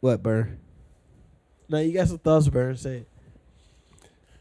What, 0.00 0.22
Bern? 0.22 0.58
No, 1.68 1.78
you 1.78 1.92
got 1.92 2.08
some 2.08 2.18
thoughts, 2.18 2.48
Bern. 2.48 2.76
Say 2.76 2.98
it. 2.98 3.08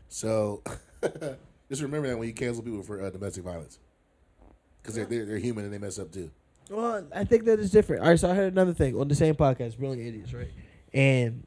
So 0.10 0.62
just 1.70 1.82
remember 1.82 2.08
that 2.10 2.18
when 2.18 2.28
you 2.28 2.34
cancel 2.34 2.64
people 2.64 2.84
for 2.84 3.02
uh, 3.02 3.10
domestic 3.10 3.44
violence, 3.44 3.80
because 4.82 4.96
they're, 4.96 5.06
they're 5.06 5.26
they're 5.26 5.38
human 5.38 5.66
and 5.66 5.74
they 5.74 5.78
mess 5.78 6.00
up 6.00 6.12
too. 6.12 6.32
Well, 6.70 7.06
I 7.14 7.26
think 7.26 7.46
that 7.46 7.60
is 7.60 7.70
different. 7.70 8.04
All 8.04 8.10
right, 8.10 8.20
so 8.20 8.30
I 8.30 8.34
heard 8.34 8.54
another 8.54 8.74
thing 8.74 9.00
on 9.00 9.08
the 9.08 9.16
same 9.16 9.36
podcast, 9.36 9.78
Brilliant 9.78 10.08
Idiots, 10.08 10.34
right? 10.34 10.52
And 10.94 11.46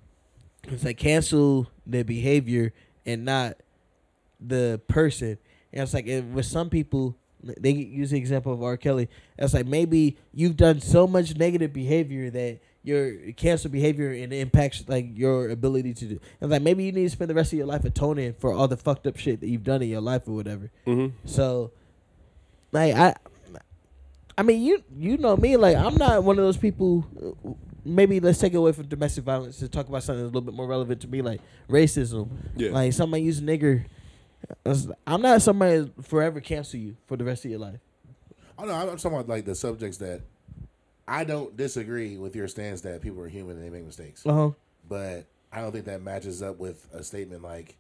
it's 0.65 0.85
like 0.85 0.99
cancel 0.99 1.71
the 1.87 2.03
behavior 2.03 2.73
and 3.07 3.25
not 3.25 3.57
the 4.41 4.81
person. 4.89 5.39
And 5.73 5.83
it's 5.83 5.95
like 5.95 6.07
and 6.07 6.35
with 6.35 6.47
some 6.47 6.69
people, 6.69 7.17
they 7.43 7.71
use 7.73 8.11
the 8.11 8.19
example 8.19 8.53
of 8.53 8.63
R. 8.63 8.77
Kelly. 8.77 9.09
It's 9.39 9.55
like 9.55 9.67
maybe 9.67 10.17
you've 10.33 10.57
done 10.57 10.81
so 10.81 11.07
much 11.07 11.37
negative 11.37 11.73
behavior 11.73 12.31
that 12.31 12.61
your 12.83 13.33
cancel 13.33 13.71
behavior 13.71 14.11
and 14.11 14.33
it 14.33 14.37
impacts 14.37 14.85
like 14.89 15.17
your 15.17 15.49
ability 15.49 15.95
to 15.95 16.05
do. 16.05 16.21
And 16.41 16.51
like 16.51 16.63
maybe 16.63 16.85
you 16.85 16.93
need 16.93 17.05
to 17.05 17.11
spend 17.11 17.31
the 17.31 17.35
rest 17.35 17.53
of 17.53 17.59
your 17.59 17.67
life 17.67 17.85
atoning 17.85 18.35
for 18.35 18.53
all 18.53 18.69
the 18.69 18.77
fucked 18.77 19.07
up 19.07 19.17
shit 19.17 19.41
that 19.41 19.49
you've 19.49 19.65
done 19.65 19.83
in 19.83 19.89
your 19.89 20.03
life 20.03 20.29
or 20.29 20.33
whatever. 20.33 20.71
Mm-hmm. 20.87 21.17
So, 21.27 21.73
like 22.75 22.95
I, 22.95 23.15
I 24.37 24.43
mean, 24.43 24.63
you 24.63 24.83
you 24.99 25.17
know 25.17 25.37
me. 25.37 25.57
Like 25.57 25.77
I'm 25.77 25.95
not 25.95 26.23
one 26.25 26.39
of 26.39 26.45
those 26.45 26.57
people. 26.59 27.07
Maybe 27.87 28.19
let's 28.21 28.39
take 28.39 28.55
it 28.55 28.57
away 28.57 28.73
from 28.73 28.87
domestic 28.87 29.25
violence 29.25 29.59
to 29.59 29.69
talk 29.69 29.89
about 29.89 30.03
something 30.03 30.23
that's 30.25 30.33
a 30.33 30.35
little 30.35 30.41
bit 30.51 30.55
more 30.55 30.67
relevant 30.67 31.01
to 31.03 31.09
me, 31.09 31.23
like 31.23 31.41
racism. 31.69 32.29
Yeah. 32.57 32.71
Like 32.71 32.93
somebody 32.93 33.23
use 33.23 33.41
nigger. 33.41 33.85
I'm 35.07 35.23
not 35.23 35.41
somebody 35.43 35.79
that 35.81 36.05
forever 36.07 36.41
cancel 36.41 36.79
you 36.81 36.97
for 37.07 37.17
the 37.17 37.25
rest 37.25 37.45
of 37.45 37.51
your 37.51 37.61
life. 37.61 37.81
Oh 38.59 38.65
no, 38.65 38.73
I'm 38.73 38.89
I'm 38.89 38.97
talking 38.97 39.13
about 39.19 39.29
like 39.29 39.45
the 39.45 39.55
subjects 39.55 39.99
that 39.99 40.23
I 41.07 41.25
don't 41.25 41.57
disagree 41.57 42.17
with 42.17 42.35
your 42.35 42.49
stance 42.49 42.81
that 42.83 43.01
people 43.03 43.21
are 43.23 43.29
human 43.29 43.57
and 43.57 43.65
they 43.65 43.71
make 43.71 43.85
mistakes, 43.85 44.25
Uh 44.27 44.33
huh. 44.33 44.51
but 44.89 45.27
I 45.53 45.61
don't 45.61 45.73
think 45.73 45.85
that 45.87 46.03
matches 46.03 46.43
up 46.43 46.59
with 46.59 46.87
a 46.93 47.05
statement 47.05 47.43
like 47.43 47.77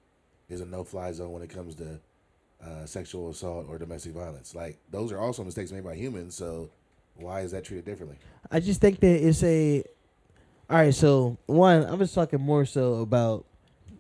there's 0.49 0.61
a 0.61 0.67
no-fly 0.67 1.13
zone 1.13 1.33
when 1.33 1.43
it 1.43 1.49
comes 1.51 1.75
to 1.77 1.99
uh, 2.65 2.87
sexual 2.87 3.31
assault 3.31 3.67
or 3.69 3.79
domestic 3.79 4.13
violence. 4.13 4.55
Like 4.55 4.79
those 4.91 5.13
are 5.13 5.19
also 5.19 5.45
mistakes 5.45 5.71
made 5.73 5.85
by 5.85 5.95
humans. 5.95 6.35
So 6.35 6.71
why 7.17 7.41
is 7.43 7.53
that 7.53 7.65
treated 7.65 7.85
differently? 7.85 8.17
I 8.51 8.61
just 8.61 8.81
think 8.81 9.01
that 9.01 9.27
it's 9.27 9.43
a. 9.43 9.85
All 10.71 10.79
right, 10.79 10.95
so 10.95 11.37
one, 11.47 11.85
I'm 11.85 11.99
just 11.99 12.15
talking 12.15 12.41
more 12.41 12.65
so 12.65 12.95
about. 13.03 13.45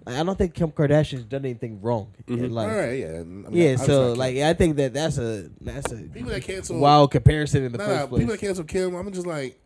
I 0.07 0.23
don't 0.23 0.36
think 0.36 0.53
Kim 0.53 0.70
Kardashian's 0.70 1.24
done 1.24 1.45
anything 1.47 1.81
wrong 1.81 2.12
life. 2.28 2.70
All 2.70 2.77
right, 2.77 2.99
yeah, 2.99 3.20
I 3.20 3.23
mean, 3.23 3.47
Yeah, 3.51 3.77
so 3.77 4.12
like 4.12 4.36
I 4.36 4.53
think 4.53 4.77
that 4.77 4.93
that's 4.93 5.16
a 5.19 5.49
that's 5.62 5.93
a 5.93 5.97
people 5.97 6.31
that 6.31 6.43
cancel 6.43 6.78
wild 6.78 7.11
comparison 7.11 7.65
in 7.65 7.73
the 7.73 7.78
Nah, 7.78 7.86
first 7.86 8.09
place. 8.11 8.20
people 8.20 8.32
that 8.32 8.41
cancel 8.41 8.65
Kim, 8.65 8.95
I'm 8.95 9.11
just 9.12 9.27
like, 9.27 9.59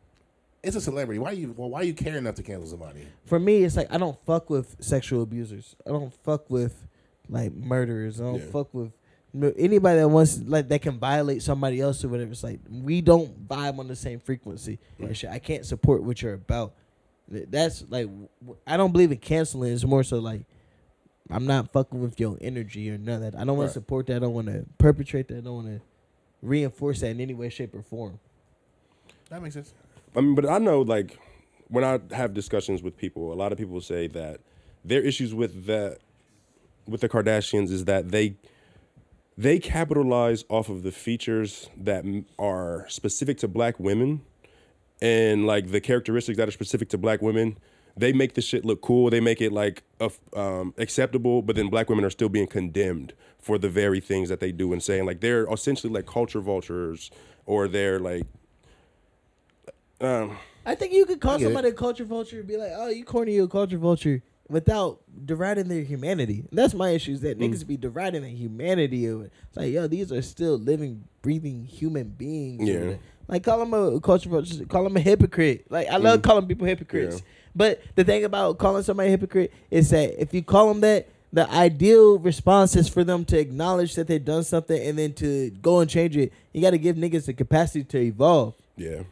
it's 0.63 0.77
a 0.77 0.81
celebrity. 0.81 1.19
Why 1.19 1.33
you? 1.33 1.55
Well, 1.57 1.71
why 1.71 1.83
you 1.83 1.93
care 1.95 2.17
enough 2.17 2.37
to 2.37 2.43
cancel 2.45 2.69
somebody? 2.69 3.07
For 3.27 3.39
me, 3.41 3.65
it's 3.65 3.77
like 3.77 3.93
I 3.93 3.99
don't 3.99 4.17
fuck 4.27 4.49
with 4.49 4.77
sexual 4.81 5.23
abusers. 5.23 5.75
I 5.85 5.91
don't 5.91 6.13
fuck 6.23 6.49
with 6.51 6.87
like 7.29 7.53
murderers. 7.53 8.21
I 8.21 8.25
don't 8.25 8.41
Yeah. 8.41 8.51
fuck 8.51 8.73
with 8.75 8.93
anybody 9.57 10.01
that 10.01 10.09
wants 10.09 10.41
like 10.47 10.69
that 10.69 10.83
can 10.83 10.99
violate 10.99 11.43
somebody 11.43 11.81
else 11.81 12.05
or 12.05 12.09
whatever. 12.09 12.31
It's 12.33 12.43
like 12.43 12.61
we 12.71 13.01
don't 13.01 13.47
vibe 13.49 13.79
on 13.79 13.89
the 13.89 13.97
same 13.97 14.21
frequency. 14.21 14.79
and 14.99 15.17
shit. 15.17 15.31
I 15.31 15.39
can't 15.39 15.65
support 15.67 16.03
what 16.03 16.21
you're 16.23 16.35
about. 16.35 16.75
That's 17.29 17.85
like 17.91 18.09
I 18.67 18.77
don't 18.77 18.93
believe 18.93 19.13
in 19.13 19.19
canceling. 19.19 19.73
It's 19.73 19.85
more 19.85 20.03
so 20.03 20.19
like 20.19 20.43
I'm 21.31 21.47
not 21.47 21.73
fucking 21.73 22.01
with 22.01 22.19
your 22.19 22.39
energy 22.41 22.91
or 22.91 22.97
none 22.97 23.23
of 23.23 23.33
that. 23.33 23.35
I 23.39 23.45
don't 23.45 23.59
want 23.59 23.67
Right. 23.67 23.67
to 23.69 23.73
support 23.75 24.07
that. 24.07 24.17
I 24.17 24.19
don't 24.21 24.33
want 24.33 24.47
to 24.47 24.65
perpetrate 24.79 25.29
that. 25.29 25.39
I 25.39 25.41
don't 25.41 25.55
want 25.57 25.67
to 25.67 25.81
reinforce 26.41 27.01
that 27.01 27.09
in 27.11 27.21
any 27.21 27.35
way, 27.35 27.51
shape, 27.51 27.75
or 27.75 27.83
form. 27.83 28.19
That 29.29 29.43
makes 29.43 29.55
sense. 29.55 29.75
I 30.17 30.23
mean, 30.23 30.35
but 30.35 30.49
I 30.49 30.57
know 30.57 30.81
like 30.81 31.19
when 31.69 31.85
I 31.85 32.01
have 32.13 32.33
discussions 32.33 32.83
with 32.83 32.97
people, 32.97 33.31
a 33.31 33.35
lot 33.37 33.53
of 33.53 33.59
people 33.59 33.79
say 33.83 34.07
that 34.09 34.41
their 34.83 35.03
issues 35.03 35.35
with 35.35 35.67
that 35.67 35.99
with 36.89 37.01
the 37.01 37.09
Kardashians 37.09 37.71
is 37.71 37.85
that 37.85 38.11
they 38.11 38.37
they 39.37 39.59
capitalize 39.61 40.45
off 40.49 40.69
of 40.69 40.83
the 40.83 40.91
features 40.91 41.71
that 41.77 42.05
are 42.39 42.87
specific 42.89 43.39
to 43.39 43.49
black 43.49 43.79
women 43.79 44.23
and 45.01 45.47
like 45.47 45.71
the 45.71 45.81
characteristics 45.81 46.37
that 46.39 46.49
are 46.49 46.53
specific 46.53 46.89
to 46.89 46.99
black 46.99 47.23
women. 47.23 47.57
They 47.97 48.13
make 48.13 48.35
the 48.35 48.41
shit 48.43 48.65
look 48.65 48.81
cool. 48.81 49.11
They 49.11 49.21
make 49.21 49.41
it 49.41 49.53
like 49.53 49.83
a, 50.01 50.11
um, 50.37 50.73
acceptable, 50.79 51.43
but 51.43 51.57
then 51.57 51.69
black 51.69 51.89
women 51.89 52.05
are 52.05 52.11
still 52.11 52.29
being 52.29 52.47
condemned 52.47 53.13
for 53.39 53.59
the 53.59 53.69
very 53.69 54.01
things 54.01 54.29
that 54.29 54.41
they 54.41 54.53
do 54.53 54.73
and 54.73 54.83
saying 54.83 55.05
like 55.07 55.21
they're 55.21 55.47
essentially 55.53 55.93
like 55.93 56.07
culture 56.07 56.41
vultures 56.41 57.11
or 57.47 57.69
they're 57.69 57.99
like 57.99 58.25
um, 60.01 60.37
I 60.65 60.75
think 60.75 60.93
you 60.93 61.07
could 61.07 61.21
call 61.21 61.39
get 61.39 61.45
it. 61.45 61.47
somebody 61.47 61.69
a 61.69 61.73
culture 61.73 62.05
vulture 62.05 62.39
and 62.39 62.47
be 62.47 62.57
like, 62.57 62.71
"Oh, 62.75 62.89
you 62.89 63.05
corny, 63.05 63.35
you 63.35 63.45
a 63.45 63.49
culture 63.49 63.79
vulture," 63.79 64.23
without 64.49 65.01
deriding 65.25 65.69
their 65.69 65.83
humanity. 65.83 66.45
And 66.51 66.59
that's 66.59 66.75
my 66.75 66.91
issue 66.91 67.13
is 67.13 67.21
that 67.21 67.39
Mm. 67.39 67.51
niggas 67.53 67.67
be 67.67 67.77
deriding 67.77 68.23
the 68.23 68.29
humanity 68.29 69.07
of 69.07 69.23
it. 69.23 69.33
It's 69.49 69.57
like, 69.57 69.73
yo, 69.73 69.87
these 69.87 70.11
are 70.11 70.23
still 70.23 70.57
living, 70.59 71.05
breathing 71.23 71.65
human 71.65 72.09
beings. 72.17 72.67
Yeah. 72.69 72.95
Like 73.29 73.45
call 73.45 73.59
them 73.59 73.75
a 73.75 74.01
culture 74.01 74.31
call 74.69 74.85
them 74.85 74.97
a 74.97 75.01
hypocrite. 75.01 75.67
Like 75.71 75.89
I 75.89 75.99
love 75.99 76.23
calling 76.23 76.47
people 76.47 76.67
hypocrites. 76.67 77.17
Mm. 77.17 77.19
Yeah. 77.19 77.25
But 77.55 77.83
the 77.95 78.05
thing 78.05 78.25
about 78.25 78.59
calling 78.59 78.83
somebody 78.83 79.09
a 79.09 79.11
hypocrite 79.11 79.53
is 79.71 79.91
that 79.91 80.21
if 80.21 80.33
you 80.33 80.43
call 80.43 80.69
them 80.69 80.81
that, 80.81 81.09
the 81.31 81.51
ideal 81.51 82.19
response 82.19 82.75
is 82.75 82.89
for 82.89 83.05
them 83.05 83.27
to 83.27 83.39
acknowledge 83.39 83.97
that 83.97 84.07
they've 84.07 84.25
done 84.25 84.45
something 84.45 84.81
and 84.81 84.99
then 84.99 85.13
to 85.15 85.51
go 85.51 85.81
and 85.81 85.91
change 85.91 86.17
it. 86.17 86.33
You 86.55 86.63
got 86.63 86.71
to 86.71 86.79
give 86.79 86.97
niggas 86.97 87.27
the 87.27 87.35
capacity 87.35 87.85
to 87.85 87.99
evolve 87.99 88.55
yeah. 88.79 89.03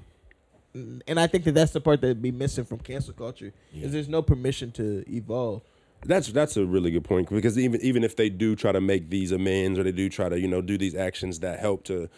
And 1.06 1.18
I 1.20 1.26
think 1.26 1.44
that 1.44 1.52
that's 1.52 1.72
the 1.72 1.80
part 1.80 2.00
that 2.02 2.20
be 2.20 2.30
missing 2.32 2.64
from 2.64 2.78
cancel 2.78 3.14
culture 3.14 3.52
is 3.74 3.92
there's 3.92 4.08
no 4.08 4.22
permission 4.22 4.72
to 4.72 5.04
evolve. 5.10 5.62
That's 6.04 6.28
that's 6.28 6.56
a 6.56 6.64
really 6.66 6.90
good 6.90 7.04
point 7.04 7.28
because 7.30 7.58
even 7.58 7.80
even 7.80 8.04
if 8.04 8.14
they 8.16 8.28
do 8.28 8.54
try 8.54 8.72
to 8.72 8.80
make 8.80 9.08
these 9.10 9.32
amends 9.32 9.78
or 9.78 9.82
they 9.82 9.92
do 9.92 10.08
try 10.08 10.28
to 10.28 10.38
you 10.38 10.46
know 10.48 10.60
do 10.60 10.76
these 10.78 10.94
actions 10.94 11.40
that 11.40 11.58
help 11.58 11.84
to, 11.84 12.08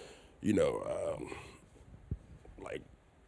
you 0.43 0.52
know, 0.52 0.82
um, 1.16 1.32
like 2.62 2.82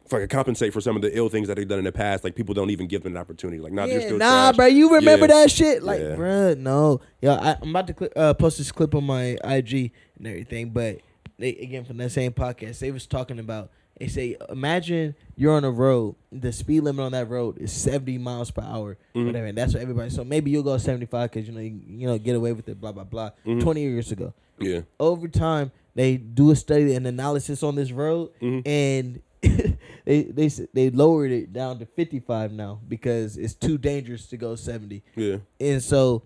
fucking 0.07 0.27
compensate 0.27 0.73
for 0.73 0.81
some 0.81 0.95
of 0.95 1.01
the 1.01 1.15
ill 1.17 1.29
things 1.29 1.47
that 1.47 1.55
they've 1.55 1.67
done 1.67 1.79
in 1.79 1.85
the 1.85 1.91
past. 1.91 2.23
Like 2.23 2.35
people 2.35 2.53
don't 2.53 2.69
even 2.69 2.87
give 2.87 3.03
them 3.03 3.15
an 3.15 3.21
opportunity. 3.21 3.59
Like, 3.59 3.71
nah, 3.71 3.85
Yeah, 3.85 4.09
nah, 4.11 4.17
trash. 4.51 4.57
bro. 4.57 4.65
You 4.67 4.93
remember 4.95 5.25
Yeah. 5.27 5.41
that 5.43 5.51
shit? 5.51 5.83
Like, 5.83 6.01
Yeah. 6.01 6.15
bruh, 6.15 6.57
no. 6.57 6.99
Yo, 7.21 7.33
I, 7.33 7.57
I'm 7.61 7.69
about 7.69 7.87
to 7.87 7.93
cli 7.93 8.09
uh, 8.15 8.33
post 8.33 8.57
this 8.57 8.71
clip 8.71 8.93
on 8.93 9.05
my 9.05 9.37
IG 9.43 9.91
and 10.17 10.27
everything, 10.27 10.71
but 10.71 10.99
they 11.39 11.49
again 11.55 11.85
from 11.85 11.97
that 11.97 12.11
same 12.11 12.33
podcast, 12.33 12.79
they 12.79 12.91
was 12.91 13.07
talking 13.07 13.39
about. 13.39 13.71
They 14.01 14.07
say, 14.07 14.35
imagine 14.49 15.13
you're 15.35 15.53
on 15.53 15.63
a 15.63 15.69
road. 15.69 16.15
The 16.31 16.51
speed 16.51 16.81
limit 16.81 17.05
on 17.05 17.11
that 17.11 17.29
road 17.29 17.59
is 17.59 17.71
70 17.71 18.17
miles 18.17 18.49
per 18.49 18.63
hour, 18.63 18.97
Mhm. 19.13 19.27
whatever. 19.27 19.45
And 19.45 19.55
that's 19.55 19.75
what 19.75 19.83
everybody. 19.83 20.09
So 20.09 20.23
maybe 20.23 20.49
you'll 20.49 20.63
go 20.63 20.75
75 20.79 21.29
because 21.29 21.47
you 21.47 21.53
know 21.53 21.59
you, 21.61 21.79
you 21.87 22.07
know 22.07 22.17
get 22.17 22.35
away 22.35 22.51
with 22.53 22.67
it. 22.67 22.81
Blah 22.81 22.93
blah 22.93 23.03
blah. 23.03 23.29
Mhm. 23.45 23.61
20 23.61 23.81
years 23.81 24.11
ago, 24.11 24.33
Yeah. 24.59 24.81
over 24.99 25.27
time 25.27 25.71
they 25.93 26.17
do 26.17 26.49
a 26.49 26.55
study 26.55 26.95
and 26.95 27.05
analysis 27.05 27.61
on 27.61 27.75
this 27.75 27.91
road 27.91 28.31
Mhm. 28.41 28.63
and 28.65 29.21
they 30.05 30.23
they 30.23 30.47
they 30.73 30.89
lowered 30.89 31.29
it 31.31 31.53
down 31.53 31.77
to 31.77 31.85
55 31.85 32.51
now 32.51 32.79
because 32.89 33.37
it's 33.37 33.53
too 33.53 33.77
dangerous 33.77 34.25
to 34.29 34.37
go 34.37 34.55
70 34.55 35.03
Yeah. 35.15 35.37
and 35.59 35.83
so 35.83 36.23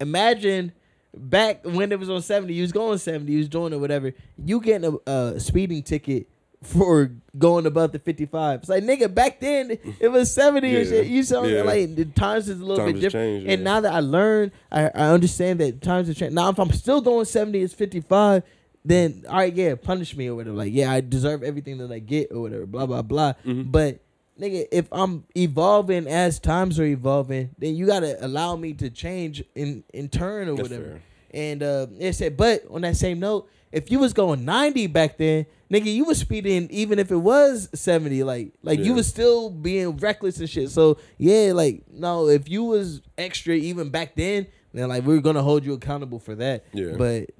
imagine 0.00 0.72
back 1.16 1.64
when 1.64 1.92
it 1.92 1.98
was 1.98 2.10
on 2.10 2.20
70 2.22 2.52
you 2.54 2.62
was 2.62 2.72
going 2.72 2.98
70 2.98 3.32
you 3.32 3.38
was 3.38 3.48
doing 3.48 3.72
it 3.72 3.76
whatever 3.76 4.12
you 4.44 4.60
getting 4.60 4.98
a, 5.06 5.10
a 5.10 5.40
speeding 5.40 5.82
ticket 5.82 6.26
for 6.62 7.10
going 7.38 7.64
above 7.64 7.92
the 7.92 7.98
55 7.98 8.60
it's 8.60 8.68
like 8.68 8.84
nigga 8.84 9.12
back 9.12 9.40
then 9.40 9.78
it 9.98 10.08
was 10.08 10.32
70 10.34 10.68
Yeah. 10.68 10.78
and 10.80 10.88
shit 10.88 11.06
you 11.06 11.22
saw 11.22 11.42
Yeah. 11.44 11.62
like 11.62 11.94
the 11.96 12.04
times 12.04 12.48
is 12.50 12.60
a 12.60 12.64
little 12.64 12.76
Times 12.84 12.92
bit 12.94 13.00
different 13.00 13.24
changed, 13.38 13.50
and 13.50 13.60
yeah. 13.60 13.64
now 13.64 13.80
that 13.80 13.92
i 13.94 14.00
learned 14.00 14.52
I, 14.70 14.84
I 14.88 15.08
understand 15.08 15.60
that 15.60 15.80
times 15.80 16.08
have 16.08 16.16
changed 16.18 16.34
now 16.34 16.50
if 16.50 16.58
i'm 16.58 16.70
still 16.72 17.00
going 17.00 17.24
70 17.24 17.62
it's 17.62 17.72
55 17.72 18.42
then 18.84 19.24
all 19.28 19.36
right 19.36 19.54
yeah 19.54 19.74
punish 19.74 20.14
me 20.16 20.28
or 20.28 20.34
whatever 20.34 20.54
like 20.56 20.72
yeah 20.74 20.92
i 20.92 21.00
deserve 21.00 21.42
everything 21.42 21.78
that 21.78 21.90
i 21.90 21.98
get 21.98 22.30
or 22.30 22.42
whatever 22.42 22.66
blah 22.66 22.84
blah 22.84 23.00
blah 23.02 23.32
Mhm. 23.46 23.72
but 23.72 24.00
nigga 24.38 24.66
if 24.70 24.86
i'm 24.92 25.24
evolving 25.34 26.06
as 26.06 26.38
times 26.38 26.78
are 26.78 26.84
evolving 26.84 27.50
then 27.58 27.74
you 27.74 27.86
gotta 27.86 28.22
allow 28.24 28.54
me 28.56 28.74
to 28.74 28.90
change 28.90 29.42
in 29.54 29.82
in 29.94 30.08
turn 30.10 30.48
or 30.48 30.56
That's 30.56 30.68
whatever 30.68 30.84
fair. 30.90 31.02
and 31.32 31.62
uh 31.62 31.86
it 31.98 32.14
said 32.14 32.36
but 32.36 32.64
on 32.70 32.82
that 32.82 32.96
same 32.96 33.18
note 33.20 33.48
if 33.72 33.90
you 33.90 33.98
was 33.98 34.12
going 34.12 34.44
90 34.44 34.86
back 34.88 35.16
then 35.18 35.46
nigga 35.70 35.92
you 35.92 36.04
was 36.04 36.18
speeding 36.18 36.68
even 36.70 36.98
if 36.98 37.10
it 37.10 37.16
was 37.16 37.68
70 37.74 38.22
like 38.24 38.52
like 38.62 38.78
you 38.80 38.86
Yeah. 38.86 38.92
was 38.94 39.06
still 39.06 39.50
being 39.50 39.96
reckless 39.98 40.38
and 40.40 40.50
shit 40.50 40.70
so 40.70 40.98
yeah 41.18 41.52
like 41.52 41.82
no 41.92 42.28
if 42.28 42.48
you 42.48 42.64
was 42.64 43.00
extra 43.16 43.54
even 43.54 43.90
back 43.90 44.14
then 44.16 44.46
then 44.72 44.88
like 44.88 45.04
we're 45.04 45.20
gonna 45.20 45.42
hold 45.42 45.64
you 45.64 45.72
accountable 45.74 46.18
for 46.18 46.34
that 46.36 46.64
Yeah. 46.72 46.96
but 46.96 47.30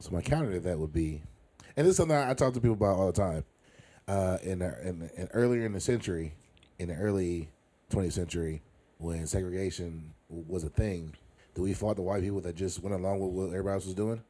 So 0.00 0.10
my 0.12 0.20
counter 0.22 0.52
to 0.52 0.60
that 0.60 0.78
would 0.78 0.92
be, 0.92 1.22
and 1.76 1.86
this 1.86 1.90
is 1.92 1.96
something 1.98 2.16
I 2.16 2.32
talk 2.34 2.54
to 2.54 2.60
people 2.60 2.72
about 2.74 2.96
all 2.96 3.06
the 3.08 3.12
time. 3.12 3.44
Uh, 4.08 4.38
in, 4.42 4.58
the, 4.60 4.74
in, 4.88 5.10
in 5.16 5.28
earlier 5.34 5.64
in 5.66 5.72
the 5.72 5.78
century, 5.80 6.32
in 6.78 6.88
the 6.88 6.94
early 6.94 7.50
20th 7.92 8.12
century, 8.14 8.62
when 8.98 9.26
segregation 9.26 10.14
was 10.28 10.64
a 10.64 10.68
thing, 10.70 11.14
do 11.54 11.62
we 11.62 11.74
fought 11.74 11.96
the 11.96 12.02
white 12.02 12.22
people 12.22 12.40
that 12.42 12.54
just 12.54 12.80
went 12.82 12.94
along 12.94 13.18
with 13.20 13.30
what 13.30 13.48
everybody 13.48 13.74
else 13.74 13.84
was 13.86 13.94
doing? 13.94 14.20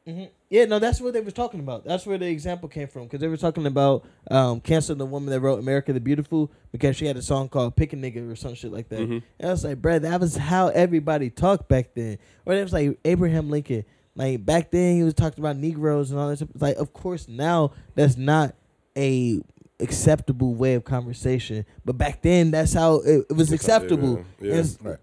Yeah, 0.49 0.65
no, 0.65 0.79
that's 0.79 0.99
what 0.99 1.13
they 1.13 1.21
were 1.21 1.31
talking 1.31 1.59
about. 1.59 1.85
That's 1.85 2.05
where 2.05 2.17
the 2.17 2.27
example 2.27 2.67
came 2.67 2.87
from 2.87 3.03
because 3.03 3.19
they 3.21 3.27
were 3.27 3.37
talking 3.37 3.65
about 3.65 4.05
um, 4.29 4.59
canceling 4.59 4.97
the 4.97 5.05
woman 5.05 5.29
that 5.29 5.39
wrote 5.39 5.59
"America 5.59 5.93
the 5.93 5.99
Beautiful" 5.99 6.51
because 6.71 6.95
she 6.95 7.05
had 7.05 7.17
a 7.17 7.21
song 7.21 7.47
called 7.49 7.75
"Pick 7.75 7.93
a 7.93 7.95
Nigga" 7.95 8.29
or 8.31 8.35
some 8.35 8.53
shit 8.55 8.71
like 8.71 8.89
that. 8.89 8.99
Mhm. 8.99 9.23
And 9.39 9.47
I 9.49 9.51
was 9.51 9.63
like, 9.63 9.81
bruh, 9.81 10.01
that 10.01 10.19
was 10.19 10.35
how 10.35 10.67
everybody 10.69 11.29
talked 11.29 11.69
back 11.69 11.93
then. 11.93 12.17
Or 12.45 12.53
it 12.53 12.63
was 12.63 12.73
like 12.73 12.97
Abraham 13.05 13.49
Lincoln. 13.49 13.85
Like 14.15 14.45
back 14.45 14.71
then, 14.71 14.95
he 14.97 15.03
was 15.03 15.13
talking 15.13 15.39
about 15.43 15.57
Negroes 15.57 16.11
and 16.11 16.19
all 16.19 16.27
that. 16.29 16.37
Stuff. 16.37 16.49
Like, 16.59 16.75
of 16.77 16.91
course, 16.91 17.27
now 17.27 17.71
that's 17.95 18.17
not 18.17 18.55
a 18.97 19.39
acceptable 19.79 20.53
way 20.53 20.75
of 20.75 20.83
conversation. 20.83 21.65
But 21.85 21.97
back 21.97 22.21
then, 22.21 22.51
that's 22.51 22.73
how 22.73 22.95
it, 23.01 23.25
it 23.29 23.33
was 23.35 23.49
That's 23.49 23.63
acceptable. 23.63 24.23
yeah. 24.39 24.63
Right. 24.81 24.97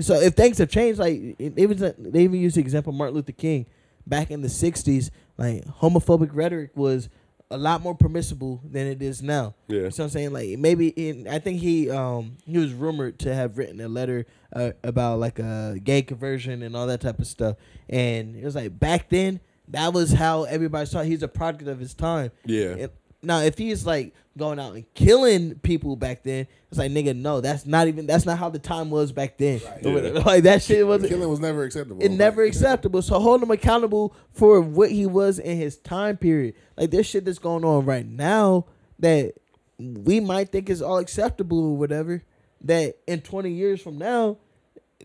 So 0.00 0.14
if 0.14 0.34
things 0.34 0.58
have 0.58 0.70
changed, 0.70 0.98
like 0.98 1.36
it, 1.38 1.68
was, 1.68 1.78
they 1.98 2.22
even 2.22 2.40
used 2.40 2.56
the 2.56 2.60
example 2.60 2.90
of 2.90 2.96
Martin 2.96 3.16
Luther 3.16 3.32
King 3.32 3.66
back 4.06 4.30
in 4.30 4.42
the 4.42 4.48
'60s. 4.48 5.10
Like 5.36 5.64
homophobic 5.64 6.30
rhetoric 6.32 6.70
was 6.74 7.08
a 7.50 7.58
lot 7.58 7.82
more 7.82 7.94
permissible 7.94 8.60
than 8.64 8.86
it 8.86 9.02
is 9.02 9.22
now. 9.22 9.54
Yeah. 9.66 9.88
So 9.88 10.04
I'm 10.04 10.10
saying 10.10 10.32
like 10.32 10.58
maybe 10.58 10.88
in 10.88 11.26
I 11.26 11.38
think 11.40 11.60
he 11.60 11.90
um 11.90 12.36
he 12.46 12.58
was 12.58 12.72
rumored 12.72 13.18
to 13.20 13.34
have 13.34 13.58
written 13.58 13.80
a 13.80 13.88
letter 13.88 14.26
uh, 14.54 14.72
about 14.84 15.18
like 15.18 15.38
a 15.38 15.78
gay 15.82 16.02
conversion 16.02 16.62
and 16.62 16.76
all 16.76 16.86
that 16.86 17.00
type 17.00 17.18
of 17.18 17.26
stuff. 17.26 17.56
And 17.88 18.36
it 18.36 18.44
was 18.44 18.54
like 18.54 18.78
back 18.78 19.08
then 19.08 19.40
that 19.68 19.92
was 19.92 20.12
how 20.12 20.44
everybody 20.44 20.86
saw 20.86 21.02
he's 21.02 21.22
a 21.22 21.28
product 21.28 21.68
of 21.68 21.80
his 21.80 21.94
time. 21.94 22.30
Yeah. 22.44 22.70
And 22.70 22.90
now 23.22 23.40
if 23.40 23.58
he's 23.58 23.84
like 23.86 24.14
going 24.38 24.58
out 24.58 24.74
and 24.74 24.94
killing 24.94 25.56
people 25.58 25.96
back 25.96 26.22
then, 26.22 26.46
it's 26.70 26.78
like 26.78 26.90
nigga 26.90 27.14
no, 27.14 27.40
that's 27.40 27.66
not 27.66 27.88
even 27.88 28.06
that's 28.06 28.24
not 28.24 28.38
how 28.38 28.48
the 28.48 28.58
time 28.58 28.90
was 28.90 29.12
back 29.12 29.36
then. 29.38 29.60
Or 29.84 29.92
whatever. 29.92 30.18
Yeah. 30.18 30.24
Like 30.24 30.42
that 30.44 30.62
shit 30.62 30.86
wasn't 30.86 31.10
Killing 31.10 31.28
was 31.28 31.40
never 31.40 31.64
acceptable. 31.64 32.02
it 32.02 32.10
never 32.10 32.42
Like, 32.44 32.48
acceptable. 32.54 33.02
So 33.02 33.18
hold 33.20 33.42
him 33.42 33.50
accountable 33.50 34.14
for 34.32 34.60
what 34.60 34.90
he 34.90 35.06
was 35.06 35.38
in 35.38 35.56
his 35.58 35.76
time 35.78 36.16
period. 36.16 36.54
Like 36.76 36.90
this 36.90 37.06
shit 37.06 37.24
that's 37.24 37.38
going 37.38 37.64
on 37.64 37.84
right 37.84 38.06
now 38.06 38.66
that 39.00 39.34
we 39.78 40.20
might 40.20 40.50
think 40.52 40.70
is 40.70 40.80
all 40.82 40.98
acceptable 40.98 41.72
or 41.72 41.76
whatever. 41.76 42.22
That 42.62 42.96
in 43.06 43.20
twenty 43.22 43.50
years 43.52 43.80
from 43.80 43.96
now, 43.98 44.36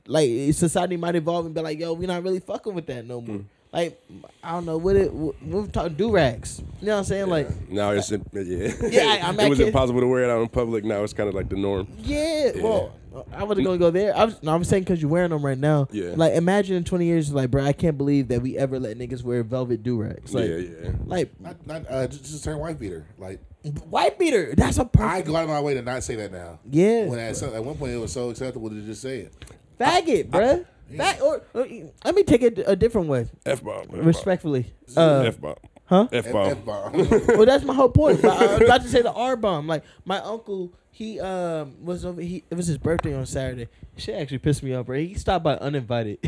like 0.08 0.30
society 0.54 0.98
might 0.98 1.16
evolve 1.16 1.46
and 1.46 1.56
be 1.56 1.62
like, 1.62 1.80
yo, 1.80 1.94
we're 1.94 2.08
not 2.08 2.24
really 2.24 2.40
fucking 2.42 2.74
with 2.74 2.86
that 2.88 3.06
no 3.06 3.22
more. 3.22 3.38
Mm. 3.38 3.46
Like 3.76 4.02
I 4.44 4.52
don't 4.52 4.66
know 4.66 4.78
what 4.78 4.96
it. 4.96 5.14
We're 5.14 5.68
talking 5.68 5.96
do 5.96 6.12
rags. 6.12 6.64
You 6.80 6.88
know 6.88 6.94
what 6.94 6.98
I'm 7.00 7.04
saying? 7.06 7.28
Like 7.28 7.70
now 7.70 7.92
it's 7.92 8.10
yeah. 8.10 8.18
Yeah, 8.32 9.20
I- 9.24 9.28
I 9.28 9.32
mean, 9.32 9.48
it 9.48 9.50
was 9.50 9.60
can't- 9.60 9.68
impossible 9.68 10.00
to 10.02 10.08
wear 10.08 10.24
it 10.24 10.30
out 10.30 10.42
in 10.42 10.48
public. 10.48 10.84
Now 10.86 11.04
it's 11.04 11.14
kind 11.14 11.28
of 11.28 11.36
like 11.36 11.50
the 11.50 11.58
norm. 11.58 11.88
Yeah, 11.98 12.52
well, 12.62 12.94
I 13.34 13.44
wasn't 13.44 13.66
gonna 13.66 13.78
go 13.78 13.92
there. 13.92 14.16
I 14.16 14.26
was, 14.26 14.42
no, 14.42 14.54
I'm 14.54 14.64
saying 14.64 14.84
because 14.84 15.02
you're 15.02 15.12
wearing 15.12 15.32
them 15.32 15.46
right 15.46 15.58
now. 15.58 15.88
Yeah. 15.92 16.14
Like, 16.16 16.34
imagine 16.34 16.76
in 16.78 16.84
20 16.84 17.06
years, 17.06 17.34
like, 17.34 17.50
bro, 17.52 17.64
I 17.64 17.74
can't 17.74 17.98
believe 17.98 18.28
that 18.30 18.42
we 18.42 18.58
ever 18.58 18.80
let 18.80 18.98
niggas 18.98 19.24
wear 19.24 19.42
velvet 19.44 19.84
do 19.84 20.02
rags. 20.02 20.34
Like, 20.34 20.50
yeah, 20.50 20.56
yeah. 20.58 20.90
like 21.06 21.40
Not, 21.42 21.68
not 21.68 21.86
uh, 21.90 22.08
just, 22.08 22.26
just 22.26 22.44
turn 22.44 22.58
white 22.60 22.80
beater. 22.80 23.06
Like 23.18 23.42
white 23.90 24.18
beater. 24.20 24.54
That's 24.56 24.78
a 24.78 24.82
I 24.82 24.86
perfect. 24.86 25.12
I 25.12 25.22
go 25.22 25.36
out 25.36 25.44
of 25.44 25.50
my 25.50 25.60
way 25.62 25.74
to 25.74 25.82
not 25.82 26.04
say 26.04 26.16
that 26.16 26.32
now. 26.32 26.60
Yeah. 26.70 27.06
When 27.08 27.20
at, 27.20 27.36
some, 27.36 27.54
at 27.54 27.64
one 27.64 27.76
point 27.78 27.92
it 27.94 27.98
was 27.98 28.14
so 28.14 28.30
acceptable 28.30 28.70
to 28.70 28.82
just 28.82 29.02
say 29.02 29.20
it. 29.22 29.34
faggot, 29.80 30.30
bruh. 30.30 30.66
Fag- 30.92 31.22
or, 31.22 31.42
or, 31.54 31.68
let 32.04 32.16
me 32.16 32.24
take 32.24 32.42
it 32.42 32.60
a 32.66 32.76
different 32.76 33.08
way, 33.08 33.28
F 33.46 33.64
bomb. 33.64 33.88
respectfully. 33.92 34.74
Uh, 34.96 35.24
F 35.28 35.42
bomb. 35.42 35.56
huh? 35.86 36.08
F 36.12 36.28
F 36.28 36.34
bomb. 36.34 36.62
bomb. 36.62 37.10
well, 37.28 37.46
that's 37.46 37.64
my 37.64 37.74
whole 37.74 37.90
point. 37.90 38.22
But 38.22 38.32
I 38.42 38.46
was 38.54 38.62
about 38.62 38.82
to 38.84 38.88
say 38.90 39.02
the 39.02 39.12
R 39.14 39.36
bomb. 39.36 39.68
Like 39.68 39.84
my 40.06 40.20
uncle, 40.20 40.74
he 40.92 41.20
um 41.20 41.84
was 41.84 42.06
over. 42.06 42.22
He 42.22 42.44
it 42.50 42.56
was 42.56 42.68
his 42.68 42.78
birthday 42.78 43.14
on 43.16 43.26
Saturday. 43.26 43.68
Shit 43.98 44.16
actually 44.16 44.40
pissed 44.40 44.62
me 44.62 44.74
off, 44.76 44.86
bro. 44.88 44.98
He 45.00 45.14
stopped 45.16 45.44
by 45.44 45.56
uninvited, 45.56 46.20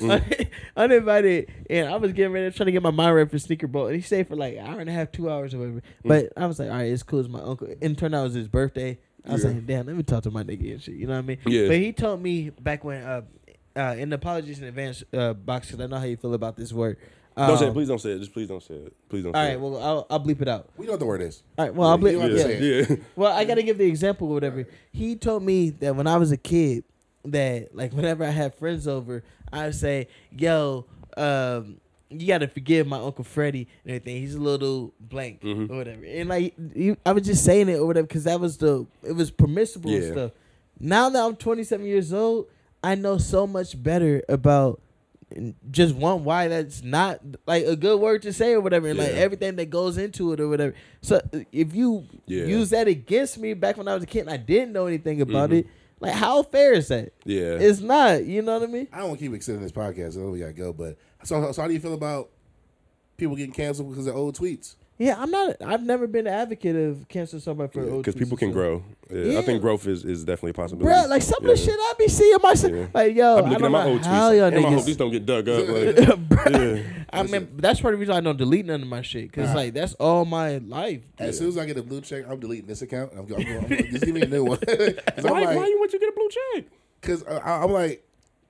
uninvited, 0.76 1.50
and 1.68 1.88
I 1.88 1.96
was 1.96 2.12
getting 2.12 2.32
ready 2.32 2.50
trying 2.54 2.66
to 2.66 2.72
get 2.72 2.82
my 2.82 2.90
mind 2.90 3.14
ready 3.14 3.28
for 3.30 3.38
sneaker 3.38 3.66
bowl, 3.66 3.86
and 3.86 3.96
he 3.96 4.02
stayed 4.02 4.28
for 4.28 4.36
like 4.36 4.56
an 4.56 4.66
hour 4.66 4.80
and 4.80 4.88
a 4.88 4.92
half, 4.92 5.12
two 5.12 5.30
hours 5.30 5.54
or 5.54 5.58
whatever. 5.58 5.82
But 6.04 6.32
I 6.36 6.46
was 6.46 6.58
like, 6.58 6.70
all 6.70 6.76
right, 6.76 6.90
it's 6.92 7.02
cool. 7.02 7.20
It's 7.20 7.28
my 7.28 7.40
uncle. 7.40 7.66
And 7.66 7.92
it 7.92 7.98
turned 7.98 8.14
out 8.14 8.20
it 8.20 8.24
was 8.24 8.34
his 8.34 8.48
birthday. 8.48 8.98
I 9.28 9.32
was 9.32 9.44
Yeah. 9.44 9.50
like, 9.50 9.66
damn, 9.66 9.86
let 9.86 9.96
me 9.96 10.02
talk 10.04 10.22
to 10.22 10.30
my 10.30 10.44
nigga 10.44 10.72
and 10.72 10.82
shit. 10.82 10.94
You 10.94 11.06
know 11.08 11.14
what 11.14 11.18
I 11.18 11.22
mean? 11.22 11.38
Yeah. 11.46 11.66
But 11.66 11.76
he 11.78 11.92
told 11.92 12.22
me 12.22 12.50
back 12.50 12.84
when 12.84 13.02
uh. 13.02 13.22
Uh, 13.76 13.94
in 13.98 14.08
the 14.08 14.16
apologies 14.16 14.58
in 14.58 14.64
advance 14.64 15.02
uh, 15.12 15.34
Boxx, 15.34 15.62
because 15.66 15.80
I 15.80 15.86
know 15.86 15.98
how 15.98 16.04
you 16.06 16.16
feel 16.16 16.32
about 16.34 16.56
this 16.56 16.72
word. 16.72 16.96
Don't 17.36 17.58
say 17.58 17.66
it. 17.66 17.68
Um, 17.68 17.74
Please 17.74 17.88
don't 17.88 17.98
say 17.98 18.12
it. 18.12 18.18
Just 18.20 18.32
please 18.32 18.48
don't 18.48 18.62
say 18.62 18.74
it. 18.74 18.96
Please 19.10 19.22
don't 19.24 19.36
All 19.36 19.42
say 19.42 19.48
right, 19.48 19.52
it. 19.54 19.60
well, 19.60 19.82
I'll, 19.82 20.06
I'll 20.08 20.20
bleep 20.24 20.40
it 20.40 20.48
out. 20.48 20.70
we 20.78 20.86
know 20.86 20.92
what 20.92 21.00
the 21.00 21.04
word 21.06 21.20
is. 21.20 21.42
All 21.58 21.66
right, 21.66 21.74
well, 21.74 21.90
I'll 21.90 21.98
bleep. 21.98 22.12
don't 22.12 22.22
have 22.22 22.30
to 22.30 22.36
yeah. 22.64 22.84
say 22.84 22.88
yeah. 22.90 22.96
Well, 23.14 23.30
I 23.36 23.44
gotta 23.44 23.62
give 23.62 23.76
the 23.76 23.84
example 23.84 24.28
or 24.28 24.34
whatever. 24.34 24.66
He 24.92 25.16
told 25.16 25.42
me 25.42 25.68
that 25.68 25.94
when 25.94 26.06
I 26.06 26.16
was 26.16 26.32
a 26.32 26.38
kid, 26.38 26.84
that 27.26 27.74
like 27.76 27.92
whenever 27.92 28.24
I 28.24 28.30
had 28.30 28.54
friends 28.54 28.88
over, 28.88 29.22
I'd 29.52 29.74
say, 29.74 30.08
"Yo, 30.30 30.86
um, 31.18 31.78
you 32.08 32.26
gotta 32.26 32.48
forgive 32.48 32.86
my 32.86 32.98
uncle 32.98 33.24
Freddie 33.24 33.68
and 33.84 33.90
everything. 33.96 34.22
He's 34.22 34.34
a 34.36 34.40
little 34.40 34.94
blank 34.98 35.42
Mhm. 35.42 35.68
or 35.70 35.76
whatever." 35.76 36.06
And 36.06 36.30
like, 36.30 36.54
you, 36.74 36.96
I 37.04 37.12
was 37.12 37.26
just 37.26 37.44
saying 37.44 37.68
it 37.68 37.74
or 37.74 37.84
whatever 37.86 38.06
because 38.06 38.24
that 38.24 38.40
was 38.40 38.56
the 38.56 38.86
it 39.02 39.12
was 39.12 39.30
permissible 39.30 39.90
and 39.92 40.02
Yeah. 40.02 40.12
stuff. 40.12 40.30
Now 40.80 41.10
that 41.10 41.22
I'm 41.22 41.36
27 41.36 41.84
years 41.84 42.14
old, 42.14 42.46
I 42.86 42.94
know 42.94 43.18
so 43.18 43.46
much 43.46 43.80
better 43.82 44.22
about 44.28 44.80
just 45.72 45.94
one 45.96 46.22
why 46.22 46.46
that's 46.46 46.84
not 46.84 47.20
like 47.46 47.64
a 47.66 47.74
good 47.74 47.98
word 48.00 48.22
to 48.22 48.32
say 48.32 48.52
or 48.52 48.60
whatever 48.60 48.86
and 48.86 48.96
like 48.98 49.10
everything 49.10 49.56
that 49.56 49.70
goes 49.70 49.98
into 49.98 50.32
it 50.32 50.38
or 50.38 50.46
whatever 50.48 50.72
so 51.00 51.20
if 51.50 51.74
you 51.74 52.04
Yeah. 52.26 52.44
use 52.44 52.70
that 52.70 52.86
against 52.86 53.36
me 53.36 53.52
back 53.52 53.76
when 53.76 53.88
i 53.88 53.94
was 53.94 54.04
a 54.04 54.06
kid 54.06 54.20
and 54.20 54.30
i 54.30 54.36
didn't 54.36 54.72
know 54.72 54.86
anything 54.86 55.20
about 55.20 55.50
Mhm. 55.50 55.58
it 55.58 55.66
like 55.98 56.12
how 56.12 56.44
fair 56.44 56.74
is 56.74 56.86
that 56.88 57.12
Yeah. 57.24 57.58
it's 57.58 57.80
not 57.80 58.24
you 58.24 58.40
know 58.40 58.60
what 58.60 58.68
i 58.68 58.72
mean 58.72 58.86
I 58.92 58.98
don't 58.98 59.08
want 59.08 59.18
to 59.18 59.26
keep 59.26 59.34
extending 59.34 59.64
this 59.64 59.72
podcast. 59.72 60.16
I 60.16 60.20
know 60.20 60.30
we 60.30 60.38
gotta 60.38 60.52
go, 60.52 60.72
but 60.72 60.96
so, 61.24 61.50
so 61.50 61.60
how 61.60 61.66
do 61.66 61.74
you 61.74 61.80
feel 61.80 61.94
about 61.94 62.30
people 63.16 63.34
getting 63.34 63.52
canceled 63.52 63.90
because 63.90 64.06
of 64.06 64.14
old 64.14 64.38
tweets? 64.38 64.76
Yeah, 64.98 65.16
I'm 65.18 65.30
not. 65.30 65.56
I've 65.62 65.82
never 65.82 66.06
been 66.06 66.26
an 66.26 66.32
advocate 66.32 66.74
of 66.74 67.06
canceling 67.08 67.42
somebody 67.42 67.70
for 67.70 67.80
old 67.82 68.02
because 68.02 68.14
tweets 68.14 68.18
people 68.18 68.36
can 68.38 68.48
stuff. 68.48 68.54
grow. 68.54 68.82
Yeah, 69.10 69.32
Yeah. 69.32 69.38
I 69.38 69.42
think 69.42 69.60
growth 69.60 69.86
is, 69.86 70.04
is 70.06 70.24
definitely 70.24 70.50
a 70.50 70.54
possibility. 70.54 70.88
Bruh, 70.90 71.08
like 71.10 71.20
some 71.20 71.42
of 71.44 71.48
the 71.50 71.56
shit 71.56 71.74
I 71.78 71.92
be 71.98 72.08
seeing 72.08 72.38
myself, 72.42 72.72
Yeah. 72.72 72.86
like 72.94 73.14
yo, 73.14 73.36
I 73.36 73.40
be 73.42 73.46
I 73.46 73.50
looking 73.50 73.52
don't 73.58 73.64
at 73.66 73.70
my 73.72 73.84
know 73.84 73.90
old 73.90 74.00
tweets. 74.00 74.04
how 74.06 74.28
Like, 74.28 74.36
y'all 74.38 74.50
Damn, 74.50 74.64
I 74.66 74.70
hope 74.72 74.84
these 74.86 74.96
don't 74.96 75.10
get 75.10 75.26
dug 75.26 75.48
up. 75.50 75.68
Like, 75.68 75.96
Bruh, 75.96 76.76
yeah. 76.76 76.82
I 77.12 77.22
mean, 77.24 77.48
that's 77.56 77.80
part 77.80 77.92
of 77.92 77.98
the 77.98 78.00
reason 78.00 78.14
I 78.16 78.20
don't 78.20 78.38
delete 78.38 78.64
none 78.64 78.80
of 78.82 78.88
my 78.88 79.02
shit, 79.02 79.32
cause 79.32 79.48
Nah. 79.50 79.54
like 79.54 79.74
that's 79.74 79.92
all 79.94 80.24
my 80.24 80.58
life. 80.58 81.02
As 81.18 81.36
soon 81.38 81.48
as 81.48 81.58
I 81.58 81.66
get 81.66 81.76
a 81.76 81.82
blue 81.82 82.00
check, 82.00 82.24
I'm 82.28 82.40
deleting 82.40 82.66
this 82.66 82.80
account. 82.80 83.12
I'm, 83.16 83.26
going, 83.26 83.46
I'm 83.46 83.52
going, 83.52 83.64
I'm 83.64 83.68
going 83.68 83.90
just 83.92 84.04
give 84.04 84.14
me 84.14 84.22
a 84.22 84.26
new 84.26 84.44
one. 84.44 84.58
Why, 84.66 85.40
like, 85.42 85.56
why 85.56 85.66
you 85.66 85.78
want 85.78 85.92
you 85.92 86.00
get 86.00 86.08
a 86.08 86.12
blue 86.12 86.28
check? 86.30 86.64
Because 87.02 87.22
uh, 87.24 87.38
I, 87.44 87.62
I'm 87.62 87.70
like, 87.70 88.02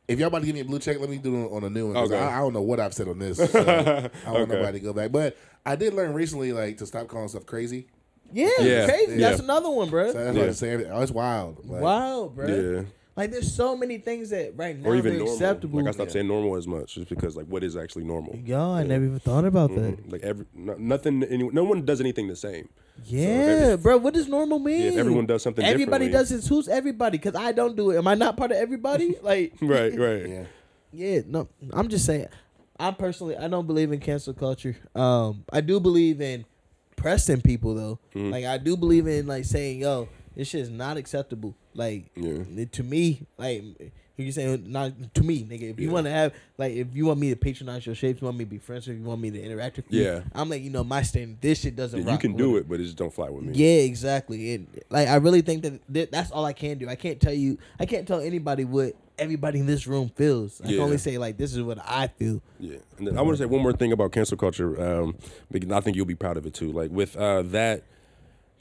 if 0.08 0.18
y'all 0.18 0.28
about 0.28 0.40
to 0.40 0.46
give 0.46 0.54
me 0.54 0.60
a 0.60 0.64
blue 0.64 0.78
check, 0.78 0.98
let 1.00 1.10
me 1.10 1.18
do 1.18 1.44
it 1.44 1.48
on 1.52 1.64
a 1.64 1.70
new 1.70 1.88
one. 1.92 1.96
Okay. 1.96 2.18
I, 2.18 2.36
I 2.36 2.38
don't 2.40 2.52
know 2.52 2.62
what 2.62 2.78
I've 2.80 2.94
said 2.94 3.08
on 3.08 3.18
this. 3.18 3.38
So 3.52 3.60
I 3.60 3.64
don't 3.64 3.74
want 3.74 4.10
Okay. 4.26 4.52
nobody 4.54 4.78
to 4.78 4.84
go 4.84 4.92
back. 4.92 5.10
But 5.12 5.36
I 5.64 5.76
did 5.76 5.94
learn 5.94 6.12
recently, 6.14 6.52
like, 6.52 6.78
to 6.78 6.86
stop 6.86 7.08
calling 7.08 7.28
stuff 7.28 7.46
crazy. 7.46 7.86
Yeah, 8.32 8.48
Yeah. 8.60 8.86
crazy. 8.86 9.12
Yeah. 9.20 9.28
That's 9.30 9.40
another 9.40 9.70
one, 9.70 9.88
bro. 9.90 10.12
So 10.12 10.24
that's 10.24 10.36
why 10.36 10.44
I 10.46 10.50
say 10.52 10.70
everything. 10.72 10.92
Oh, 10.92 11.00
it's 11.02 11.12
wild. 11.12 11.68
Like, 11.68 11.80
wow, 11.82 12.30
bro. 12.34 12.46
Yeah. 12.46 12.82
Like 13.16 13.30
there's 13.30 13.54
so 13.54 13.74
many 13.74 13.96
things 13.96 14.28
that 14.28 14.52
right 14.58 14.78
now 14.78 14.90
Or 14.90 14.96
even 14.96 15.14
are 15.14 15.18
normal. 15.20 15.32
acceptable. 15.34 15.78
Like 15.80 15.88
I 15.88 15.92
stopped 15.92 16.12
saying 16.12 16.28
normal 16.28 16.54
as 16.56 16.66
much 16.66 16.96
just 16.96 17.08
because 17.08 17.34
like 17.34 17.46
what 17.46 17.64
is 17.64 17.74
actually 17.74 18.04
normal? 18.04 18.36
Yo, 18.44 18.72
I 18.72 18.82
never 18.82 19.06
even 19.06 19.18
thought 19.20 19.46
about 19.46 19.70
that. 19.74 19.96
Mhm. 20.04 20.12
Like 20.12 20.22
every 20.22 20.44
no, 20.54 20.74
nothing. 20.78 21.22
Any, 21.22 21.48
no 21.48 21.64
one 21.64 21.86
does 21.86 21.98
anything 22.02 22.28
the 22.28 22.36
same. 22.36 22.68
Yeah, 23.04 23.28
every- 23.28 23.76
bro. 23.82 23.96
What 23.98 24.14
does 24.14 24.28
normal 24.28 24.58
mean? 24.58 24.92
Yeah, 24.92 25.00
everyone 25.00 25.26
does 25.26 25.42
something 25.42 25.64
everybody 25.64 26.08
does 26.08 26.32
it. 26.32 26.44
Who's 26.46 26.68
everybody? 26.68 27.18
Because 27.18 27.34
I 27.34 27.52
don't 27.52 27.76
do 27.76 27.90
it. 27.90 27.98
Am 27.98 28.06
I 28.08 28.14
not 28.14 28.36
part 28.36 28.50
of 28.50 28.56
everybody? 28.56 29.14
Like, 29.22 29.54
Right, 29.60 29.96
right. 29.98 30.28
Yeah. 30.28 30.44
yeah. 30.92 31.20
No, 31.26 31.48
I'm 31.72 31.88
just 31.88 32.04
saying. 32.06 32.26
I 32.78 32.90
personally, 32.90 33.36
I 33.36 33.48
don't 33.48 33.66
believe 33.66 33.90
in 33.92 34.00
cancel 34.00 34.34
culture. 34.34 34.76
Um, 34.94 35.44
I 35.52 35.60
do 35.60 35.80
believe 35.80 36.20
in 36.20 36.44
pressing 36.96 37.40
people 37.40 37.74
though. 37.74 37.98
Mhm. 38.14 38.30
Like, 38.30 38.44
I 38.44 38.58
do 38.58 38.76
believe 38.76 39.06
in 39.06 39.26
like 39.26 39.44
saying, 39.44 39.80
"Yo, 39.80 40.08
this 40.34 40.48
shit 40.48 40.60
is 40.62 40.70
not 40.70 40.96
acceptable." 40.96 41.54
Like, 41.74 42.10
Yeah. 42.16 42.64
to 42.72 42.82
me, 42.82 43.26
like. 43.38 43.62
You 44.18 44.32
saying 44.32 44.64
not 44.72 44.92
to 45.14 45.22
me, 45.22 45.44
nigga. 45.44 45.70
If 45.70 45.78
you 45.78 45.88
Yeah. 45.88 45.92
want 45.92 46.06
to 46.06 46.10
have 46.10 46.32
like, 46.56 46.72
if 46.72 46.94
you 46.94 47.04
want 47.04 47.20
me 47.20 47.28
to 47.30 47.36
patronize 47.36 47.84
your 47.84 47.94
shapes, 47.94 48.22
you 48.22 48.24
want 48.26 48.38
me 48.38 48.44
to 48.44 48.50
be 48.50 48.56
friends, 48.58 48.86
with 48.86 48.94
you, 48.96 49.00
if 49.00 49.04
you 49.04 49.08
want 49.08 49.20
me 49.20 49.30
to 49.30 49.42
interact 49.42 49.76
with 49.76 49.92
you, 49.92 50.02
Yeah. 50.04 50.20
I'm 50.34 50.48
like, 50.48 50.62
you 50.62 50.70
know, 50.70 50.82
my 50.84 51.02
standard. 51.02 51.40
This 51.42 51.60
shit 51.60 51.76
doesn't. 51.76 52.06
Yeah, 52.06 52.12
you 52.12 52.18
can 52.18 52.34
do 52.34 52.52
me. 52.52 52.58
it, 52.60 52.68
but 52.68 52.80
it 52.80 52.84
just 52.84 52.96
don't 52.96 53.12
fly 53.12 53.28
with 53.28 53.44
me. 53.44 53.52
Yeah, 53.54 53.82
exactly. 53.82 54.54
And 54.54 54.66
like 54.88 55.08
I 55.08 55.16
really 55.16 55.42
think 55.42 55.62
that 55.64 55.80
th- 55.92 56.10
that's 56.10 56.30
all 56.30 56.44
I 56.46 56.54
can 56.54 56.78
do. 56.78 56.88
I 56.88 56.94
can't 56.94 57.20
tell 57.20 57.34
you. 57.34 57.58
I 57.78 57.84
can't 57.84 58.08
tell 58.08 58.20
anybody 58.20 58.64
what 58.64 58.94
everybody 59.18 59.58
in 59.60 59.66
this 59.66 59.86
room 59.86 60.10
feels. 60.14 60.60
I 60.62 60.68
can 60.68 60.80
only 60.80 60.98
say 60.98 61.18
like 61.18 61.36
this 61.36 61.54
is 61.54 61.60
what 61.62 61.78
I 61.84 62.06
feel. 62.08 62.40
Yeah, 62.58 62.76
and 62.98 63.06
then 63.06 63.18
I 63.18 63.22
want 63.22 63.36
to 63.36 63.42
say 63.42 63.46
one 63.46 63.62
more 63.62 63.72
thing 63.74 63.92
about 63.92 64.12
cancel 64.12 64.38
culture, 64.38 64.80
um, 64.82 65.16
because 65.50 65.70
I 65.70 65.80
think 65.80 65.94
you'll 65.96 66.06
be 66.06 66.14
proud 66.14 66.38
of 66.38 66.46
it 66.46 66.54
too. 66.54 66.72
Like 66.72 66.90
with 66.90 67.16
uh, 67.16 67.42
that, 67.42 67.82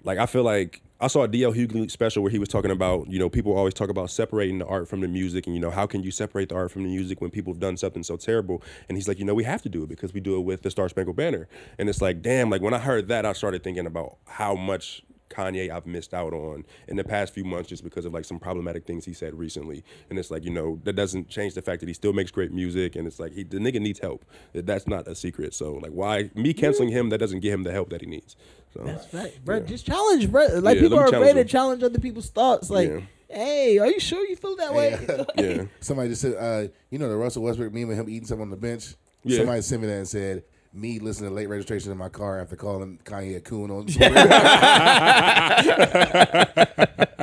like 0.04 0.18
I 0.18 0.26
feel 0.26 0.44
like 0.44 0.82
I 1.00 1.08
saw 1.08 1.24
a 1.24 1.28
DL 1.28 1.54
Hughley 1.54 1.92
special 1.92 2.24
where 2.24 2.32
he 2.32 2.40
was 2.40 2.48
talking 2.48 2.72
about 2.72 3.10
you 3.10 3.20
know 3.20 3.30
people 3.30 3.56
always 3.56 3.74
talk 3.74 3.90
about 3.90 4.10
separating 4.10 4.60
the 4.60 4.66
art 4.66 4.88
from 4.88 5.02
the 5.02 5.08
music, 5.08 5.46
and 5.46 5.54
you 5.54 5.60
know 5.60 5.70
how 5.70 5.86
can 5.86 6.04
you 6.04 6.12
separate 6.12 6.50
the 6.50 6.56
art 6.56 6.72
from 6.72 6.84
the 6.84 6.90
music 6.90 7.20
when 7.20 7.32
people 7.32 7.52
have 7.52 7.60
done 7.60 7.76
something 7.76 8.04
so 8.04 8.16
terrible? 8.16 8.64
And 8.88 8.98
he's 8.98 9.08
like, 9.08 9.20
you 9.20 9.26
know, 9.26 9.34
we 9.34 9.44
have 9.44 9.62
to 9.64 9.70
do 9.70 9.84
it 9.84 9.90
because 9.90 10.14
we 10.14 10.22
do 10.22 10.38
it 10.38 10.42
with 10.42 10.62
the 10.62 10.72
Star 10.72 10.88
Spangled 10.88 11.18
Banner, 11.18 11.50
and 11.78 11.90
it's 11.90 12.02
like, 12.02 12.22
damn, 12.22 12.50
like 12.50 12.62
when 12.62 12.74
I 12.74 12.80
heard 12.80 13.10
that, 13.10 13.26
I 13.26 13.34
started 13.34 13.64
thinking 13.64 13.86
about 13.86 14.18
how 14.26 14.56
much 14.56 15.04
Kanye 15.36 15.70
I've 15.70 15.86
missed 15.86 16.14
out 16.14 16.34
on 16.34 16.66
in 16.88 16.96
the 16.96 17.04
past 17.04 17.34
few 17.34 17.44
months 17.44 17.70
just 17.70 17.84
because 17.84 18.06
of 18.06 18.14
like 18.14 18.26
some 18.26 18.40
problematic 18.40 18.86
things 18.86 19.06
he 19.06 19.14
said 19.14 19.34
recently. 19.36 19.84
And 20.10 20.18
it's 20.18 20.32
like, 20.32 20.44
you 20.44 20.52
know, 20.52 20.80
that 20.86 20.94
doesn't 20.94 21.30
change 21.30 21.54
the 21.54 21.62
fact 21.62 21.82
that 21.82 21.88
he 21.88 21.94
still 21.94 22.14
makes 22.14 22.32
great 22.32 22.52
music 22.52 22.96
and 22.96 23.06
it's 23.08 23.20
like 23.20 23.34
he 23.34 23.44
the 23.44 23.58
nigga 23.58 23.80
needs 23.82 24.00
help. 24.00 24.26
That's 24.54 24.88
not 24.88 25.08
a 25.08 25.16
secret. 25.16 25.54
So 25.54 25.74
like 25.74 25.92
why 25.92 26.30
me 26.36 26.54
canceling 26.54 26.90
him 26.90 27.10
that 27.10 27.18
doesn't 27.18 27.42
get 27.42 27.54
him 27.54 27.64
the 27.64 27.72
help 27.72 27.90
that 27.90 28.02
he 28.02 28.08
needs. 28.08 28.36
So 28.74 28.84
That's 28.84 29.14
right, 29.14 29.34
bro. 29.46 29.60
Just 29.62 29.86
challenge, 29.86 30.32
bro. 30.32 30.48
Like 30.48 30.76
Yeah, 30.76 30.82
people 30.82 31.00
are 31.00 31.12
me 31.12 31.18
afraid 31.18 31.34
to 31.34 31.46
challenge 31.46 31.66
challenge 31.66 31.84
other 31.84 32.00
people's 32.00 32.30
thoughts. 32.30 32.70
Like, 32.70 32.90
Yeah. 32.90 33.00
hey, 33.30 33.78
are 33.80 33.88
you 33.88 34.00
sure 34.00 34.26
you 34.28 34.36
feel 34.36 34.56
that 34.58 34.74
way? 34.74 34.98
yeah. 35.38 35.66
Somebody 35.80 36.10
just 36.10 36.22
said, 36.22 36.36
uh, 36.36 36.72
you 36.90 37.00
know, 37.00 37.10
the 37.10 37.16
Russell 37.16 37.44
Westbrook 37.44 37.74
meme 37.74 37.90
of 37.90 37.98
him 37.98 38.10
eating 38.10 38.26
something 38.26 38.44
on 38.44 38.50
the 38.50 38.58
bench. 38.58 38.96
Yeah. 39.24 39.38
Somebody 39.40 39.62
sent 39.62 39.82
me 39.82 39.88
that 39.88 39.98
and 39.98 40.08
said, 40.08 40.44
me 40.76 41.00
listening 41.00 41.30
to 41.30 41.36
late 41.36 41.48
registration 41.48 41.92
in 41.92 41.98
my 41.98 42.10
car 42.10 42.40
after 42.40 42.56
calling 42.56 43.00
Kanye 43.06 43.38
a 43.38 43.42
coon 43.42 43.72
on. 43.72 43.86
like, 43.86 43.98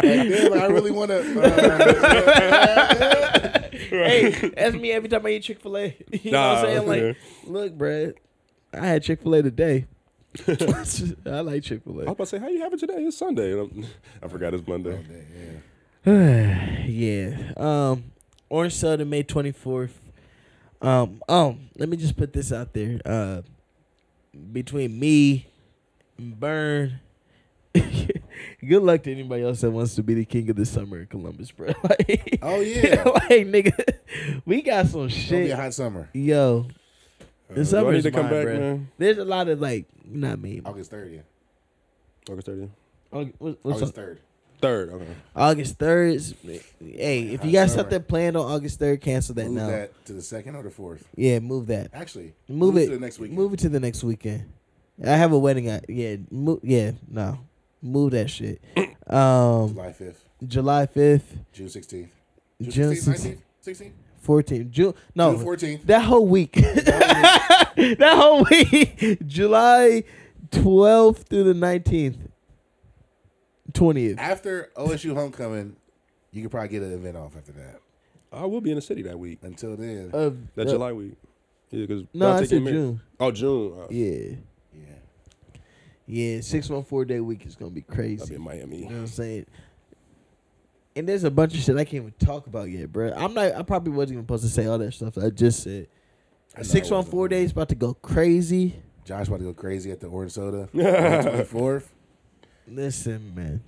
damn, 0.01 0.51
like, 0.51 0.61
I 0.61 0.67
really 0.67 0.91
want 0.91 1.11
to. 1.11 1.43
Uh, 1.43 2.69
hey, 3.71 4.31
that's 4.57 4.75
me 4.75 4.93
every 4.93 5.09
time 5.09 5.27
I 5.27 5.31
eat 5.31 5.43
Chick 5.43 5.61
Fil 5.61 5.77
A. 5.77 5.97
You 6.11 6.31
know 6.31 6.49
what 6.49 6.59
I'm 6.59 6.65
saying? 6.65 6.87
Like, 6.89 7.17
look, 7.45 7.77
bro, 7.77 8.13
I 8.73 8.87
had 8.87 9.03
Chick 9.03 9.23
Fil 9.23 9.35
A 9.35 9.43
today. 9.43 9.87
I 10.47 11.41
like 11.41 11.63
Chick 11.63 11.85
Fil 11.85 11.93
I 11.93 11.97
was 11.97 12.07
about 12.07 12.17
to 12.19 12.27
say, 12.27 12.39
how 12.39 12.49
you 12.49 12.61
have 12.61 12.73
it 12.73 12.81
today? 12.81 13.05
It's 13.05 13.19
Sunday. 13.19 13.53
And 13.53 13.61
I'm, 13.61 13.85
I 14.23 14.29
forgot 14.29 14.55
it's 14.55 14.67
Monday. 14.67 14.99
yeah. 16.87 17.53
Um, 17.59 18.05
Orange 18.49 18.75
Soda, 18.75 19.05
May 19.05 19.23
twenty 19.23 19.53
fourth. 19.53 20.02
Um, 20.83 21.23
um, 21.29 21.71
let 21.77 21.89
me 21.89 21.97
just 21.97 22.17
put 22.17 22.33
this 22.33 22.53
out 22.53 22.73
there. 22.73 23.01
Uh, 23.05 23.43
between 24.53 24.99
me 24.99 25.47
and 26.19 26.39
Bern. 26.39 27.01
Good 27.75 28.83
luck 28.83 29.03
to 29.05 29.13
anybody 29.13 29.43
else 29.45 29.61
that 29.63 29.71
wants 29.71 29.95
to 29.95 30.03
be 30.03 30.15
the 30.15 30.25
king 30.25 30.51
of 30.51 30.57
the 30.57 30.67
summer 30.67 31.01
in 31.01 31.07
Columbus, 31.07 31.51
bro. 31.53 31.69
like, 31.85 32.39
oh, 32.43 32.61
yeah. 32.61 33.03
like 33.05 33.47
nigga, 33.47 33.95
we 34.45 34.61
got 34.63 34.87
some 34.89 35.07
It's 35.07 35.15
going 35.15 35.25
to 35.27 35.31
be 35.31 35.43
a 35.45 35.49
shit. 35.49 35.57
hot 35.59 35.75
summer. 35.75 36.09
Yo, 36.13 36.67
Uh, 37.51 37.55
the 37.55 37.65
summer 37.65 37.93
need 37.93 37.99
is 37.99 38.05
to 38.05 38.11
come 38.11 38.27
back, 38.29 38.47
bruh. 38.47 38.59
man? 38.59 38.89
There's 38.99 39.19
a 39.19 39.25
lot 39.25 39.49
of 39.49 39.61
like, 39.61 39.87
not 40.05 40.39
me. 40.41 40.61
August 40.65 40.91
3rd, 40.93 41.15
yeah. 41.15 42.33
August 42.33 42.49
30th? 42.49 42.69
August, 43.11 43.35
what- 43.39 43.59
what's 43.63 43.83
August 43.83 43.99
up? 43.99 44.05
3rd. 44.63 44.93
Okay. 44.93 45.07
August 45.37 45.79
third. 45.79 46.15
is- 46.15 46.35
Hey, 46.81 47.29
if 47.35 47.45
you 47.45 47.53
got 47.53 47.69
something 47.71 48.03
planned 48.05 48.37
on 48.37 48.51
August 48.51 48.79
third, 48.79 49.01
cancel 49.01 49.35
that 49.35 49.47
Move 49.47 49.55
now. 49.55 49.67
that 49.69 50.05
to 50.07 50.13
the 50.13 50.23
second 50.23 50.55
or 50.57 50.63
the 50.63 50.71
fourth. 50.71 51.05
Yeah, 51.17 51.41
move 51.41 51.67
that. 51.67 51.91
Actually, 51.93 52.33
Move, 52.49 52.77
it 52.77 52.87
to 52.87 52.93
the 52.95 53.01
next 53.01 53.19
weekend. 53.19 53.39
Move 53.39 53.53
it 53.55 53.59
to 53.61 53.69
the 53.69 53.81
next 53.81 54.03
weekend. 54.05 54.45
I 55.05 55.11
have 55.17 55.33
a 55.33 55.39
wedding. 55.39 55.69
At, 55.69 55.89
yeah, 55.91 56.17
move. 56.31 56.61
Yeah, 56.63 56.93
no, 57.09 57.39
move 57.83 58.13
that 58.13 58.31
shit. 58.31 58.61
Um, 59.05 59.75
July 59.75 59.93
5th, 59.99 60.15
July 60.47 60.87
fifth, 60.87 61.37
June 61.53 61.67
16th. 61.67 62.09
June 62.63 62.71
June 62.71 62.93
16th, 62.93 63.03
16th, 63.05 63.37
19th, 63.67 63.67
16th? 63.67 63.93
14th, 64.25 64.71
June. 64.71 64.95
No, 65.15 65.37
June 65.37 65.45
14th. 65.45 65.87
that 65.87 65.99
whole 66.05 66.27
week. 66.29 66.53
that 66.53 67.99
whole 68.17 68.47
week, 68.49 69.19
July 69.27 70.05
twelfth 70.53 71.29
through 71.29 71.45
the 71.45 71.55
nineteenth, 71.55 72.17
twentieth. 73.73 74.19
After 74.19 74.71
OSU 74.77 75.15
homecoming, 75.15 75.77
you 76.33 76.43
could 76.43 76.51
probably 76.51 76.69
get 76.69 76.83
an 76.83 76.93
event 76.93 77.17
off 77.17 77.37
after 77.37 77.53
that. 77.53 77.81
I 78.33 78.47
will 78.47 78.61
be 78.61 78.71
in 78.71 78.77
the 78.77 78.83
city 78.83 79.03
that 79.03 79.19
week. 79.19 79.41
Until 79.43 79.77
then, 79.77 80.11
Of 80.13 80.55
That 80.55 80.67
uh, 80.67 80.71
July 80.71 80.93
week. 80.93 81.15
Yeah, 81.71 81.87
because 81.87 82.05
No, 82.15 82.33
I 82.33 82.45
said 82.45 82.65
June. 82.65 83.01
Oh, 83.21 83.31
June. 83.31 83.75
Uh, 83.79 83.87
Yeah, 83.91 84.37
yeah. 84.75 84.95
yeah. 86.07 86.41
Six 86.41 86.69
one 86.69 86.85
four 86.85 87.05
day 87.05 87.21
week 87.21 87.45
is 87.47 87.57
gonna 87.57 87.71
be 87.71 87.83
crazy. 87.83 88.23
I'll 88.23 88.27
be 88.29 88.35
crazy. 88.35 88.35
in 88.35 88.43
Miami. 88.43 88.77
You 88.79 88.85
know 88.85 88.91
what 88.93 89.01
I'm 89.01 89.07
saying? 89.07 89.47
And 90.95 91.09
there's 91.09 91.25
a 91.25 91.31
bunch 91.31 91.55
of 91.55 91.61
shit 91.61 91.77
I 91.77 91.85
can't 91.85 92.03
even 92.03 92.15
talk 92.19 92.47
about 92.47 92.69
yet, 92.69 92.93
bro. 92.93 93.13
I'm 93.15 93.33
not. 93.33 93.53
I 93.55 93.63
probably 93.63 93.93
wasn't 93.93 94.13
even 94.13 94.25
supposed 94.25 94.45
to 94.45 94.51
say 94.51 94.67
all 94.67 94.79
that 94.79 94.93
stuff 94.93 95.17
I 95.17 95.31
just 95.31 95.63
said. 95.63 95.89
I 96.55 96.59
know 96.59 96.65
Six 96.65 96.93
I 96.93 97.03
four 97.03 97.29
days 97.29 97.53
about 97.53 97.71
to 97.71 97.75
go 97.75 97.95
crazy. 97.95 98.77
Josh 99.05 99.29
about 99.29 99.39
to 99.39 99.45
go 99.45 99.55
crazy 99.55 99.91
at 99.91 100.01
the 100.01 100.07
Orange 100.07 100.33
Soda. 100.33 100.69
Twenty 100.73 101.45
fourth. 101.45 101.92
Listen, 102.69 103.35
man. 103.35 103.63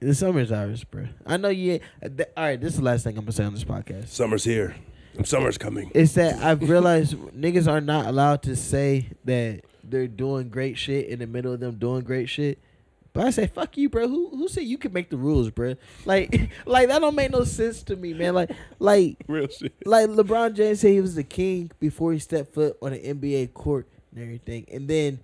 The 0.00 0.14
summer's 0.14 0.50
ours, 0.50 0.82
bro. 0.84 1.06
I 1.24 1.36
know 1.36 1.48
you. 1.48 1.72
Ain't, 1.74 1.82
uh, 2.02 2.08
th- 2.08 2.28
all 2.36 2.44
right, 2.44 2.60
this 2.60 2.72
is 2.72 2.78
the 2.78 2.84
last 2.84 3.04
thing 3.04 3.16
I'm 3.16 3.24
gonna 3.24 3.32
say 3.32 3.44
on 3.44 3.54
this 3.54 3.64
podcast. 3.64 4.08
Summer's 4.08 4.44
here. 4.44 4.74
Summer's 5.24 5.58
coming. 5.58 5.90
It's 5.94 6.14
that 6.14 6.42
I've 6.42 6.68
realized 6.68 7.14
niggas 7.36 7.70
are 7.70 7.80
not 7.80 8.06
allowed 8.06 8.42
to 8.44 8.56
say 8.56 9.10
that 9.24 9.60
they're 9.84 10.08
doing 10.08 10.48
great 10.48 10.76
shit 10.78 11.06
in 11.06 11.18
the 11.20 11.26
middle 11.26 11.52
of 11.52 11.60
them 11.60 11.76
doing 11.76 12.02
great 12.02 12.28
shit. 12.28 12.58
But 13.12 13.26
I 13.26 13.30
say, 13.30 13.46
fuck 13.46 13.76
you, 13.76 13.88
bro. 13.90 14.08
Who 14.08 14.30
who 14.30 14.48
said 14.48 14.64
you 14.64 14.78
can 14.78 14.92
make 14.92 15.10
the 15.10 15.18
rules, 15.18 15.50
bro? 15.50 15.76
Like, 16.04 16.50
like 16.66 16.88
that 16.88 16.98
don't 17.00 17.14
make 17.14 17.30
no 17.30 17.44
sense 17.44 17.82
to 17.84 17.94
me, 17.96 18.14
man. 18.14 18.34
Like, 18.34 18.50
like, 18.78 19.18
Real 19.28 19.48
shit. 19.48 19.72
like 19.84 20.08
LeBron 20.08 20.54
James 20.54 20.80
said 20.80 20.90
he 20.92 21.00
was 21.00 21.14
the 21.14 21.22
king 21.22 21.70
before 21.78 22.12
he 22.12 22.18
stepped 22.18 22.54
foot 22.54 22.76
on 22.82 22.92
an 22.94 23.00
NBA 23.20 23.52
court 23.52 23.86
and 24.12 24.22
everything, 24.22 24.66
and 24.72 24.88
then 24.88 25.20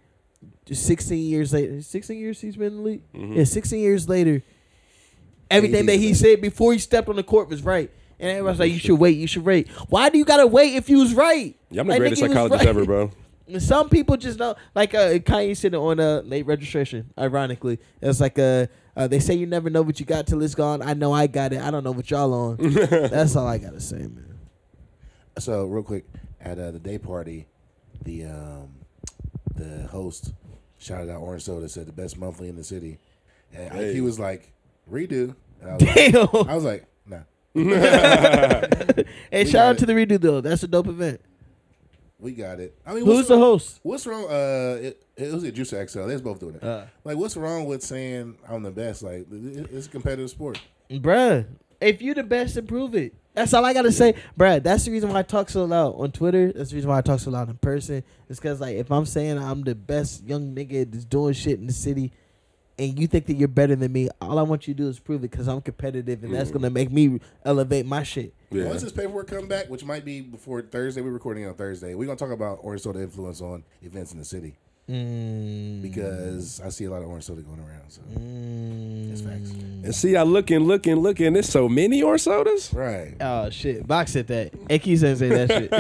16 0.71 1.19
years 1.27 1.53
later, 1.53 1.81
16 1.83 2.19
years 2.19 2.41
he's 2.41 2.57
been 2.57 2.69
in 2.69 2.77
the 2.77 2.83
league. 2.83 3.13
Mhm. 3.15 3.37
Yeah, 3.37 3.45
16 3.45 3.81
years 3.81 4.09
later, 4.09 4.43
everything 5.51 5.87
that 5.87 5.97
he 5.97 6.15
said 6.15 6.41
before 6.41 6.73
he 6.73 6.79
stepped 6.79 7.09
on 7.09 7.17
the 7.17 7.23
court 7.23 7.49
was 7.49 7.63
right. 7.63 7.91
And 8.21 8.31
everybody's 8.31 8.59
like, 8.61 8.73
you 8.73 8.79
should 8.81 8.99
wait, 8.99 9.17
you 9.17 9.27
should 9.29 9.45
wait. 9.45 9.69
Why 9.89 10.09
do 10.09 10.19
you 10.19 10.25
gotta 10.25 10.47
wait 10.47 10.75
if 10.75 10.89
you 10.91 10.99
was 10.99 11.15
right? 11.15 11.57
Yeah, 11.71 11.83
I'm 11.83 11.87
the 11.87 11.93
Like, 11.93 12.01
greatest 12.01 12.23
nigga, 12.23 12.29
psychologist 12.29 12.59
right. 12.61 12.69
ever, 12.69 12.85
bro. 12.85 13.11
Some 13.59 13.89
people 13.89 14.17
just 14.19 14.39
don't 14.39 14.59
like 14.75 14.93
uh, 14.95 15.19
Kanye 15.21 15.57
said 15.57 15.73
it 15.73 15.77
on 15.79 15.99
uh, 16.01 16.21
late 16.25 16.45
registration. 16.45 17.11
Ironically, 17.19 17.79
it's 18.03 18.21
like 18.21 18.39
uh, 18.39 18.67
uh, 18.95 19.07
they 19.07 19.21
say 19.21 19.35
you 19.35 19.47
never 19.47 19.71
know 19.71 19.81
what 19.83 19.99
you 20.01 20.05
got 20.05 20.27
till 20.27 20.43
it's 20.43 20.55
gone. 20.55 20.83
I 20.83 20.93
know 20.95 21.13
I 21.13 21.29
got 21.29 21.53
it. 21.55 21.63
I 21.63 21.71
don't 21.71 21.83
know 21.85 21.93
what 21.93 22.11
y'all 22.11 22.35
on. 22.35 22.57
That's 22.59 23.37
all 23.37 23.47
I 23.47 23.57
gotta 23.57 23.81
say, 23.81 23.99
man. 23.99 24.39
So 25.39 25.65
real 25.65 25.83
quick, 25.85 26.05
at 26.41 26.59
uh, 26.59 26.73
the 26.73 26.79
day 26.81 26.99
party, 26.99 27.47
the 28.03 28.25
um, 28.25 28.69
the 29.59 29.87
host 29.89 30.33
shouted 30.79 31.11
out 31.11 31.21
Orange 31.21 31.43
Soda, 31.43 31.69
said 31.69 31.87
the 31.87 31.93
best 31.93 32.19
monthly 32.19 32.49
in 32.49 32.57
the 32.57 32.65
city, 32.65 32.99
and 33.53 33.73
Hey. 33.73 33.93
he 33.95 34.01
was 34.01 34.19
like, 34.19 34.53
"Redo." 34.91 35.35
And 35.61 35.71
I 35.71 35.75
was 35.75 35.83
like, 35.83 36.15
I 36.49 36.55
was 36.55 36.65
like, 36.65 36.87
"Nah, 37.07 37.19
hey, 37.55 39.45
We 39.45 39.51
shout 39.51 39.67
out 39.67 39.77
it. 39.77 39.79
to 39.81 39.87
the 39.87 39.93
redo 39.93 40.21
though. 40.21 40.41
That's 40.41 40.63
a 40.63 40.69
dope 40.69 40.87
event. 40.89 41.21
we 42.19 42.33
got 42.33 42.61
it." 42.61 42.77
I 42.87 42.95
mean, 42.95 43.05
Who's 43.05 43.17
what's 43.17 43.29
the 43.29 43.39
host? 43.39 43.81
What's 43.83 44.07
wrong? 44.07 44.25
Uh, 44.25 44.79
it, 44.81 45.03
it 45.17 45.33
was 45.33 45.45
at 45.45 45.55
Juice 45.55 45.71
XL. 45.71 46.07
They're 46.07 46.19
both 46.21 46.41
doing 46.41 46.55
it. 46.57 46.63
Uh. 46.65 46.85
like, 47.05 47.17
what's 47.17 47.37
wrong 47.37 47.67
with 47.67 47.83
saying 47.83 48.37
I'm 48.49 48.63
the 48.63 48.71
best? 48.71 49.03
Like, 49.03 49.27
it- 49.31 49.69
it's 49.73 49.87
a 49.87 49.91
competitive 49.91 50.31
sport. 50.31 50.61
Bruh, 50.91 51.47
if 51.81 52.01
you're 52.01 52.15
the 52.15 52.23
best, 52.23 52.57
improve 52.57 52.95
it. 52.95 53.15
That's 53.39 53.55
all 53.55 53.65
I 53.65 53.73
gotta 53.73 53.93
say, 53.93 54.15
bruh. 54.37 54.61
That's 54.61 54.85
the 54.85 54.91
reason 54.91 55.13
why 55.13 55.21
I 55.21 55.23
talk 55.23 55.49
so 55.49 55.65
loud 55.65 55.95
on 55.97 56.11
Twitter. 56.11 56.53
That's 56.53 56.71
the 56.71 56.75
reason 56.75 56.91
why 56.91 56.99
I 56.99 57.03
talk 57.03 57.21
so 57.21 57.31
loud 57.31 57.49
in 57.49 57.57
person. 57.59 58.03
It's 58.29 58.41
because 58.41 58.61
like 58.61 58.75
if 58.75 58.91
I'm 58.91 59.07
saying 59.07 59.39
I'm 59.39 59.63
the 59.63 59.77
best 59.77 60.25
young 60.25 60.57
nigga 60.57 60.91
that's 60.91 61.05
doing 61.05 61.35
shit 61.35 61.61
in 61.61 61.69
the 61.69 61.73
city, 61.73 62.11
and 62.81 62.99
you 62.99 63.07
think 63.07 63.27
that 63.27 63.35
you're 63.35 63.47
better 63.47 63.77
than 63.77 63.93
me, 63.93 64.09
all 64.21 64.41
I 64.41 64.43
want 64.43 64.67
you 64.67 64.75
to 64.75 64.83
do 64.83 64.89
is 64.89 64.99
prove 64.99 65.23
it 65.23 65.31
because 65.31 65.47
I'm 65.47 65.61
competitive, 65.61 66.25
and 66.25 66.35
that's 66.35 66.51
mm. 66.51 66.55
gonna 66.55 66.71
make 66.71 66.91
me 66.91 67.21
elevate 67.45 67.87
my 67.87 68.03
shit. 68.03 68.35
Yeah. 68.51 68.65
Once 68.65 68.83
this 68.83 68.91
paperwork 68.91 69.29
come 69.29 69.47
back, 69.47 69.69
which 69.69 69.85
might 69.85 70.05
be 70.05 70.21
before 70.21 70.61
Thursday, 70.61 71.01
we're 71.01 71.13
recording 71.13 71.47
on 71.47 71.55
Thursday. 71.55 71.95
We're 71.95 72.07
gonna 72.07 72.19
talk 72.19 72.33
about 72.33 72.59
Orange 72.63 72.83
Soda 72.83 73.01
influence 73.01 73.41
on 73.41 73.63
events 73.83 74.11
in 74.11 74.19
the 74.19 74.25
city 74.25 74.57
Mm. 74.89 75.83
because 75.83 76.61
I 76.65 76.71
see 76.71 76.85
a 76.87 76.91
lot 76.91 77.03
of 77.03 77.09
Orange 77.09 77.25
Soda 77.25 77.43
going 77.43 77.59
around. 77.61 77.89
So 77.91 78.01
Mm. 78.19 79.13
it's 79.13 79.21
facts. 79.21 79.51
And 79.51 79.95
see, 79.95 80.17
I 80.17 80.23
looking, 80.23 80.61
looking, 80.61 80.97
looking. 80.97 81.35
There's 81.35 81.49
so 81.49 81.69
many 81.69 82.03
orange 82.03 82.23
sodas. 82.23 82.73
Right. 82.73 83.15
Oh 83.21 83.51
shit, 83.51 83.87
Boxx 83.87 84.09
said 84.11 84.27
that. 84.29 84.53
Eki 84.69 84.99
said 84.99 85.19
that 85.19 85.49
shit. 85.51 85.71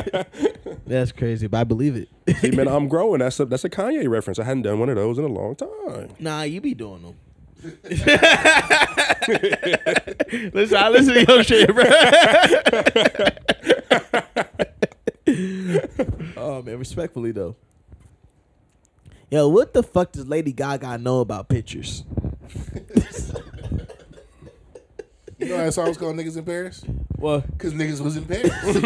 That's 0.86 1.12
crazy, 1.12 1.46
but 1.46 1.58
I 1.58 1.64
believe 1.64 1.96
it. 1.96 2.08
See, 2.40 2.50
man, 2.50 2.68
I'm 2.68 2.86
growing. 2.94 3.20
That's 3.20 3.40
a 3.40 3.46
that's 3.46 3.64
a 3.64 3.70
Kanye 3.70 4.08
reference. 4.08 4.38
I 4.38 4.44
hadn't 4.44 4.62
done 4.62 4.78
one 4.78 4.88
of 4.90 4.96
those 4.96 5.18
in 5.18 5.24
a 5.24 5.28
long 5.28 5.56
time. 5.56 6.10
Nah, 6.18 6.42
you 6.42 6.60
be 6.60 6.74
doing 6.74 7.02
them. 7.02 7.14
listen, 10.52 10.76
I 10.76 10.88
listen 10.90 11.14
to 11.14 11.24
your 11.26 11.42
shit, 11.42 11.74
bro. 11.74 11.84
oh 16.36 16.62
man, 16.62 16.78
respectfully 16.78 17.32
though. 17.32 17.56
Yo, 19.30 19.48
what 19.48 19.72
the 19.74 19.82
fuck 19.82 20.12
does 20.12 20.26
Lady 20.26 20.52
Gaga 20.52 20.96
know 20.98 21.20
about 21.20 21.48
pictures? 21.48 22.04
You 25.38 25.48
know 25.50 25.58
that 25.58 25.72
song's 25.72 25.96
called 25.96 26.16
"Niggas 26.16 26.36
in 26.36 26.44
Paris" 26.44 26.84
Well, 27.16 27.40
because 27.42 27.72
niggas 27.72 28.00
was 28.00 28.16
in 28.16 28.24
Paris. 28.24 28.50
That's 28.62 28.76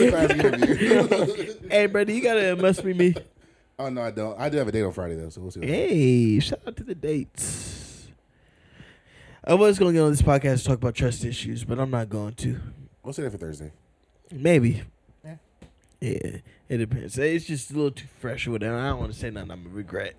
a 0.00 0.10
classic 0.10 0.38
interview. 0.38 1.54
hey, 1.70 1.86
brother, 1.86 2.12
you 2.12 2.22
gotta 2.22 2.54
must 2.54 2.84
be 2.84 2.94
me. 2.94 3.14
oh 3.80 3.88
no, 3.88 4.02
I 4.02 4.12
don't. 4.12 4.38
I 4.38 4.48
do 4.48 4.58
have 4.58 4.68
a 4.68 4.72
date 4.72 4.82
on 4.84 4.92
Friday 4.92 5.16
though, 5.16 5.28
so 5.30 5.40
we'll 5.40 5.50
see. 5.50 5.66
Hey, 5.66 6.38
shout 6.38 6.60
out 6.66 6.76
to 6.76 6.84
the 6.84 6.94
dates. 6.94 8.06
I 9.42 9.54
was 9.54 9.76
gonna 9.78 9.92
get 9.92 10.02
on 10.02 10.10
this 10.12 10.22
podcast 10.22 10.58
to 10.62 10.68
talk 10.68 10.76
about 10.76 10.94
trust 10.94 11.24
issues, 11.24 11.64
but 11.64 11.80
I'm 11.80 11.90
not 11.90 12.08
going 12.08 12.34
to. 12.34 12.60
We'll 13.02 13.12
say 13.12 13.24
that 13.24 13.32
for 13.32 13.38
Thursday. 13.38 13.72
Maybe. 14.30 14.82
Yeah. 15.24 15.36
Yeah, 16.00 16.36
it 16.68 16.78
depends. 16.78 17.18
It's 17.18 17.44
just 17.46 17.70
a 17.70 17.74
little 17.74 17.90
too 17.90 18.06
fresh 18.20 18.46
with 18.46 18.62
it. 18.62 18.66
I 18.68 18.88
don't 18.88 18.98
want 19.00 19.12
to 19.12 19.18
say 19.18 19.30
nothing 19.30 19.50
I'm 19.50 19.62
gonna 19.64 19.74
regret. 19.74 20.14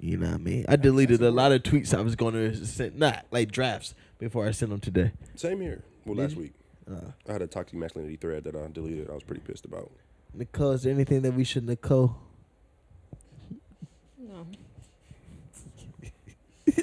You 0.00 0.16
know 0.16 0.26
what 0.28 0.34
I 0.34 0.38
mean? 0.38 0.64
I 0.68 0.76
deleted 0.76 1.20
a 1.22 1.30
lot 1.30 1.50
of 1.52 1.62
tweets 1.64 1.92
I 1.96 2.00
was 2.02 2.14
going 2.14 2.34
to 2.34 2.54
send, 2.64 2.96
not 2.96 3.26
like 3.32 3.50
drafts, 3.50 3.94
before 4.20 4.46
I 4.46 4.52
sent 4.52 4.70
them 4.70 4.78
today. 4.80 5.10
Same 5.34 5.60
here. 5.60 5.82
Well, 6.06 6.16
last 6.16 6.36
week 6.36 6.52
Uh, 6.88 7.10
I 7.28 7.32
had 7.32 7.42
a 7.42 7.48
toxic 7.48 7.76
masculinity 7.76 8.16
thread 8.16 8.44
that 8.44 8.54
I 8.54 8.68
deleted. 8.72 9.10
I 9.10 9.14
was 9.14 9.24
pretty 9.24 9.40
pissed 9.42 9.64
about. 9.64 9.90
Nichole, 10.36 10.74
is 10.74 10.84
there 10.84 10.92
anything 10.92 11.22
that 11.22 11.32
we 11.34 11.42
should 11.42 11.66
Nichole? 11.66 12.14
No. 14.18 14.46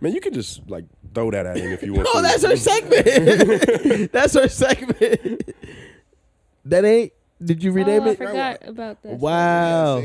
Man, 0.00 0.12
you 0.12 0.20
can 0.20 0.34
just 0.34 0.68
like 0.68 0.84
throw 1.14 1.30
that 1.30 1.46
at 1.46 1.56
him 1.56 1.70
if 1.72 1.82
you 1.82 1.94
want. 1.94 2.08
Oh, 2.12 2.16
to. 2.16 2.22
that's 2.22 2.44
our 2.44 2.56
segment. 2.56 4.12
that's 4.12 4.34
our 4.36 4.48
segment. 4.48 5.52
that 6.64 6.84
ain't. 6.84 7.12
Did 7.42 7.62
you 7.62 7.72
rename 7.72 8.02
oh, 8.02 8.06
I 8.06 8.10
it? 8.10 8.18
forgot 8.18 8.68
about 8.68 9.02
that. 9.02 9.18
Wow. 9.18 10.02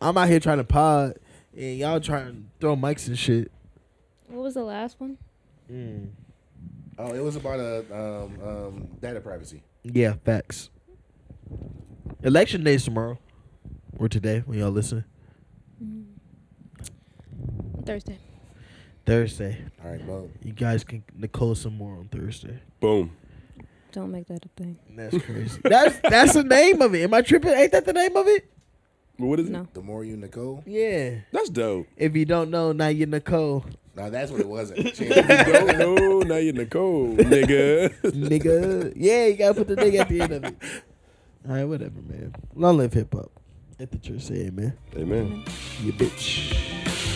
I'm 0.00 0.16
out 0.16 0.28
here 0.28 0.40
trying 0.40 0.58
to 0.58 0.64
pod, 0.64 1.18
and 1.56 1.78
y'all 1.78 2.00
trying 2.00 2.32
to 2.32 2.42
throw 2.60 2.76
mics 2.76 3.06
and 3.08 3.18
shit. 3.18 3.50
What 4.28 4.42
was 4.42 4.54
the 4.54 4.62
last 4.62 4.98
one? 4.98 5.18
Oh, 6.98 7.12
it 7.12 7.20
was 7.22 7.36
about 7.36 7.60
a 7.60 7.78
um, 7.92 8.48
um, 8.48 8.88
data 9.00 9.20
privacy. 9.20 9.62
Yeah, 9.82 10.14
facts. 10.24 10.70
Election 12.22 12.64
day 12.64 12.74
is 12.74 12.84
tomorrow, 12.84 13.18
or 13.98 14.08
today 14.08 14.42
when 14.46 14.58
y'all 14.58 14.70
listen. 14.70 15.04
Thursday. 17.84 18.18
Thursday. 19.06 19.58
All 19.82 19.90
right, 19.90 20.06
boom. 20.06 20.32
You 20.42 20.52
guys 20.52 20.84
can 20.84 21.02
Nichole 21.18 21.56
some 21.56 21.76
more 21.76 21.94
on 21.96 22.08
Thursday. 22.08 22.60
Boom. 22.80 23.16
Don't 23.92 24.12
make 24.12 24.26
that 24.28 24.44
a 24.44 24.48
thing. 24.56 24.78
That's 24.96 25.18
crazy. 25.24 25.60
that's 25.64 25.98
that's 26.00 26.34
the 26.34 26.44
name 26.44 26.80
of 26.80 26.94
it. 26.94 27.02
Am 27.02 27.14
I 27.14 27.22
tripping? 27.22 27.50
Ain't 27.52 27.72
that 27.72 27.84
the 27.84 27.92
name 27.92 28.16
of 28.16 28.26
it? 28.28 28.50
Well, 29.18 29.28
what 29.30 29.40
is 29.40 29.48
it? 29.48 29.52
No. 29.52 29.66
The 29.74 29.82
more 29.82 30.04
you 30.04 30.16
Nichole. 30.16 30.62
Yeah. 30.66 31.20
That's 31.32 31.50
dope. 31.50 31.86
If 31.96 32.16
you 32.16 32.24
don't 32.24 32.50
know, 32.50 32.72
now 32.72 32.88
you 32.88 33.06
Nichole, 33.06 33.64
Now 33.94 34.08
that's 34.08 34.30
what 34.30 34.40
it 34.40 34.48
wasn't. 34.48 34.78
Change 34.94 35.14
you 35.14 35.22
don't 35.52 35.78
know, 35.78 36.20
now 36.20 36.36
you're 36.36 36.54
Nichole, 36.54 37.16
nigga. 37.18 37.90
nigga. 38.02 38.92
Yeah, 38.96 39.26
you 39.26 39.36
gotta 39.36 39.54
put 39.54 39.68
the 39.68 39.76
nigga 39.76 40.00
at 40.00 40.08
the 40.08 40.20
end 40.22 40.32
of 40.32 40.44
it. 40.44 40.56
All 41.48 41.54
right, 41.54 41.64
whatever, 41.64 42.00
man. 42.00 42.34
Long 42.54 42.78
live 42.78 42.92
hip 42.94 43.12
hop. 43.12 43.30
At 43.78 43.90
the 43.90 43.98
church 43.98 44.22
say 44.22 44.46
amen. 44.46 44.76
Amen. 44.96 45.44
You 45.82 45.92
bitch. 45.92 47.09